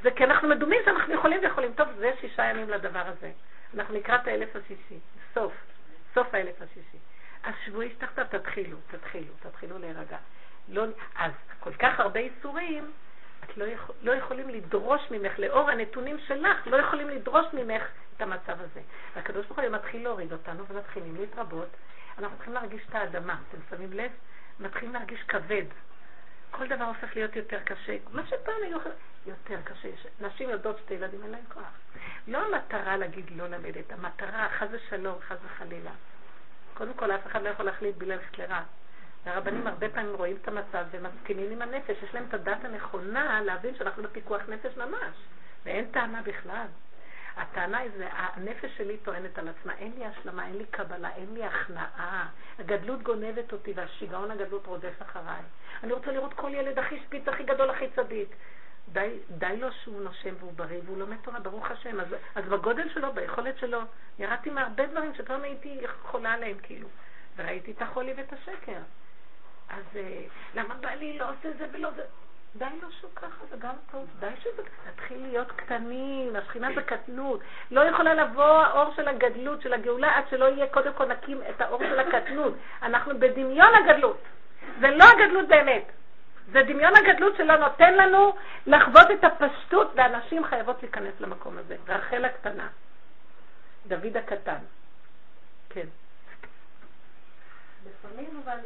זה 0.01 0.11
כי 0.11 0.23
אנחנו 0.23 0.47
מדומים 0.47 0.81
שאנחנו 0.85 1.13
יכולים 1.13 1.39
ויכולים. 1.41 1.73
טוב, 1.73 1.87
זה 1.97 2.11
שישה 2.21 2.43
ימים 2.43 2.69
לדבר 2.69 3.03
הזה. 3.05 3.31
אנחנו 3.75 3.95
נקרא 3.95 4.15
את 4.15 4.27
האלף 4.27 4.55
השישי, 4.55 4.99
סוף, 5.33 5.53
סוף 6.13 6.33
האלף 6.33 6.61
השישי. 6.61 6.97
אז 7.43 7.53
שבו 7.65 7.81
איש 7.81 7.93
תחתיו, 7.93 8.25
תתחילו, 8.29 8.77
תתחילו, 8.87 9.33
תתחילו 9.39 9.77
להירגע. 9.77 10.17
לא, 10.69 10.83
אז 11.15 11.31
כל 11.59 11.73
כך 11.73 11.99
הרבה 11.99 12.19
איסורים, 12.19 12.91
את 13.43 13.57
לא, 13.57 13.63
יכול, 13.63 13.95
לא 14.01 14.11
יכולים 14.11 14.49
לדרוש 14.49 15.01
ממך, 15.11 15.39
לאור 15.39 15.69
הנתונים 15.69 16.17
שלך, 16.27 16.67
לא 16.67 16.77
יכולים 16.77 17.09
לדרוש 17.09 17.45
ממך 17.53 17.83
את 18.15 18.21
המצב 18.21 18.61
הזה. 18.61 18.81
והקדוש 19.15 19.45
ברוך 19.45 19.59
הוא 19.59 19.69
מתחיל 19.69 20.03
להוריד 20.03 20.33
אותנו 20.33 20.65
ומתחילים 20.67 21.15
להתרבות. 21.15 21.67
אנחנו 22.17 22.35
מתחילים 22.35 22.53
להרגיש 22.53 22.81
את 22.89 22.95
האדמה, 22.95 23.37
אתם 23.49 23.57
שמים 23.69 23.93
לב? 23.93 24.11
מתחילים 24.59 24.93
להרגיש 24.93 25.23
כבד. 25.27 25.65
כל 26.51 26.67
דבר 26.67 26.83
הופך 26.83 27.15
להיות 27.15 27.35
יותר 27.35 27.59
קשה. 27.59 27.97
מה 28.11 28.25
שפעם 28.25 28.63
היו 28.63 28.77
יותר 29.25 29.61
קשה. 29.63 29.89
נשים 30.21 30.49
יודעות 30.49 30.77
שתי 30.85 30.93
ילדים, 30.93 31.23
אין 31.23 31.31
להם 31.31 31.43
כוח. 31.53 31.71
לא 32.27 32.37
המטרה 32.45 32.97
להגיד 32.97 33.25
לא 33.35 33.47
ללדת, 33.47 33.91
המטרה, 33.91 34.49
חס 34.49 34.67
ושלום, 34.71 35.15
חס 35.27 35.37
וחלילה. 35.45 35.91
קודם 36.73 36.93
כל, 36.93 37.11
אף 37.11 37.27
אחד 37.27 37.43
לא 37.43 37.49
יכול 37.49 37.65
להחליט 37.65 37.95
בלי 37.95 38.15
ללכת 38.15 38.37
לרע. 38.37 38.61
והרבנים 39.25 39.67
הרבה 39.67 39.89
פעמים 39.89 40.15
רואים 40.15 40.37
את 40.41 40.47
המצב 40.47 40.85
ומסכימים 40.91 41.51
עם 41.51 41.61
הנפש, 41.61 42.03
יש 42.03 42.13
להם 42.13 42.25
את 42.29 42.33
הדת 42.33 42.65
הנכונה 42.65 43.41
להבין 43.41 43.75
שאנחנו 43.75 44.03
בפיקוח 44.03 44.41
נפש 44.47 44.77
ממש, 44.77 45.15
ואין 45.65 45.85
טענה 45.91 46.21
בכלל. 46.21 46.67
הטענה 47.37 47.77
היא 47.77 47.91
זה, 47.97 48.07
הנפש 48.11 48.77
שלי 48.77 48.97
טוענת 48.97 49.39
על 49.39 49.47
עצמה, 49.47 49.73
אין 49.77 49.91
לי 49.97 50.05
השלמה, 50.05 50.47
אין 50.47 50.57
לי 50.57 50.65
קבלה, 50.65 51.09
אין 51.15 51.33
לי 51.33 51.43
הכנעה. 51.43 52.27
הגדלות 52.59 53.03
גונבת 53.03 53.53
אותי 53.53 53.73
והשיגעון 53.75 54.31
הגדלות 54.31 54.65
רודף 54.65 55.01
אחריי. 55.01 55.41
אני 55.83 55.93
רוצה 55.93 56.11
לראות 56.11 56.33
כל 56.33 56.51
ילד 56.53 56.79
הכי 56.79 56.99
שפיץ, 56.99 57.27
הכי 57.27 57.43
גדול, 57.43 57.69
הכי 57.69 57.85
צדיק. 57.95 58.35
די, 58.93 59.19
די 59.29 59.57
לו 59.57 59.71
שהוא 59.71 60.01
נושם 60.01 60.35
והוא 60.39 60.53
בריא 60.53 60.81
והוא 60.85 60.97
לומד 60.97 61.17
תורה, 61.21 61.39
ברוך 61.39 61.71
השם. 61.71 61.99
אז, 61.99 62.07
אז 62.35 62.45
בגודל 62.45 62.89
שלו, 62.89 63.13
ביכולת 63.13 63.57
שלו, 63.57 63.79
ירדתי 64.19 64.49
מהרבה 64.49 64.85
דברים 64.85 65.13
שפעם 65.15 65.43
הייתי 65.43 65.81
חולה 66.01 66.33
עליהם, 66.33 66.57
כאילו. 66.63 66.87
וראיתי 67.35 67.71
את 67.71 67.81
החולי 67.81 68.13
ואת 68.17 68.33
השקר. 68.33 68.79
אז 69.69 69.83
אה, 69.95 70.21
למה 70.55 70.75
בעלי 70.75 71.17
לא 71.17 71.25
עושה 71.29 71.49
זה 71.57 71.65
ולא 71.71 71.89
זה? 71.95 72.03
די 72.55 72.65
לו 72.81 72.91
שהוא 72.91 73.11
ככה, 73.15 73.45
זה 73.49 73.57
גם 73.57 73.75
טוב. 73.91 74.07
די 74.19 74.31
שזה 74.39 74.61
תתחיל 74.85 75.21
להיות 75.21 75.51
קטנים, 75.51 76.35
השכינה 76.35 76.67
זה 76.75 76.81
קטנות. 76.81 77.39
לא 77.71 77.81
יכולה 77.81 78.13
לבוא 78.13 78.43
האור 78.43 78.93
של 78.95 79.07
הגדלות, 79.07 79.61
של 79.61 79.73
הגאולה, 79.73 80.17
עד 80.17 80.23
שלא 80.29 80.45
יהיה 80.45 80.67
קודם 80.67 80.93
כל 80.93 81.05
נקים 81.05 81.41
את 81.49 81.61
האור 81.61 81.79
של 81.79 81.99
הקטנות. 81.99 82.53
אנחנו 82.81 83.19
בדמיון 83.19 83.73
הגדלות. 83.75 84.21
זה 84.79 84.87
לא 84.87 85.03
הגדלות 85.03 85.47
באמת. 85.47 85.83
זה 86.51 86.61
דמיון 86.63 86.95
הגדלות 86.95 87.37
שלא 87.37 87.57
נותן 87.57 87.93
לנו 87.93 88.35
לחוות 88.67 89.11
את 89.11 89.23
הפשטות, 89.23 89.91
ואנשים 89.95 90.45
חייבות 90.45 90.81
להיכנס 90.81 91.13
למקום 91.19 91.57
הזה. 91.57 91.75
רחל 91.87 92.25
הקטנה, 92.25 92.67
דוד 93.87 94.17
הקטן. 94.17 94.59
כן. 95.69 95.87
לפעמים 97.85 98.41
אבל 98.43 98.59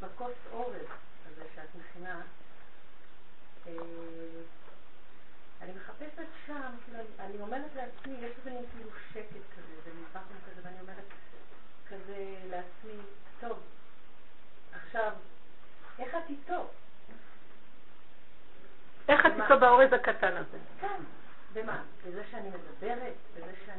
בכוס 0.00 0.34
אורז 0.52 0.86
הזה 1.26 1.42
שאת 1.54 1.68
מכינה, 1.74 2.20
אה, 3.66 3.72
אני 5.62 5.72
מחפשת 5.72 6.28
שם, 6.46 6.70
כאילו, 6.84 6.98
אני 7.18 7.40
אומרת 7.40 7.74
לעצמי, 7.74 8.14
יש 8.14 8.32
איזה 8.38 8.50
מין 8.50 8.64
כאילו 8.72 8.90
שקט 9.12 9.44
כזה, 9.56 9.80
זה 9.84 9.90
ומזבחון 9.90 10.36
כזה, 10.46 10.60
ואני 10.64 10.80
אומרת 10.80 11.04
כזה 11.88 12.36
לעצמי, 12.50 13.02
טוב, 13.40 13.58
עכשיו, 14.72 15.12
איך 15.98 16.14
את 16.14 16.30
איתו? 16.30 16.70
איך 19.08 19.26
את 19.26 19.32
איתו 19.42 19.60
באורז 19.60 19.92
הקטן 19.92 20.36
הזה? 20.36 20.58
כן, 20.80 21.02
במה? 21.52 21.82
בזה 22.06 22.22
שאני 22.30 22.48
מדברת? 22.48 23.14
בזה 23.36 23.52
שאני... 23.66 23.69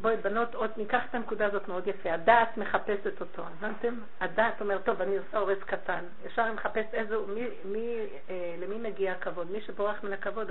בואי, 0.00 0.16
בנות, 0.16 0.54
עוד 0.54 0.70
ניקח 0.76 1.02
את 1.10 1.14
הנקודה 1.14 1.46
הזאת 1.46 1.68
מאוד 1.68 1.86
יפה. 1.86 2.12
הדעת 2.12 2.56
מחפשת 2.56 3.20
אותו, 3.20 3.42
הבנתם? 3.46 3.94
הדעת 4.20 4.60
אומר, 4.60 4.78
טוב, 4.78 5.00
אני 5.02 5.16
עושה 5.18 5.38
אורז 5.38 5.58
קטן. 5.66 6.04
ישר 6.26 6.42
אני 6.42 6.54
מחפש 6.54 6.84
איזה, 6.92 7.16
מי, 7.28 7.48
מי, 7.64 8.06
אה, 8.30 8.56
למי 8.58 8.90
מגיע 8.90 9.12
הכבוד. 9.12 9.50
מי 9.50 9.60
שבורח 9.60 10.04
מן 10.04 10.12
הכבוד, 10.12 10.50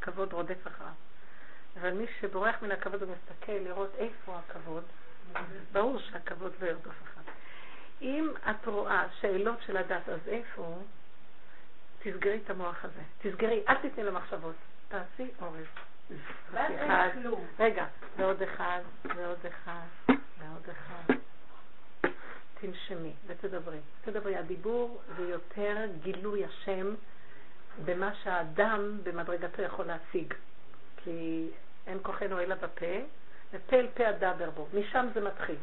הכבוד 0.00 0.32
רודף 0.32 0.66
אחריו. 0.66 0.92
אבל 1.80 1.92
מי 1.92 2.06
שבורח 2.20 2.62
מן 2.62 2.72
הכבוד, 2.72 3.02
הוא 3.02 3.12
מסתכל 3.12 3.52
לראות 3.52 3.90
איפה 3.98 4.38
הכבוד. 4.38 4.84
ברור 5.72 5.98
שהכבוד 5.98 6.52
לא 6.60 6.66
ירדוף 6.66 6.94
אחריו. 7.02 7.34
אם 8.02 8.30
את 8.50 8.66
רואה 8.66 9.06
שאלות 9.20 9.62
של 9.66 9.76
הדת, 9.76 10.08
אז 10.08 10.20
איפה 10.26 10.62
הוא? 10.62 10.82
תסגרי 12.02 12.40
את 12.44 12.50
המוח 12.50 12.84
הזה. 12.84 13.02
תסגרי, 13.22 13.62
אל 13.68 13.74
תתני 13.74 14.04
למחשבות. 14.04 14.54
תעשי 14.88 15.30
אורז. 15.42 15.66
אחד, 16.54 17.08
רגע, 17.58 17.86
ועוד 18.16 18.42
אחד, 18.42 18.80
ועוד 19.04 19.46
אחד, 19.46 19.86
ועוד 20.38 20.68
אחד. 20.70 21.14
תנשמי 22.60 23.12
ותדברי. 23.26 23.78
תדברי. 24.04 24.36
הדיבור 24.36 25.00
זה 25.16 25.22
יותר 25.22 25.76
גילוי 26.02 26.44
השם 26.44 26.94
במה 27.84 28.14
שהאדם 28.14 28.98
במדרגתו 29.02 29.62
יכול 29.62 29.84
להשיג. 29.84 30.34
כי 30.96 31.48
אין 31.86 31.98
כוחנו 32.02 32.40
אלא 32.40 32.54
בפה, 32.54 32.86
ופה 33.52 33.76
אל 33.76 33.86
פה 33.94 34.08
הדבר 34.08 34.50
בו. 34.50 34.66
משם 34.74 35.06
זה 35.14 35.20
מתחיל. 35.20 35.56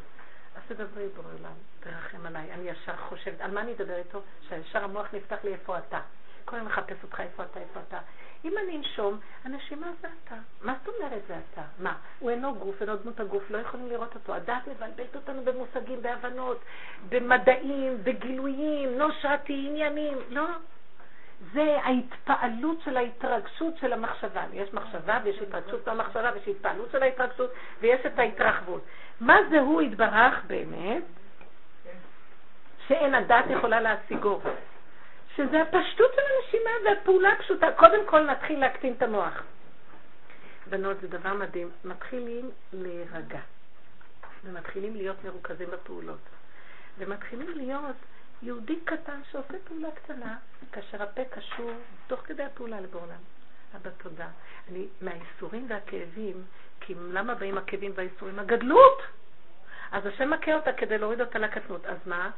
אז 0.56 0.62
תדברי 0.68 1.08
בורא 1.08 1.26
עולם, 1.38 1.52
תרחם 1.80 2.26
עליי. 2.26 2.52
אני 2.52 2.70
ישר 2.70 2.96
חושבת, 2.96 3.40
על 3.40 3.50
מה 3.50 3.60
אני 3.60 3.72
אדבר 3.72 3.96
איתו? 3.96 4.22
שישר 4.48 4.84
המוח 4.84 5.06
נפתח 5.12 5.36
לי 5.44 5.52
איפה 5.52 5.78
אתה. 5.78 6.00
כל 6.44 6.56
הזמן 6.56 6.68
מחפש 6.68 6.96
אותך 7.02 7.20
איפה 7.20 7.42
אתה, 7.42 7.60
איפה 7.60 7.80
אתה. 7.88 7.98
אם 8.44 8.58
אני 8.58 8.76
אנשום, 8.76 9.18
הנשימה 9.44 9.86
זה 10.00 10.08
אתה. 10.24 10.34
מה 10.62 10.74
זאת 10.84 10.94
אומרת 10.94 11.22
זה 11.28 11.34
אתה? 11.52 11.62
מה? 11.78 11.94
הוא 12.18 12.30
אינו 12.30 12.54
גוף, 12.54 12.82
אינו 12.82 12.96
דמות 12.96 13.20
הגוף, 13.20 13.50
לא 13.50 13.58
יכולים 13.58 13.88
לראות 13.88 14.14
אותו. 14.14 14.34
הדעת 14.34 14.68
מבלבלת 14.68 15.16
אותנו 15.16 15.44
במושגים, 15.44 16.02
בהבנות, 16.02 16.60
במדעים, 17.08 17.98
בגילויים, 18.04 18.98
נושרתי, 18.98 19.64
עניינים. 19.68 20.18
לא. 20.30 20.44
זה 21.52 21.78
ההתפעלות 21.82 22.80
של 22.84 22.96
ההתרגשות 22.96 23.76
של 23.76 23.92
המחשבה. 23.92 24.44
יש 24.52 24.74
מחשבה 24.74 25.18
ויש 25.24 25.38
התרגשות 25.38 25.84
של 25.84 25.90
המחשבה 25.90 26.30
ויש 26.34 26.48
התפעלות 26.48 26.90
של 26.92 27.02
ההתרגשות 27.02 27.50
ויש 27.80 28.06
את 28.06 28.18
ההתרחבות. 28.18 28.82
מה 29.20 29.36
זה 29.50 29.60
הוא 29.60 29.82
יתברך 29.82 30.44
באמת? 30.46 31.02
שאין 32.88 33.14
הדעת 33.14 33.44
יכולה 33.50 33.80
להשיגו. 33.80 34.40
שזה 35.38 35.62
הפשטות 35.62 36.10
של 36.14 36.20
הנשימה 36.20 36.70
והפעולה 36.84 37.32
הפשוטה. 37.32 37.66
קודם 37.76 38.06
כל 38.06 38.20
נתחיל 38.20 38.60
להקטין 38.60 38.92
את 38.92 39.02
המוח. 39.02 39.42
בנות, 40.70 41.00
זה 41.00 41.08
דבר 41.08 41.34
מדהים. 41.34 41.70
מתחילים 41.84 42.50
להירגע, 42.72 43.40
ומתחילים 44.44 44.96
להיות 44.96 45.24
מרוכזים 45.24 45.70
בפעולות, 45.70 46.18
ומתחילים 46.98 47.50
להיות 47.56 47.96
יהודי 48.42 48.80
קטן 48.84 49.20
שעושה 49.30 49.54
פעולה 49.64 49.88
קטנה, 49.90 50.36
כאשר 50.72 51.02
הפה 51.02 51.24
קשור 51.24 51.70
תוך 52.06 52.20
כדי 52.20 52.42
הפעולה 52.42 52.80
לבורלם. 52.80 53.22
אבא, 53.76 53.90
תודה. 53.90 54.28
אני, 54.70 54.86
מהאיסורים 55.00 55.66
והכאבים, 55.68 56.44
כי 56.80 56.94
למה 57.10 57.34
באים 57.34 57.58
הכאבים 57.58 57.92
והאיסורים? 57.94 58.38
הגדלות! 58.38 59.02
אז 59.92 60.06
השם 60.06 60.30
מכה 60.30 60.54
אותה 60.54 60.72
כדי 60.72 60.98
להוריד 60.98 61.20
אותה 61.20 61.38
לקטנות. 61.38 61.86
אז 61.86 61.96
מה? 62.06 62.30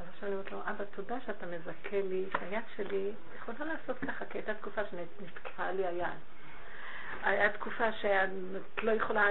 אז 0.00 0.08
עכשיו 0.14 0.28
אני 0.28 0.36
אומרת 0.36 0.52
לו, 0.52 0.58
אבא, 0.60 0.84
תודה 0.84 1.20
שאתה 1.26 1.46
מזכה 1.46 2.00
לי, 2.08 2.24
שהיד 2.32 2.64
שלי 2.76 3.12
יכולה 3.36 3.72
לעשות 3.72 3.98
ככה, 3.98 4.24
כי 4.24 4.38
הייתה 4.38 4.54
תקופה 4.54 4.80
שנתקעה 4.90 5.72
לי 5.72 5.86
היד. 5.86 6.06
הייתה 7.22 7.58
תקופה 7.58 7.92
שאת 7.92 8.30
לא 8.82 8.90
יכולה 8.90 9.24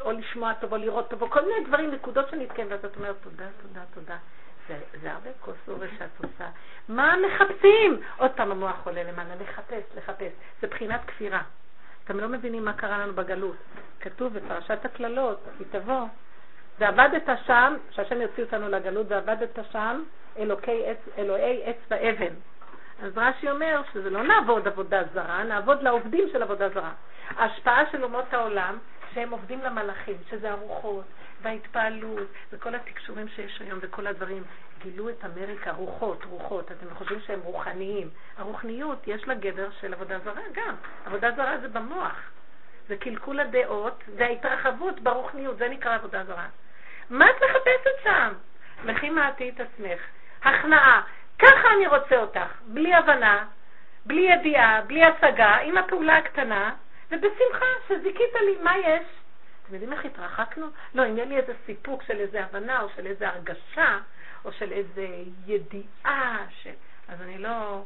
או 0.00 0.12
לשמוע 0.12 0.54
טוב 0.54 0.72
או 0.72 0.76
לראות 0.76 1.10
טוב, 1.10 1.22
או 1.22 1.30
כל 1.30 1.40
מיני 1.40 1.66
דברים, 1.66 1.90
נקודות 1.90 2.28
שנתקעים, 2.30 2.66
ואז 2.70 2.84
את 2.84 2.96
אומרת, 2.96 3.16
תודה, 3.22 3.46
תודה, 3.62 3.80
תודה. 3.94 4.16
זה, 4.68 4.78
זה 5.02 5.12
הרבה 5.12 5.30
אורי 5.68 5.88
שאת 5.98 6.24
עושה. 6.24 6.48
מה 6.88 7.14
מחפשים? 7.26 8.00
עוד 8.16 8.30
פעם 8.36 8.50
המוח 8.50 8.86
עולה 8.86 9.02
למעלה, 9.02 9.34
לחפש, 9.34 9.82
לחפש. 9.96 10.32
זה 10.60 10.66
בחינת 10.66 11.00
כפירה. 11.06 11.42
אתם 12.04 12.20
לא 12.20 12.28
מבינים 12.28 12.64
מה 12.64 12.72
קרה 12.72 12.98
לנו 12.98 13.14
בגלות. 13.14 13.56
כתוב 14.00 14.38
בפרשת 14.38 14.84
הקללות, 14.84 15.40
היא 15.58 15.66
תבוא, 15.70 16.06
ועבדת 16.78 17.28
שם, 17.46 17.76
שהשם 17.90 18.20
יוציא 18.20 18.44
אותנו 18.44 18.68
לגלות, 18.68 19.06
ועבדת 19.08 19.58
שם 19.72 20.02
אלוקי 20.38 20.82
אלוהי 21.18 21.64
עץ 21.64 21.76
ואבן. 21.90 22.34
אז 23.02 23.18
רש"י 23.18 23.50
אומר 23.50 23.82
שזה 23.92 24.10
לא 24.10 24.22
נעבוד 24.22 24.68
עבודה 24.68 25.02
זרה, 25.14 25.44
נעבוד 25.44 25.82
לעובדים 25.82 26.28
של 26.32 26.42
עבודה 26.42 26.68
זרה. 26.68 26.92
ההשפעה 27.36 27.90
של 27.92 28.04
אומות 28.04 28.34
העולם, 28.34 28.78
שהם 29.14 29.30
עובדים 29.30 29.60
למלאכים, 29.60 30.16
שזה 30.30 30.50
הרוחות 30.50 31.04
וההתפעלות 31.42 32.28
וכל 32.52 32.74
התקשורים 32.74 33.28
שיש 33.28 33.60
היום 33.60 33.78
וכל 33.82 34.06
הדברים, 34.06 34.42
גילו 34.82 35.08
את 35.08 35.24
אמריקה, 35.24 35.72
רוחות, 35.72 36.24
רוחות, 36.24 36.72
אתם 36.72 36.94
חושבים 36.94 37.20
שהם 37.20 37.40
רוחניים. 37.40 38.10
הרוחניות, 38.38 38.98
יש 39.06 39.28
לה 39.28 39.34
גדר 39.34 39.68
של 39.80 39.94
עבודה 39.94 40.18
זרה 40.18 40.42
גם. 40.52 40.74
עבודה 41.06 41.30
זרה 41.36 41.58
זה 41.58 41.68
במוח. 41.68 42.20
זה 42.88 42.96
קלקול 42.96 43.40
הדעות, 43.40 44.04
זה 44.16 44.24
ההתרחבות 44.24 45.00
ברוחניות, 45.00 45.58
זה 45.58 45.68
נקרא 45.68 45.94
עבודה 45.94 46.24
זרה. 46.24 46.46
מה 47.14 47.30
את 47.30 47.42
מחפשת 47.42 48.02
שם? 48.02 48.32
לכי 48.84 49.10
מעטי 49.10 49.48
את 49.48 49.60
עצמך. 49.60 50.00
הכנעה. 50.42 51.02
ככה 51.38 51.68
אני 51.76 51.86
רוצה 51.86 52.16
אותך, 52.16 52.62
בלי 52.66 52.94
הבנה, 52.94 53.44
בלי 54.06 54.20
ידיעה, 54.20 54.80
בלי 54.86 55.04
השגה, 55.04 55.56
עם 55.56 55.78
הפעולה 55.78 56.16
הקטנה, 56.16 56.74
ובשמחה 57.10 57.66
שזיכית 57.88 58.34
לי, 58.34 58.56
מה 58.62 58.78
יש? 58.78 59.02
אתם 59.64 59.74
יודעים 59.74 59.92
איך 59.92 60.04
התרחקנו? 60.04 60.66
לא, 60.94 61.06
אם 61.06 61.16
יהיה 61.16 61.26
לי 61.26 61.36
איזה 61.36 61.52
סיפוק 61.66 62.02
של 62.02 62.20
איזה 62.20 62.44
הבנה, 62.44 62.80
או 62.80 62.88
של 62.96 63.06
איזה 63.06 63.28
הרגשה, 63.28 63.98
או 64.44 64.52
של 64.52 64.72
איזה 64.72 65.06
ידיעה, 65.46 66.38
ש... 66.62 66.66
אז 67.08 67.22
אני 67.22 67.38
לא... 67.38 67.82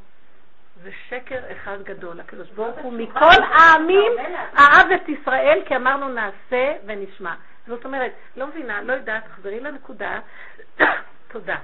זה 0.83 0.91
שקר 1.09 1.41
אחד 1.53 1.83
גדול. 1.83 2.21
הקדוש 2.21 2.51
ברוך 2.51 2.79
הוא 2.79 2.93
מכל 2.93 3.43
העמים 3.43 4.13
אהב 4.59 4.93
את 4.93 5.09
ישראל, 5.09 5.63
כי 5.67 5.77
אמרנו 5.77 6.09
נעשה 6.09 6.75
ונשמע. 6.87 7.35
זאת 7.69 7.85
אומרת, 7.85 8.13
לא 8.37 8.47
מבינה, 8.47 8.83
לא 8.83 8.93
יודעת, 8.93 9.25
תחזרי 9.25 9.61
לנקודה, 9.61 10.21
תודה. 11.33 11.57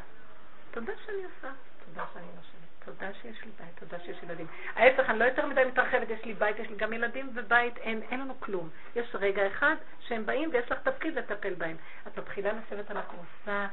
תודה 0.71 0.93
שאני 1.07 1.25
עושה. 1.25 1.55
תודה 1.85 2.05
שאני 2.13 2.27
נושמת. 2.37 2.65
תודה 2.85 3.07
שיש 3.23 3.45
לי 3.45 3.51
בית, 3.59 3.79
תודה 3.79 4.05
שיש 4.05 4.23
ילדים. 4.23 4.47
ההפך, 4.75 5.11
אני 5.11 5.19
לא 5.19 5.25
יותר 5.25 5.47
מדי 5.47 5.65
מתרחבת, 5.65 6.11
יש 6.11 6.25
לי 6.25 6.35
בית, 6.35 6.59
יש 6.59 6.69
לי 6.69 6.77
גם 6.77 6.93
ילדים, 6.93 7.31
ובית 7.35 7.79
אין, 7.79 8.03
אין 8.11 8.21
לנו 8.21 8.41
כלום. 8.41 8.69
יש 8.97 9.15
רגע 9.15 9.47
אחד 9.47 9.75
שהם 10.01 10.27
באים 10.27 10.51
ויש 10.53 10.73
לך 10.73 10.79
תפקיד 10.79 11.15
לטפל 11.15 11.55
בהם. 11.55 11.77
את 12.07 12.19
מתחילה 12.19 12.51
לשבת 12.53 12.91
על 12.91 12.97
הכורסה, 12.97 13.67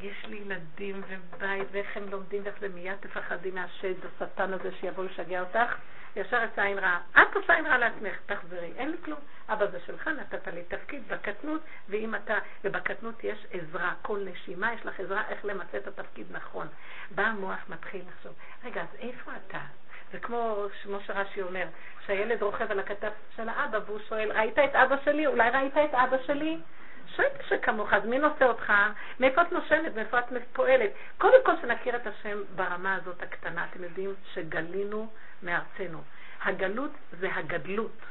יש 0.00 0.24
לי 0.24 0.36
ילדים 0.36 1.02
ובית, 1.08 1.68
ואיך 1.70 1.96
הם 1.96 2.08
לומדים 2.10 2.42
ואיך 2.44 2.56
זה 2.60 2.68
מיד 2.68 2.96
תפחדי 3.00 3.50
מהשד, 3.50 3.94
השטן 4.04 4.52
הזה 4.52 4.72
שיבוא 4.80 5.04
לשגע 5.04 5.40
אותך. 5.40 5.74
ישר 6.16 6.42
יצא 6.42 6.62
עין 6.62 6.78
רעה. 6.78 7.00
את 7.12 7.36
עושה 7.36 7.54
עין 7.54 7.66
רעה 7.66 7.78
לעצמך, 7.78 8.16
תחזרי, 8.26 8.72
אין 8.76 8.90
לי 8.90 8.96
כלום. 9.04 9.18
אבא 9.48 9.66
זה 9.66 9.80
שלך, 9.80 10.08
נתת 10.08 10.48
לי 10.48 10.62
תפקיד 10.62 11.02
בקטנות, 11.08 11.60
ואם 11.88 12.14
אתה, 12.14 12.38
ובקטנות 12.64 13.24
יש 13.24 13.46
עזרה, 13.50 13.94
כל 14.02 14.20
נשימה 14.24 14.74
יש 14.74 14.86
לך 14.86 15.00
עזרה 15.00 15.22
איך 15.28 15.44
למצא 15.44 15.78
את 15.78 15.86
התפקיד 15.86 16.26
נכון. 16.30 16.66
בא 17.10 17.22
המוח 17.22 17.58
מתחיל 17.68 18.02
לחשוב, 18.08 18.32
רגע, 18.64 18.80
אז 18.80 18.88
איפה 18.98 19.30
אתה? 19.36 19.60
זה 20.12 20.18
כמו, 20.18 20.66
כמו 20.82 21.00
שרש"י 21.00 21.42
אומר, 21.42 21.66
שהילד 22.06 22.42
רוכב 22.42 22.70
על 22.70 22.80
הכתף 22.80 23.12
של 23.36 23.48
האבא 23.48 23.78
והוא 23.86 23.98
שואל, 24.08 24.32
ראית 24.32 24.58
את 24.58 24.74
אבא 24.74 24.96
שלי? 25.04 25.26
אולי 25.26 25.50
ראית 25.50 25.76
את 25.76 25.94
אבא 25.94 26.16
שלי? 26.26 26.58
שואל 27.16 27.28
שכמוך, 27.48 27.92
אז 27.92 28.04
מי 28.04 28.18
נושא 28.18 28.44
אותך? 28.44 28.72
מאיפה 29.20 29.42
את 29.42 29.52
נושמת? 29.52 29.94
מאיפה 29.94 30.18
את 30.18 30.24
פועלת? 30.52 30.90
קודם 31.18 31.44
כל 31.44 31.52
שנכיר 31.62 31.96
את 31.96 32.06
השם 32.06 32.38
ברמה 32.56 32.94
הזאת 32.94 33.22
הקטנה. 33.22 33.66
אתם 33.70 33.84
יודעים 33.84 34.14
שגלינו 34.32 35.08
מארצנו. 35.42 36.02
הגלות 36.42 36.90
זה 37.20 37.34
הגדלות. 37.34 38.02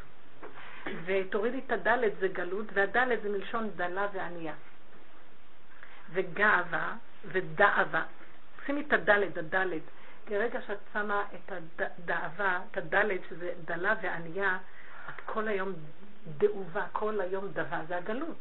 ותורידי 1.06 1.62
את 1.66 1.72
הדלת 1.72 2.12
זה 2.20 2.28
גלות, 2.28 2.66
והדלת 2.74 3.22
זה 3.22 3.30
מלשון 3.30 3.70
דלה 3.76 4.08
וענייה. 4.14 4.54
וגאווה 6.14 6.94
ודאווה. 7.26 8.04
שימי 8.66 8.82
את 8.88 8.94
הדלת, 8.94 9.38
הדלת. 9.38 9.82
ברגע 10.30 10.62
שאת 10.68 10.78
שמה 10.94 11.24
את 11.36 11.52
הדאווה, 11.82 12.60
את 12.72 12.78
הדלת, 12.78 13.22
שזה 13.30 13.54
דלה 13.66 13.94
וענייה, 14.02 14.58
את 15.10 15.22
כל 15.26 15.48
היום 15.48 15.74
דאובה, 16.38 16.86
כל 16.92 17.22
היום 17.22 17.48
דבה, 17.48 17.82
זה 17.88 17.98
הגלות. 17.98 18.38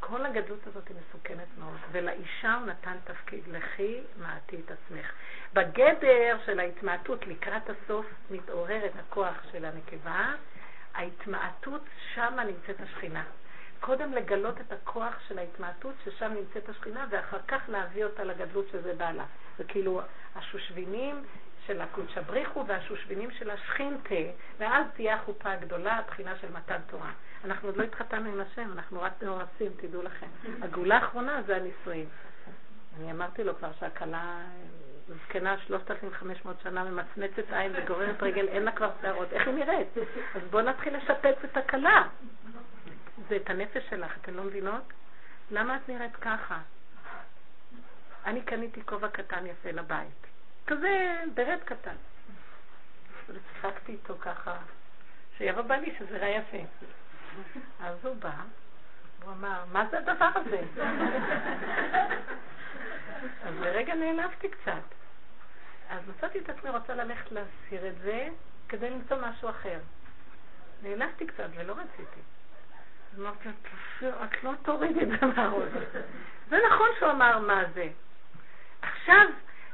כל 0.00 0.26
הגדלות 0.26 0.66
הזאת 0.66 0.88
היא 0.88 0.96
מסוכנת 0.96 1.48
מאוד, 1.58 1.78
ולאישה 1.92 2.54
הוא 2.54 2.66
נתן 2.66 2.96
תפקיד, 3.04 3.48
לכי 3.48 4.00
מעטי 4.18 4.56
את 4.64 4.70
עצמך. 4.70 5.12
בגדר 5.54 6.36
של 6.46 6.60
ההתמעטות 6.60 7.26
לקראת 7.26 7.70
הסוף 7.70 8.06
מתעורר 8.30 8.86
את 8.86 8.92
הכוח 8.98 9.34
של 9.52 9.64
הנקבה, 9.64 10.32
ההתמעטות, 10.94 11.82
שמה 12.14 12.44
נמצאת 12.44 12.80
השכינה. 12.80 13.24
קודם 13.80 14.12
לגלות 14.12 14.60
את 14.60 14.72
הכוח 14.72 15.14
של 15.28 15.38
ההתמעטות, 15.38 15.94
ששם 16.04 16.32
נמצאת 16.32 16.68
השכינה, 16.68 17.06
ואחר 17.10 17.38
כך 17.48 17.62
להביא 17.68 18.04
אותה 18.04 18.24
לגדלות 18.24 18.66
שזה 18.72 18.94
בעלה. 18.94 19.24
זה 19.58 19.64
כאילו 19.64 20.00
השושבינים 20.36 21.24
של 21.68 21.80
הקודשא 21.80 22.20
בריחו 22.20 22.64
והשושבינים 22.66 23.30
של 23.30 23.50
השכינתה, 23.50 24.14
ואז 24.58 24.86
תהיה 24.94 25.14
החופה 25.14 25.52
הגדולה, 25.52 25.96
הבחינה 25.96 26.38
של 26.40 26.52
מתן 26.52 26.80
תורה. 26.90 27.10
אנחנו 27.44 27.68
עוד 27.68 27.76
לא 27.76 27.82
התחתנו 27.82 28.32
עם 28.32 28.40
השם, 28.40 28.72
אנחנו 28.72 29.02
רק 29.02 29.22
מאורסים, 29.22 29.72
תדעו 29.76 30.02
לכם. 30.02 30.26
הגאולה 30.62 30.96
האחרונה 30.96 31.42
זה 31.46 31.56
הנישואים. 31.56 32.08
אני 32.98 33.12
אמרתי 33.12 33.44
לו 33.44 33.56
כבר 33.56 33.70
שהכלה 33.80 34.40
זקנה 35.08 35.58
3,500 35.58 36.56
שנה 36.62 36.84
ממצמצת 36.84 37.52
עין 37.52 37.72
וגוררת 37.76 38.22
רגל, 38.22 38.48
אין 38.48 38.62
לה 38.62 38.72
כבר 38.72 38.90
שערות, 39.02 39.32
איך 39.32 39.46
היא 39.46 39.54
נראית? 39.54 39.88
אז 40.34 40.42
בואו 40.50 40.62
נתחיל 40.62 40.96
לשפץ 40.96 41.36
את 41.44 41.56
הכלה. 41.56 42.08
זה 43.28 43.36
את 43.36 43.50
הנפש 43.50 43.82
שלך, 43.90 44.16
אתן 44.20 44.34
לא 44.34 44.44
מבינות? 44.44 44.92
למה 45.50 45.76
את 45.76 45.88
נראית 45.88 46.16
ככה? 46.16 46.58
אני 48.26 48.42
קניתי 48.42 48.82
כובע 48.84 49.08
קטן 49.08 49.46
יפה 49.46 49.70
לבית. 49.70 50.26
כזה 50.68 51.20
ברד 51.34 51.58
קטן. 51.64 51.94
וצחקתי 53.28 53.92
איתו 53.92 54.14
ככה, 54.20 54.56
שיבוא 55.38 55.62
בא 55.62 55.76
לי 55.76 55.94
שזה 55.98 56.18
ראה 56.18 56.28
יפה. 56.28 56.58
אז 57.80 58.04
הוא 58.04 58.16
בא, 58.16 58.30
הוא 59.22 59.32
אמר, 59.32 59.64
מה 59.72 59.86
זה 59.90 59.98
הדבר 59.98 60.30
הזה? 60.34 60.60
אז 63.44 63.54
לרגע 63.60 63.94
נעלבתי 63.94 64.48
קצת. 64.48 64.82
אז 65.90 66.02
מצאתי 66.08 66.38
את 66.38 66.48
עצמי 66.48 66.70
רוצה 66.70 66.94
ללכת 66.94 67.32
להסיר 67.32 67.88
את 67.88 67.98
זה 67.98 68.28
כדי 68.68 68.90
למצוא 68.90 69.16
משהו 69.16 69.50
אחר. 69.50 69.78
נעלבתי 70.82 71.26
קצת 71.26 71.48
ולא 71.54 71.72
רציתי. 71.72 72.20
אמרתי, 73.18 73.48
את 74.24 74.44
לא 74.44 74.52
תורידי 74.62 75.02
את 75.02 75.08
זה 75.08 75.26
מהראש. 75.26 75.72
זה 76.48 76.56
נכון 76.70 76.88
שהוא 76.98 77.10
אמר 77.10 77.38
מה 77.38 77.62
זה. 77.74 77.88
עכשיו, 78.82 79.26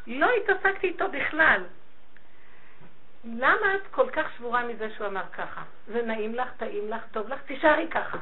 לא 0.07 0.31
התעסקתי 0.37 0.87
איתו 0.87 1.05
בכלל. 1.09 1.63
למה 3.25 3.75
את 3.75 3.87
כל 3.91 4.11
כך 4.11 4.33
שבורה 4.37 4.63
מזה 4.63 4.91
שהוא 4.91 5.07
אמר 5.07 5.25
ככה? 5.33 5.63
זה 5.87 6.03
נעים 6.03 6.35
לך, 6.35 6.49
טעים 6.57 6.91
לך, 6.91 7.03
טוב 7.13 7.29
לך, 7.29 7.41
תישארי 7.47 7.89
ככה. 7.91 8.19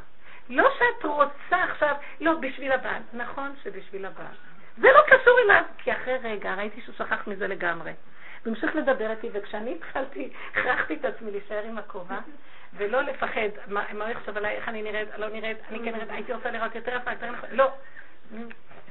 לא 0.49 0.69
שאת 0.79 1.05
רוצה 1.05 1.65
עכשיו, 1.65 1.95
לא, 2.21 2.35
בשביל 2.35 2.73
הבעל. 2.73 3.03
נכון 3.13 3.55
שבשביל 3.63 4.05
הבעל. 4.05 4.35
זה 4.79 4.89
לא 4.93 5.01
קשור 5.07 5.39
אליו, 5.45 5.63
כי 5.79 5.93
אחרי 5.93 6.17
רגע 6.23 6.55
ראיתי 6.55 6.81
שהוא 6.81 6.95
שכח 6.95 7.27
מזה 7.27 7.47
לגמרי. 7.47 7.93
הוא 8.45 8.55
המשיך 8.55 8.77
לדבר 8.77 9.11
איתי, 9.11 9.29
וכשאני 9.33 9.75
התחלתי, 9.75 10.31
הכרחתי 10.51 10.95
את 10.95 11.05
עצמי 11.05 11.31
להישאר 11.31 11.63
עם 11.65 11.79
הכובע, 11.79 12.19
ולא 12.77 13.03
לפחד, 13.03 13.49
מה 13.67 13.85
הוא 13.91 14.09
יחשוב 14.09 14.37
עליי, 14.37 14.57
איך 14.57 14.69
אני 14.69 14.83
נראית, 14.83 15.09
לא 15.17 15.29
נראית, 15.29 15.59
אני 15.69 15.79
כן 15.79 15.95
נראית, 15.95 16.11
הייתי 16.11 16.33
רוצה 16.33 16.51
לראות 16.51 16.75
יותר 16.75 16.97
יפה, 16.97 17.11
יותר 17.11 17.31
נכון, 17.31 17.49
לא. 17.53 17.71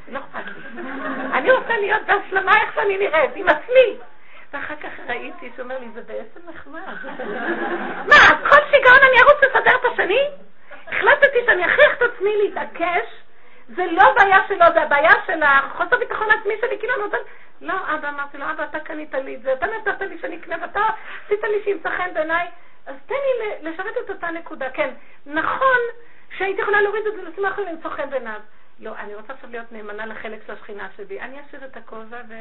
לא. 0.08 0.20
אני 1.34 1.52
רוצה 1.52 1.78
להיות 1.78 2.02
בהשלמה 2.08 2.52
איך 2.62 2.76
שאני 2.76 2.98
נראית, 2.98 3.32
עם 3.36 3.50
עצמי. 3.50 3.98
ואחר 4.54 4.76
כך 4.76 4.90
ראיתי 5.08 5.52
שהוא 5.56 5.64
אומר 5.64 5.80
לי, 5.80 5.90
זה 5.94 6.02
בעצם 6.02 6.40
נחמד. 6.50 6.82
מה, 8.08 8.16
אז 8.16 8.36
כל 8.50 8.62
שיגעון 8.72 9.00
אני 9.10 9.22
ארוץ 9.22 9.44
לסדר 9.44 9.76
את 9.76 9.86
השני? 9.94 10.30
החלטתי 10.88 11.38
שאני 11.46 11.66
אכריח 11.66 11.94
את 11.98 12.02
עצמי 12.02 12.32
להתעקש, 12.44 13.06
זה 13.68 13.86
לא 13.92 14.14
בעיה 14.16 14.38
שלו, 14.48 14.66
זה 14.74 14.82
הבעיה 14.82 15.14
של 15.28 15.44
החוסר 15.44 15.98
ביטחון 15.98 16.28
עצמי 16.32 16.54
שלי, 16.62 16.80
כאילו 16.80 16.94
אני 16.94 17.04
נותן... 17.04 17.18
לא, 17.62 17.74
אבא, 17.96 18.10
אמרתי 18.10 18.38
לו, 18.38 18.46
אבא, 18.52 18.64
אתה 18.64 18.80
קנית 18.80 19.14
לי 19.14 19.36
את 19.36 19.42
זה, 19.42 19.54
אתה 19.54 19.66
נתת 19.66 20.02
לי 20.02 20.18
שאני 20.22 20.38
אקנה, 20.38 20.56
ואתה 20.62 20.82
עשית 21.26 21.44
לי 21.44 21.64
שימצא 21.64 21.90
חן 21.90 22.14
בעיניי, 22.14 22.48
אז 22.86 22.96
תן 23.06 23.16
לי 23.16 23.70
לשרת 23.72 23.98
את 24.06 24.10
אותה 24.10 24.32
נקודה. 24.32 24.70
כן, 24.70 24.90
נכון 25.26 25.80
שהייתי 26.38 26.62
יכולה 26.62 26.82
להוריד 26.82 27.08
את 27.08 27.14
זה 27.14 27.22
לשים 27.22 27.46
אחר 27.46 27.62
למצוא 27.62 27.90
חן 27.90 28.10
בעיניו. 28.10 28.40
לא, 28.82 28.96
אני 29.00 29.16
רוצה 29.16 29.34
עכשיו 29.34 29.50
להיות 29.50 29.72
נאמנה 29.72 30.06
לחלק 30.06 30.40
של 30.48 30.54
השכינה 30.54 30.88
שבי. 30.98 31.20
אני 31.20 31.42
אשאיר 31.42 31.66
את 31.66 31.78
הכובע 31.78 32.22
ו... 32.30 32.34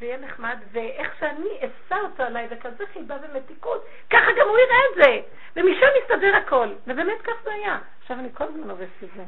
ויהיה 0.00 0.16
נחמד, 0.18 0.56
ואיך 0.72 1.14
שאני 1.20 1.58
אשא 1.58 1.96
אותו 2.04 2.22
עליי 2.22 2.48
בכזה 2.48 2.84
חיבה 2.92 3.16
ומתיקות, 3.22 3.84
ככה 4.10 4.26
גם 4.40 4.48
הוא 4.48 4.58
יראה 4.58 4.78
את 4.90 5.04
זה. 5.04 5.20
ומשם 5.56 5.86
יסתדר 6.02 6.36
הכל. 6.36 6.68
ובאמת 6.86 7.22
כך 7.22 7.32
זה 7.44 7.52
היה. 7.52 7.78
עכשיו 8.02 8.18
אני 8.18 8.28
כל 8.34 8.44
הזמן 8.44 8.70
הורסת 8.70 9.02
את 9.04 9.08
זה. 9.16 9.24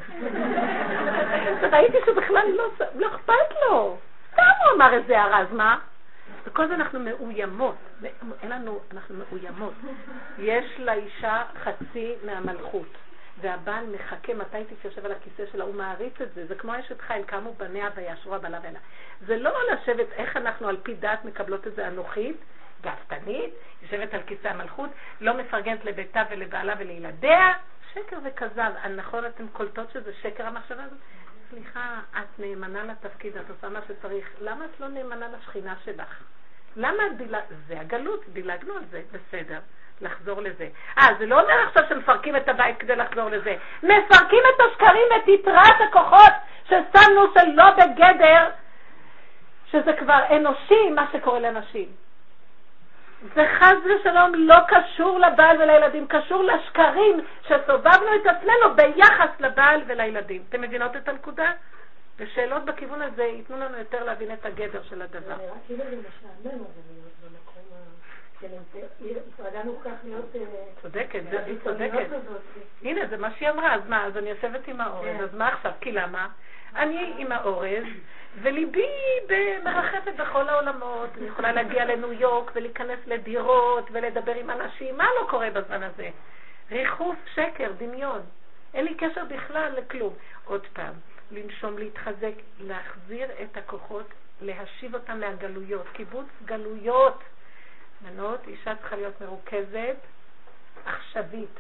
ראיתי 1.77 1.99
שבכלל 2.07 2.47
לא, 2.57 2.65
לא 2.95 3.07
אכפת 3.07 3.55
לו. 3.63 3.97
סתם 4.33 4.43
הוא 4.43 4.77
אמר 4.77 4.95
איזה 4.95 5.19
הערה, 5.19 5.41
אז 5.41 5.53
מה? 5.53 5.79
וכל 6.45 6.69
זה 6.69 6.75
אנחנו 6.75 7.01
מאוימות. 7.01 7.77
אין 8.43 8.51
לנו, 8.51 8.81
אנחנו 8.93 9.15
מאוימות. 9.15 9.75
יש 10.39 10.65
לאישה 10.79 11.43
חצי 11.65 12.15
מהמלכות. 12.25 13.08
והבעל 13.41 13.87
מחכה 13.87 14.35
מתי 14.35 14.65
תתיישב 14.65 15.05
על 15.05 15.13
הכיסא 15.13 15.53
שלה, 15.53 15.65
הוא 15.65 15.75
מעריץ 15.75 16.21
את 16.21 16.35
זה. 16.35 16.47
זה 16.47 16.55
כמו 16.55 16.79
אשת 16.79 17.01
חיל, 17.01 17.23
קמו 17.23 17.55
בניה 17.55 17.89
וישרו 17.95 18.35
הבעלה 18.35 18.59
ואלה. 18.63 18.79
זה 19.27 19.37
לא 19.37 19.53
לשבת 19.73 20.13
איך 20.13 20.37
אנחנו 20.37 20.69
על 20.69 20.77
פי 20.83 20.95
דעת 20.95 21.25
מקבלות 21.25 21.67
את 21.67 21.75
זה 21.75 21.89
אנוכית, 21.89 22.37
גאוותנית, 22.83 23.55
יושבת 23.83 24.15
על 24.15 24.23
כיסא 24.27 24.49
המלכות, 24.49 24.91
לא 25.21 25.35
מפרגנת 25.35 25.85
לביתה 25.85 26.23
ולבעלה 26.31 26.75
ולילדיה, 26.79 27.53
שקר 27.95 28.19
וכזב. 28.25 28.73
נכון 28.97 29.27
אתן 29.27 29.47
קולטות 29.53 29.91
שזה 29.91 30.13
שקר 30.23 30.47
המחשבה 30.47 30.85
הזאת? 30.85 30.99
סליחה, 31.51 32.01
את 32.13 32.39
נאמנה 32.39 32.85
לתפקיד, 32.85 33.37
את 33.37 33.51
עושה 33.51 33.69
מה 33.69 33.81
שצריך. 33.89 34.29
למה 34.41 34.65
את 34.65 34.81
לא 34.81 34.89
נאמנה 34.89 35.29
לשכינה 35.29 35.75
שלך? 35.85 36.23
למה 36.77 37.07
את 37.07 37.17
דילה... 37.17 37.41
זה 37.67 37.81
הגלות, 37.81 38.25
דילגנו 38.33 38.75
על 38.75 38.85
זה, 38.91 39.03
בסדר. 39.13 39.59
לחזור 40.01 40.41
לזה. 40.41 40.69
אה, 40.99 41.09
זה 41.19 41.27
לא 41.27 41.41
אומר 41.41 41.55
עכשיו 41.67 41.83
שמפרקים 41.89 42.37
את 42.37 42.49
הבית 42.49 42.79
כדי 42.79 42.97
לחזור 42.97 43.31
לזה. 43.31 43.57
מפרקים 43.83 44.43
את 44.55 44.61
השקרים 44.61 45.03
ואת 45.11 45.29
יתרת 45.29 45.81
הכוחות 45.89 46.33
ששמנו 46.65 47.23
שלא 47.35 47.71
בגדר, 47.71 48.49
שזה 49.71 49.93
כבר 49.93 50.21
אנושי, 50.37 50.91
מה 50.91 51.07
שקורה 51.13 51.39
לנשים. 51.39 51.89
זה 53.35 53.47
חס 53.59 53.77
ושלום 53.85 54.35
לא 54.35 54.57
קשור 54.69 55.19
לבעל 55.19 55.63
ולילדים, 55.63 56.07
קשור 56.07 56.45
לשקרים 56.45 57.21
שסובבנו 57.43 58.15
את 58.23 58.27
עצמנו 58.27 58.75
ביחס 58.75 59.31
לבעל 59.41 59.83
ולילדים. 59.87 60.43
אתם 60.49 60.61
מבינות 60.61 60.97
את 60.97 61.09
הנקודה? 61.09 61.53
ושאלות 62.19 62.65
בכיוון 62.65 63.03
הזה 63.03 63.23
ייתנו 63.23 63.57
לנו 63.57 63.79
יותר 63.79 64.05
להבין 64.05 64.33
את 64.33 64.47
הגדר 64.47 64.83
של 64.83 65.03
הדבר. 65.03 65.35
משעמם, 65.71 66.65
אבל 67.23 67.37
צודקת, 70.83 71.23
היא 71.47 71.59
צודקת. 71.65 72.07
הנה, 72.83 73.07
זה 73.07 73.17
מה 73.17 73.31
שהיא 73.31 73.51
אמרה, 73.51 73.75
אז 73.75 73.81
מה, 73.89 74.05
אז 74.07 74.17
אני 74.17 74.31
יושבת 74.31 74.69
עם 74.69 74.81
האורז, 74.81 75.25
אז 75.25 75.35
מה 75.35 75.49
עכשיו? 75.49 75.73
כי 75.81 75.93
למה? 75.93 76.29
אני 76.77 77.15
עם 77.19 77.33
האורז, 77.33 77.85
וליבי 78.43 78.89
מרחפת 79.65 80.13
בכל 80.17 80.49
העולמות. 80.49 81.11
אני 81.19 81.27
יכולה 81.27 81.53
להגיע 81.53 81.85
לניו 81.85 82.13
יורק 82.13 82.51
ולהיכנס 82.55 82.99
לדירות 83.07 83.89
ולדבר 83.93 84.35
עם 84.35 84.51
אנשים. 84.51 84.97
מה 84.97 85.07
לא 85.21 85.27
קורה 85.31 85.51
בזמן 85.51 85.83
הזה? 85.83 86.09
ריחוף, 86.71 87.17
שקר, 87.35 87.73
דמיון. 87.79 88.21
אין 88.75 88.85
לי 88.85 88.95
קשר 88.95 89.25
בכלל 89.25 89.73
לכלום. 89.77 90.15
עוד 90.45 90.67
פעם, 90.73 90.95
לנשום, 91.31 91.79
להתחזק, 91.79 92.35
להחזיר 92.61 93.29
את 93.43 93.57
הכוחות, 93.57 94.07
להשיב 94.41 94.95
אותם 94.95 95.21
מהגלויות. 95.21 95.87
קיבוץ 95.93 96.27
גלויות. 96.45 97.23
מנות, 98.03 98.41
אישה 98.47 98.77
צריכה 98.77 98.97
להיות 98.97 99.21
מרוכזת, 99.21 99.97
עכשווית, 100.85 101.59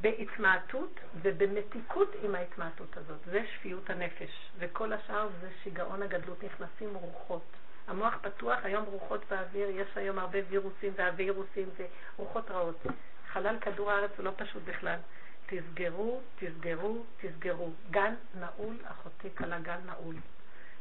בהתמעטות 0.00 1.00
ובמתיקות 1.22 2.12
עם 2.22 2.34
ההתמעטות 2.34 2.96
הזאת. 2.96 3.18
זה 3.24 3.42
שפיות 3.54 3.90
הנפש, 3.90 4.50
וכל 4.58 4.92
השאר 4.92 5.28
זה 5.40 5.48
שיגעון 5.62 6.02
הגדלות, 6.02 6.44
נכנסים 6.44 6.94
רוחות. 6.94 7.42
המוח 7.88 8.14
פתוח, 8.22 8.58
היום 8.62 8.84
רוחות 8.84 9.20
באוויר, 9.30 9.68
יש 9.70 9.88
היום 9.96 10.18
הרבה 10.18 10.38
וירוסים 10.48 10.92
והווירוסים 10.96 11.68
ורוחות 12.16 12.50
רעות. 12.50 12.86
חלל 13.32 13.58
כדור 13.60 13.90
הארץ 13.90 14.10
הוא 14.16 14.24
לא 14.24 14.32
פשוט 14.36 14.62
בכלל. 14.64 14.98
תסגרו, 15.46 16.20
תסגרו, 16.38 17.04
תסגרו. 17.20 17.70
גן 17.90 18.14
נעול, 18.34 18.76
אחותי 18.84 19.28
כלה 19.36 19.58
גן 19.58 19.80
נעול. 19.86 20.16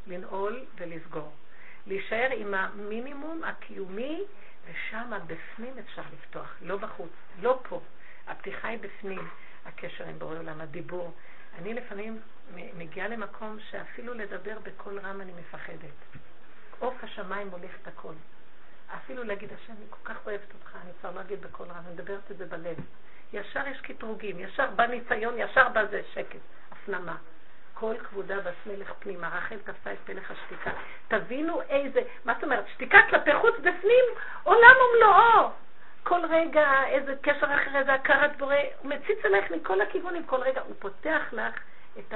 לנעול 0.08 0.66
ולסגור. 0.76 1.32
להישאר 1.88 2.30
עם 2.32 2.54
המינימום 2.54 3.44
הקיומי, 3.44 4.24
ושם 4.66 5.12
בפנים 5.28 5.74
אפשר 5.80 6.02
לפתוח, 6.14 6.56
לא 6.62 6.78
בחוץ, 6.78 7.12
לא 7.42 7.60
פה. 7.70 7.82
הפתיחה 8.28 8.68
היא 8.68 8.80
בפנים, 8.80 9.28
הקשר 9.66 10.04
עם 10.04 10.20
בורא 10.20 10.38
עולם, 10.38 10.62
הדיבור. 10.62 11.14
אני 11.60 11.74
לפעמים 11.74 12.20
מגיעה 12.78 13.08
למקום 13.08 13.58
שאפילו 13.70 14.14
לדבר 14.14 14.60
בקול 14.64 15.00
רם 15.00 15.22
אני 15.22 15.32
מפחדת. 15.40 16.20
עוף 16.80 17.04
השמיים 17.04 17.48
מוליך 17.48 17.72
את 17.82 17.88
הכל. 17.88 18.14
אפילו 18.96 19.24
להגיד, 19.24 19.50
השם, 19.54 19.74
אני 19.74 19.86
כל 19.90 20.14
כך 20.14 20.26
אוהבת 20.26 20.54
אותך, 20.54 20.76
אני 20.84 20.92
כבר 21.00 21.12
לא 21.12 21.22
אגיד 21.22 21.42
בקול 21.42 21.68
רם, 21.68 21.84
אני 21.86 21.94
מדברת 21.94 22.32
את 22.32 22.38
זה 22.38 22.46
בלב. 22.46 22.78
ישר 23.34 23.68
יש 23.68 23.82
קטרוגים, 23.82 24.40
ישר 24.40 24.72
בא 24.72 24.86
ניסיון, 24.86 25.34
ישר 25.38 25.70
בא 25.70 25.86
זה 25.86 26.02
שקט, 26.14 26.40
הפנמה. 26.72 27.18
כל 27.80 27.96
כבודה 27.98 28.36
בשמלך 28.40 28.94
פנימה. 29.00 29.28
רחל 29.28 29.58
תפסה 29.58 29.94
את 29.94 29.98
פלך 30.06 30.32
השתיקה. 30.32 30.72
תבינו 31.08 31.62
איזה, 31.62 32.02
מה 32.26 32.34
זאת 32.34 32.44
אומרת, 32.44 32.66
שתיקה 32.74 32.98
כלפי 33.10 33.36
חוץ, 33.36 33.56
בפנים, 33.60 34.06
עולם 34.44 34.76
ומלואו. 34.94 35.50
כל 36.04 36.20
רגע 36.30 36.84
איזה 36.88 37.16
קשר 37.22 37.46
אחר, 37.46 37.78
איזה 37.80 37.94
הכרת 37.94 38.38
בורא, 38.38 38.56
הוא 38.82 38.92
מציץ 38.92 39.26
עלייך 39.26 39.52
מכל 39.52 39.82
הכיוונים, 39.82 40.24
כל 40.26 40.42
רגע 40.42 40.62
הוא 40.62 40.76
פותח 40.80 41.22
לך 41.32 41.54
את 42.00 42.14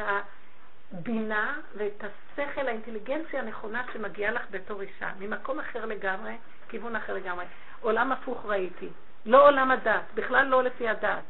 הבינה 0.91 1.57
ואת 1.75 2.03
השכל, 2.03 2.67
האינטליגנציה 2.67 3.39
הנכונה 3.39 3.83
שמגיעה 3.93 4.31
לך 4.31 4.41
בתור 4.51 4.81
אישה, 4.81 5.09
ממקום 5.19 5.59
אחר 5.59 5.85
לגמרי, 5.85 6.37
כיוון 6.69 6.95
אחר 6.95 7.13
לגמרי. 7.13 7.45
עולם 7.81 8.11
הפוך 8.11 8.45
ראיתי, 8.45 8.89
לא 9.25 9.47
עולם 9.47 9.71
הדת, 9.71 10.03
בכלל 10.15 10.45
לא 10.45 10.63
לפי 10.63 10.89
הדת. 10.89 11.23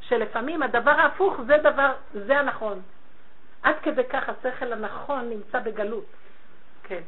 שלפעמים 0.00 0.62
הדבר 0.62 0.90
ההפוך 0.90 1.40
זה 1.46 1.56
דבר, 1.56 1.92
זה 2.12 2.38
הנכון. 2.38 2.82
עד 3.64 3.74
כדי 3.82 4.04
כך 4.04 4.28
השכל 4.28 4.72
הנכון 4.72 5.30
נמצא 5.30 5.58
בגלות. 5.58 6.04
כן. 6.82 7.00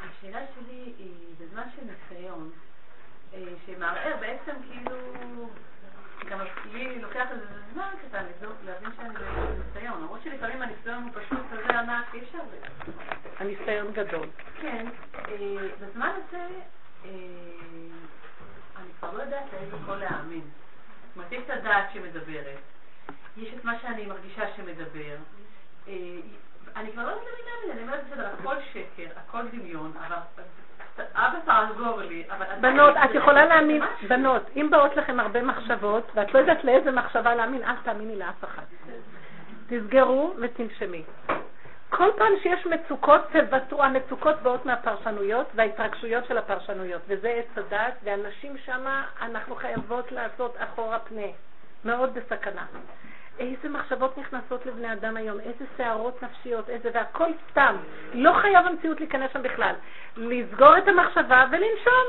השאלה 0.00 0.40
שלי 0.54 0.92
היא 0.98 1.34
בזמן 1.40 1.62
של 1.76 1.82
ניסיון, 1.82 2.50
אה, 3.34 3.44
שמערער 3.66 4.16
בעצם 4.20 4.52
כאילו, 4.68 4.96
גם 6.30 6.40
לי 6.72 6.98
לוקח 6.98 7.26
איזה 7.30 7.44
זמן 7.72 7.88
קטן 8.08 8.24
להבין 8.64 8.90
שאני 8.96 9.14
בניסיון, 9.14 10.02
למרות 10.02 10.20
שלפעמים 10.24 10.62
הניסיון 10.62 11.02
הוא 11.02 11.10
פשוט 11.14 11.38
כזה 11.52 11.78
ענק, 11.78 12.14
אי 12.14 12.20
אפשר... 12.20 12.38
הניסיון 13.38 13.92
גדול. 13.92 14.28
כן. 14.60 14.86
אה, 15.14 15.68
בזמן 15.80 16.12
הזה 16.16 16.46
אה, 17.04 17.10
אני 18.76 18.88
כבר 18.98 19.12
לא 19.12 19.22
יודעת 19.22 19.44
לאיזה 19.52 19.76
קול 19.86 19.96
להאמין. 19.96 20.40
זאת 20.40 21.16
אומרת, 21.16 21.32
יש 21.32 21.42
את 21.44 21.50
הדעת 21.50 21.92
שמדברת, 21.94 22.58
יש 23.36 23.54
את 23.54 23.64
מה 23.64 23.78
שאני 23.82 24.06
מרגישה 24.06 24.56
שמדבר, 24.56 25.16
אני 26.76 26.92
כבר 26.92 27.02
לא 27.02 27.10
יודעת 27.10 27.24
להאמין, 27.46 27.70
אני 27.72 27.82
אומרת 27.82 28.00
בסדר, 28.10 28.26
הכל 28.38 28.54
שקר, 28.72 29.10
הכל 29.16 29.42
דמיון, 29.52 29.92
אבל 30.06 30.16
אבא 31.14 31.38
תעזור 31.44 32.00
לי. 32.00 32.24
בנות, 32.60 32.96
את 33.04 33.14
יכולה 33.14 33.46
להאמין, 33.46 33.82
בנות, 34.08 34.42
אם 34.56 34.68
באות 34.70 34.96
לכם 34.96 35.20
הרבה 35.20 35.42
מחשבות, 35.42 36.10
ואת 36.14 36.34
לא 36.34 36.38
יודעת 36.38 36.64
לאיזה 36.64 36.90
מחשבה 36.90 37.34
להאמין, 37.34 37.64
אל 37.64 37.76
תאמיני 37.82 38.16
לאף 38.16 38.44
אחד. 38.44 38.62
תסגרו 39.68 40.34
ותנשמי. 40.38 41.02
כל 41.90 42.08
פעם 42.16 42.32
שיש 42.42 42.66
מצוקות, 42.66 43.20
תוותרו. 43.32 43.82
המצוקות 43.82 44.42
באות 44.42 44.66
מהפרשנויות 44.66 45.46
וההתרגשויות 45.54 46.26
של 46.26 46.38
הפרשנויות, 46.38 47.02
וזה 47.06 47.28
עץ 47.28 47.58
הדעת, 47.58 47.94
ואנשים 48.04 48.58
שמה, 48.58 49.04
אנחנו 49.22 49.54
חייבות 49.54 50.12
לעשות 50.12 50.56
אחורה 50.58 50.98
פנה. 50.98 51.26
מאוד 51.84 52.14
בסכנה. 52.14 52.66
איזה 53.40 53.68
מחשבות 53.68 54.18
נכנסות 54.18 54.66
לבני 54.66 54.92
אדם 54.92 55.16
היום, 55.16 55.40
איזה 55.40 55.64
סערות 55.76 56.22
נפשיות, 56.22 56.70
איזה, 56.70 56.90
והכל 56.94 57.28
סתם. 57.50 57.76
לא 58.14 58.32
חייב 58.32 58.66
המציאות 58.66 59.00
להיכנס 59.00 59.30
שם 59.32 59.42
בכלל. 59.42 59.74
לסגור 60.16 60.78
את 60.78 60.88
המחשבה 60.88 61.44
ולנשום. 61.50 62.04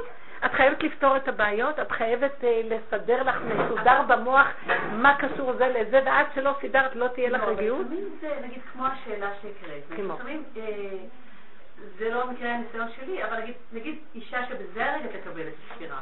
את 0.46 0.52
חייבת 0.52 0.84
לפתור 0.84 1.18
את 1.18 1.28
הבעיות, 1.28 1.80
את 1.80 1.92
חייבת 1.92 2.42
uh, 2.42 2.46
לסדר 2.64 3.24
לך 3.24 3.36
מסודר 3.42 4.02
במוח 4.08 4.48
מה 4.92 5.16
קשור 5.18 5.54
זה 5.54 5.68
לזה, 5.68 6.02
ועד 6.06 6.26
שלא 6.36 6.56
סידרת 6.62 6.96
לא 6.96 7.08
תהיה 7.08 7.30
לך 7.30 7.42
לא, 7.42 7.48
רגיעות. 7.48 7.88
זה 8.22 8.38
נגיד 8.44 8.62
כמו 8.74 8.86
השאלה 8.86 9.30
שהקראת. 9.42 9.84
כמו. 9.96 10.18
אה, 10.58 10.98
זה 11.98 12.10
לא 12.10 12.28
מקרה 12.28 12.54
הניסיון 12.54 12.88
שלי, 12.96 13.24
אבל 13.24 13.42
נגיד, 13.42 13.56
נגיד 13.74 14.00
אישה 14.16 14.46
שבזה 14.46 14.92
הרגע 14.92 15.08
תקבל 15.20 15.42
את 15.42 15.54
הספירה. 15.72 16.02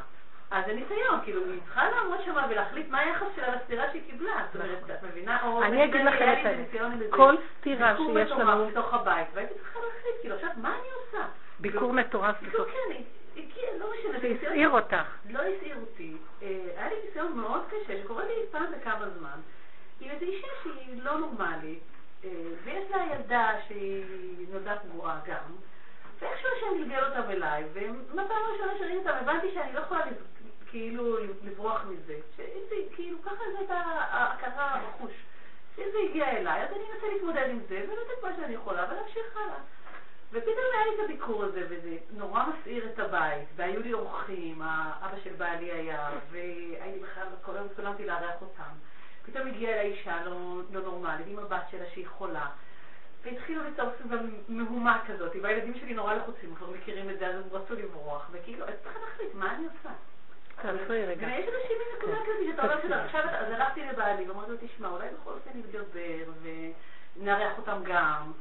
אז 0.51 0.65
זה 0.65 0.73
ניסיון, 0.73 1.19
כאילו, 1.23 1.41
היא 1.45 1.59
צריכה 1.65 1.89
לעמוד 1.89 2.17
שם 2.26 2.35
ולהחליט 2.49 2.89
מה 2.89 2.99
היחס 2.99 3.27
שלה 3.35 3.55
לסתירה 3.55 3.91
שהיא 3.91 4.01
קיבלה. 4.09 4.45
זאת 4.53 4.61
אומרת, 4.61 4.84
את 4.91 5.03
מבינה? 5.03 5.65
אני 5.65 5.85
אגיד 5.85 6.05
לכם 6.05 6.34
את 6.34 6.99
זה. 6.99 7.07
כל 7.09 7.35
סתירה 7.59 7.97
שיש 7.97 8.31
לנו... 8.31 8.67
בתוך 8.67 8.93
הבית, 8.93 9.27
והייתי 9.34 9.53
צריכה 9.53 9.80
להחליט, 9.80 10.15
כאילו, 10.21 10.35
עכשיו, 10.35 10.49
מה 10.57 10.69
אני 10.69 10.88
עושה? 11.05 11.26
ביקור 11.59 11.93
מטורף 11.93 12.35
בתוך... 12.41 12.67
כן, 12.67 13.77
לא 13.80 13.91
משנה. 13.93 14.19
זה 14.19 14.27
הסעיר 14.27 14.69
אותך. 14.69 14.95
לא 15.30 15.39
הסעיר 15.39 15.76
אותי. 15.81 16.13
אה, 16.43 16.47
היה 16.77 16.89
לי 16.89 16.95
ניסיון 17.05 17.38
מאוד 17.38 17.61
קשה, 17.67 18.03
שקורה 18.03 18.26
לי 18.26 18.34
פעם 18.51 18.65
בכמה 18.80 19.09
זמן, 19.09 19.39
עם 19.99 20.09
איזו 20.09 20.26
אישה 20.26 20.47
שהיא 20.63 21.03
לא 21.03 21.17
נורמלית, 21.17 21.80
אה, 22.23 22.30
ויש 22.63 22.91
לה 22.91 22.97
ילדה 23.15 23.51
שהיא 23.67 24.47
נולדה 24.51 24.76
פגועה 24.76 25.19
גם. 25.27 25.55
ואיכשהו 26.19 26.49
שאני 26.59 26.84
גלגל 26.84 27.03
אותם 27.03 27.31
אליי, 27.31 27.63
ומהפעם 27.73 28.38
הראשונה 28.49 28.77
שראיתי 28.77 28.97
אותם 28.97 29.17
הבנתי 29.21 29.47
שאני 29.53 29.73
לא 29.73 29.80
יכולה 29.80 30.01
כאילו 30.70 31.18
לברוח 31.44 31.82
מזה. 31.86 32.16
שאם 32.38 32.62
זה, 32.70 32.76
כאילו, 32.96 33.18
ככה 33.22 33.44
זאת 33.60 33.70
ההכרה, 33.70 34.76
הרכוש. 34.76 35.12
שאם 35.76 35.86
זה 35.91 35.98
הגיע 36.10 36.30
אליי, 36.38 36.64
אז 36.64 36.70
אני 36.72 36.84
אנסה 36.94 37.08
להתמודד 37.08 37.48
עם 37.50 37.60
זה, 37.70 37.86
ולתת 37.88 38.24
מה 38.24 38.30
שאני 38.36 38.54
יכולה, 38.54 38.86
ולהמשיך 38.91 39.38
הלאה. 39.38 39.60
ופתאום 40.32 40.66
היה 40.74 40.86
לי 40.86 40.96
את 40.96 41.00
הביקור 41.06 41.44
הזה, 41.44 41.66
וזה 41.70 41.98
נורא 42.12 42.46
מסעיר 42.46 42.90
את 42.90 43.00
הבית, 43.00 43.48
והיו 43.56 43.82
לי 43.82 43.94
אורחים, 43.94 44.62
אבא 44.62 45.20
של 45.24 45.34
בעלי 45.34 45.72
היה, 45.72 46.10
והייתי 46.32 47.00
בכלל, 47.00 47.28
כל 47.41 47.56
היום 47.56 47.66
התכוננתי 47.66 48.06
לארח 48.06 48.41
אותם. 48.41 48.74
פתאום 49.26 49.48
הגיעה 49.48 49.74
אליי 49.74 49.91
אישה 49.91 50.26
לא, 50.26 50.62
לא 50.72 50.82
נורמלית, 50.82 51.28
עם 51.28 51.40
הבת 51.40 51.64
שלה 51.72 51.86
שהיא 51.94 52.08
חולה. 52.08 52.48
והתחילו 53.24 53.64
לצעוק 53.64 53.94
סביב 54.00 54.20
המהומה 54.50 55.04
כזאת, 55.08 55.32
והילדים 55.41 55.74
שלי 55.74 55.94
נורא 55.94 56.14
לחוצים, 56.14 56.56
כבר 56.56 56.70
מכירים 56.70 57.10
את 57.10 57.20
זה, 57.20 57.28
אז 57.28 57.36
הם 57.36 57.41
רצו 57.52 57.76
לברוח, 57.76 58.30
וכאילו, 58.32 58.66
אז 58.66 58.74
צריכה 58.84 59.00
להחליט, 59.00 59.34
מה 59.34 59.56
אני 59.56 59.66
עושה? 59.66 59.90
תעצרי 60.61 61.06
רגע. 61.06 61.27
ויש 61.27 61.48
איזושהי 61.48 61.76
מין 61.77 61.88
נקודה 61.98 62.18
כזאת, 62.23 62.45
שאתה 62.52 62.64
אומר 62.64 62.81
שזה 62.84 63.03
עכשיו, 63.03 63.22
אז 63.22 63.52
הלכתי 63.52 63.86
לבעלי, 63.86 64.30
ואמרתי 64.30 64.52
לו, 64.52 64.57
תשמע, 64.61 64.88
אולי 64.88 65.07
בכל 65.22 65.31
אופן 65.31 65.49
נתגבר, 65.56 66.31
ונארח 67.18 67.57
אותם 67.57 67.81
גם. 67.84 68.31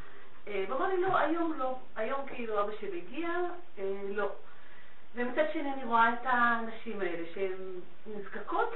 אה, 0.48 0.64
והוא 0.68 0.78
אמר 0.78 0.88
לי, 0.88 1.02
לא, 1.02 1.18
היום 1.18 1.58
לא. 1.58 1.76
היום 1.96 2.20
כאילו 2.26 2.60
אבא 2.60 2.72
שלי 2.80 3.02
הגיע, 3.06 3.28
אה, 3.78 3.84
לא. 4.08 4.32
ומצד 5.14 5.44
שני 5.52 5.72
אני 5.72 5.84
רואה 5.84 6.12
את 6.12 6.26
הנשים 6.26 7.00
האלה 7.00 7.24
שהן 7.34 7.80
נזקקות 8.06 8.74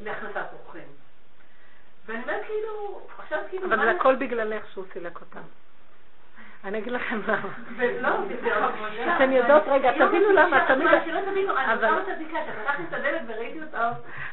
להכנסת 0.00 0.46
אורחים. 0.52 0.88
ואני 2.06 2.22
אומרת 2.22 2.46
כאילו, 2.46 3.00
עכשיו 3.18 3.42
כאילו... 3.50 3.66
אבל 3.66 3.76
זה 3.84 3.90
הכל 3.90 4.16
בגללך 4.16 4.72
שהוא 4.72 4.84
סילק 4.92 5.20
אותם. 5.20 5.40
אני 6.64 6.78
אגיד 6.78 6.92
לכם 6.92 7.20
למה. 7.26 7.48
ולא, 7.76 8.08
אתן 9.16 9.32
יודעות, 9.32 9.62
רגע, 9.66 9.92
תבינו 9.92 10.30
למה, 10.30 10.64
תמיד... 10.68 10.88
שלא 11.04 11.20
תבינו, 11.30 11.56
אני 11.56 11.82
לא 11.82 12.00
מצדיקה, 12.02 12.38
שפתחתי 12.46 12.82
את 12.88 12.92
הדלת 12.92 13.20
וראיתי 13.26 13.60
אותה, 13.62 13.90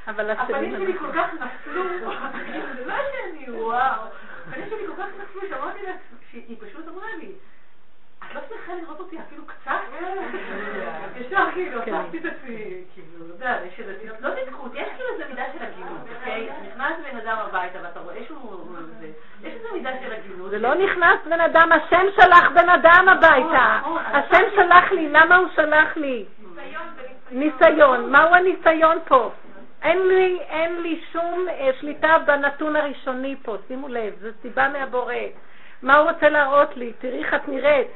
הפנים 0.07 0.71
שלי 0.71 0.97
כל 0.97 1.11
כך 1.13 1.33
נפלו, 1.33 1.83
זה 2.75 2.85
לא 2.85 2.95
שאני, 3.11 3.51
וואו, 3.51 4.01
הפנים 4.47 4.69
שלי 4.69 4.87
כל 4.87 5.03
כך 5.03 5.07
נפלו, 5.21 5.41
שאמרתי 5.49 5.83
לה, 5.83 5.91
שהיא 6.31 6.57
פשוט 6.59 6.87
אמרה 6.87 7.07
לי, 7.19 7.31
את 8.19 8.35
לא 8.35 8.41
צריכה 8.49 8.75
לראות 8.75 8.99
אותי 8.99 9.19
אפילו 9.19 9.43
קצת? 9.45 9.71
ישר 11.15 11.45
כאילו, 11.53 11.81
כן. 11.85 11.93
הוספתי 11.93 12.17
את 12.17 12.25
עצמי, 12.25 12.83
כאילו, 12.93 13.25
אתה 13.25 13.33
יודע, 13.33 13.59
יש 13.67 13.79
איזה, 13.79 13.97
לא 14.19 14.29
תדקות, 14.29 14.71
יש 14.75 14.87
כאילו 14.95 15.09
איזה 15.13 15.25
מידה 15.29 15.43
של 15.53 15.65
הגינות, 15.65 16.01
אוקיי? 16.15 16.49
נכנס 16.67 16.93
בן 17.11 17.17
אדם 17.17 17.37
הביתה 17.37 17.79
ואתה 17.83 17.99
רואה 17.99 18.25
שהוא, 18.27 18.75
זה 20.49 20.59
לא 20.59 20.75
נכנס 20.75 21.19
בן 21.29 21.41
אדם, 21.41 21.69
השם 21.71 22.05
שלח 22.15 22.49
בן 22.53 22.69
אדם 22.69 23.05
הביתה. 23.09 23.79
השם 24.05 24.43
שלח 24.55 24.91
לי, 24.91 25.09
למה 25.09 25.35
הוא 25.35 25.47
שלח 25.55 25.97
לי? 25.97 26.25
ניסיון. 27.31 28.11
מהו 28.11 28.35
הניסיון 28.35 28.97
פה? 29.07 29.31
אין 29.81 30.07
לי, 30.07 30.39
אין 30.49 30.81
לי 30.81 31.01
שום 31.11 31.45
אה, 31.49 31.69
שליטה 31.79 32.17
בנתון 32.25 32.75
הראשוני 32.75 33.35
פה, 33.43 33.55
שימו 33.67 33.87
לב, 33.87 34.13
זו 34.21 34.29
סיבה 34.41 34.67
מהבורא. 34.69 35.13
מה 35.81 35.97
הוא 35.97 36.11
רוצה 36.11 36.29
להראות 36.29 36.77
לי? 36.77 36.93
תראי 36.99 37.23
איך 37.23 37.33
את 37.33 37.47
נראית. 37.47 37.87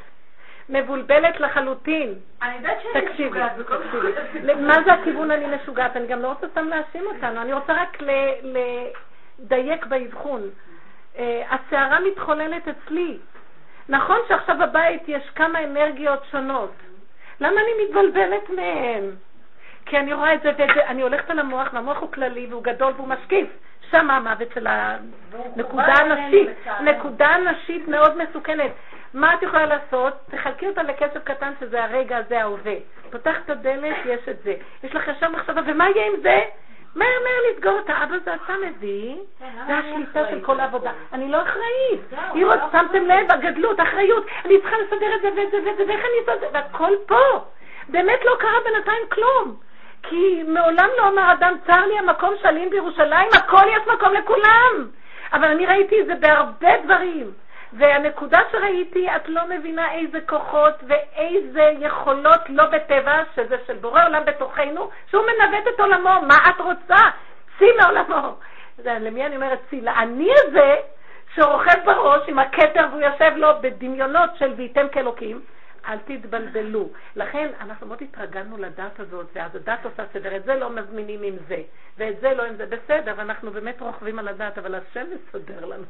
מבולבלת 0.69 1.39
לחלוטין. 1.39 2.13
אני 2.41 2.55
יודעת 2.55 2.77
שאני 2.81 3.05
משוגעת 3.05 3.51
תקשיבי. 3.57 4.53
מה 4.55 4.73
זה 4.85 4.93
הכיוון 4.93 5.31
אני 5.31 5.45
משוגעת? 5.55 5.97
אני 5.97 6.07
גם 6.07 6.22
לא 6.22 6.27
רוצה 6.27 6.47
סתם 6.47 6.67
להאשים 6.67 7.03
אותנו, 7.05 7.41
אני 7.41 7.53
רוצה 7.53 7.73
רק 7.73 7.97
לדייק 9.39 9.85
באבחון. 9.85 10.41
אה, 11.17 11.43
הסערה 11.49 11.99
מתחוללת 11.99 12.67
אצלי. 12.67 13.17
נכון 13.89 14.17
שעכשיו 14.27 14.55
בבית 14.57 15.03
יש 15.07 15.29
כמה 15.35 15.63
אנרגיות 15.63 16.19
שונות. 16.31 16.71
למה 17.39 17.61
אני 17.61 17.83
מתבלבלת 17.83 18.49
מהן? 18.49 19.03
כי 19.85 19.97
אני 19.97 20.13
רואה 20.13 20.33
את 20.33 20.41
זה, 20.41 20.51
ואת 20.57 20.69
זה, 20.75 20.85
אני 20.85 21.01
הולכת 21.01 21.29
על 21.29 21.39
המוח, 21.39 21.73
והמוח 21.73 21.97
הוא 21.97 22.11
כללי 22.11 22.47
והוא 22.49 22.63
גדול 22.63 22.93
והוא 22.95 23.07
משקיף. 23.07 23.47
שם 23.91 24.09
המוות 24.11 24.47
של 24.53 24.67
הנקודה 24.67 25.93
הנשית, 25.93 26.49
נקודה 26.81 27.37
נשית 27.37 27.87
מאוד 27.87 28.17
מסוכנת. 28.17 28.71
מה 29.13 29.33
את 29.33 29.41
יכולה 29.41 29.65
לעשות? 29.65 30.13
תחלקי 30.31 30.67
אותה 30.67 30.83
לכסף 30.83 31.23
קטן 31.23 31.51
שזה 31.59 31.83
הרגע, 31.83 32.21
זה 32.29 32.41
ההווה. 32.41 32.75
פותחת 33.11 33.45
את 33.45 33.49
הדלת, 33.49 33.95
יש 34.05 34.29
את 34.29 34.43
זה. 34.43 34.53
יש 34.83 34.95
לך 34.95 35.07
ישר 35.07 35.29
מחשבה, 35.29 35.61
ומה 35.65 35.89
יהיה 35.89 36.07
עם 36.07 36.21
זה? 36.21 36.41
מהר 36.95 37.19
מהר 37.23 37.51
לסגור 37.51 37.72
אותה. 37.72 38.03
אבא 38.03 38.15
זה 38.26 38.34
אתה 38.35 38.53
מביא, 38.65 39.15
זה 39.67 39.77
השליטה 39.77 40.30
של 40.30 40.41
כל 40.45 40.59
העבודה. 40.59 40.91
אני 41.13 41.30
לא 41.30 41.41
אחראית. 41.41 42.01
אם 42.35 42.47
עוד 42.47 42.59
שמתם 42.72 43.05
לב, 43.05 43.31
הגדלות, 43.31 43.80
אחריות, 43.80 44.26
אני 44.45 44.61
צריכה 44.61 44.76
לסדר 44.77 45.15
את 45.15 45.22
זה 45.22 45.30
ואת 45.35 45.51
זה 45.51 45.57
ואת 45.65 45.77
זה, 45.77 45.84
ואיך 45.88 45.99
אני 45.99 46.19
אעשה 46.19 46.34
את 46.34 46.39
זה, 46.39 46.47
והכל 46.53 46.91
פה. 47.07 47.45
באמת 47.89 48.19
לא 48.26 48.35
קרה 48.39 48.59
בינתיים 48.65 49.03
כלום. 49.09 49.55
כי 50.03 50.43
מעולם 50.47 50.89
לא 50.97 51.07
אמר 51.07 51.34
אדם, 51.34 51.55
צר 51.67 51.85
לי 51.85 51.97
המקום 51.97 52.34
שלים 52.41 52.69
בירושלים, 52.69 53.30
הכל 53.34 53.63
יש 53.67 53.88
מקום 53.88 54.13
לכולם. 54.13 54.88
אבל 55.34 55.47
אני 55.47 55.65
ראיתי 55.65 56.01
את 56.01 56.05
זה 56.05 56.15
בהרבה 56.15 56.77
דברים. 56.84 57.31
והנקודה 57.77 58.39
שראיתי, 58.52 59.07
את 59.15 59.30
לא 59.30 59.41
מבינה 59.49 59.91
איזה 59.91 60.22
כוחות 60.26 60.73
ואיזה 60.88 61.72
יכולות 61.80 62.41
לא 62.49 62.65
בטבע, 62.65 63.23
שזה 63.35 63.56
של 63.68 63.77
בורא 63.77 64.06
עולם 64.06 64.26
בתוכנו, 64.26 64.89
שהוא 65.10 65.23
מנווט 65.23 65.68
את 65.76 65.80
עולמו. 65.80 66.22
מה 66.27 66.35
את 66.49 66.61
רוצה? 66.61 67.10
צי 67.60 67.65
מעולמו. 67.81 68.35
למי 68.85 69.26
אני 69.26 69.35
אומרת 69.35 69.60
צי? 69.69 69.81
לאני 69.81 70.30
הזה, 70.38 70.76
שרוכב 71.35 71.85
בראש 71.85 72.22
עם 72.27 72.39
הכתר 72.39 72.85
והוא 72.91 73.02
יושב 73.02 73.31
לו 73.35 73.49
בדמיונות 73.61 74.30
של 74.39 74.53
וייתם 74.57 74.88
כאלוקים, 74.91 75.41
אל 75.88 75.98
תתבלבלו. 76.06 76.90
לכן 77.16 77.49
אנחנו 77.62 77.88
מאוד 77.88 78.02
התרגלנו 78.02 78.57
לדת 78.57 78.99
הזאת, 78.99 79.28
ואז 79.34 79.56
הדת 79.56 79.86
עושה 79.86 80.03
סדר, 80.14 80.36
את 80.36 80.44
זה 80.44 80.56
לא 80.56 80.70
מזמינים 80.70 81.24
עם 81.24 81.36
זה, 81.48 81.62
ואת 81.98 82.20
זה 82.20 82.34
לא 82.34 82.44
עם 82.45 82.56
זה. 82.56 82.66
בסדר, 82.66 83.22
אנחנו 83.22 83.52
באמת 83.52 83.82
רוכבים 83.82 84.20
על 84.20 84.28
הדת, 84.28 84.57
אבל 84.57 84.76
השם 84.76 85.06
מסדר 85.14 85.66
לנו. 85.66 85.84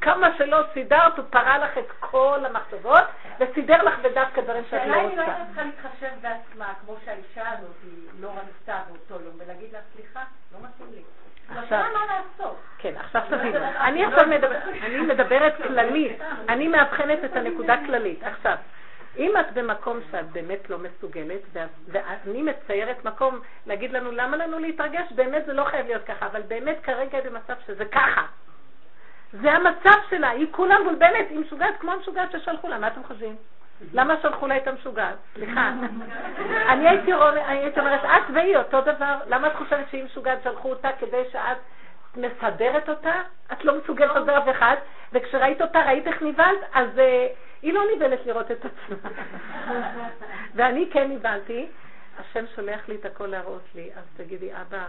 כמה 0.00 0.36
שלא 0.38 0.58
סידרת, 0.74 1.18
הוא 1.18 1.24
פרה 1.30 1.58
לך 1.58 1.78
את 1.78 1.90
כל 2.00 2.40
המחשבות, 2.46 3.04
וסידר 3.40 3.82
לך 3.82 3.98
בדווקא 3.98 4.40
דברים 4.40 4.64
שאת 4.70 4.72
לא 4.72 4.78
השאלה 4.78 4.96
היא 4.96 5.16
לא 5.16 5.22
רוצה. 5.22 5.22
הייתה 5.22 5.44
צריכה 5.46 5.62
להתחשב 5.62 6.10
בעצמה, 6.22 6.72
כמו 6.84 6.96
שהאישה 7.04 7.50
הזאת 7.50 7.76
לא 8.20 8.28
רצתה 8.28 8.80
באותו 8.88 9.24
יום, 9.24 9.34
ולהגיד 9.38 9.72
לה, 9.72 9.78
סליחה, 9.94 10.20
לא 10.52 10.58
מתאים 10.68 10.88
לי. 10.94 11.02
עכשיו- 11.58 11.84
לעשות. 12.08 12.56
כן, 12.78 12.94
עכשיו 12.96 13.22
תבינו. 13.30 13.58
אני 13.80 14.04
עכשיו 14.04 14.26
מדברת 15.08 15.56
כללית, 15.56 16.20
אני 16.48 16.68
מאבחנת 16.68 17.24
את 17.24 17.36
הנקודה 17.36 17.76
כללית. 17.86 18.22
עכשיו, 18.22 18.56
אם 19.18 19.32
את 19.40 19.52
במקום 19.54 20.00
שאת 20.10 20.30
באמת 20.32 20.70
לא 20.70 20.78
מסוגלת, 20.78 21.40
ואני 21.88 22.42
מציירת 22.42 23.04
מקום 23.04 23.40
להגיד 23.66 23.92
לנו 23.92 24.10
למה 24.12 24.36
לנו 24.36 24.58
להתרגש, 24.58 25.12
באמת 25.12 25.46
זה 25.46 25.52
לא 25.52 25.64
חייב 25.64 25.86
להיות 25.86 26.04
ככה, 26.04 26.26
אבל 26.26 26.42
באמת 26.48 26.76
כרגע 26.82 27.18
היא 27.18 27.30
במצב 27.30 27.54
שזה 27.66 27.84
ככה. 27.84 28.22
זה 29.32 29.52
המצב 29.52 29.98
שלה, 30.10 30.30
היא 30.30 30.46
כולה 30.50 30.78
מבולבלת, 30.80 31.26
היא 31.30 31.38
משוגעת 31.38 31.74
כמו 31.80 31.92
המשוגעת 31.92 32.32
ששלחו 32.32 32.68
לה, 32.68 32.78
מה 32.78 32.86
אתם 32.86 33.04
חושבים? 33.04 33.36
למה 33.92 34.14
שלחו 34.22 34.46
לה 34.46 34.56
את 34.56 34.68
המשוגעת? 34.68 35.16
סליחה. 35.34 35.70
אני 36.68 36.88
הייתי 36.88 37.12
אומר- 37.12 37.42
הייתי 37.46 37.80
אומרת, 37.80 38.04
את 38.04 38.30
והיא 38.34 38.56
אותו 38.56 38.80
דבר, 38.80 39.14
למה 39.26 39.46
את 39.48 39.52
חושבת 39.56 39.90
שהיא 39.90 40.04
משוגעת 40.04 40.38
שלחו 40.44 40.70
אותה 40.70 40.88
כדי 40.98 41.22
שאת 41.32 41.56
מסדרת 42.16 42.88
אותה? 42.88 43.22
את 43.52 43.64
לא 43.64 43.78
מסוגלת 43.78 44.10
לסדר 44.10 44.38
אף 44.38 44.48
אחד, 44.56 44.76
וכשראית 45.12 45.62
אותה, 45.62 45.82
ראית 45.86 46.06
איך 46.06 46.22
נבהלת, 46.22 46.60
אז 46.74 46.98
אה, 46.98 47.26
היא 47.62 47.72
לא 47.72 47.82
נבהלת 47.96 48.26
לראות 48.26 48.50
את 48.50 48.64
עצמה. 48.64 49.10
ואני 50.54 50.90
כן 50.92 51.10
נבהלתי, 51.10 51.68
השם 52.18 52.44
שולח 52.54 52.88
לי 52.88 52.96
את 52.96 53.04
הכל 53.04 53.26
להראות 53.26 53.62
לי, 53.74 53.90
אז 53.96 54.04
תגידי, 54.16 54.50
אבא, 54.60 54.88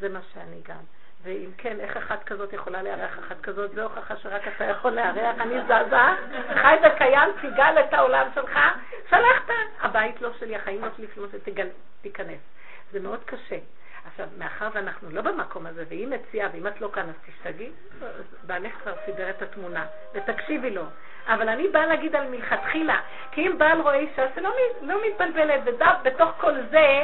זה 0.00 0.08
מה 0.08 0.20
שאני 0.32 0.60
גם. 0.68 0.80
ואם 1.22 1.50
כן, 1.58 1.80
איך 1.80 1.96
אחת 1.96 2.24
כזאת 2.24 2.52
יכולה 2.52 2.82
לארח 2.82 3.18
אחת 3.18 3.40
כזאת? 3.40 3.74
זו 3.74 3.82
הוכחה 3.82 4.16
שרק 4.16 4.42
אתה 4.48 4.64
יכול 4.64 4.92
לארח. 4.92 5.36
אני 5.40 5.54
זזה, 5.64 5.96
חי 6.62 6.76
וקיים, 6.86 7.30
תיגל 7.40 7.74
את 7.80 7.92
העולם 7.92 8.26
שלך, 8.34 8.58
שלחת. 9.10 9.52
הבית 9.80 10.22
לא 10.22 10.32
שלי, 10.38 10.56
החיים 10.56 10.84
לא 10.84 10.88
שלי, 10.96 11.06
כלום 11.14 11.28
שתיכנס. 12.00 12.40
זה 12.92 13.00
מאוד 13.00 13.24
קשה. 13.24 13.58
עכשיו, 14.16 14.28
מאחר 14.38 14.68
ואנחנו 14.72 15.10
לא 15.10 15.22
במקום 15.22 15.66
הזה, 15.66 15.84
והיא 15.88 16.08
מציעה, 16.08 16.48
ואם 16.52 16.66
את 16.66 16.80
לא 16.80 16.88
כאן, 16.92 17.08
אז 17.08 17.14
תשתגעי, 17.26 17.70
בעלך 18.42 18.72
כבר 18.82 18.92
סידר 19.04 19.30
את 19.30 19.42
התמונה, 19.42 19.86
ותקשיבי 20.14 20.70
לו. 20.70 20.82
אבל 21.26 21.48
אני 21.48 21.68
באה 21.68 21.86
להגיד 21.86 22.16
על 22.16 22.28
מלכתחילה, 22.28 23.00
כי 23.32 23.46
אם 23.46 23.58
בעל 23.58 23.80
רואה 23.80 23.94
אישה 23.94 24.26
שלא 24.34 24.50
לא 24.82 24.98
מתבלבלת, 25.06 25.60
ודף 25.64 25.94
בתוך 26.02 26.30
כל 26.40 26.52
זה, 26.70 27.02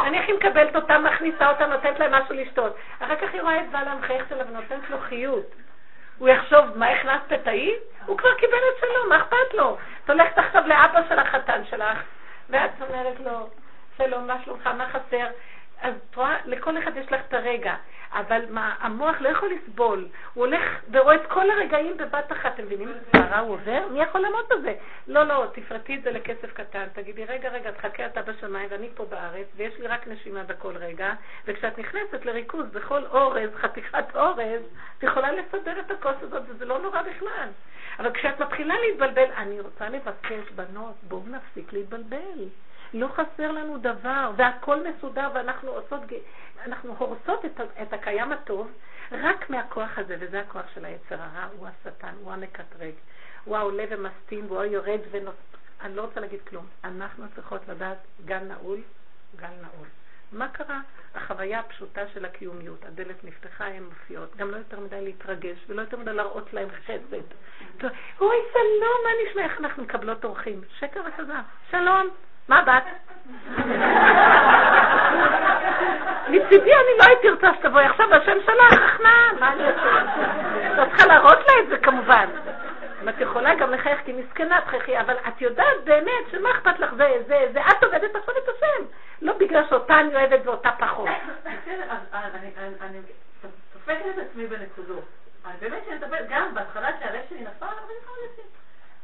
נניח 0.00 0.24
היא 0.26 0.34
מקבלת 0.34 0.76
אותה, 0.76 0.98
מכניסה 0.98 1.50
אותה, 1.50 1.66
נותנת 1.66 1.98
להם 2.00 2.12
משהו 2.12 2.34
לשתות. 2.34 2.76
אחר 3.00 3.16
כך 3.16 3.32
היא 3.32 3.42
רואה 3.42 3.60
את 3.60 3.70
בעלה 3.70 3.92
המחייך 3.92 4.28
שלה 4.28 4.44
ונותנת 4.48 4.90
לו 4.90 4.98
חיות. 4.98 5.54
הוא 6.18 6.28
יחשוב, 6.28 6.78
מה 6.78 6.86
הכנסת 6.90 7.32
את 7.32 7.46
ההיא? 7.46 7.74
הוא 8.06 8.18
כבר 8.18 8.34
קיבל 8.34 8.52
את 8.52 8.80
שלו, 8.80 9.08
מה 9.08 9.16
אכפת 9.16 9.54
לו? 9.54 9.76
את 10.04 10.10
הולכת 10.10 10.38
עכשיו 10.38 10.62
לאבא 10.66 11.00
של 11.08 11.18
החתן 11.18 11.62
שלך, 11.70 11.98
ואת 12.50 12.70
אומרת 12.80 13.20
לו, 13.20 13.48
שלום, 13.96 14.26
מה 14.26 14.36
שלומך, 14.44 14.66
מה 14.66 14.88
חסר? 14.88 15.26
אז 15.82 15.94
את 16.10 16.16
רואה, 16.16 16.36
לכל 16.44 16.78
אחד 16.78 16.96
יש 16.96 17.12
לך 17.12 17.20
את 17.28 17.34
הרגע, 17.34 17.74
אבל 18.12 18.42
מה, 18.50 18.74
המוח 18.80 19.16
לא 19.20 19.28
יכול 19.28 19.50
לסבול. 19.50 20.08
הוא 20.34 20.46
הולך 20.46 20.62
ורואה 20.92 21.14
את 21.14 21.26
כל 21.26 21.50
הרגעים 21.50 21.96
בבת 21.96 22.32
אחת. 22.32 22.54
אתם 22.54 22.62
מבינים 22.64 22.92
סערה 23.12 23.38
הוא 23.38 23.52
עובר? 23.52 23.88
מי 23.90 24.02
יכול 24.02 24.20
לעמוד 24.20 24.44
בזה? 24.50 24.74
לא, 25.06 25.24
לא, 25.24 25.46
תפרטי 25.52 25.94
את 25.94 26.02
זה 26.02 26.10
לכסף 26.10 26.52
קטן. 26.52 26.84
תגידי, 26.92 27.24
רגע, 27.24 27.48
רגע, 27.48 27.70
תחכה 27.70 28.06
אתה 28.06 28.22
בשמיים 28.22 28.68
ואני 28.70 28.88
פה 28.94 29.04
בארץ, 29.04 29.46
ויש 29.56 29.78
לי 29.78 29.86
רק 29.86 30.08
נשימה 30.08 30.42
בכל 30.42 30.76
רגע, 30.76 31.12
וכשאת 31.46 31.78
נכנסת 31.78 32.24
לריכוז 32.24 32.66
בכל 32.66 33.04
אורז, 33.04 33.50
חתיכת 33.54 34.16
אורז, 34.16 34.62
את 34.98 35.02
יכולה 35.02 35.32
לסדר 35.32 35.80
את 35.80 35.90
הכוס 35.90 36.16
הזאת, 36.20 36.42
וזה 36.48 36.64
לא 36.64 36.78
נורא 36.78 37.02
בכלל. 37.02 37.48
אבל 37.98 38.12
כשאת 38.12 38.40
מתחילה 38.40 38.74
להתבלבל, 38.80 39.32
אני 39.36 39.60
רוצה 39.60 39.88
לבקש, 39.88 40.50
בנות, 40.54 40.94
בואו 41.02 41.22
נפסיק 41.26 41.72
להתבלבל. 41.72 42.48
לא 42.94 43.08
חסר 43.08 43.52
לנו 43.52 43.78
דבר, 43.78 44.30
והכל 44.36 44.88
מסודר, 44.88 45.28
ואנחנו 45.34 45.70
עושות, 45.70 46.00
אנחנו 46.66 46.94
הורסות 46.98 47.44
את, 47.44 47.60
את 47.82 47.92
הקיים 47.92 48.32
הטוב 48.32 48.72
רק 49.12 49.50
מהכוח 49.50 49.98
הזה, 49.98 50.16
וזה 50.20 50.40
הכוח 50.40 50.64
של 50.74 50.84
היצר 50.84 51.16
הרע, 51.18 51.48
הוא 51.58 51.68
השטן, 51.68 52.14
הוא 52.20 52.32
המקטרג, 52.32 52.92
הוא 53.44 53.56
העולה 53.56 53.84
ומסטים, 53.90 54.46
והוא 54.48 54.60
היורד 54.60 55.00
ונוס... 55.10 55.34
אני 55.80 55.96
לא 55.96 56.02
רוצה 56.02 56.20
להגיד 56.20 56.40
כלום. 56.48 56.66
אנחנו 56.84 57.24
צריכות 57.34 57.68
לדעת 57.68 57.98
גל 58.24 58.38
נעול, 58.38 58.80
גל 59.36 59.46
נעול. 59.62 59.86
מה 60.32 60.48
קרה? 60.48 60.80
החוויה 61.14 61.60
הפשוטה 61.60 62.08
של 62.14 62.24
הקיומיות, 62.24 62.84
הדלת 62.84 63.24
נפתחה, 63.24 63.66
הן 63.66 63.82
מופיעות. 63.82 64.36
גם 64.36 64.50
לא 64.50 64.56
יותר 64.56 64.80
מדי 64.80 65.00
להתרגש, 65.00 65.58
ולא 65.68 65.80
יותר 65.80 65.96
מדי 65.96 66.12
להראות 66.12 66.52
להם 66.52 66.68
חסד. 66.70 67.14
אוי, 68.20 68.36
שלום, 68.52 68.98
מה 69.04 69.10
נשמע? 69.30 69.44
איך 69.44 69.60
אנחנו 69.60 69.82
מקבלות 69.82 70.24
אורחים? 70.24 70.60
שקר 70.78 71.00
וכזב. 71.08 71.42
שלום, 71.70 72.08
מה 72.48 72.62
בת? 72.62 72.84
מצידי 76.28 76.74
אני 76.74 76.98
לא 76.98 77.04
הייתי 77.06 77.30
רוצה 77.30 77.46
שתבואי 77.58 77.84
עכשיו 77.84 78.14
השם 78.14 78.36
שלך, 78.46 79.00
מה? 79.02 79.30
מה 79.40 79.52
אני 79.52 79.64
אעשה? 79.66 80.02
את 80.82 80.88
צריכה 80.88 81.06
להראות 81.06 81.38
לה 81.38 81.54
את 81.62 81.68
זה 81.68 81.78
כמובן. 81.78 82.28
אם 83.02 83.08
את 83.08 83.14
יכולה 83.20 83.54
גם 83.54 83.70
לחייך, 83.70 84.00
כי 84.04 84.12
מסכנה 84.12 84.60
תחייכי, 84.60 85.00
אבל 85.00 85.14
את 85.28 85.40
יודעת 85.40 85.84
באמת 85.84 86.30
שמה 86.30 86.50
אכפת 86.50 86.78
לך 86.78 86.94
זה, 86.94 87.08
זה, 87.26 87.46
זה, 87.52 87.60
את 87.60 87.84
עובדת 87.84 88.16
עכשיו 88.16 88.34
את 88.44 88.48
השם. 88.48 88.84
לא 89.22 89.32
בגלל 89.38 89.62
שאותה 89.68 90.00
אני 90.00 90.14
אוהבת 90.14 90.46
ואותה 90.46 90.70
פחות. 90.78 91.08
בסדר, 91.40 91.82
אני- 92.80 92.98
סופגת 93.72 94.06
את 94.14 94.22
עצמי 94.30 94.46
בנקודות. 94.46 95.04
אני 95.46 95.52
באמת 95.60 95.82
מטפלת, 95.94 96.28
גם 96.28 96.54
בהתחלה 96.54 96.88
שהלב 97.00 97.20
שלי 97.28 97.40
נפל, 97.40 97.50
אבל 97.66 97.74
אני 97.84 97.94
להגיד, 98.20 98.44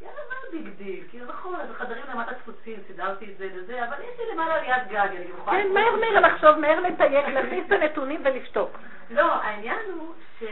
יאללה, 0.00 0.20
מה, 0.30 0.50
ביג 0.50 0.68
דיל, 0.78 1.04
כאילו 1.10 1.26
נכון, 1.26 1.60
אז 1.60 1.70
בחדרים 1.70 2.02
למטה 2.12 2.34
תפוצים, 2.34 2.78
סידרתי 2.86 3.32
את 3.32 3.38
זה 3.38 3.48
וזה, 3.54 3.84
אבל 3.88 3.96
יש 4.02 4.20
לי 4.20 4.32
למעלה 4.32 4.62
ליד 4.62 4.88
גג, 4.88 5.08
אני 5.16 5.24
יכולה... 5.38 5.62
כן, 5.62 5.72
מהר 5.74 5.96
מהר 5.96 6.20
לחשוב, 6.20 6.58
מהר 6.58 6.80
לתייק, 6.80 7.28
להכניס 7.28 7.66
את 7.66 7.72
הנתונים 7.72 8.20
ולשתוק. 8.24 8.78
לא, 9.10 9.32
העניין 9.34 9.84
הוא 9.94 10.14
ש... 10.38 10.44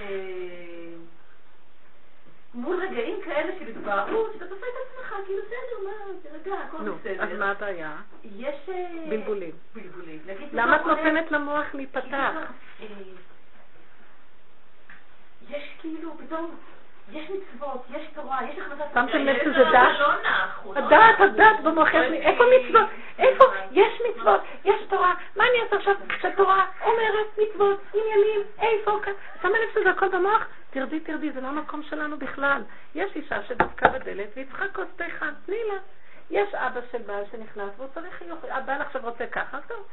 מול 2.55 2.77
רגעים 2.77 3.21
כאלה 3.25 3.53
של 3.59 3.69
התבהרות, 3.69 4.33
שאתה 4.33 4.47
תופס 4.47 4.63
את 4.63 4.91
עצמך, 4.91 5.15
כאילו 5.27 5.43
בסדר, 5.43 5.85
מה, 5.85 6.13
תרגע, 6.23 6.55
הכל 6.55 6.91
בסדר. 6.91 7.23
אז 7.23 7.39
מה 7.39 7.51
הבעיה? 7.51 7.97
יש... 8.25 8.69
אה, 8.69 8.87
בלבולים. 9.09 9.53
בלבולים. 9.75 10.19
למה 10.53 10.77
את 10.77 10.87
נותנת 10.87 11.33
למוח 11.33 11.75
להיפתח? 11.75 12.33
אה, 12.81 12.87
יש 15.51 15.77
כאילו, 15.81 16.19
פתאום, 16.19 16.57
יש 17.13 17.31
מצוות, 17.31 17.85
יש 17.91 18.07
תורה, 18.15 18.39
יש 18.51 18.59
החלטת... 18.59 18.85
שמתם 18.95 19.19
לב 19.19 19.37
שזה 19.45 19.65
דת? 19.73 19.97
הדת, 20.77 21.21
הדת 21.21 21.61
במוח, 21.63 21.89
איפה 21.95 22.45
מצוות? 22.45 22.89
איפה? 23.19 23.45
יש 23.73 24.01
מצוות, 24.11 24.41
יש 24.65 24.81
תורה. 24.89 25.15
מה 25.37 25.45
אני 25.45 25.63
אעשה 25.63 25.77
עכשיו 25.77 25.95
כשתורה 26.09 26.67
אומרת 26.83 27.27
מצוות, 27.39 27.81
עניינים, 27.95 28.41
איפה? 28.61 29.01
שמה 29.43 29.59
לב 29.59 29.69
שזה 29.75 29.91
הכל 29.91 30.09
במוח? 30.09 30.47
תרדי, 30.71 31.01
תרדי, 31.01 31.33
זה 31.33 31.41
לא 31.41 31.47
המקום 31.49 31.83
שלנו 31.83 32.19
בכלל. 32.19 32.63
יש 32.95 33.17
אישה 33.17 33.43
שדפקה 33.43 33.89
בדלת 33.89 34.29
והיא 34.35 34.47
צריכה 34.47 34.69
כוס 34.69 34.87
תה 34.97 35.05
חם, 35.19 35.33
תני 35.47 35.59
לה. 35.69 35.79
יש 36.31 36.55
אבא 36.55 36.81
של 36.93 36.99
בעל 36.99 37.25
שנכנס 37.33 37.71
והוא 37.77 37.89
צריך, 37.95 38.23
הבעל 38.51 38.83
עכשיו 38.83 39.03
רוצה 39.05 39.27
ככה, 39.27 39.59
טוב. 39.69 39.87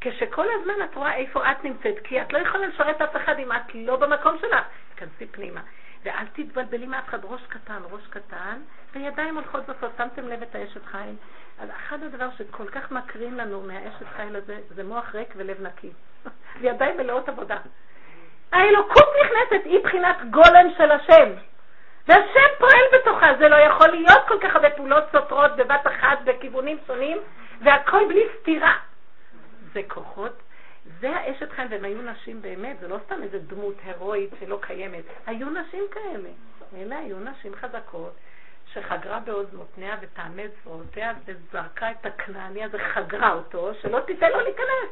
כשכל 0.00 0.46
הזמן 0.54 0.84
את 0.84 0.94
רואה 0.94 1.14
איפה 1.14 1.50
את 1.50 1.64
נמצאת, 1.64 1.94
כי 2.04 2.22
את 2.22 2.32
לא 2.32 2.38
יכולה 2.38 2.66
לשרת 2.66 3.02
אף 3.02 3.16
אחד 3.16 3.38
אם 3.38 3.52
את 3.52 3.74
לא 3.74 3.96
במקום 3.96 4.36
שלך. 4.40 4.64
תכנסי 4.94 5.26
פנימה. 5.26 5.60
ואל 6.04 6.26
תתבלבלי 6.32 6.86
מאף 6.86 7.08
אחד, 7.08 7.24
ראש 7.24 7.40
קטן, 7.48 7.82
ראש 7.90 8.06
קטן, 8.10 8.60
וידיים 8.94 9.34
הולכות 9.34 9.62
בסוף. 9.66 9.96
שמתם 9.98 10.28
לב 10.28 10.42
את 10.42 10.54
האשת 10.54 10.84
חיל? 10.84 11.16
אז 11.58 11.68
אחד 11.70 12.02
הדבר 12.02 12.28
שכל 12.38 12.68
כך 12.68 12.90
מקרין 12.90 13.36
לנו 13.36 13.60
מהאשת 13.60 14.06
חיל 14.16 14.36
הזה, 14.36 14.58
זה 14.68 14.84
מוח 14.84 15.14
ריק 15.14 15.34
ולב 15.36 15.60
נקי. 15.60 15.90
וידיים 16.60 16.96
מלאות 16.96 17.28
עבודה. 17.28 17.56
האלוקות 18.52 19.08
נכנסת, 19.24 19.64
היא 19.64 19.84
בחינת 19.84 20.16
גולם 20.30 20.66
של 20.76 20.90
השם. 20.90 21.32
והשם 22.08 22.48
פועל 22.58 22.82
בתוכה, 22.94 23.34
זה 23.38 23.48
לא 23.48 23.56
יכול 23.56 23.88
להיות 23.88 24.22
כל 24.28 24.38
כך 24.40 24.54
הרבה 24.54 24.70
פעולות 24.70 25.04
סותרות 25.12 25.56
בבת 25.56 25.86
אחת 25.86 26.18
בכיוונים 26.24 26.78
שונים, 26.86 27.18
והכל 27.60 28.04
בלי 28.08 28.22
סתירה. 28.40 28.76
זה 29.72 29.80
כוחות, 29.88 30.42
זה 31.00 31.16
האשת 31.16 31.52
חן, 31.52 31.66
והן 31.70 31.84
היו 31.84 32.02
נשים 32.02 32.42
באמת, 32.42 32.76
זה 32.80 32.88
לא 32.88 32.98
סתם 33.06 33.22
איזה 33.22 33.38
דמות 33.38 33.74
הירואית 33.84 34.30
שלא 34.40 34.58
קיימת, 34.62 35.04
היו 35.26 35.50
נשים 35.50 35.84
כאלה. 35.90 36.28
אלה 36.76 36.98
היו 36.98 37.18
נשים 37.18 37.54
חזקות, 37.54 38.12
שחגרה 38.72 39.20
בעוז 39.20 39.54
מותניה 39.54 39.96
וטעמי 40.00 40.42
זרועותיה 40.64 41.12
וזרקה 41.24 41.90
את 41.90 42.06
הכנעני 42.06 42.64
הזה, 42.64 42.78
חגרה 42.78 43.32
אותו, 43.32 43.74
שלא 43.74 44.00
תיתן 44.00 44.30
לו 44.30 44.40
להיכנס. 44.40 44.90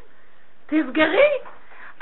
תסגרי! 0.67 1.31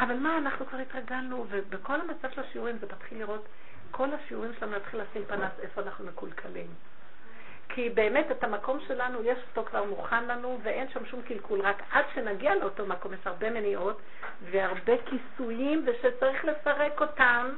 אבל 0.00 0.14
מה, 0.14 0.38
אנחנו 0.38 0.66
כבר 0.66 0.78
התרגלנו, 0.78 1.46
ובכל 1.48 2.00
המצב 2.00 2.30
של 2.30 2.40
השיעורים 2.40 2.78
זה 2.78 2.86
מתחיל 2.86 3.18
לראות, 3.18 3.48
כל 3.90 4.08
השיעורים 4.14 4.52
שלנו 4.58 4.72
להתחיל 4.72 5.00
לשים 5.00 5.24
פנס 5.24 5.52
איפה 5.62 5.80
אנחנו 5.80 6.04
מקולקלים. 6.04 6.66
כי 7.68 7.90
באמת 7.90 8.30
את 8.30 8.44
המקום 8.44 8.78
שלנו, 8.88 9.22
יש 9.24 9.38
אותו 9.48 9.64
כבר 9.70 9.84
מוכן 9.84 10.24
לנו, 10.24 10.58
ואין 10.62 10.88
שם 10.88 11.06
שום 11.06 11.22
קלקול, 11.22 11.60
רק 11.60 11.82
עד 11.92 12.04
שנגיע 12.14 12.54
לאותו 12.54 12.86
מקום 12.86 13.12
יש 13.12 13.20
הרבה 13.24 13.50
מניעות 13.50 14.00
והרבה 14.42 14.92
כיסויים, 15.04 15.84
ושצריך 15.86 16.44
לפרק 16.44 17.00
אותם, 17.00 17.48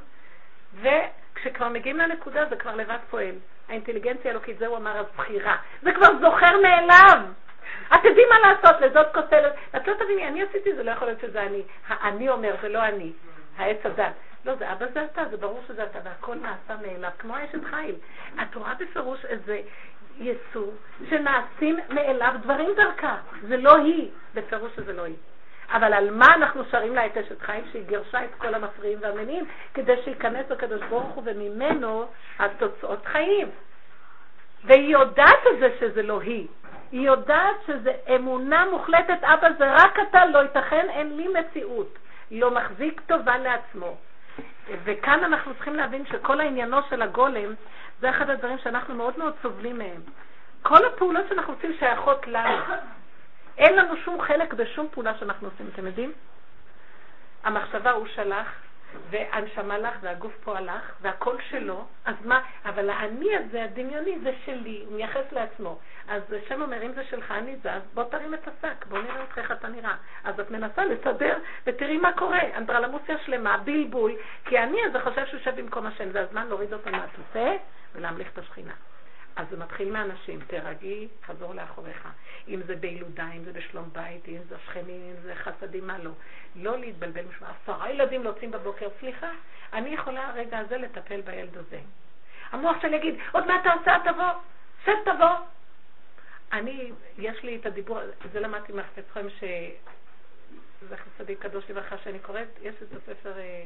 וכשכבר 0.81 1.69
מגיעים 1.69 1.97
לנקודה 1.97 2.45
זה 2.49 2.55
כבר 2.55 2.75
לבד 2.75 2.97
פועל. 3.09 3.35
האינטליגנציה 3.69 4.31
האלוקית, 4.31 4.57
זה 4.57 4.67
הוא 4.67 4.77
אמר 4.77 4.99
אז 4.99 5.05
בחירה. 5.17 5.57
זה 5.81 5.91
כבר 5.91 6.07
זוכר 6.21 6.57
מאליו. 6.61 7.21
את 7.95 8.05
יודעים 8.05 8.27
מה 8.29 8.39
לעשות, 8.39 8.81
לזאת 8.81 9.07
כותלת. 9.13 9.53
את 9.75 9.87
לא 9.87 9.93
תביני, 9.93 10.27
אני 10.27 10.43
עשיתי, 10.43 10.75
זה 10.75 10.83
לא 10.83 10.91
יכול 10.91 11.07
להיות 11.07 11.19
שזה 11.19 11.41
אני. 11.41 11.61
האני 11.87 12.29
אומר, 12.29 12.55
זה 12.61 12.69
לא 12.69 12.85
אני. 12.85 13.11
העץ 13.57 13.85
הדת. 13.85 14.13
לא, 14.45 14.55
זה 14.55 14.71
אבא 14.71 14.85
זה 14.93 15.05
אתה, 15.05 15.23
זה 15.31 15.37
ברור 15.37 15.61
שזה 15.67 15.83
אתה, 15.83 15.99
והכל 16.03 16.35
נעשה 16.35 16.81
מאליו, 16.81 17.09
כמו 17.19 17.35
אשת 17.37 17.63
חיל. 17.63 17.95
את 18.41 18.55
רואה 18.55 18.73
בפירוש 18.73 19.25
איזה 19.25 19.61
יצור 20.21 20.73
שנעשים 21.09 21.79
מאליו 21.89 22.33
דברים 22.41 22.69
דרכה. 22.75 23.17
זה 23.41 23.57
לא 23.57 23.77
היא, 23.77 24.09
בפירוש 24.33 24.71
שזה 24.75 24.93
לא 24.93 25.01
היא. 25.01 25.15
אבל 25.71 25.93
על 25.93 26.11
מה 26.11 26.25
אנחנו 26.35 26.63
שרים 26.71 26.95
לה 26.95 27.05
את 27.05 27.17
אשת 27.17 27.41
חיים 27.41 27.63
שהיא 27.71 27.83
גירשה 27.83 28.23
את 28.23 28.29
כל 28.37 28.53
המפריעים 28.53 28.97
והמניעים 29.01 29.45
כדי 29.73 29.95
שייכנס 30.03 30.51
הקדוש 30.51 30.81
ברוך 30.89 31.07
הוא 31.07 31.23
וממנו 31.25 32.05
התוצאות 32.39 33.05
חיים. 33.05 33.47
והיא 34.63 34.91
יודעת 34.93 35.39
את 35.53 35.59
זה 35.59 35.69
שזה 35.79 36.03
לא 36.03 36.21
היא. 36.21 36.47
היא 36.91 37.01
יודעת 37.01 37.55
שזה 37.67 37.91
אמונה 38.15 38.65
מוחלטת, 38.71 39.23
אבא 39.23 39.47
זה 39.57 39.73
רק 39.73 39.99
אתה, 40.09 40.25
לא 40.25 40.39
ייתכן, 40.39 40.87
אין 40.89 41.17
לי 41.17 41.27
מציאות. 41.27 41.97
לא 42.31 42.51
מחזיק 42.51 43.01
טובה 43.07 43.37
לעצמו. 43.37 43.95
וכאן 44.83 45.23
אנחנו 45.23 45.53
צריכים 45.53 45.75
להבין 45.75 46.05
שכל 46.05 46.39
העניינו 46.39 46.77
של 46.89 47.01
הגולם, 47.01 47.53
זה 48.01 48.09
אחד 48.09 48.29
הדברים 48.29 48.57
שאנחנו 48.63 48.95
מאוד 48.95 49.13
מאוד 49.17 49.33
סובלים 49.41 49.77
מהם. 49.77 50.01
כל 50.61 50.85
הפעולות 50.85 51.25
שאנחנו 51.29 51.53
עושים 51.53 51.73
שייכות 51.79 52.27
לנו. 52.27 52.63
אין 53.57 53.75
לנו 53.75 53.97
שום 54.05 54.21
חלק 54.21 54.53
בשום 54.53 54.87
פעולה 54.91 55.17
שאנחנו 55.17 55.47
עושים, 55.47 55.69
אתם 55.73 55.87
יודעים? 55.87 56.11
המחשבה 57.43 57.91
הוא 57.91 58.07
שלח, 58.15 58.47
והנשמה 59.09 59.77
לך 59.77 59.95
והגוף 60.01 60.33
פה 60.43 60.57
הלך, 60.57 60.95
והכל 61.01 61.35
שלו, 61.49 61.85
אז 62.05 62.15
מה, 62.25 62.41
אבל 62.65 62.89
האני 62.89 63.35
הזה, 63.35 63.63
הדמיוני, 63.63 64.19
זה 64.23 64.31
שלי, 64.45 64.83
הוא 64.87 64.95
מייחס 64.95 65.31
לעצמו. 65.31 65.79
אז 66.07 66.21
השם 66.33 66.61
אומר, 66.61 66.83
אם 66.83 66.93
זה 66.93 67.03
שלך, 67.03 67.31
אני 67.31 67.55
זז, 67.55 67.81
בוא 67.93 68.03
תרים 68.03 68.33
את 68.33 68.47
השק, 68.47 68.85
בוא 68.85 68.99
נראה 68.99 69.21
אותך 69.21 69.37
איך 69.37 69.51
אתה 69.51 69.67
נראה. 69.67 69.95
אז 70.23 70.39
את 70.39 70.51
מנסה 70.51 70.85
לסדר, 70.85 71.37
ותראי 71.67 71.97
מה 71.97 72.13
קורה, 72.13 72.41
אנדרלמוסיה 72.57 73.17
שלמה, 73.25 73.57
בלבול, 73.57 74.11
כי 74.45 74.59
אני 74.59 74.77
הזה 74.85 74.99
חושב 74.99 75.25
שהוא 75.25 75.39
יושב 75.39 75.61
במקום 75.61 75.85
השם, 75.85 76.11
זה 76.11 76.21
הזמן 76.21 76.47
להוריד 76.47 76.73
אותו 76.73 76.91
מהכיסא 76.91 77.55
ולהמליך 77.95 78.29
את 78.33 78.37
השכינה. 78.37 78.73
אז 79.35 79.47
זה 79.49 79.57
מתחיל 79.57 79.91
מאנשים, 79.91 80.39
תרגי, 80.47 81.07
חזור 81.25 81.53
לאחוריך. 81.53 82.07
אם 82.47 82.61
זה 82.67 82.75
בילודה, 82.75 83.27
אם 83.37 83.43
זה 83.43 83.53
בשלום 83.53 83.89
בית, 83.93 84.27
אם 84.27 84.43
זה 84.49 84.55
שכנים, 84.65 85.01
אם 85.01 85.21
זה 85.21 85.35
חסדים, 85.35 85.87
מה 85.87 85.97
לא. 85.97 86.11
לא 86.55 86.79
להתבלבל 86.79 87.25
משמע. 87.25 87.47
עשרה 87.63 87.89
ילדים 87.91 88.23
יוצאים 88.23 88.51
בבוקר, 88.51 88.87
סליחה, 88.99 89.31
אני 89.73 89.89
יכולה 89.89 90.27
הרגע 90.27 90.59
הזה 90.59 90.77
לטפל 90.77 91.21
בילד 91.21 91.57
הזה. 91.57 91.79
המוח 92.51 92.81
שלי 92.81 92.95
יגיד, 92.95 93.15
עוד 93.31 93.47
מעט 93.47 93.61
אתה 93.61 93.73
עושה, 93.73 94.11
תבוא, 94.11 94.31
שב 94.85 95.11
תבוא. 95.13 95.35
אני, 96.51 96.91
יש 97.17 97.43
לי 97.43 97.55
את 97.55 97.65
הדיבור, 97.65 97.99
זה 98.31 98.39
למדתי 98.39 98.73
מהחפץ 98.73 99.03
חיים 99.13 99.29
ש... 99.29 99.43
זה 100.89 100.95
חסדי 100.97 101.35
קדוש 101.35 101.69
לברכה 101.69 101.97
שאני 101.97 102.19
קוראת, 102.19 102.47
יש 102.61 102.75
את 102.83 102.93
הספר 102.93 103.39
אה, 103.39 103.63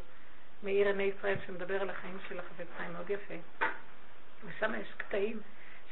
מאיר 0.63 0.87
עיני 0.87 1.03
ישראל 1.03 1.35
שמדבר 1.45 1.81
על 1.81 1.89
החיים 1.89 2.17
של 2.27 2.39
החפץ 2.39 2.67
חיים, 2.77 2.93
מאוד 2.93 3.09
יפה. 3.09 3.33
ושם 4.45 4.73
יש 4.81 4.87
קטעים 4.97 5.39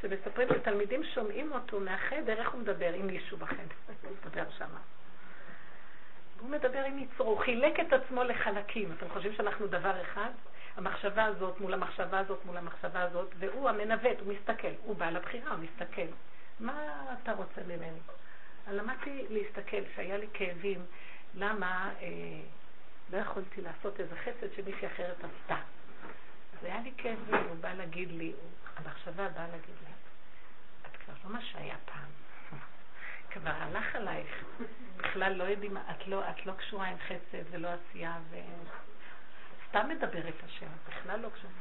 שמספרים 0.04 0.48
שתלמידים 0.56 1.04
שומעים 1.04 1.52
אותו 1.52 1.80
מהחדר, 1.80 2.40
איך 2.40 2.52
הוא 2.52 2.62
מדבר 2.62 2.94
עם 2.94 3.08
מישהו 3.08 3.38
בחדר, 3.38 3.76
הוא 4.04 4.12
מדבר 4.26 4.44
שם. 4.58 4.70
הוא 6.40 6.50
מדבר 6.50 6.84
עם 6.84 7.00
יצרו, 7.00 7.28
הוא 7.28 7.40
חילק 7.40 7.80
את 7.80 7.94
עצמו 7.94 8.24
לחלקים. 8.24 8.92
אתם 8.98 9.10
חושבים 9.10 9.34
שאנחנו 9.34 9.68
דבר 9.68 10.02
אחד? 10.02 10.30
המחשבה 10.78 11.26
הזאת 11.26 11.60
מול 11.62 11.74
המחשבה 11.74 12.20
הזאת 12.20 12.46
מול 12.46 12.58
המחשבה 12.58 13.02
הזאת, 13.02 13.30
והוא 13.40 13.70
המנווט, 13.70 14.20
הוא 14.20 14.34
מסתכל, 14.34 14.74
הוא 14.84 14.96
בעל 14.96 15.16
הבחירה, 15.16 15.52
הוא 15.52 15.60
מסתכל. 15.60 16.08
מה 16.60 17.04
אתה 17.22 17.34
רוצה 17.34 17.62
ממני? 17.68 18.00
למדתי 18.72 19.26
להסתכל, 19.30 19.82
שהיה 19.96 20.18
לי 20.18 20.28
כאבים, 20.34 20.86
למה 21.36 21.92
אה, 22.02 22.08
לא 23.12 23.18
יכולתי 23.18 23.62
לעשות 23.62 24.00
איזה 24.00 24.16
חסד 24.16 24.54
שמישהי 24.56 24.88
אחרת 24.88 25.18
עשתה. 25.18 25.58
אז 26.54 26.66
היה 26.66 26.82
לי 26.84 26.92
כאבים, 26.98 27.48
הוא 27.50 27.58
בא 27.62 27.74
להגיד 27.74 28.12
לי, 28.12 28.34
המחשבה 28.78 29.30
באה 29.30 29.48
להגיד 29.48 29.76
לי, 29.82 29.93
לא 31.24 31.30
מה 31.30 31.42
שהיה 31.42 31.76
פעם. 31.86 32.10
כבר 33.30 33.50
הלך 33.50 33.96
עלייך. 33.96 34.44
בכלל 34.98 35.34
לא 35.34 35.44
יודעים, 35.44 35.78
את 35.78 36.08
לא, 36.08 36.30
את 36.30 36.46
לא 36.46 36.54
קשורה 36.54 36.88
עם 36.88 36.98
חסד 36.98 37.44
ולא 37.52 37.68
עשייה, 37.68 38.18
ו... 38.30 38.38
סתם 39.70 39.90
מדברת 39.90 40.34
השם, 40.46 40.68
בכלל 40.88 41.20
לא 41.20 41.30
קשורה. 41.30 41.54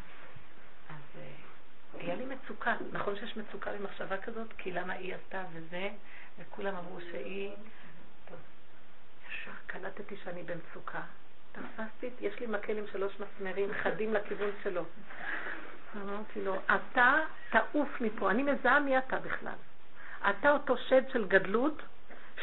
אז 0.89 1.17
uh, 1.17 1.99
היה 2.01 2.15
לי 2.15 2.25
מצוקה. 2.25 2.75
נכון 2.93 3.17
שיש 3.17 3.37
מצוקה 3.37 3.73
במחשבה 3.73 4.19
כזאת? 4.19 4.53
כי 4.59 4.73
למה 4.73 4.93
היא 4.93 5.15
עשתה 5.15 5.45
וזה, 5.53 5.91
וכולם 6.39 6.77
אמרו 6.77 7.01
שהיא... 7.01 7.53
ישר 9.29 9.51
קלטתי 9.67 10.17
שאני 10.25 10.43
במצוקה. 10.43 11.01
תפסתי, 11.53 12.11
יש 12.21 12.41
לי 12.41 12.47
מקל 12.47 12.79
עם 12.79 12.85
שלוש 12.93 13.13
מסמרים 13.21 13.69
חדים 13.83 14.15
לכיוון 14.15 14.51
שלו. 14.63 14.85
אמרתי 15.97 16.45
לו, 16.45 16.57
אתה 16.67 17.15
תעוף 17.51 18.01
מפה, 18.01 18.31
אני 18.31 18.43
מזהה 18.43 18.81
מי 18.81 18.99
אתה 18.99 19.17
בכלל. 19.19 19.53
אתה 20.31 20.51
אותו 20.51 20.77
שד 20.77 21.09
של 21.09 21.29
גדלות, 21.29 21.83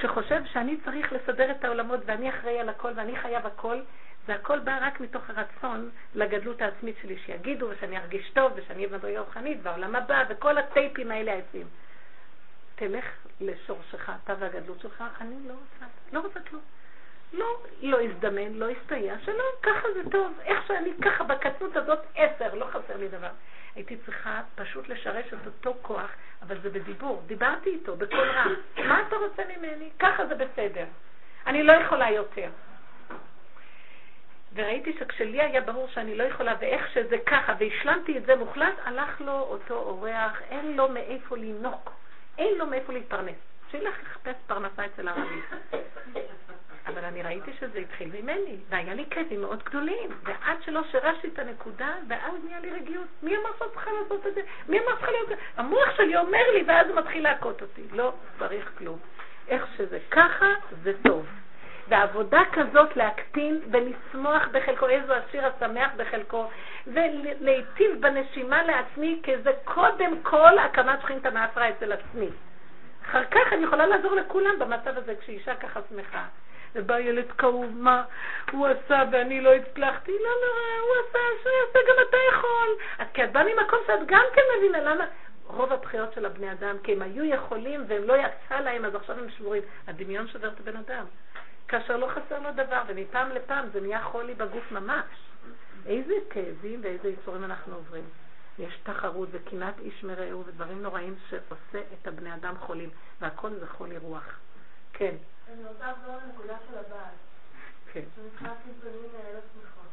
שחושב 0.01 0.41
שאני 0.45 0.77
צריך 0.85 1.13
לסדר 1.13 1.51
את 1.51 1.63
העולמות 1.65 1.99
ואני 2.05 2.29
אחראי 2.29 2.59
על 2.59 2.69
הכל 2.69 2.91
ואני 2.95 3.19
חייב 3.19 3.45
הכל, 3.45 3.81
זה 4.27 4.35
הכל 4.35 4.59
בא 4.59 4.77
רק 4.81 4.99
מתוך 4.99 5.23
הרצון 5.29 5.89
לגדלות 6.15 6.61
העצמית 6.61 6.95
שלי, 7.01 7.17
שיגידו 7.25 7.69
ושאני 7.69 7.97
ארגיש 7.97 8.29
טוב 8.29 8.51
ושאני 8.55 8.85
אהיה 8.85 8.97
מדרגה 8.97 9.19
רוחנית 9.19 9.59
והעולם 9.63 9.95
הבא 9.95 10.23
וכל 10.29 10.57
הטייפים 10.57 11.11
האלה 11.11 11.31
היפים. 11.33 11.67
תלך 12.75 13.05
לשורשך, 13.41 14.11
אתה 14.23 14.33
והגדלות 14.39 14.79
שלך, 14.79 15.03
אני 15.21 15.35
לא 15.47 15.53
רוצה, 15.53 15.85
לא 16.13 16.19
רוצה 16.19 16.39
כלום. 16.49 16.61
לא, 17.33 17.45
לא 17.81 18.01
הזדמן, 18.01 18.53
לא 18.53 18.69
הסתייע, 18.69 19.15
שלא, 19.25 19.43
ככה 19.63 19.87
זה 19.93 20.09
טוב. 20.11 20.39
איך 20.45 20.67
שאני 20.67 20.91
ככה 21.01 21.23
בקטנות 21.23 21.75
הזאת 21.75 21.99
עשר, 22.15 22.55
לא 22.55 22.65
חסר 22.65 22.97
לי 22.97 23.07
דבר. 23.07 23.29
הייתי 23.75 23.97
צריכה 23.97 24.41
פשוט 24.55 24.89
לשרש 24.89 25.25
את 25.33 25.45
אותו 25.45 25.79
כוח, 25.81 26.09
אבל 26.41 26.61
זה 26.61 26.69
בדיבור. 26.69 27.23
דיברתי 27.27 27.69
איתו 27.69 27.95
בקול 27.95 28.29
רם. 28.29 28.53
מה 28.87 29.01
אתה 29.07 29.15
רוצה 29.15 29.43
ממני? 29.57 29.89
ככה 29.99 30.25
זה 30.25 30.35
בסדר. 30.35 30.85
אני 31.47 31.63
לא 31.63 31.73
יכולה 31.73 32.09
יותר. 32.11 32.49
וראיתי 34.53 34.97
שכשלי 34.99 35.41
היה 35.41 35.61
ברור 35.61 35.87
שאני 35.87 36.15
לא 36.15 36.23
יכולה, 36.23 36.55
ואיך 36.59 36.89
שזה 36.93 37.17
ככה, 37.25 37.53
והשלמתי 37.59 38.17
את 38.17 38.25
זה 38.25 38.35
מוחלט, 38.35 38.75
הלך 38.83 39.21
לו 39.21 39.31
אותו 39.31 39.75
אורח, 39.75 40.41
אין 40.49 40.77
לו 40.77 40.89
מאיפה 40.89 41.37
לנוק, 41.37 41.91
אין 42.37 42.57
לו 42.57 42.65
מאיפה 42.65 42.93
להתפרנס. 42.93 43.35
שילך 43.71 43.95
לחפש 44.03 44.35
פרנסה 44.47 44.85
אצל 44.85 45.07
הרבי. 45.07 45.41
אבל 46.93 47.05
אני 47.05 47.23
ראיתי 47.23 47.51
שזה 47.59 47.79
התחיל 47.79 48.09
ממני, 48.21 48.57
והיה 48.69 48.93
לי 48.93 49.05
כאבים 49.09 49.41
מאוד 49.41 49.63
גדולים, 49.63 50.09
ועד 50.23 50.57
שלא 50.65 50.81
שירשתי 50.91 51.27
את 51.27 51.39
הנקודה, 51.39 51.93
ואז 52.07 52.33
נהיה 52.43 52.59
לי 52.59 52.71
רגיעות. 52.71 53.07
מי 53.23 53.37
אמר 53.37 53.49
שאת 53.59 53.73
צריכה 53.73 53.91
לעשות 53.91 54.27
את 54.27 54.35
זה? 54.35 54.41
מי 54.69 54.79
אמר 54.79 54.95
שצריכה 54.95 55.11
להיות 55.11 55.29
המוח 55.57 55.95
שלי 55.97 56.17
אומר 56.17 56.51
לי, 56.53 56.63
ואז 56.67 56.87
הוא 56.87 56.95
מתחיל 56.95 57.23
להכות 57.23 57.61
אותי. 57.61 57.81
לא 57.91 58.13
צריך 58.39 58.71
כלום. 58.77 58.99
איך 59.47 59.67
שזה 59.77 59.99
ככה, 60.11 60.53
זה 60.83 60.93
טוב. 61.07 61.25
ועבודה 61.87 62.41
כזאת 62.51 62.97
להקטין 62.97 63.59
ולשמוח 63.71 64.47
בחלקו, 64.51 64.87
איזו 64.89 65.13
השיר 65.13 65.43
השמח 65.45 65.91
בחלקו, 65.97 66.49
ולהיטיב 66.87 68.01
בנשימה 68.01 68.63
לעצמי, 68.63 69.19
כי 69.23 69.37
זה 69.37 69.51
קודם 69.63 70.21
כל 70.23 70.59
הקמת 70.59 71.01
שכינתא 71.01 71.27
מאפרה 71.27 71.69
אצל 71.69 71.91
עצמי. 71.91 72.29
אחר 73.09 73.25
כך 73.25 73.53
אני 73.53 73.63
יכולה 73.63 73.85
לעזור 73.85 74.15
לכולם 74.15 74.59
במצב 74.59 74.97
הזה, 74.97 75.13
כשאישה 75.21 75.55
ככה 75.55 75.79
שמחה. 75.89 76.25
ובא 76.75 76.99
ילד 76.99 77.31
כאוב, 77.37 77.77
מה 77.77 78.03
הוא 78.51 78.67
עשה 78.67 79.03
ואני 79.11 79.41
לא 79.41 79.53
הצלחתי? 79.53 80.11
לא 80.11 80.29
נורא, 80.29 80.81
הוא 80.81 81.09
עשה, 81.09 81.19
שיעשה, 81.43 81.79
גם 81.89 81.95
אתה 82.09 82.17
יכול. 82.31 82.69
אז 82.99 83.07
כי 83.13 83.23
את 83.23 83.31
באה 83.31 83.43
ממקום 83.43 83.79
שאת 83.87 83.99
גם 84.05 84.23
כן 84.33 84.41
מבינה, 84.57 84.79
למה? 84.79 85.05
רוב 85.47 85.73
הבחירות 85.73 86.13
של 86.13 86.25
הבני 86.25 86.51
אדם, 86.51 86.75
כי 86.83 86.91
הם 86.91 87.01
היו 87.01 87.23
יכולים 87.23 87.83
והם 87.87 88.03
לא 88.03 88.13
יצא 88.13 88.59
להם, 88.59 88.85
אז 88.85 88.95
עכשיו 88.95 89.19
הם 89.19 89.29
שבורים. 89.29 89.63
הדמיון 89.87 90.27
שובר 90.27 90.47
את 90.47 90.59
הבן 90.59 90.77
אדם. 90.77 91.05
כאשר 91.67 91.97
לא 91.97 92.07
חסר 92.07 92.39
לו 92.39 92.49
דבר, 92.55 92.81
ומפעם 92.87 93.31
לפעם 93.31 93.69
זה 93.73 93.81
נהיה 93.81 94.03
חולי 94.03 94.33
בגוף 94.33 94.71
ממש. 94.71 95.05
איזה 95.85 96.13
כאבים 96.29 96.79
ואיזה 96.83 97.09
יצורים 97.09 97.43
אנחנו 97.43 97.75
עוברים. 97.75 98.03
יש 98.59 98.79
תחרות 98.83 99.29
וקנאת 99.31 99.79
איש 99.79 100.03
מרעהו 100.03 100.45
ודברים 100.45 100.81
נוראים 100.81 101.15
שעושה 101.29 101.87
את 101.93 102.07
הבני 102.07 102.33
אדם 102.33 102.57
חולים, 102.57 102.89
והכל 103.21 103.49
זה 103.53 103.67
חולי 103.67 103.97
רוח. 103.97 104.39
כן. 104.93 105.15
אני 105.53 105.63
רוצה 105.65 105.91
לחזור 105.91 106.15
לנקודה 106.25 106.57
של 106.67 106.77
הבעל. 106.77 107.15
כן. 107.93 108.03
שנכנסתי 108.15 108.69
פנים 108.81 109.09
לאלף 109.13 109.43
שמחות. 109.53 109.91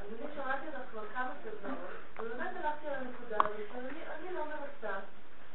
אז 0.00 0.06
אני 0.08 0.34
שמעתי 0.34 0.66
אותך 0.66 0.90
כבר 0.90 1.02
כמה 1.14 1.30
סדנאות, 1.42 1.78
ובאמת 2.18 2.50
הלכתי 2.56 2.86
על 2.86 2.94
הנקודה 2.94 3.36
הזאת, 3.36 3.56
שאני 3.72 4.34
לא 4.34 4.44
מרצה, 4.44 4.98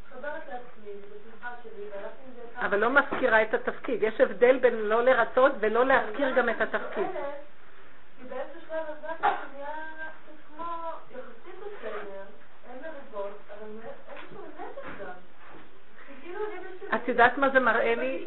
מתחברת 0.08 0.44
לעצמי, 0.48 0.92
בשמחה 1.02 1.56
שלי, 1.64 1.84
והלכתי 1.92 2.24
עם 2.26 2.34
זה 2.36 2.66
אבל 2.66 2.80
לא 2.80 2.90
מזכירה 2.90 3.42
את 3.42 3.54
התפקיד. 3.54 4.04
יש 4.04 4.22
הבדל 4.22 4.58
בין 4.58 4.76
לא 4.76 5.04
לרצות 5.04 5.52
ולא 5.60 5.86
להזכיר 5.86 6.36
גם 6.36 6.50
את 6.50 6.62
התפקיד. 6.62 7.08
כי 8.18 8.24
באיזשהו 8.24 8.62
שלב 8.70 8.86
הרגשתי 8.88 9.38
כמו 10.48 10.66
יחסית 11.12 11.56
בסדר, 11.60 12.24
אין 12.70 12.78
מריבות, 12.82 13.38
אבל 13.58 13.68
איזשהו 14.10 14.46
נזק 14.46 15.06
גם. 15.06 15.14
כאילו 16.22 16.40
את 16.96 17.08
יודעת 17.08 17.38
מה 17.38 17.50
זה 17.50 17.60
מראה 17.60 17.96
לי? 17.96 18.26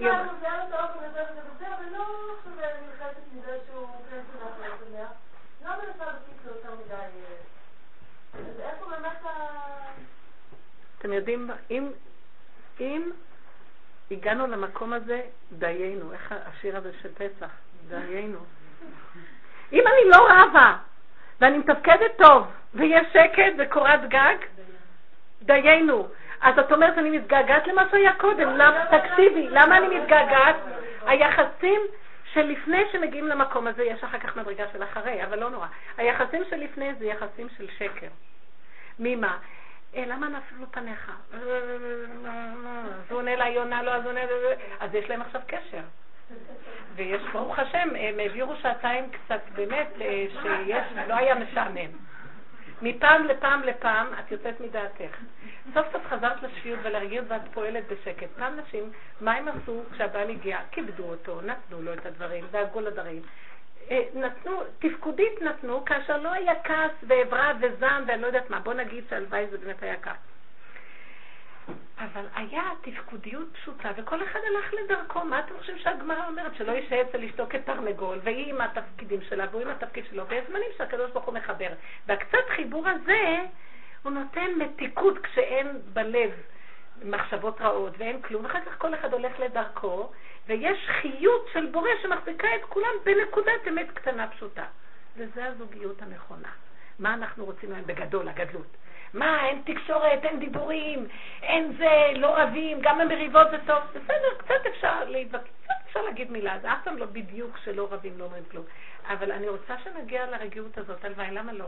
אתם 10.99 11.13
יודעים, 11.13 11.51
אם, 11.71 11.91
אם 12.81 13.11
הגענו 14.11 14.47
למקום 14.47 14.93
הזה, 14.93 15.23
דיינו, 15.53 16.13
איך 16.13 16.35
השיר 16.47 16.77
הזה 16.77 16.93
של 17.03 17.09
פסח, 17.15 17.51
דיינו. 17.89 18.39
אם 19.73 19.85
אני 19.87 20.11
לא 20.11 20.29
רבה, 20.31 20.77
ואני 21.41 21.59
מתפקדת 21.59 22.17
טוב, 22.19 22.47
ויש 22.75 23.07
שקט 23.13 23.53
וקורת 23.59 24.01
גג, 24.09 24.37
דיינו. 25.43 26.09
אז 26.41 26.59
את 26.59 26.73
אומרת, 26.73 26.99
אני 26.99 27.11
מתגעגעת 27.19 27.67
למה 27.67 27.83
שהיה 27.91 28.13
קודם. 28.15 28.59
תקשיבי, 28.91 29.49
למה 29.51 29.79
אני 29.79 29.99
מתגעגעת? 29.99 30.57
היחסים 31.07 31.81
שלפני 32.33 32.83
שמגיעים 32.93 33.29
למקום 33.29 33.67
הזה, 33.67 33.85
יש 33.85 34.05
אחר 34.05 34.19
כך 34.19 34.37
מדרגה 34.37 34.65
של 34.73 34.83
אחרי, 34.83 35.25
אבל 35.25 35.39
לא 35.39 35.51
נורא. 35.51 35.67
היחסים 35.97 36.43
שלפני 36.51 36.95
זה 36.95 37.07
יחסים 37.07 37.49
של 37.57 37.67
שקר. 37.79 38.09
ממה? 38.99 39.39
אה, 39.97 40.05
למה 40.07 40.29
נפלו 40.29 40.67
פניך? 40.71 41.13
אז 41.33 41.41
הוא 43.11 43.19
עונה 43.19 43.37
לה, 43.37 43.45
היא 43.45 43.59
עונה 43.59 43.83
לו, 43.83 43.93
אז 43.93 44.07
עונה 44.07 44.21
אז 44.81 44.95
יש 44.95 45.11
להם 45.11 45.21
עכשיו 45.23 45.41
קשר. 45.47 45.83
ויש, 46.95 47.23
ברוך 47.33 47.59
השם, 47.59 47.89
הם 47.99 48.19
העבירו 48.19 48.57
שעתיים 48.57 49.11
קצת, 49.11 49.41
באמת, 49.55 49.89
אה, 50.01 50.27
שיש, 50.43 50.85
לא 51.09 51.15
היה 51.15 51.35
משעמם. 51.35 52.10
מפעם 52.83 53.25
לפעם 53.25 53.63
לפעם 53.63 54.07
את 54.19 54.33
יוצאת 54.33 54.61
מדעתך. 54.61 55.17
סוף 55.75 55.87
סוף 55.93 56.07
חזרת 56.07 56.43
לשפיות 56.43 56.79
ולרגיעות 56.83 57.27
ואת 57.29 57.41
פועלת 57.55 57.85
בשקט. 57.89 58.29
פעם 58.39 58.57
נשים, 58.57 58.91
מה 59.21 59.33
הם 59.33 59.49
עשו 59.49 59.83
כשהבעל 59.93 60.31
הגיע? 60.31 60.59
כיבדו 60.71 61.05
אותו, 61.05 61.41
נתנו 61.41 61.83
לו 61.83 61.93
את 61.93 62.07
הדברים, 62.07 62.45
דאגו 62.51 62.81
לדברים. 62.81 63.23
אה, 63.91 64.03
נתנו, 64.15 64.63
תפקודית 64.79 65.43
נתנו, 65.43 65.85
כאשר 65.85 66.17
לא 66.17 66.33
היה 66.33 66.63
כעס 66.65 66.93
ועברה 67.03 67.53
וזעם 67.61 68.05
ואני 68.07 68.23
לא 68.23 68.27
יודעת 68.27 68.51
מה. 68.51 68.61
בוא 68.61 68.75
נגיד 68.75 69.05
שהלוואי 69.11 69.47
זה 69.51 69.59
באמת 69.59 69.83
היה 69.83 69.97
כעס. 70.03 70.17
אבל 71.99 72.25
היה 72.35 72.63
תפקודיות 72.81 73.49
פשוטה, 73.53 73.91
וכל 73.97 74.23
אחד 74.23 74.41
הלך 74.47 74.75
לדרכו. 74.75 75.25
מה 75.25 75.39
אתם 75.39 75.55
חושבים 75.59 75.79
שהגמרא 75.79 76.29
אומרת? 76.29 76.55
שלא 76.55 76.73
יישאר 76.73 77.03
אצל 77.03 77.25
אשתו 77.25 77.47
כתרנגול, 77.51 78.19
והיא 78.23 78.51
עם 78.55 78.61
התפקידים 78.61 79.21
שלה, 79.29 79.47
והוא 79.51 79.63
עם 79.63 79.69
התפקיד 79.69 80.05
שלו, 80.11 80.27
ויש 80.29 80.45
זמנים 80.49 80.69
שהקדוש 80.79 81.11
ברוך 81.11 81.25
הוא 81.25 81.35
מחבר. 81.35 81.69
והקצת 82.07 82.49
חיבור 82.57 82.89
הזה, 82.89 83.39
הוא 84.03 84.13
נותן 84.13 84.51
מתיקות 84.59 85.19
כשאין 85.19 85.67
בלב 85.93 86.31
מחשבות 87.03 87.61
רעות 87.61 87.93
ואין 87.99 88.23
כלום, 88.23 88.45
ואחר 88.45 88.61
כך 88.61 88.79
כל 88.79 88.95
אחד 88.95 89.13
הולך 89.13 89.41
לדרכו, 89.41 90.11
ויש 90.47 90.89
חיות 90.89 91.49
של 91.53 91.67
בורא 91.67 91.91
שמחזיקה 92.03 92.49
את 92.57 92.65
כולם 92.69 92.93
בנקודת 93.05 93.69
אמת 93.69 93.91
קטנה 93.95 94.29
פשוטה. 94.29 94.65
וזו 95.17 95.41
הזוגיות 95.41 96.03
הנכונה. 96.03 96.49
מה 96.99 97.15
אנחנו 97.15 97.45
רוצים 97.45 97.71
להם 97.73 97.85
בגדול, 97.87 98.29
הגדלות? 98.29 98.77
מה, 99.15 99.47
אין 99.47 99.63
תקשורת, 99.65 100.25
אין 100.25 100.39
דיבורים, 100.39 101.09
אין 101.43 101.73
זה, 101.79 102.13
לא 102.17 102.37
רבים, 102.37 102.79
גם 102.81 103.01
המריבות 103.01 103.51
זה 103.51 103.57
טוב. 103.67 103.79
בסדר, 103.91 104.35
קצת 104.39 104.67
אפשר 104.75 105.05
להתווכח, 105.05 105.47
קצת 105.65 105.75
אפשר 105.87 106.03
להגיד 106.03 106.31
מילה, 106.31 106.59
זה 106.63 106.73
אף 106.73 106.79
פעם 106.85 106.97
לא 106.97 107.07
בדיוק 107.07 107.59
שלא 107.65 107.89
רבים, 107.91 108.19
לא 108.19 108.25
אומרים 108.25 108.45
כלום. 108.51 108.65
אבל 109.09 109.33
אני 109.33 109.49
רוצה 109.49 109.75
שנגיע 109.85 110.27
לרגיעות 110.27 110.79
הזאת, 110.79 111.05
הלוואי, 111.05 111.31
למה 111.31 111.53
לא? 111.53 111.67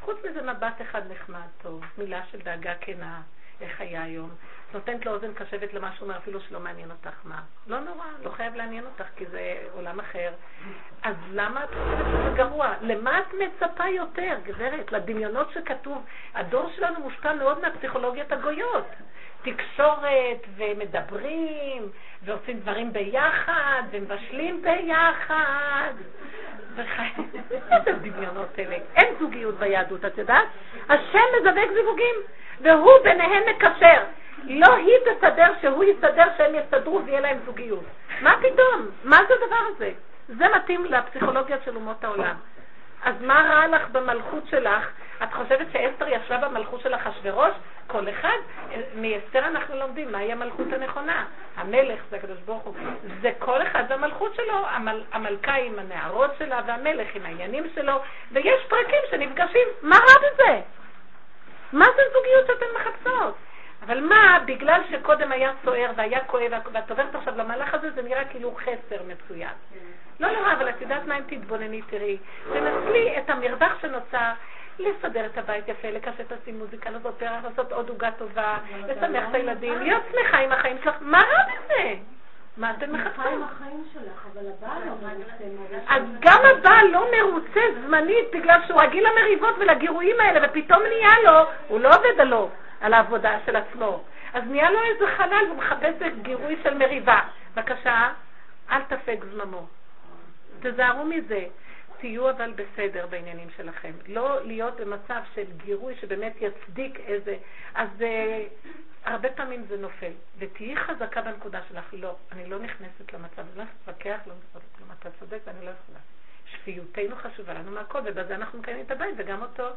חוץ 0.00 0.16
מזה 0.30 0.42
מבט 0.42 0.82
אחד 0.82 1.02
נחמד, 1.12 1.46
טוב, 1.62 1.84
מילה 1.98 2.20
של 2.30 2.38
דאגה 2.38 2.74
כנה, 2.80 3.22
איך 3.60 3.80
היה 3.80 4.02
היום. 4.02 4.30
נותנת 4.74 5.06
לו 5.06 5.12
אוזן 5.12 5.34
קשבת 5.34 5.74
למה 5.74 5.92
שהוא 5.92 6.08
אומר, 6.08 6.18
אפילו 6.18 6.40
שלא 6.40 6.60
מעניין 6.60 6.90
אותך 6.90 7.16
מה. 7.24 7.40
לא 7.66 7.80
נורא, 7.80 8.04
לא 8.24 8.30
חייב 8.30 8.54
לעניין 8.54 8.84
אותך, 8.84 9.04
כי 9.16 9.26
זה 9.26 9.56
עולם 9.74 10.00
אחר. 10.00 10.32
אז 11.02 11.14
למה 11.32 11.64
את 11.64 11.68
חושבת 11.68 12.06
שזה 12.06 12.36
גרוע? 12.36 12.74
למה 12.80 13.18
את 13.18 13.34
מצפה 13.34 13.88
יותר, 13.88 14.36
גברת? 14.44 14.92
לדמיונות 14.92 15.50
שכתוב. 15.50 16.04
הדור 16.34 16.70
שלנו 16.76 17.00
מושפע 17.00 17.32
מאוד 17.32 17.60
מהפסיכולוגיית 17.60 18.32
הגויות. 18.32 18.86
תקשורת, 19.42 20.46
ומדברים, 20.56 21.88
ועושים 22.22 22.60
דברים 22.60 22.92
ביחד, 22.92 23.82
ומבשלים 23.90 24.62
ביחד. 24.62 25.92
איזה 27.50 27.92
דמיונות 27.92 28.58
אלה. 28.58 28.76
אין 28.96 29.14
זוגיות 29.18 29.54
ביהדות, 29.54 30.04
את 30.04 30.18
יודעת? 30.18 30.48
השם 30.88 31.18
מזווק 31.40 31.72
זיווגים, 31.74 32.14
והוא 32.60 32.92
ביניהם 33.04 33.42
מקשר. 33.50 34.02
לא 34.46 34.74
היא 34.74 34.94
תסדר 35.04 35.52
שהוא 35.60 35.84
יסדר 35.84 36.24
שהם 36.36 36.54
יסתדרו 36.54 37.00
ויהיה 37.04 37.20
להם 37.20 37.38
זוגיות. 37.46 37.84
מה 38.20 38.34
פתאום? 38.38 38.88
מה 39.04 39.20
זה 39.28 39.34
הדבר 39.34 39.60
הזה? 39.74 39.90
זה 40.28 40.44
מתאים 40.56 40.84
לפסיכולוגיה 40.84 41.56
של 41.64 41.76
אומות 41.76 42.04
העולם. 42.04 42.34
אז 43.04 43.14
מה 43.20 43.42
רע 43.50 43.66
לך 43.66 43.88
במלכות 43.88 44.46
שלך? 44.50 44.90
את 45.22 45.32
חושבת 45.32 45.66
שאסתר 45.72 46.08
ישבה 46.08 46.48
במלכות 46.48 46.80
של 46.80 46.94
אחשוורוש? 46.94 47.52
כל 47.86 48.08
אחד, 48.08 48.36
מאסתר 48.94 49.46
אנחנו 49.46 49.76
לומדים 49.76 50.12
מהי 50.12 50.32
המלכות 50.32 50.72
הנכונה. 50.72 51.24
המלך 51.56 52.00
זה 52.10 52.16
הקדוש 52.16 52.38
ברוך 52.38 52.62
הוא. 52.62 52.74
זה 53.20 53.30
כל 53.38 53.62
אחד 53.62 53.84
והמלכות 53.88 54.34
שלו, 54.34 54.66
המל, 54.68 55.02
המלכה 55.12 55.54
עם 55.54 55.78
הנערות 55.78 56.30
שלה 56.38 56.60
והמלך 56.66 57.14
עם 57.14 57.26
העניינים 57.26 57.64
שלו, 57.74 58.00
ויש 58.32 58.64
פרקים 58.68 59.00
שנפגשים. 59.10 59.68
מה 59.82 59.96
רע 59.96 60.18
בזה? 60.18 60.60
מה 61.72 61.86
זה 61.96 62.02
זוגיות 62.12 62.46
שאתן 62.46 62.66
מחפשות? 62.76 63.34
אבל 63.86 64.00
מה, 64.00 64.38
בגלל 64.46 64.80
שקודם 64.90 65.32
היה 65.32 65.52
סוער 65.64 65.90
והיה 65.96 66.24
כואב, 66.24 66.52
ואת 66.72 66.90
עוברת 66.90 67.14
עכשיו 67.14 67.36
למהלך 67.36 67.74
הזה, 67.74 67.90
זה 67.90 68.02
נראה 68.02 68.24
כאילו 68.24 68.54
חסר 68.54 69.02
מצוין. 69.06 69.52
לא 70.20 70.30
נורא, 70.30 70.52
אבל 70.52 70.68
את 70.68 70.80
יודעת 70.80 71.06
מה 71.06 71.18
אם 71.18 71.22
תתבונני, 71.26 71.82
תראי. 71.82 72.18
תנצלי 72.52 73.18
את 73.18 73.30
המרווח 73.30 73.80
שנוצר. 73.80 74.30
לסדר 74.78 75.26
את 75.26 75.38
הבית 75.38 75.68
יפה, 75.68 75.90
לקשט 75.90 76.32
לשים 76.32 76.58
מוזיקה, 76.58 76.90
לעשות 76.90 77.14
פרח, 77.18 77.44
לעשות 77.44 77.72
עוד 77.72 77.88
עוגה 77.88 78.10
טובה, 78.10 78.58
לשמח 78.88 79.24
את 79.30 79.34
הילדים, 79.34 79.78
להיות 79.78 80.02
שמחה 80.12 80.38
עם 80.38 80.52
החיים 80.52 80.76
שלך. 80.84 80.94
מה 81.00 81.18
רע 81.18 81.42
בזה? 81.44 81.94
מה 82.56 82.70
אתם 82.70 82.92
מחפשים? 82.92 83.42
אז 85.88 86.02
גם 86.20 86.40
הבעל 86.44 86.86
לא 86.86 87.06
מרוצה 87.18 87.60
זמנית 87.84 88.30
בגלל 88.32 88.60
שהוא 88.66 88.82
רגיל 88.82 89.04
למריבות 89.08 89.54
ולגירויים 89.58 90.20
האלה, 90.20 90.48
ופתאום 90.48 90.82
נהיה 90.82 91.14
לו, 91.24 91.46
הוא 91.68 91.80
לא 91.80 91.88
עובד 91.88 92.20
עלו, 92.20 92.50
על 92.80 92.94
העבודה 92.94 93.38
של 93.46 93.56
עצמו. 93.56 94.04
אז 94.32 94.42
נהיה 94.46 94.70
לו 94.70 94.78
איזה 94.82 95.04
חלל, 95.16 95.44
והוא 95.46 95.58
מחפש 95.58 96.12
גירוי 96.22 96.56
של 96.62 96.74
מריבה. 96.74 97.20
בבקשה, 97.54 98.12
אל 98.70 98.82
תפק 98.82 99.18
זממו. 99.32 99.66
תזהרו 100.60 101.04
מזה. 101.04 101.44
תהיו 101.98 102.30
אבל 102.30 102.52
בסדר 102.52 103.06
בעניינים 103.06 103.48
שלכם. 103.56 103.92
לא 104.06 104.46
להיות 104.46 104.80
במצב 104.80 105.22
של 105.34 105.44
גירוי 105.56 105.94
שבאמת 106.00 106.32
יצדיק 106.40 107.00
איזה... 107.00 107.36
אז 107.74 107.88
uh, 107.98 108.68
הרבה 109.04 109.28
פעמים 109.28 109.64
זה 109.68 109.76
נופל. 109.76 110.12
ותהיי 110.38 110.76
חזקה 110.76 111.22
בנקודה 111.22 111.60
שלך. 111.68 111.84
לא, 111.92 112.16
אני 112.32 112.46
לא 112.46 112.58
נכנסת 112.58 113.12
למצב, 113.12 113.38
אני 113.38 113.56
לא 113.56 113.62
יכולה 113.62 113.66
להתווכח, 113.86 114.20
לא 114.26 114.34
נכנסת 114.34 114.72
לכלום. 114.74 114.88
אתה 115.00 115.08
צודק 115.20 115.38
ואני 115.46 115.66
לא 115.66 115.70
יכולה. 115.70 115.98
שפיותנו 116.46 117.16
חשובה 117.16 117.54
לנו 117.54 117.70
מהכל, 117.70 117.98
ובזה 118.04 118.34
אנחנו 118.34 118.58
מקיימים 118.58 118.84
את 118.86 118.90
הבית 118.90 119.14
וגם 119.18 119.42
אותו. 119.42 119.68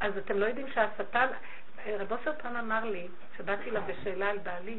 אז 0.00 0.16
אתם 0.18 0.38
לא 0.38 0.46
יודעים 0.46 0.66
שהשטן... 0.74 1.26
רב 1.86 2.12
אושר 2.12 2.32
פן 2.42 2.56
אמר 2.56 2.84
לי, 2.84 3.08
שבאתי 3.36 3.70
לה 3.70 3.80
בשאלה 3.80 4.30
על 4.30 4.38
בעלי, 4.38 4.78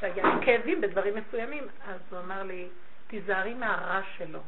שהיה 0.00 0.24
לי 0.24 0.46
כאבים 0.46 0.80
בדברים 0.80 1.14
מסוימים, 1.16 1.66
אז 1.88 2.00
הוא 2.10 2.18
אמר 2.18 2.42
לי, 2.42 2.68
תיזהרי 3.06 3.54
מהרע 3.54 4.00
שלו. 4.16 4.40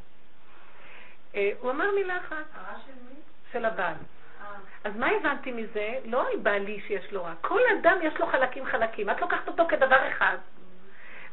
אה, 1.34 1.50
הוא 1.60 1.70
אמר 1.70 1.90
מילה 1.94 2.16
אחת. 2.16 2.36
הרע 2.54 2.78
של 2.86 2.92
מי? 3.08 3.14
של 3.52 3.64
הבעל. 3.64 3.94
אה. 3.94 4.46
אז 4.84 4.96
מה 4.96 5.08
הבנתי 5.10 5.52
מזה? 5.52 5.98
לא 6.04 6.28
על 6.28 6.36
בעלי 6.42 6.80
שיש 6.86 7.12
לו 7.12 7.24
רע. 7.24 7.34
כל 7.40 7.60
אדם 7.80 7.98
יש 8.02 8.20
לו 8.20 8.26
חלקים 8.26 8.64
חלקים. 8.64 9.10
את 9.10 9.20
לוקחת 9.20 9.48
אותו 9.48 9.68
כדבר 9.68 10.08
אחד. 10.08 10.36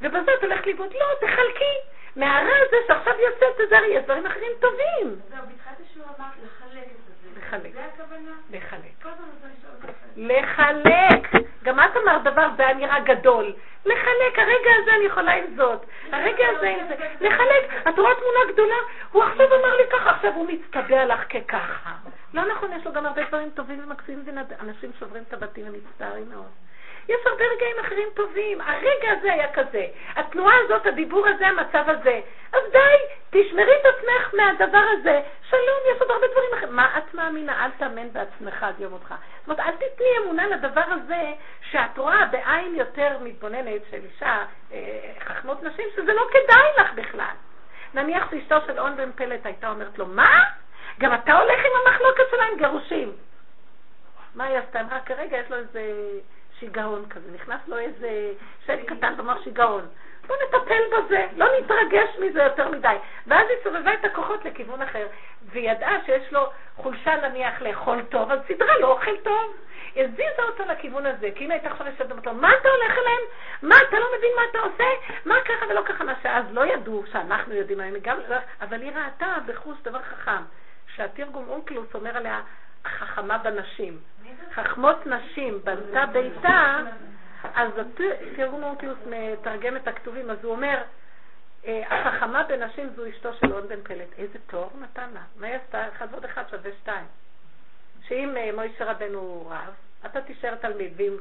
ובזה 0.01 0.31
את 0.37 0.43
הולכת 0.43 0.65
לאיבוד. 0.65 0.93
לא, 0.93 1.27
תחלקי. 1.27 1.75
מהרע 2.15 2.53
הזה 2.67 2.77
שעכשיו 2.87 3.13
יוצא, 3.19 3.45
תזהרי, 3.57 3.87
יש 3.87 4.03
דברים 4.03 4.25
אחרים 4.25 4.51
טובים. 4.59 5.19
זהו, 5.29 5.45
בתחילת 5.53 5.77
השיעור 5.89 6.09
אמרת 6.19 6.33
לחלק 6.43 6.83
את 6.83 7.33
זה. 7.33 7.39
לחלק. 7.39 7.73
זה 7.73 7.85
הכוונה? 7.85 8.31
לחלק. 8.49 8.91
כל 9.01 9.09
הזמן 9.09 9.27
לחלק. 10.17 11.27
גם 11.63 11.79
את 11.79 11.97
אמרת 12.03 12.23
דבר, 12.23 12.47
זה 12.57 12.67
היה 12.67 12.73
נראה 12.73 12.99
גדול. 12.99 13.53
לחלק, 13.85 14.39
הרגע 14.39 14.69
הזה 14.81 14.91
אני 14.95 15.05
יכולה 15.05 15.31
עם 15.33 15.43
זאת. 15.55 15.85
הרגע 16.11 16.45
הזה 16.49 16.69
עם 16.69 16.87
זה. 16.87 16.95
לחלק. 17.21 17.87
את 17.89 17.99
רואה 17.99 18.11
תמונה 18.15 18.53
גדולה? 18.53 18.75
הוא 19.11 19.23
עכשיו 19.23 19.45
אמר 19.45 19.75
לי 19.77 19.83
ככה, 19.91 20.09
עכשיו 20.09 20.33
הוא 20.33 20.47
מצטבע 20.47 21.05
לך 21.05 21.23
כככה. 21.29 21.91
לא 22.33 22.45
נכון, 22.45 22.71
יש 22.73 22.85
לו 22.85 22.93
גם 22.93 23.05
הרבה 23.05 23.21
דברים 23.27 23.49
טובים 23.49 23.83
ומקסימים, 23.83 24.23
אנשים 24.59 24.91
שוברים 24.99 25.23
את 25.27 25.33
הבתים 25.33 25.65
ומצטערים 25.67 26.29
מאוד. 26.29 26.66
יש 27.09 27.25
הרבה 27.25 27.43
רגעים 27.45 27.79
אחרים 27.79 28.07
טובים. 28.13 28.61
הרגע 28.61 29.11
הזה 29.11 29.33
היה 29.33 29.53
כזה. 29.53 29.85
התנועה 30.15 30.55
הזאת, 30.65 30.85
הדיבור 30.85 31.27
הזה, 31.27 31.47
המצב 31.47 31.83
הזה. 31.87 32.19
אז 32.53 32.61
די, 32.71 32.97
תשמרי 33.29 33.73
את 33.81 33.85
עצמך 33.85 34.33
מהדבר 34.33 34.83
הזה. 34.91 35.21
שלום, 35.49 35.79
יש 35.95 36.01
עוד 36.01 36.11
הרבה 36.11 36.27
דברים 36.27 36.53
אחרים. 36.53 36.75
מה 36.75 36.97
את 36.97 37.13
מאמינה? 37.13 37.65
אל 37.65 37.71
תאמן 37.77 38.09
בעצמך 38.13 38.63
עד 38.63 38.79
יום 38.79 38.93
אותך. 38.93 39.09
זאת 39.09 39.47
אומרת, 39.47 39.59
אל 39.59 39.71
תתני 39.71 40.07
אמונה 40.23 40.47
לדבר 40.47 40.83
הזה 40.85 41.33
שאת 41.71 41.97
רואה 41.97 42.25
בעין 42.25 42.75
יותר 42.75 43.17
מתבוננת 43.21 43.81
של 43.91 43.99
אישה, 44.03 44.45
אה, 44.71 45.11
חכמות 45.19 45.63
נשים, 45.63 45.85
שזה 45.95 46.13
לא 46.13 46.27
כדאי 46.31 46.69
לך 46.77 46.93
בכלל. 46.93 47.35
נניח 47.93 48.31
שאשתו 48.31 48.55
של 48.67 48.79
און 48.79 48.97
בן 48.97 49.11
פלט 49.11 49.45
הייתה 49.45 49.69
אומרת 49.69 49.97
לו, 49.97 50.05
מה? 50.05 50.43
גם 50.99 51.13
אתה 51.13 51.33
הולך 51.33 51.59
עם 51.59 51.71
המחלוקת 51.85 52.23
שלהם 52.31 52.57
גירושים. 52.57 53.11
מה 54.35 54.43
היא 54.43 54.57
עשתה? 54.57 54.81
אמרה, 54.81 54.99
כרגע 54.99 55.37
יש 55.37 55.49
לו 55.49 55.57
איזה 55.57 55.81
שיגעון 56.59 57.05
כזה, 57.09 57.31
נכנס 57.35 57.59
לו 57.67 57.77
איזה 57.77 58.31
שד 58.65 58.77
קטן 58.85 59.17
במוח 59.17 59.43
שיגעון. 59.43 59.87
בוא 60.27 60.35
נטפל 60.35 60.81
בזה, 60.91 61.25
לא 61.35 61.45
נתרגש 61.59 62.09
מזה 62.19 62.43
יותר 62.43 62.69
מדי. 62.69 62.95
ואז 63.27 63.47
היא 63.49 63.57
סובבה 63.63 63.93
את 63.93 64.05
הכוחות 64.05 64.45
לכיוון 64.45 64.81
אחר, 64.81 65.07
והיא 65.45 65.71
ידעה 65.71 66.05
שיש 66.05 66.33
לו 66.33 66.49
חולשה 66.75 67.15
נניח 67.15 67.61
לאכול 67.61 68.01
טוב, 68.09 68.31
אז 68.31 68.39
סידרה 68.47 68.77
לו 68.77 68.87
אוכל 68.87 69.17
טוב. 69.17 69.53
הזיזה 69.95 70.43
אותו 70.49 70.63
לכיוון 70.65 71.05
הזה, 71.05 71.29
כי 71.35 71.45
אם 71.45 71.51
הייתה 71.51 71.69
עכשיו 71.69 71.87
יושבת 71.87 72.11
אותו, 72.11 72.33
מה 72.33 72.49
אתה 72.61 72.69
הולך 72.69 72.97
אליהם? 72.97 73.21
מה, 73.61 73.75
אתה 73.89 73.99
לא 73.99 74.05
מבין 74.17 74.31
מה 74.35 74.41
אתה 74.51 74.59
עושה? 74.59 74.83
מה 75.25 75.35
ככה 75.45 75.65
ולא 75.69 75.81
ככה? 75.85 76.03
מה 76.03 76.13
שאז 76.23 76.45
לא 76.51 76.65
ידעו, 76.65 77.03
שאנחנו 77.11 77.53
יודעים 77.53 77.79
היום, 77.79 77.97
גם, 78.01 78.17
אבל 78.61 78.81
היא 78.81 78.91
ראתה 78.91 79.35
בחוש 79.45 79.77
דבר 79.83 80.01
חכם, 80.01 80.41
שהתרגום 80.95 81.49
אונקלוס 81.49 81.95
אומר 81.95 82.17
עליה, 82.17 82.41
החכמה 82.85 83.37
בנשים. 83.37 83.97
חכמות 84.53 85.07
נשים 85.07 85.59
בנתה 85.63 86.05
ביתה, 86.05 86.77
אז 87.55 87.71
תרגום 88.35 88.63
אורטיוס 88.63 88.97
מתרגם 89.05 89.75
את 89.75 89.87
הכתובים, 89.87 90.29
אז 90.29 90.37
הוא 90.43 90.51
אומר, 90.51 90.81
אה, 91.65 91.83
החכמה 91.89 92.43
בנשים 92.43 92.89
זו 92.95 93.09
אשתו 93.09 93.33
של 93.33 93.53
און 93.53 93.67
בן 93.67 93.81
פלט. 93.81 94.13
איזה 94.17 94.39
תואר 94.47 94.67
נתן 94.81 95.09
לה? 95.13 95.21
מה 95.35 95.47
היא 95.47 95.55
עשתה? 95.55 95.87
אחד 95.87 96.07
ועוד 96.11 96.25
אחד 96.25 96.43
שווה 96.49 96.71
שתיים. 96.81 97.05
שאם 98.07 98.37
אה, 98.37 98.49
מוישה 98.55 98.91
רבנו 98.91 99.47
רב, 99.49 99.73
אתה 100.05 100.21
תישאר 100.21 100.55
תלמיד, 100.55 100.93
ואם 100.97 101.13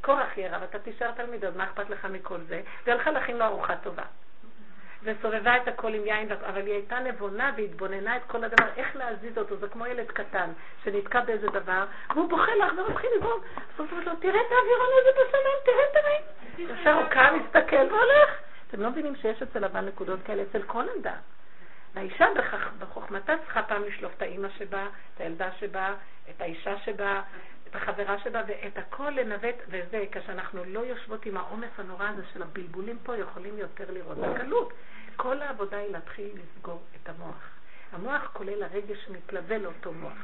קורח 0.00 0.38
יהיה 0.38 0.56
רב, 0.56 0.62
אתה 0.62 0.78
תישאר 0.78 1.10
תלמיד, 1.10 1.44
אז 1.44 1.56
מה 1.56 1.64
אכפת 1.64 1.90
לך 1.90 2.04
מכל 2.04 2.40
זה? 2.40 2.60
והלכה 2.86 3.10
להכין 3.10 3.38
לו 3.38 3.44
ארוחה 3.44 3.76
טובה. 3.76 4.02
וסובבה 5.02 5.56
את 5.56 5.68
הכל 5.68 5.94
עם 5.94 6.06
יין, 6.06 6.32
אבל 6.32 6.66
היא 6.66 6.74
הייתה 6.74 6.98
נבונה 6.98 7.52
והתבוננה 7.56 8.16
את 8.16 8.22
כל 8.26 8.44
הדבר, 8.44 8.66
איך 8.76 8.96
להזיז 8.96 9.38
אותו, 9.38 9.56
זה 9.56 9.68
כמו 9.68 9.86
ילד 9.86 10.06
קטן 10.06 10.50
שנתקע 10.84 11.20
באיזה 11.20 11.46
דבר, 11.46 11.84
והוא 12.14 12.30
בוכה 12.30 12.54
לך 12.54 12.72
ומתחיל 12.78 13.10
לברום, 13.16 13.40
אז 13.56 13.86
אומרת 13.92 14.06
לו, 14.06 14.12
תראה 14.16 14.40
את 14.40 14.52
האווירון 14.52 14.88
הזה 15.00 15.10
בסלון, 15.12 15.54
תראה, 15.64 15.84
תראה. 15.92 16.80
ישר 16.80 16.92
הוא 16.92 17.08
קם, 17.08 17.38
מסתכל 17.44 17.76
והולך. 17.76 18.40
אתם 18.68 18.82
לא 18.82 18.90
מבינים 18.90 19.16
שיש 19.16 19.42
אצל 19.42 19.58
לבן 19.58 19.86
נקודות 19.86 20.20
כאלה, 20.24 20.42
אצל 20.42 20.62
כל 20.62 20.84
אדם. 21.00 21.18
והאישה 21.94 22.26
בחוכמתה 22.78 23.32
צריכה 23.44 23.62
פעם 23.62 23.84
לשלוף 23.84 24.12
את 24.16 24.22
האימא 24.22 24.48
שבה, 24.58 24.86
את 25.14 25.20
הילדה 25.20 25.48
שבה, 25.52 25.94
את 26.30 26.40
האישה 26.40 26.78
שבה, 26.78 27.20
את 27.70 27.76
החברה 27.76 28.18
שבה, 28.18 28.42
ואת 28.46 28.78
הכל 28.78 29.10
לנווט, 29.10 29.54
וזה, 29.68 30.04
כשאנחנו 30.12 30.64
לא 30.64 30.80
יושבות 30.80 31.26
עם 31.26 31.36
העומס 31.36 31.70
הנורא 31.78 32.08
הזה 32.08 32.22
של 32.32 32.42
הבלבולים 32.42 32.98
פה, 33.02 33.16
יכולים 33.16 33.58
יותר 33.58 33.84
לראות 33.90 34.18
בקלות. 34.18 34.72
כל 35.16 35.42
העבודה 35.42 35.76
היא 35.76 35.92
להתחיל 35.92 36.30
לסגור 36.34 36.82
את 37.02 37.08
המוח. 37.08 37.48
המוח 37.92 38.30
כולל 38.32 38.62
הרגש 38.62 38.98
שמתלווה 39.06 39.58
לאותו 39.58 39.92
מוח. 39.92 40.18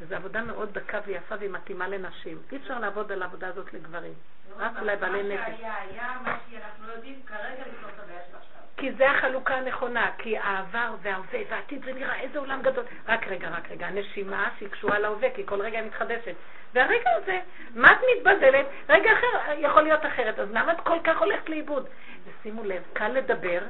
וזו 0.00 0.14
עבודה 0.14 0.42
מאוד 0.42 0.72
דקה 0.72 1.00
ויפה 1.06 1.34
והיא 1.38 1.50
מתאימה 1.50 1.88
לנשים. 1.88 2.38
אי 2.52 2.56
אפשר 2.56 2.78
לעבוד 2.78 3.12
על 3.12 3.22
העבודה 3.22 3.48
הזאת 3.48 3.72
לגברים. 3.74 4.14
רק 4.56 4.72
אולי 4.80 4.96
בעלי 4.96 5.22
נפש. 5.22 5.48
מה 5.48 5.56
שהיה 5.56 5.74
היה, 5.80 6.16
מה 6.24 6.38
שאנחנו 6.50 6.86
לא 6.86 6.92
יודעים 6.92 7.22
כרגע 7.26 7.62
לפתור 7.72 7.90
את 7.90 8.00
הבעיה 8.04 8.20
של 8.30 8.36
עכשיו. 8.36 8.55
כי 8.76 8.92
זה 8.92 9.10
החלוקה 9.10 9.54
הנכונה, 9.54 10.10
כי 10.18 10.38
העבר 10.38 10.94
וההווה 11.02 11.40
והעתיד 11.50 11.84
זה 11.84 11.92
נראה 11.92 12.20
איזה 12.20 12.38
עולם 12.38 12.62
גדול. 12.62 12.84
רק 13.08 13.26
רגע, 13.28 13.48
רק 13.48 13.70
רגע, 13.70 13.86
הנשימה 13.86 14.50
שהיא 14.58 14.68
קשורה 14.68 14.98
להווה, 14.98 15.30
כי 15.30 15.42
כל 15.46 15.60
רגע 15.60 15.78
היא 15.78 15.86
מתחדשת. 15.86 16.34
והרגע 16.74 17.10
הזה, 17.22 17.40
מה 17.74 17.92
את 17.92 17.98
מתבדלת? 18.16 18.66
רגע 18.88 19.10
אחר 19.12 19.52
יכול 19.58 19.82
להיות 19.82 20.06
אחרת, 20.06 20.38
אז 20.38 20.48
למה 20.50 20.72
את 20.72 20.80
כל 20.80 20.98
כך 21.04 21.18
הולכת 21.18 21.48
לאיבוד? 21.48 21.88
ושימו 22.26 22.64
לב, 22.64 22.82
קל 22.92 23.08
לדבר, 23.08 23.60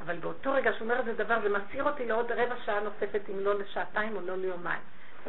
אבל 0.00 0.16
באותו 0.16 0.52
רגע 0.52 0.72
שאומר 0.72 0.98
איזה 0.98 1.12
דבר, 1.12 1.40
זה 1.42 1.48
מסעיר 1.48 1.84
אותי 1.84 2.06
לעוד 2.06 2.32
רבע 2.32 2.54
שעה 2.64 2.80
נוספת, 2.80 3.20
אם 3.28 3.40
לא 3.40 3.58
לשעתיים 3.58 4.16
או 4.16 4.20
לא 4.20 4.36
ליומיים. 4.36 4.80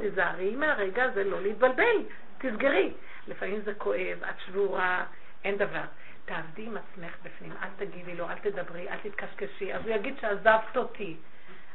תיזהרי 0.02 0.56
מהרגע 0.56 1.04
הזה 1.04 1.24
לא 1.24 1.42
להתבלבל, 1.42 1.98
תסגרי. 2.38 2.94
לפעמים 3.28 3.62
זה 3.62 3.74
כואב, 3.74 4.24
את 4.30 4.40
שבורה, 4.46 5.04
אין 5.44 5.58
דבר. 5.58 5.84
תעבדי 6.28 6.66
עם 6.66 6.78
עצמך 6.78 7.18
בפנים, 7.24 7.52
אל 7.64 7.70
תגידי 7.78 8.16
לו, 8.16 8.30
אל 8.30 8.40
תדברי, 8.40 8.90
אל 8.90 8.98
תתקשקשי. 9.04 9.74
אז 9.74 9.82
הוא 9.82 9.96
יגיד 9.96 10.20
שעזבת 10.22 10.78
אותי. 10.78 11.18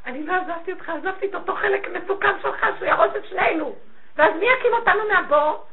אני 0.05 0.25
לא 0.25 0.33
עזבתי 0.33 0.71
אותך, 0.73 0.89
עזבתי 0.89 1.29
את 1.29 1.35
אותו 1.35 1.55
חלק 1.55 1.87
מסוכן 1.87 2.41
שלך 2.41 2.65
שהוא 2.77 2.87
ירוש 2.87 3.15
את 3.17 3.25
שנינו. 3.29 3.75
ואז 4.15 4.33
מי 4.39 4.45
יקים 4.45 4.73
אותנו 4.73 5.01
מהבור? 5.13 5.65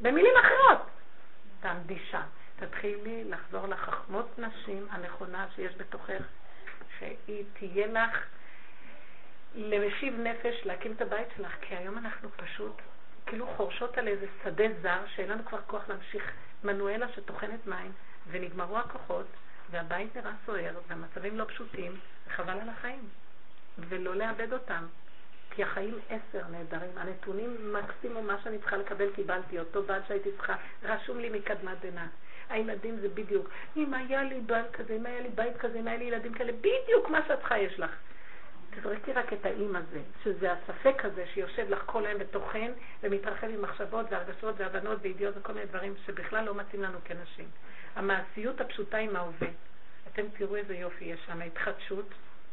במילים 0.00 0.32
אחרות. 0.40 0.86
תעמדי 1.60 1.98
שם. 2.10 2.22
תתחילי 2.56 3.24
לחזור 3.24 3.66
לחכמות 3.66 4.38
נשים 4.38 4.86
הנכונה 4.90 5.46
שיש 5.54 5.74
בתוכך, 5.76 6.22
שהיא 6.98 7.44
תהיה 7.52 7.86
לך 7.86 8.24
למשיב 9.54 10.14
נפש 10.20 10.66
להקים 10.66 10.92
את 10.92 11.00
הבית 11.00 11.28
שלך, 11.36 11.54
כי 11.60 11.76
היום 11.76 11.98
אנחנו 11.98 12.28
פשוט 12.36 12.82
כאילו 13.30 13.46
חורשות 13.46 13.98
על 13.98 14.08
איזה 14.08 14.26
שדה 14.44 14.64
זר, 14.82 14.98
שאין 15.06 15.28
לנו 15.30 15.44
כבר 15.44 15.58
כוח 15.66 15.88
להמשיך, 15.88 16.30
מנואלה 16.64 17.06
שטוחנת 17.08 17.66
מים, 17.66 17.92
ונגמרו 18.30 18.78
הכוחות, 18.78 19.26
והבית 19.70 20.16
נראה 20.16 20.32
סוער, 20.46 20.74
והמצבים 20.88 21.38
לא 21.38 21.44
פשוטים, 21.44 21.92
וחבל 22.28 22.52
על 22.52 22.68
החיים. 22.68 23.08
ולא 23.78 24.14
לאבד 24.16 24.52
אותם. 24.52 24.86
כי 25.50 25.62
החיים 25.62 25.98
עשר 26.08 26.46
נהדרים. 26.50 26.90
הנתונים 26.96 27.72
מקסימום 27.72 28.26
מה 28.26 28.36
שאני 28.42 28.58
צריכה 28.58 28.76
לקבל 28.76 29.10
קיבלתי. 29.14 29.58
אותו 29.58 29.82
בעל 29.82 30.00
שהייתי 30.08 30.28
צריכה, 30.36 30.54
רשום 30.82 31.18
לי 31.18 31.30
מקדמת 31.30 31.80
דנא. 31.80 32.06
הילדים 32.48 32.96
זה 33.00 33.08
בדיוק, 33.08 33.50
אם 33.76 33.94
היה 33.94 34.22
לי 34.22 34.40
בעל 34.40 34.64
כזה, 34.72 34.96
אם 34.96 35.06
היה 35.06 35.20
לי 35.20 35.28
בית 35.28 35.56
כזה, 35.56 35.78
אם 35.78 35.88
היה 35.88 35.96
לי 35.96 36.04
ילדים 36.04 36.34
כאלה, 36.34 36.52
בדיוק 36.52 37.10
מה 37.10 37.20
שאת 37.28 37.38
יש 37.58 37.78
לך. 37.78 37.90
תזרקי 38.70 39.12
רק 39.12 39.32
את 39.32 39.46
האם 39.46 39.76
הזה, 39.76 40.00
שזה 40.24 40.52
הספק 40.52 41.04
הזה 41.04 41.26
שיושב 41.26 41.70
לך 41.70 41.82
כל 41.86 42.06
היום 42.06 42.20
בתוכן 42.20 42.72
ומתרחב 43.02 43.46
עם 43.46 43.62
מחשבות 43.62 44.06
והרגשות 44.10 44.54
והבנות 44.58 44.98
וידיעות 45.02 45.34
וכל 45.38 45.52
מיני 45.52 45.66
דברים 45.66 45.94
שבכלל 46.06 46.44
לא 46.44 46.54
מתאים 46.54 46.82
לנו 46.82 46.98
כנשים. 47.04 47.48
המעשיות 47.96 48.60
הפשוטה 48.60 48.96
עם 48.98 49.16
ההווה. 49.16 49.48
אתם 50.12 50.22
תראו 50.38 50.56
איזה 50.56 50.74
יופי 50.74 51.04
יש 51.04 51.20
שם, 51.26 51.40
ההתחדשות, 51.40 52.06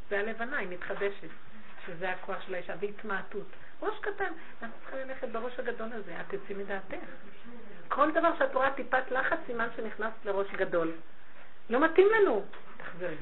זה 0.10 0.20
הלבנה, 0.20 0.58
היא 0.58 0.68
מתחדשת, 0.70 1.30
שזה 1.86 2.10
הכוח 2.10 2.42
של 2.46 2.56
האישה, 2.56 2.74
והתמעטות. 2.80 3.48
ראש 3.82 4.00
קטן, 4.02 4.34
את 4.60 4.70
צריכה 4.82 4.98
ללכת 4.98 5.30
בראש 5.30 5.60
הגדול 5.60 5.90
הזה, 5.94 6.22
את 6.22 6.26
תצאי 6.36 6.56
מדעתך. 6.56 7.08
כל 7.88 8.12
דבר 8.12 8.38
שאת 8.40 8.56
רואה 8.56 8.72
טיפת 8.72 9.12
לחץ, 9.12 9.38
סימן 9.46 9.68
שנכנסת 9.76 10.26
לראש 10.26 10.48
גדול. 10.52 10.92
לא 11.70 11.86
מתאים 11.86 12.08
לנו. 12.16 12.46
תחזרי. 12.78 13.16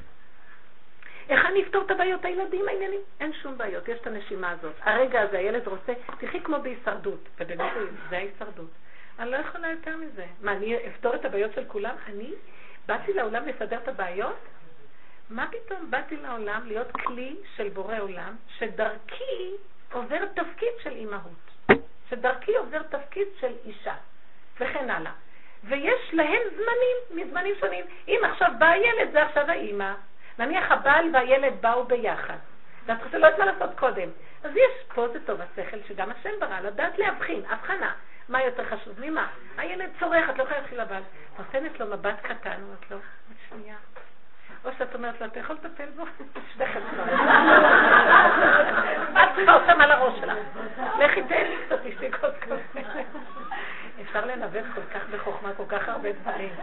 איך 1.28 1.46
אני 1.46 1.62
אפתור 1.62 1.82
את 1.82 1.90
הבעיות 1.90 2.24
הילדים 2.24 2.68
העניינים? 2.68 3.00
אין 3.20 3.32
שום 3.32 3.58
בעיות, 3.58 3.88
יש 3.88 3.98
את 4.00 4.06
הנשימה 4.06 4.50
הזאת. 4.50 4.74
הרגע 4.80 5.20
הזה 5.20 5.38
הילד 5.38 5.66
רוצה, 5.66 5.92
תחי 6.20 6.40
כמו 6.40 6.56
בהישרדות, 6.62 7.28
ובאמת 7.40 7.72
זה 8.10 8.16
ההישרדות. 8.16 8.70
אני 9.18 9.30
לא 9.30 9.36
יכולה 9.36 9.70
יותר 9.70 9.96
מזה. 9.96 10.26
מה, 10.40 10.52
אני 10.52 10.76
אפתור 10.88 11.14
את 11.14 11.24
הבעיות 11.24 11.52
של 11.54 11.64
כולם? 11.66 11.94
אני 12.06 12.32
באתי 12.86 13.12
לעולם 13.12 13.46
לסדר 13.46 13.76
את 13.76 13.88
הבעיות? 13.88 14.36
מה 15.30 15.46
פתאום 15.50 15.90
באתי 15.90 16.16
לעולם 16.16 16.62
להיות 16.66 16.92
כלי 16.92 17.36
של 17.56 17.68
בורא 17.68 17.98
עולם, 17.98 18.36
שדרכי 18.58 19.56
עובר 19.92 20.26
תפקיד 20.26 20.72
של 20.82 20.90
אימהות, 20.90 21.70
שדרכי 22.10 22.56
עובר 22.56 22.82
תפקיד 22.82 23.26
של 23.40 23.52
אישה, 23.64 23.94
וכן 24.60 24.90
הלאה. 24.90 25.12
ויש 25.64 26.10
להם 26.12 26.42
זמנים, 26.50 27.26
מזמנים 27.26 27.54
שונים. 27.60 27.84
אם 28.08 28.20
עכשיו 28.24 28.50
בא 28.58 28.66
הילד, 28.66 29.12
זה 29.12 29.22
עכשיו 29.22 29.50
האימא. 29.50 29.94
נניח 30.38 30.72
הבעל 30.72 31.10
והילד 31.12 31.52
באו 31.60 31.84
ביחד, 31.84 32.36
ואת 32.86 32.98
חושבת 33.02 33.20
לא 33.20 33.26
יודעת 33.26 33.38
מה 33.38 33.44
לעשות 33.44 33.78
קודם. 33.78 34.08
אז 34.44 34.50
יש, 34.56 34.86
פה 34.94 35.08
זה 35.08 35.26
טוב 35.26 35.40
השכל 35.40 35.76
שגם 35.88 36.10
השם 36.10 36.30
ברא, 36.40 36.60
לדעת 36.60 36.98
להבחין, 36.98 37.42
הבחנה. 37.48 37.92
מה 38.28 38.42
יותר 38.42 38.64
חשוב 38.64 38.94
ממה? 39.00 39.26
הילד 39.58 39.90
צורך, 40.00 40.30
את 40.30 40.38
לא 40.38 40.42
יכולה 40.42 40.60
להתחיל 40.60 40.80
לבעל. 40.80 41.02
נותנת 41.38 41.80
לו 41.80 41.86
מבט 41.86 42.20
קטן, 42.22 42.62
אומרת 42.62 42.90
לו, 42.90 42.96
שנייה. 43.48 43.76
או 44.64 44.70
שאת 44.78 44.94
אומרת 44.94 45.20
לו, 45.20 45.26
אתה 45.26 45.40
יכול 45.40 45.56
לטפל 45.56 45.86
בו? 45.96 46.04
שניכם 46.54 46.80
את 49.12 49.28
צריכה 49.34 49.54
אותם 49.54 49.80
על 49.80 49.90
הראש 49.90 50.20
שלך. 50.20 50.38
לכי 50.98 51.22
תן 51.22 51.44
לי 51.44 51.56
קצת, 51.66 51.78
תשתי 51.84 52.10
קפה. 52.10 52.56
אפשר 54.00 54.26
לנווט 54.26 54.64
כל 54.74 54.80
כך 54.94 55.08
בחוכמה, 55.08 55.54
כל 55.56 55.64
כך 55.68 55.88
הרבה 55.88 56.12
דברים. 56.12 56.54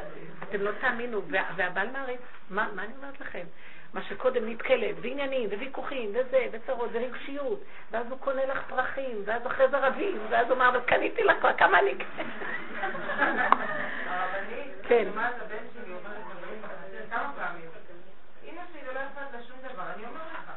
אתם 0.44 0.62
לא 0.62 0.72
תאמינו, 0.82 1.22
והבעל 1.56 1.90
מעריץ, 1.90 2.20
מה 2.50 2.68
אני 2.78 2.94
אומרת 2.98 3.22
לכם? 3.22 3.46
מה 3.94 4.04
שקודם 4.04 4.50
נתקלת, 4.50 4.96
ועניינים, 5.02 5.50
וויכוחים, 5.50 6.10
וזה, 6.10 6.48
וצרות, 6.52 6.90
ורגשיות, 6.94 7.64
ואז 7.92 8.06
הוא 8.10 8.20
קונה 8.20 8.46
לך 8.46 8.62
פרחים, 8.68 9.24
ואז 9.26 9.48
אחרי 9.48 9.70
זה 9.70 9.78
רבים, 9.78 10.20
ואז 10.30 10.48
הוא 10.48 10.54
אומר, 10.54 10.70
אבל 10.70 10.80
קניתי 10.80 11.24
לך 11.24 11.40
כבר 11.40 11.54
כמה 11.58 11.80
אני... 11.80 11.96
כן. 14.84 15.08
הבן 15.16 15.66
שלי 15.74 15.94
אומרת 15.94 16.24
דברים 16.38 16.62
כמה 17.10 17.34
פעמים. 17.36 17.70
אמא 18.44 18.62
שלי 18.74 18.94
לא 18.94 19.00
אכפת 19.00 19.34
לה 19.34 19.44
שום 19.44 19.58
דבר, 19.72 19.84
אני 19.96 20.06
אומר 20.06 20.22
לך. 20.34 20.52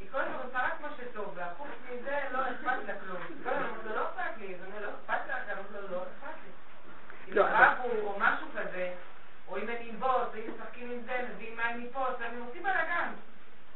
היא 0.00 0.08
כל 0.12 0.18
הזמן 0.18 0.36
עושה 0.44 0.58
רק 0.66 0.80
מה 0.80 0.88
שטוב, 0.96 1.32
והחוץ 1.34 1.68
מזה 1.90 2.18
לא 2.32 2.38
אכפת 2.38 2.86
לה 2.86 2.94
כלום. 3.00 3.22
כל 3.44 3.50
הזמן 3.50 3.66
אומרת 3.68 3.84
לו, 3.84 3.94
לא 3.94 4.02
אכפת 4.08 4.38
לי, 4.38 4.54
זה 4.54 4.80
לא 4.80 4.88
אכפת 4.88 5.28
לך, 5.28 5.36
אני 5.48 5.58
אומרת 5.58 5.82
לו, 5.82 5.96
לא 5.96 6.02
אכפת 6.02 6.36
לי. 6.44 6.50
לא, 7.34 7.46
או 8.02 8.14
משהו 8.18 8.46
כזה, 8.56 8.92
או 9.48 9.56
אם 9.56 9.68
אני 9.68 9.90
אבוס, 9.90 10.34
או 10.34 10.38
אם 10.38 10.50
משחקים 10.54 10.90
עם 10.90 11.00
זה, 11.06 11.28
מביאים 11.34 11.56
מים 11.56 11.84
מפה, 11.84 12.08
אז 12.08 12.22
אני 12.22 12.38
עושים 12.38 12.62
בלאגן. 12.62 13.12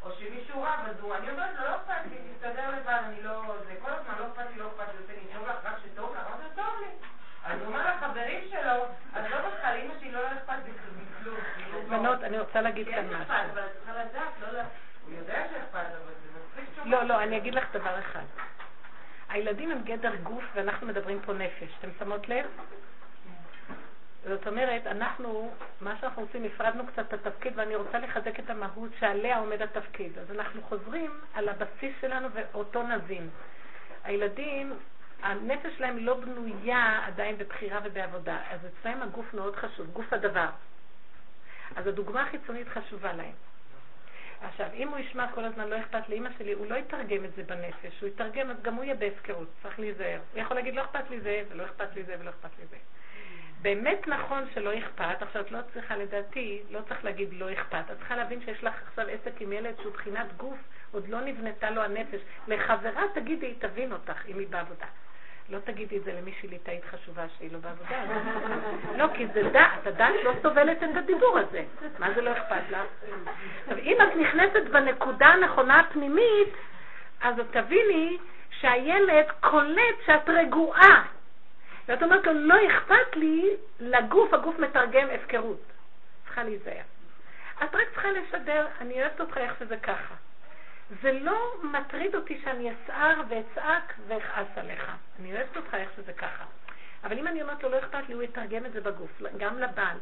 או 0.03 0.13
שמישהו 0.13 0.63
רב, 0.63 0.81
אז 0.91 1.01
הוא, 1.01 1.15
אני 1.15 1.31
אומרת 1.31 1.51
לו, 1.59 1.65
לא 1.65 1.77
אכפת 1.77 2.11
לי, 2.11 2.17
תסתדר 2.35 2.71
לבד, 2.71 3.01
אני 3.05 3.23
לא... 3.23 3.55
זה 3.67 3.75
כל 3.83 3.91
הזמן 3.91 4.15
לא 4.19 4.27
אכפת 4.27 4.51
לי, 4.53 4.59
לא 4.59 4.67
אכפת 4.67 4.95
לי, 4.95 5.07
זה 5.07 5.15
טוב 5.35 5.49
לך, 5.49 5.57
רק 5.65 5.75
שטוב 5.85 6.15
לך, 6.15 6.27
אמרתי 6.27 6.43
לו, 6.43 6.65
טוב 6.65 6.81
לי. 6.81 6.89
אז 7.45 7.59
הוא 7.59 7.67
אומר 7.67 7.95
לחברים 7.95 8.49
שלו, 8.51 8.85
אז 9.15 9.25
לא 9.31 9.37
בך, 9.39 9.65
לאמא 9.65 9.95
שלי 10.01 10.11
לא 10.11 10.21
אכפת 10.33 10.55
לי 10.65 10.73
כלום. 11.23 11.37
כאילו, 11.57 11.83
בנות, 11.89 12.25
אני 12.25 12.39
רוצה 12.39 12.61
להגיד 12.61 12.89
כאן 12.89 13.07
משהו. 13.07 13.35
אבל 13.53 13.67
את 13.67 13.71
צריכה 13.79 13.93
לדעת, 13.93 14.33
לא... 14.41 14.61
הוא 15.07 15.15
יודע 15.15 15.45
שאכפת, 15.51 15.75
אבל 15.75 16.13
זה 16.23 16.39
מספיק 16.39 16.75
שוב. 16.77 16.87
לא, 16.87 17.03
לא, 17.03 17.23
אני 17.23 17.37
אגיד 17.37 17.55
לך 17.55 17.65
דבר 17.73 17.99
אחד. 17.99 18.25
הילדים 19.29 19.71
הם 19.71 19.83
גדר 19.85 20.17
גוף 20.17 20.45
ואנחנו 20.55 20.87
מדברים 20.87 21.21
פה 21.21 21.33
נפש. 21.33 21.69
אתם 21.79 21.89
שמות 21.99 22.29
לב? 22.29 22.47
זאת 24.29 24.47
אומרת, 24.47 24.87
אנחנו, 24.87 25.51
מה 25.81 25.97
שאנחנו 26.01 26.23
עושים, 26.23 26.45
הפרדנו 26.45 26.87
קצת 26.87 27.15
את 27.15 27.27
התפקיד, 27.27 27.53
ואני 27.57 27.77
רוצה 27.77 27.99
לחזק 27.99 28.41
את 28.41 28.51
המהות 28.51 28.91
שעליה 29.01 29.39
עומד 29.39 29.63
התפקיד. 29.63 30.19
אז 30.19 30.31
אנחנו 30.31 30.63
חוזרים 30.63 31.11
על 31.35 31.49
הבסיס 31.49 31.95
שלנו 32.01 32.29
ואותו 32.33 32.83
נבין. 32.83 33.29
הילדים, 34.05 34.73
הנפש 35.23 35.77
שלהם 35.79 35.99
לא 35.99 36.15
בנויה 36.15 37.01
עדיין 37.07 37.39
בבחירה 37.39 37.81
ובעבודה, 37.85 38.39
אז 38.51 38.61
אצלם 38.67 39.03
הגוף 39.03 39.35
מאוד 39.35 39.57
חשוב, 39.57 39.87
גוף 39.93 40.13
הדבר. 40.13 40.49
אז 41.77 41.87
הדוגמה 41.87 42.23
החיצונית 42.23 42.69
חשובה 42.69 43.13
להם. 43.13 43.33
עכשיו, 44.41 44.67
אם 44.75 44.89
הוא 44.89 44.99
ישמע 44.99 45.33
כל 45.33 45.45
הזמן, 45.45 45.69
לא 45.69 45.81
אכפת 45.81 46.09
לאמא 46.09 46.31
שלי, 46.39 46.53
הוא 46.53 46.67
לא 46.67 46.75
יתרגם 46.75 47.25
את 47.25 47.35
זה 47.37 47.43
בנפש, 47.43 48.01
הוא 48.01 48.09
יתרגם, 48.09 48.51
אז 48.51 48.57
גם 48.63 48.75
הוא 48.75 48.85
יהיה 48.85 48.95
בהפקרות, 48.95 49.49
צריך 49.63 49.81
להיזהר. 49.81 50.21
הוא 50.33 50.41
יכול 50.41 50.57
להגיד, 50.57 50.75
לא 50.75 50.83
אכפת 50.83 51.11
לי 51.11 51.21
זה, 51.21 51.43
ולא 51.49 51.65
אכפת 51.65 51.95
לי 51.95 52.03
זה, 52.03 52.15
ולא 52.21 52.31
אכפת 52.31 52.51
לי 52.59 52.67
זה. 52.71 52.77
באמת 53.63 54.09
נכון 54.09 54.45
שלא 54.55 54.79
אכפת, 54.79 55.23
עכשיו 55.23 55.43
את 55.43 55.53
לא 55.53 55.59
צריכה 55.73 55.97
לדעתי, 55.97 56.63
לא 56.71 56.81
צריך 56.89 57.05
להגיד 57.05 57.29
לא 57.33 57.53
אכפת, 57.53 57.85
את 57.93 57.99
צריכה 57.99 58.17
להבין 58.17 58.41
שיש 58.45 58.65
לך 58.65 58.75
עכשיו 58.89 59.07
עסק 59.09 59.41
עם 59.41 59.53
ילד 59.53 59.75
שהוא 59.83 59.93
בחינת 59.93 60.37
גוף, 60.37 60.59
עוד 60.93 61.09
לא 61.09 61.21
נבנתה 61.21 61.71
לו 61.71 61.83
הנפש. 61.83 62.21
לחברה 62.49 63.03
תגידי, 63.15 63.47
היא 63.47 63.55
תבין 63.59 63.93
אותך 63.93 64.27
אם 64.29 64.39
היא 64.39 64.49
בעבודה. 64.49 64.87
לא 65.49 65.59
תגידי 65.59 65.97
את 65.97 66.05
זה 66.05 66.13
למישהי 66.13 66.49
ליטאית 66.49 66.85
חשובה 66.85 67.23
שהיא 67.39 67.53
לא 67.53 67.59
בעבודה. 67.59 68.05
לא, 68.97 69.07
כי 69.15 69.27
זה 69.27 69.43
דעת, 69.53 69.87
הדעת 69.87 70.15
לא 70.25 70.33
סובלת 70.43 70.83
את 70.83 70.97
הדיבור 70.97 71.39
הזה. 71.39 71.65
מה 71.99 72.15
זה 72.15 72.21
לא 72.23 72.33
אכפת 72.33 72.71
לך? 72.71 72.79
עכשיו, 73.63 73.79
אם 73.79 73.97
את 74.03 74.17
נכנסת 74.17 74.71
בנקודה 74.73 75.27
הנכונה 75.27 75.81
הפנימית, 75.81 76.55
אז 77.21 77.35
תביני 77.51 78.19
שהילד 78.51 79.27
קולט 79.41 79.97
שאת 80.07 80.29
רגועה. 80.29 81.18
ואת 81.89 82.03
אומרת 82.03 82.27
לו, 82.27 82.33
לא 82.35 82.55
אכפת 82.67 83.17
לי, 83.17 83.51
לגוף, 83.81 84.35
הגוף 84.35 84.59
מתרגם 84.59 85.09
הפקרות. 85.15 85.61
צריכה 86.25 86.45
להיזהר. 86.45 86.83
את 87.65 87.75
רק 87.75 87.89
צריכה 87.93 88.09
לשדר, 88.11 88.67
אני 88.81 89.03
אוהבת 89.03 89.21
אותך 89.21 89.37
איך 89.37 89.53
שזה 89.59 89.77
ככה. 89.77 90.15
זה 91.03 91.13
לא 91.13 91.55
מטריד 91.63 92.15
אותי 92.15 92.41
שאני 92.45 92.73
אסער 92.73 93.21
ואצעק 93.29 93.95
ואכעס 94.09 94.47
עליך. 94.57 94.93
אני 95.21 95.33
אוהבת 95.37 95.57
אותך 95.57 95.75
איך 95.75 95.91
שזה 95.97 96.13
ככה. 96.13 96.45
אבל 97.05 97.19
אם 97.19 97.27
אני 97.27 97.43
אומרת 97.43 97.63
לו, 97.63 97.69
לא 97.69 97.79
אכפת 97.79 98.09
לי, 98.09 98.15
הוא 98.15 98.23
יתרגם 98.23 98.67
את 98.67 98.73
זה 98.73 98.81
בגוף, 98.81 99.23
גם 99.37 99.59
לבעל. 99.59 99.97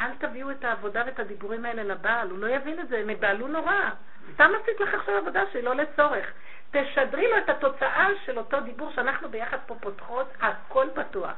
אל 0.00 0.10
תביאו 0.18 0.50
את 0.50 0.64
העבודה 0.64 1.02
ואת 1.06 1.18
הדיבורים 1.18 1.64
האלה 1.64 1.82
לבעל, 1.82 2.30
הוא 2.30 2.38
לא 2.38 2.46
יבין 2.46 2.80
את 2.80 2.88
זה, 2.88 2.98
הם 2.98 3.10
יבעלו 3.10 3.48
נורא. 3.48 3.90
סתם 4.34 4.50
עשית 4.62 4.80
לך 4.80 4.94
עכשיו 4.94 5.14
עבודה 5.14 5.42
שהיא 5.52 5.62
לא 5.62 5.74
לצורך. 5.74 6.32
תשדרי 6.70 7.30
לו 7.30 7.38
את 7.38 7.48
התוצאה 7.48 8.08
של 8.24 8.38
אותו 8.38 8.60
דיבור 8.60 8.92
שאנחנו 8.94 9.28
ביחד 9.28 9.58
פה 9.66 9.74
פותחות, 9.80 10.26
הכל 10.40 10.86
פתוח. 10.94 11.32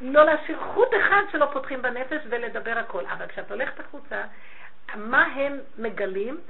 לא 0.00 0.24
להשאיר 0.24 0.58
חוט 0.74 0.88
אחד 1.00 1.22
שלא 1.32 1.48
פותחים 1.52 1.82
בנפש 1.82 2.22
ולדבר 2.30 2.78
הכל. 2.78 3.06
אבל 3.06 3.26
כשאת 3.26 3.50
הולכת 3.50 3.80
החוצה, 3.80 4.22
מה 4.94 5.22
הם 5.22 5.58
מגלים? 5.78 6.40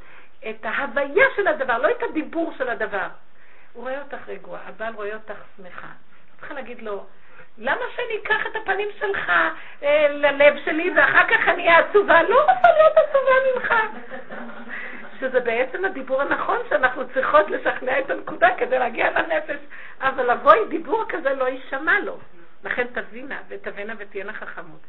את 0.50 0.64
ההוויה 0.64 1.26
של 1.36 1.46
הדבר, 1.46 1.78
לא 1.78 1.90
את 1.90 2.02
הדיבור 2.02 2.52
של 2.58 2.68
הדבר. 2.68 3.08
הוא 3.72 3.82
רואה 3.82 4.02
אותך 4.02 4.28
רגועה, 4.28 4.60
הבעל 4.66 4.94
רואה 4.94 5.14
אותך 5.14 5.38
שמחה. 5.56 5.86
צריכה 6.38 6.54
להגיד 6.54 6.82
לו, 6.82 7.06
למה 7.58 7.84
שאני 7.96 8.18
אקח 8.22 8.46
את 8.46 8.56
הפנים 8.56 8.88
שלך 8.98 9.32
אה, 9.82 10.08
ללב 10.08 10.54
שלי 10.64 10.90
ואחר 10.96 11.26
כך 11.28 11.48
אני 11.48 11.68
אהיה 11.68 11.78
עצובה? 11.78 12.22
לא 12.22 12.40
רוצה 12.40 12.68
להיות 12.72 12.96
עצובה 12.96 13.34
ממך. 13.54 13.74
שזה 15.20 15.40
בעצם 15.40 15.84
הדיבור 15.84 16.22
הנכון 16.22 16.58
שאנחנו 16.68 17.08
צריכות 17.14 17.50
לשכנע 17.50 17.98
את 17.98 18.10
הנקודה 18.10 18.48
כדי 18.58 18.78
להגיע 18.78 19.10
לנפש. 19.10 19.60
אבל 20.00 20.30
עם 20.30 20.68
דיבור 20.68 21.04
כזה 21.08 21.34
לא 21.34 21.48
יישמע 21.48 22.00
לו. 22.00 22.18
לכן 22.64 22.86
תבינה 22.86 23.40
ותבנה 23.48 23.94
ותהיינה 23.98 24.32
חכמות. 24.32 24.80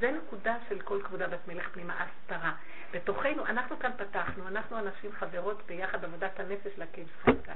זה 0.00 0.10
נקודה 0.10 0.56
של 0.68 0.80
כל 0.80 1.00
כבודה 1.04 1.26
בת 1.28 1.48
מלך 1.48 1.68
פנימה, 1.68 1.94
הסתרה. 1.98 2.52
בתוכנו, 2.92 3.46
אנחנו 3.46 3.78
כאן 3.78 3.90
פתחנו, 3.96 4.48
אנחנו 4.48 4.78
אנשים 4.78 5.12
חברות 5.12 5.62
ביחד 5.66 6.04
עבודת 6.04 6.40
הנפש 6.40 6.78
להקים 6.78 7.04
שחקה. 7.22 7.52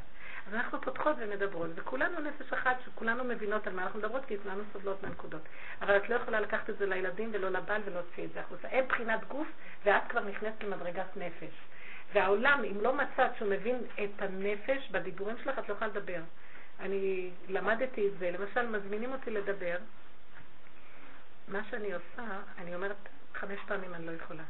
אז 0.49 0.55
אנחנו 0.55 0.81
פותחות 0.81 1.17
ומדברות, 1.19 1.71
וכולנו 1.75 2.21
נפש 2.21 2.53
אחת, 2.53 2.77
שכולנו 2.85 3.25
מבינות 3.25 3.67
על 3.67 3.73
מה 3.73 3.83
אנחנו 3.83 3.99
מדברות, 3.99 4.25
כי 4.25 4.39
כולנו 4.39 4.63
סובלות 4.73 5.03
מהנקודות. 5.03 5.43
אבל 5.83 5.97
את 5.97 6.09
לא 6.09 6.15
יכולה 6.15 6.41
לקחת 6.41 6.71
את 6.71 6.79
זה 6.79 6.87
לילדים 6.87 7.31
ולא 7.33 7.49
לבעל 7.49 7.83
ולהוציא 7.85 8.25
את 8.25 8.33
זה 8.33 8.41
החוצה. 8.41 8.69
אין 8.69 8.89
בחינת 8.89 9.29
גוף, 9.29 9.49
ואת 9.85 10.03
כבר 10.09 10.21
נכנסת 10.21 10.63
למדרגת 10.63 11.17
נפש. 11.17 11.55
והעולם, 12.13 12.63
אם 12.71 12.81
לא 12.81 12.95
מצאת 12.97 13.37
שהוא 13.37 13.51
מבין 13.51 13.77
את 14.05 14.23
הנפש 14.23 14.91
בדיבורים 14.91 15.37
שלך, 15.45 15.59
את 15.59 15.69
לא 15.69 15.75
יכולה 15.75 15.91
לדבר. 15.91 16.21
אני 16.81 17.31
למדתי 17.49 18.09
את 18.09 18.19
זה, 18.19 18.31
למשל, 18.31 18.67
מזמינים 18.67 19.13
אותי 19.13 19.31
לדבר, 19.31 19.77
מה 21.49 21.65
שאני 21.71 21.93
עושה, 21.93 22.41
אני 22.59 22.75
אומרת 22.75 22.97
חמש 23.35 23.61
פעמים 23.67 23.95
אני 23.95 24.07
לא 24.07 24.13
יכולה. 24.13 24.43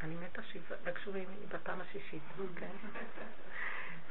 אני 0.00 0.14
מתה 0.14 0.42
שבעה, 0.42 0.78
בקשו 0.84 1.10
ממני 1.10 1.46
בפעם 1.48 1.80
השישית, 1.80 2.22
כן? 2.56 2.66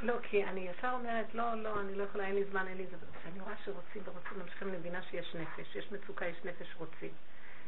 לא, 0.02 0.14
כי 0.24 0.46
אני 0.46 0.70
ישר 0.70 0.92
אומרת, 0.94 1.36
לא, 1.36 1.54
לא, 1.56 1.80
אני 1.80 1.96
לא 1.96 2.04
יכולה, 2.04 2.28
אין 2.28 2.36
לי 2.36 2.44
זמן, 2.44 2.68
אין 2.68 2.78
לי 2.78 2.86
זה. 2.88 2.98
כשאני 3.22 3.40
רואה 3.40 3.54
שרוצים 3.66 4.02
ורוצים, 4.06 4.40
ממשיכים, 4.40 4.68
אני 4.68 4.78
מבינה 4.78 5.02
שיש 5.02 5.36
נפש, 5.36 5.76
יש 5.76 5.92
מצוקה, 5.92 6.26
יש 6.26 6.38
נפש 6.46 6.76
רוצים. 6.78 7.12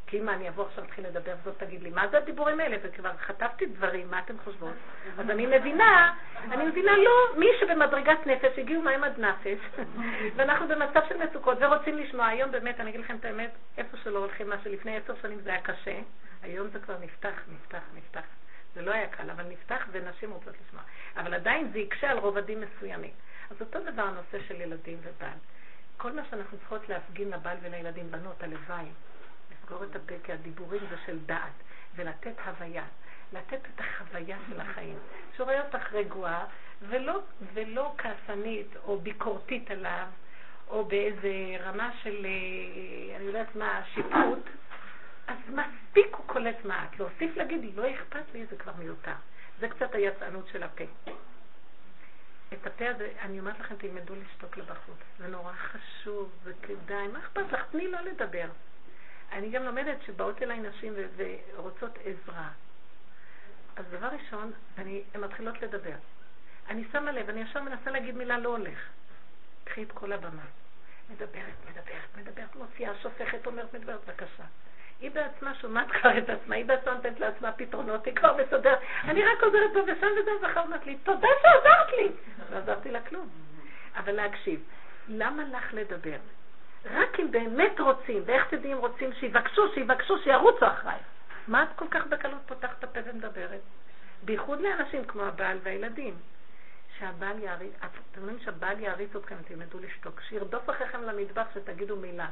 כי 0.09 0.19
אם 0.19 0.29
אני 0.29 0.49
אבוא 0.49 0.65
עכשיו 0.65 0.83
להתחיל 0.83 1.07
לדבר, 1.07 1.35
זאת 1.43 1.57
תגיד 1.57 1.83
לי, 1.83 1.89
מה 1.89 2.07
זה 2.07 2.17
הדיבורים 2.17 2.59
האלה? 2.59 2.77
וכבר 2.81 3.11
חטפתי 3.17 3.65
דברים, 3.65 4.11
מה 4.11 4.19
אתם 4.19 4.33
חושבות? 4.43 4.73
אז 5.17 5.29
אני 5.29 5.45
מבינה, 5.45 6.13
אני 6.51 6.65
מבינה, 6.65 6.97
לא, 6.97 7.11
מי 7.37 7.47
שבמדרגת 7.59 8.27
נפש, 8.27 8.59
הגיעו 8.59 8.81
מים 8.81 9.03
עד 9.03 9.19
נפש, 9.19 9.59
ואנחנו 10.35 10.67
במצב 10.67 10.99
של 11.09 11.17
מצוקות 11.17 11.57
ורוצים 11.61 11.97
לשמוע. 11.97 12.27
היום 12.27 12.51
באמת, 12.51 12.79
אני 12.79 12.89
אגיד 12.89 13.01
לכם 13.01 13.15
את 13.15 13.25
האמת, 13.25 13.51
איפה 13.77 13.97
שלא 13.97 14.19
הולכים, 14.19 14.49
מה 14.49 14.55
שלפני 14.63 14.97
עשר 14.97 15.13
שנים 15.21 15.39
זה 15.41 15.49
היה 15.49 15.61
קשה, 15.61 15.99
היום 16.43 16.67
זה 16.67 16.79
כבר 16.79 16.95
נפתח, 17.01 17.41
נפתח, 17.53 17.81
נפתח. 17.95 18.25
זה 18.75 18.81
לא 18.81 18.91
היה 18.91 19.07
קל, 19.07 19.29
אבל 19.29 19.43
נפתח 19.43 19.87
ונשים 19.91 20.31
רוצות 20.31 20.53
לשמוע. 20.67 20.83
אבל 21.17 21.33
עדיין 21.33 21.69
זה 21.73 21.79
יקשה 21.79 22.11
על 22.11 22.17
רובדים 22.17 22.61
מסוימים. 22.61 23.11
אז 23.51 23.61
אותו 23.61 23.79
דבר 23.91 24.01
הנושא 24.01 24.47
של 24.47 24.61
ילדים 24.61 24.97
ובעל. 25.03 25.37
כל 25.97 26.11
מה 26.11 26.21
שאנחנו 26.29 26.57
צריכות 26.57 26.89
להפגין 26.89 27.29
לבעל 27.29 27.57
ולילדים, 27.61 28.11
בנות, 28.11 28.43
הלוואי, 28.43 28.85
לסגור 29.69 29.83
את 29.83 29.95
הפה, 29.95 30.13
כי 30.23 30.33
הדיבורים 30.33 30.81
זה 30.89 30.95
של 31.05 31.19
דעת, 31.25 31.51
ולתת 31.95 32.39
הוויה, 32.45 32.83
לתת 33.33 33.59
את 33.75 33.79
החוויה 33.79 34.37
של 34.49 34.61
החיים. 34.61 34.97
שרואה 35.37 35.65
אותך 35.65 35.93
רגועה, 35.93 36.45
ולא, 36.81 37.19
ולא 37.53 37.93
כעסנית 37.97 38.67
או 38.83 38.99
ביקורתית 38.99 39.71
עליו, 39.71 40.07
או 40.67 40.85
באיזה 40.85 41.31
רמה 41.59 41.91
של, 42.03 42.25
אה, 42.25 43.15
אני 43.15 43.25
יודעת 43.25 43.55
מה, 43.55 43.81
שיפוט, 43.93 44.49
אז 45.27 45.37
מספיק 45.47 46.15
הוא 46.15 46.25
קולט 46.25 46.65
מעט. 46.65 46.99
להוסיף 46.99 47.37
להגיד, 47.37 47.75
לא 47.75 47.91
אכפת 47.91 48.33
לי, 48.33 48.45
זה 48.45 48.57
כבר 48.57 48.73
מיותר. 48.79 49.15
זה 49.59 49.67
קצת 49.67 49.95
היצענות 49.95 50.47
של 50.47 50.63
הפה. 50.63 50.83
את 52.53 52.67
הפה 52.67 52.89
הזה, 52.89 53.11
אני 53.21 53.39
אומרת 53.39 53.59
לכם, 53.59 53.75
תלמדו 53.75 54.13
לשתוק 54.15 54.57
לבחוץ. 54.57 54.97
זה 55.17 55.27
נורא 55.27 55.53
חשוב, 55.53 56.31
זה 56.43 56.53
כדאי. 56.61 57.07
מה 57.07 57.19
אכפת 57.19 57.51
לך? 57.51 57.65
תני 57.71 57.87
לא 57.87 58.01
לדבר. 58.01 58.47
אני 59.31 59.49
גם 59.49 59.63
לומדת 59.63 60.01
שבאות 60.05 60.41
אליי 60.41 60.59
נשים 60.59 60.93
ורוצות 61.15 61.97
עזרה. 62.03 62.49
אז 63.75 63.85
דבר 63.91 64.07
ראשון, 64.07 64.51
אני, 64.77 65.03
הן 65.13 65.23
מתחילות 65.23 65.61
לדבר. 65.61 65.95
אני 66.69 66.83
שמה 66.91 67.11
לב, 67.11 67.29
אני 67.29 67.41
ישר 67.41 67.61
מנסה 67.61 67.91
להגיד 67.91 68.15
מילה 68.15 68.39
לא 68.39 68.49
הולך. 68.49 68.79
קחי 69.63 69.83
את 69.83 69.91
כל 69.91 70.11
הבמה. 70.11 70.43
מדברת, 71.09 71.55
מדברת, 71.69 72.17
מדברת, 72.17 72.55
מוציאה, 72.55 72.95
שופכת, 73.01 73.47
אומרת, 73.47 73.73
מדברת, 73.73 73.99
בבקשה. 74.07 74.43
היא 74.99 75.11
בעצמה 75.11 75.55
שומעת 75.55 75.91
כבר 75.91 76.17
את 76.17 76.29
עצמה, 76.29 76.55
היא 76.55 76.65
בעצמה 76.65 76.93
נותנת 76.93 77.19
לעצמה 77.19 77.51
פתרונות, 77.51 78.05
היא 78.05 78.15
כבר 78.15 78.37
מסודרת. 78.37 78.79
אני 79.03 79.23
רק 79.23 79.43
עוזרת 79.43 79.71
פה 79.73 79.79
ושם 79.79 80.07
וזה, 80.21 80.31
ואחר 80.41 80.61
אומרת 80.61 80.85
לי, 80.85 80.97
תודה 81.03 81.27
שעזרת 81.41 81.91
לי. 81.97 82.09
לא 82.51 82.57
עזרתי 82.57 82.91
לה 82.91 83.01
כלום. 83.01 83.29
אבל 83.95 84.11
להקשיב, 84.11 84.63
למה 85.07 85.43
לך 85.43 85.73
לדבר? 85.73 86.17
רק 86.85 87.19
אם 87.19 87.31
באמת 87.31 87.79
רוצים, 87.79 88.23
ואיך 88.25 88.47
תדעי 88.49 88.73
אם 88.73 88.77
רוצים 88.77 89.13
שיבקשו, 89.13 89.73
שיבקשו, 89.73 90.17
שירוצו 90.17 90.67
אחריי. 90.67 90.99
מה 91.47 91.63
את 91.63 91.69
כל 91.75 91.85
כך 91.91 92.07
בקלות 92.07 92.41
פותחת 92.45 92.79
את 92.79 92.83
הפה 92.83 92.99
ומדברת? 93.05 93.61
בייחוד 94.23 94.61
לאנשים 94.61 95.05
כמו 95.05 95.23
הבעל 95.23 95.57
והילדים. 95.63 96.13
שהבעל 96.99 97.39
יעריץ, 97.39 97.73
אתם 97.77 98.21
אומרים 98.21 98.39
שהבעל 98.39 98.79
יעריץ 98.79 99.15
אתכם, 99.15 99.35
תלמדו 99.47 99.79
לשתוק. 99.79 100.21
שירדוף 100.21 100.69
אחריכם 100.69 101.03
למטבח 101.03 101.45
שתגידו 101.53 101.95
מילה. 101.95 102.27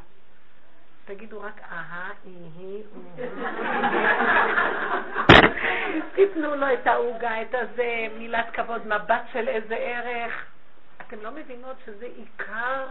תגידו 1.05 1.41
רק 1.41 1.61
אהה, 1.71 2.09
איהי, 2.25 2.83
תיתנו 6.15 6.55
לו 6.55 6.73
את 6.73 6.87
העוגה, 6.87 7.41
את 7.41 7.55
הזה, 7.55 8.07
מילת 8.17 8.49
כבוד, 8.53 8.87
מבט 8.87 9.21
של 9.33 9.47
איזה 9.47 9.75
ערך. 9.75 10.45
אתם 11.01 11.23
לא 11.23 11.31
מבינות 11.31 11.75
שזה 11.85 12.05
עיקר 12.05 12.87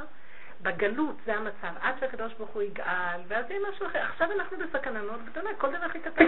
בגלות, 0.63 1.17
זה 1.27 1.35
המצב. 1.35 1.75
עד 1.81 1.95
שהקדוש 2.01 2.33
ברוך 2.35 2.51
הוא 2.51 2.63
יגאל, 2.63 3.21
ואז 3.29 3.45
יהיה 3.51 3.61
משהו 3.71 3.87
אחר. 3.87 3.99
עכשיו 3.99 4.29
אנחנו 4.33 4.57
בסכנה 4.59 5.03
מאוד 5.03 5.21
גדולה, 5.27 5.51
כל 5.59 5.69
דבר 5.69 5.85
הכי 5.85 6.01
קטן 6.01 6.25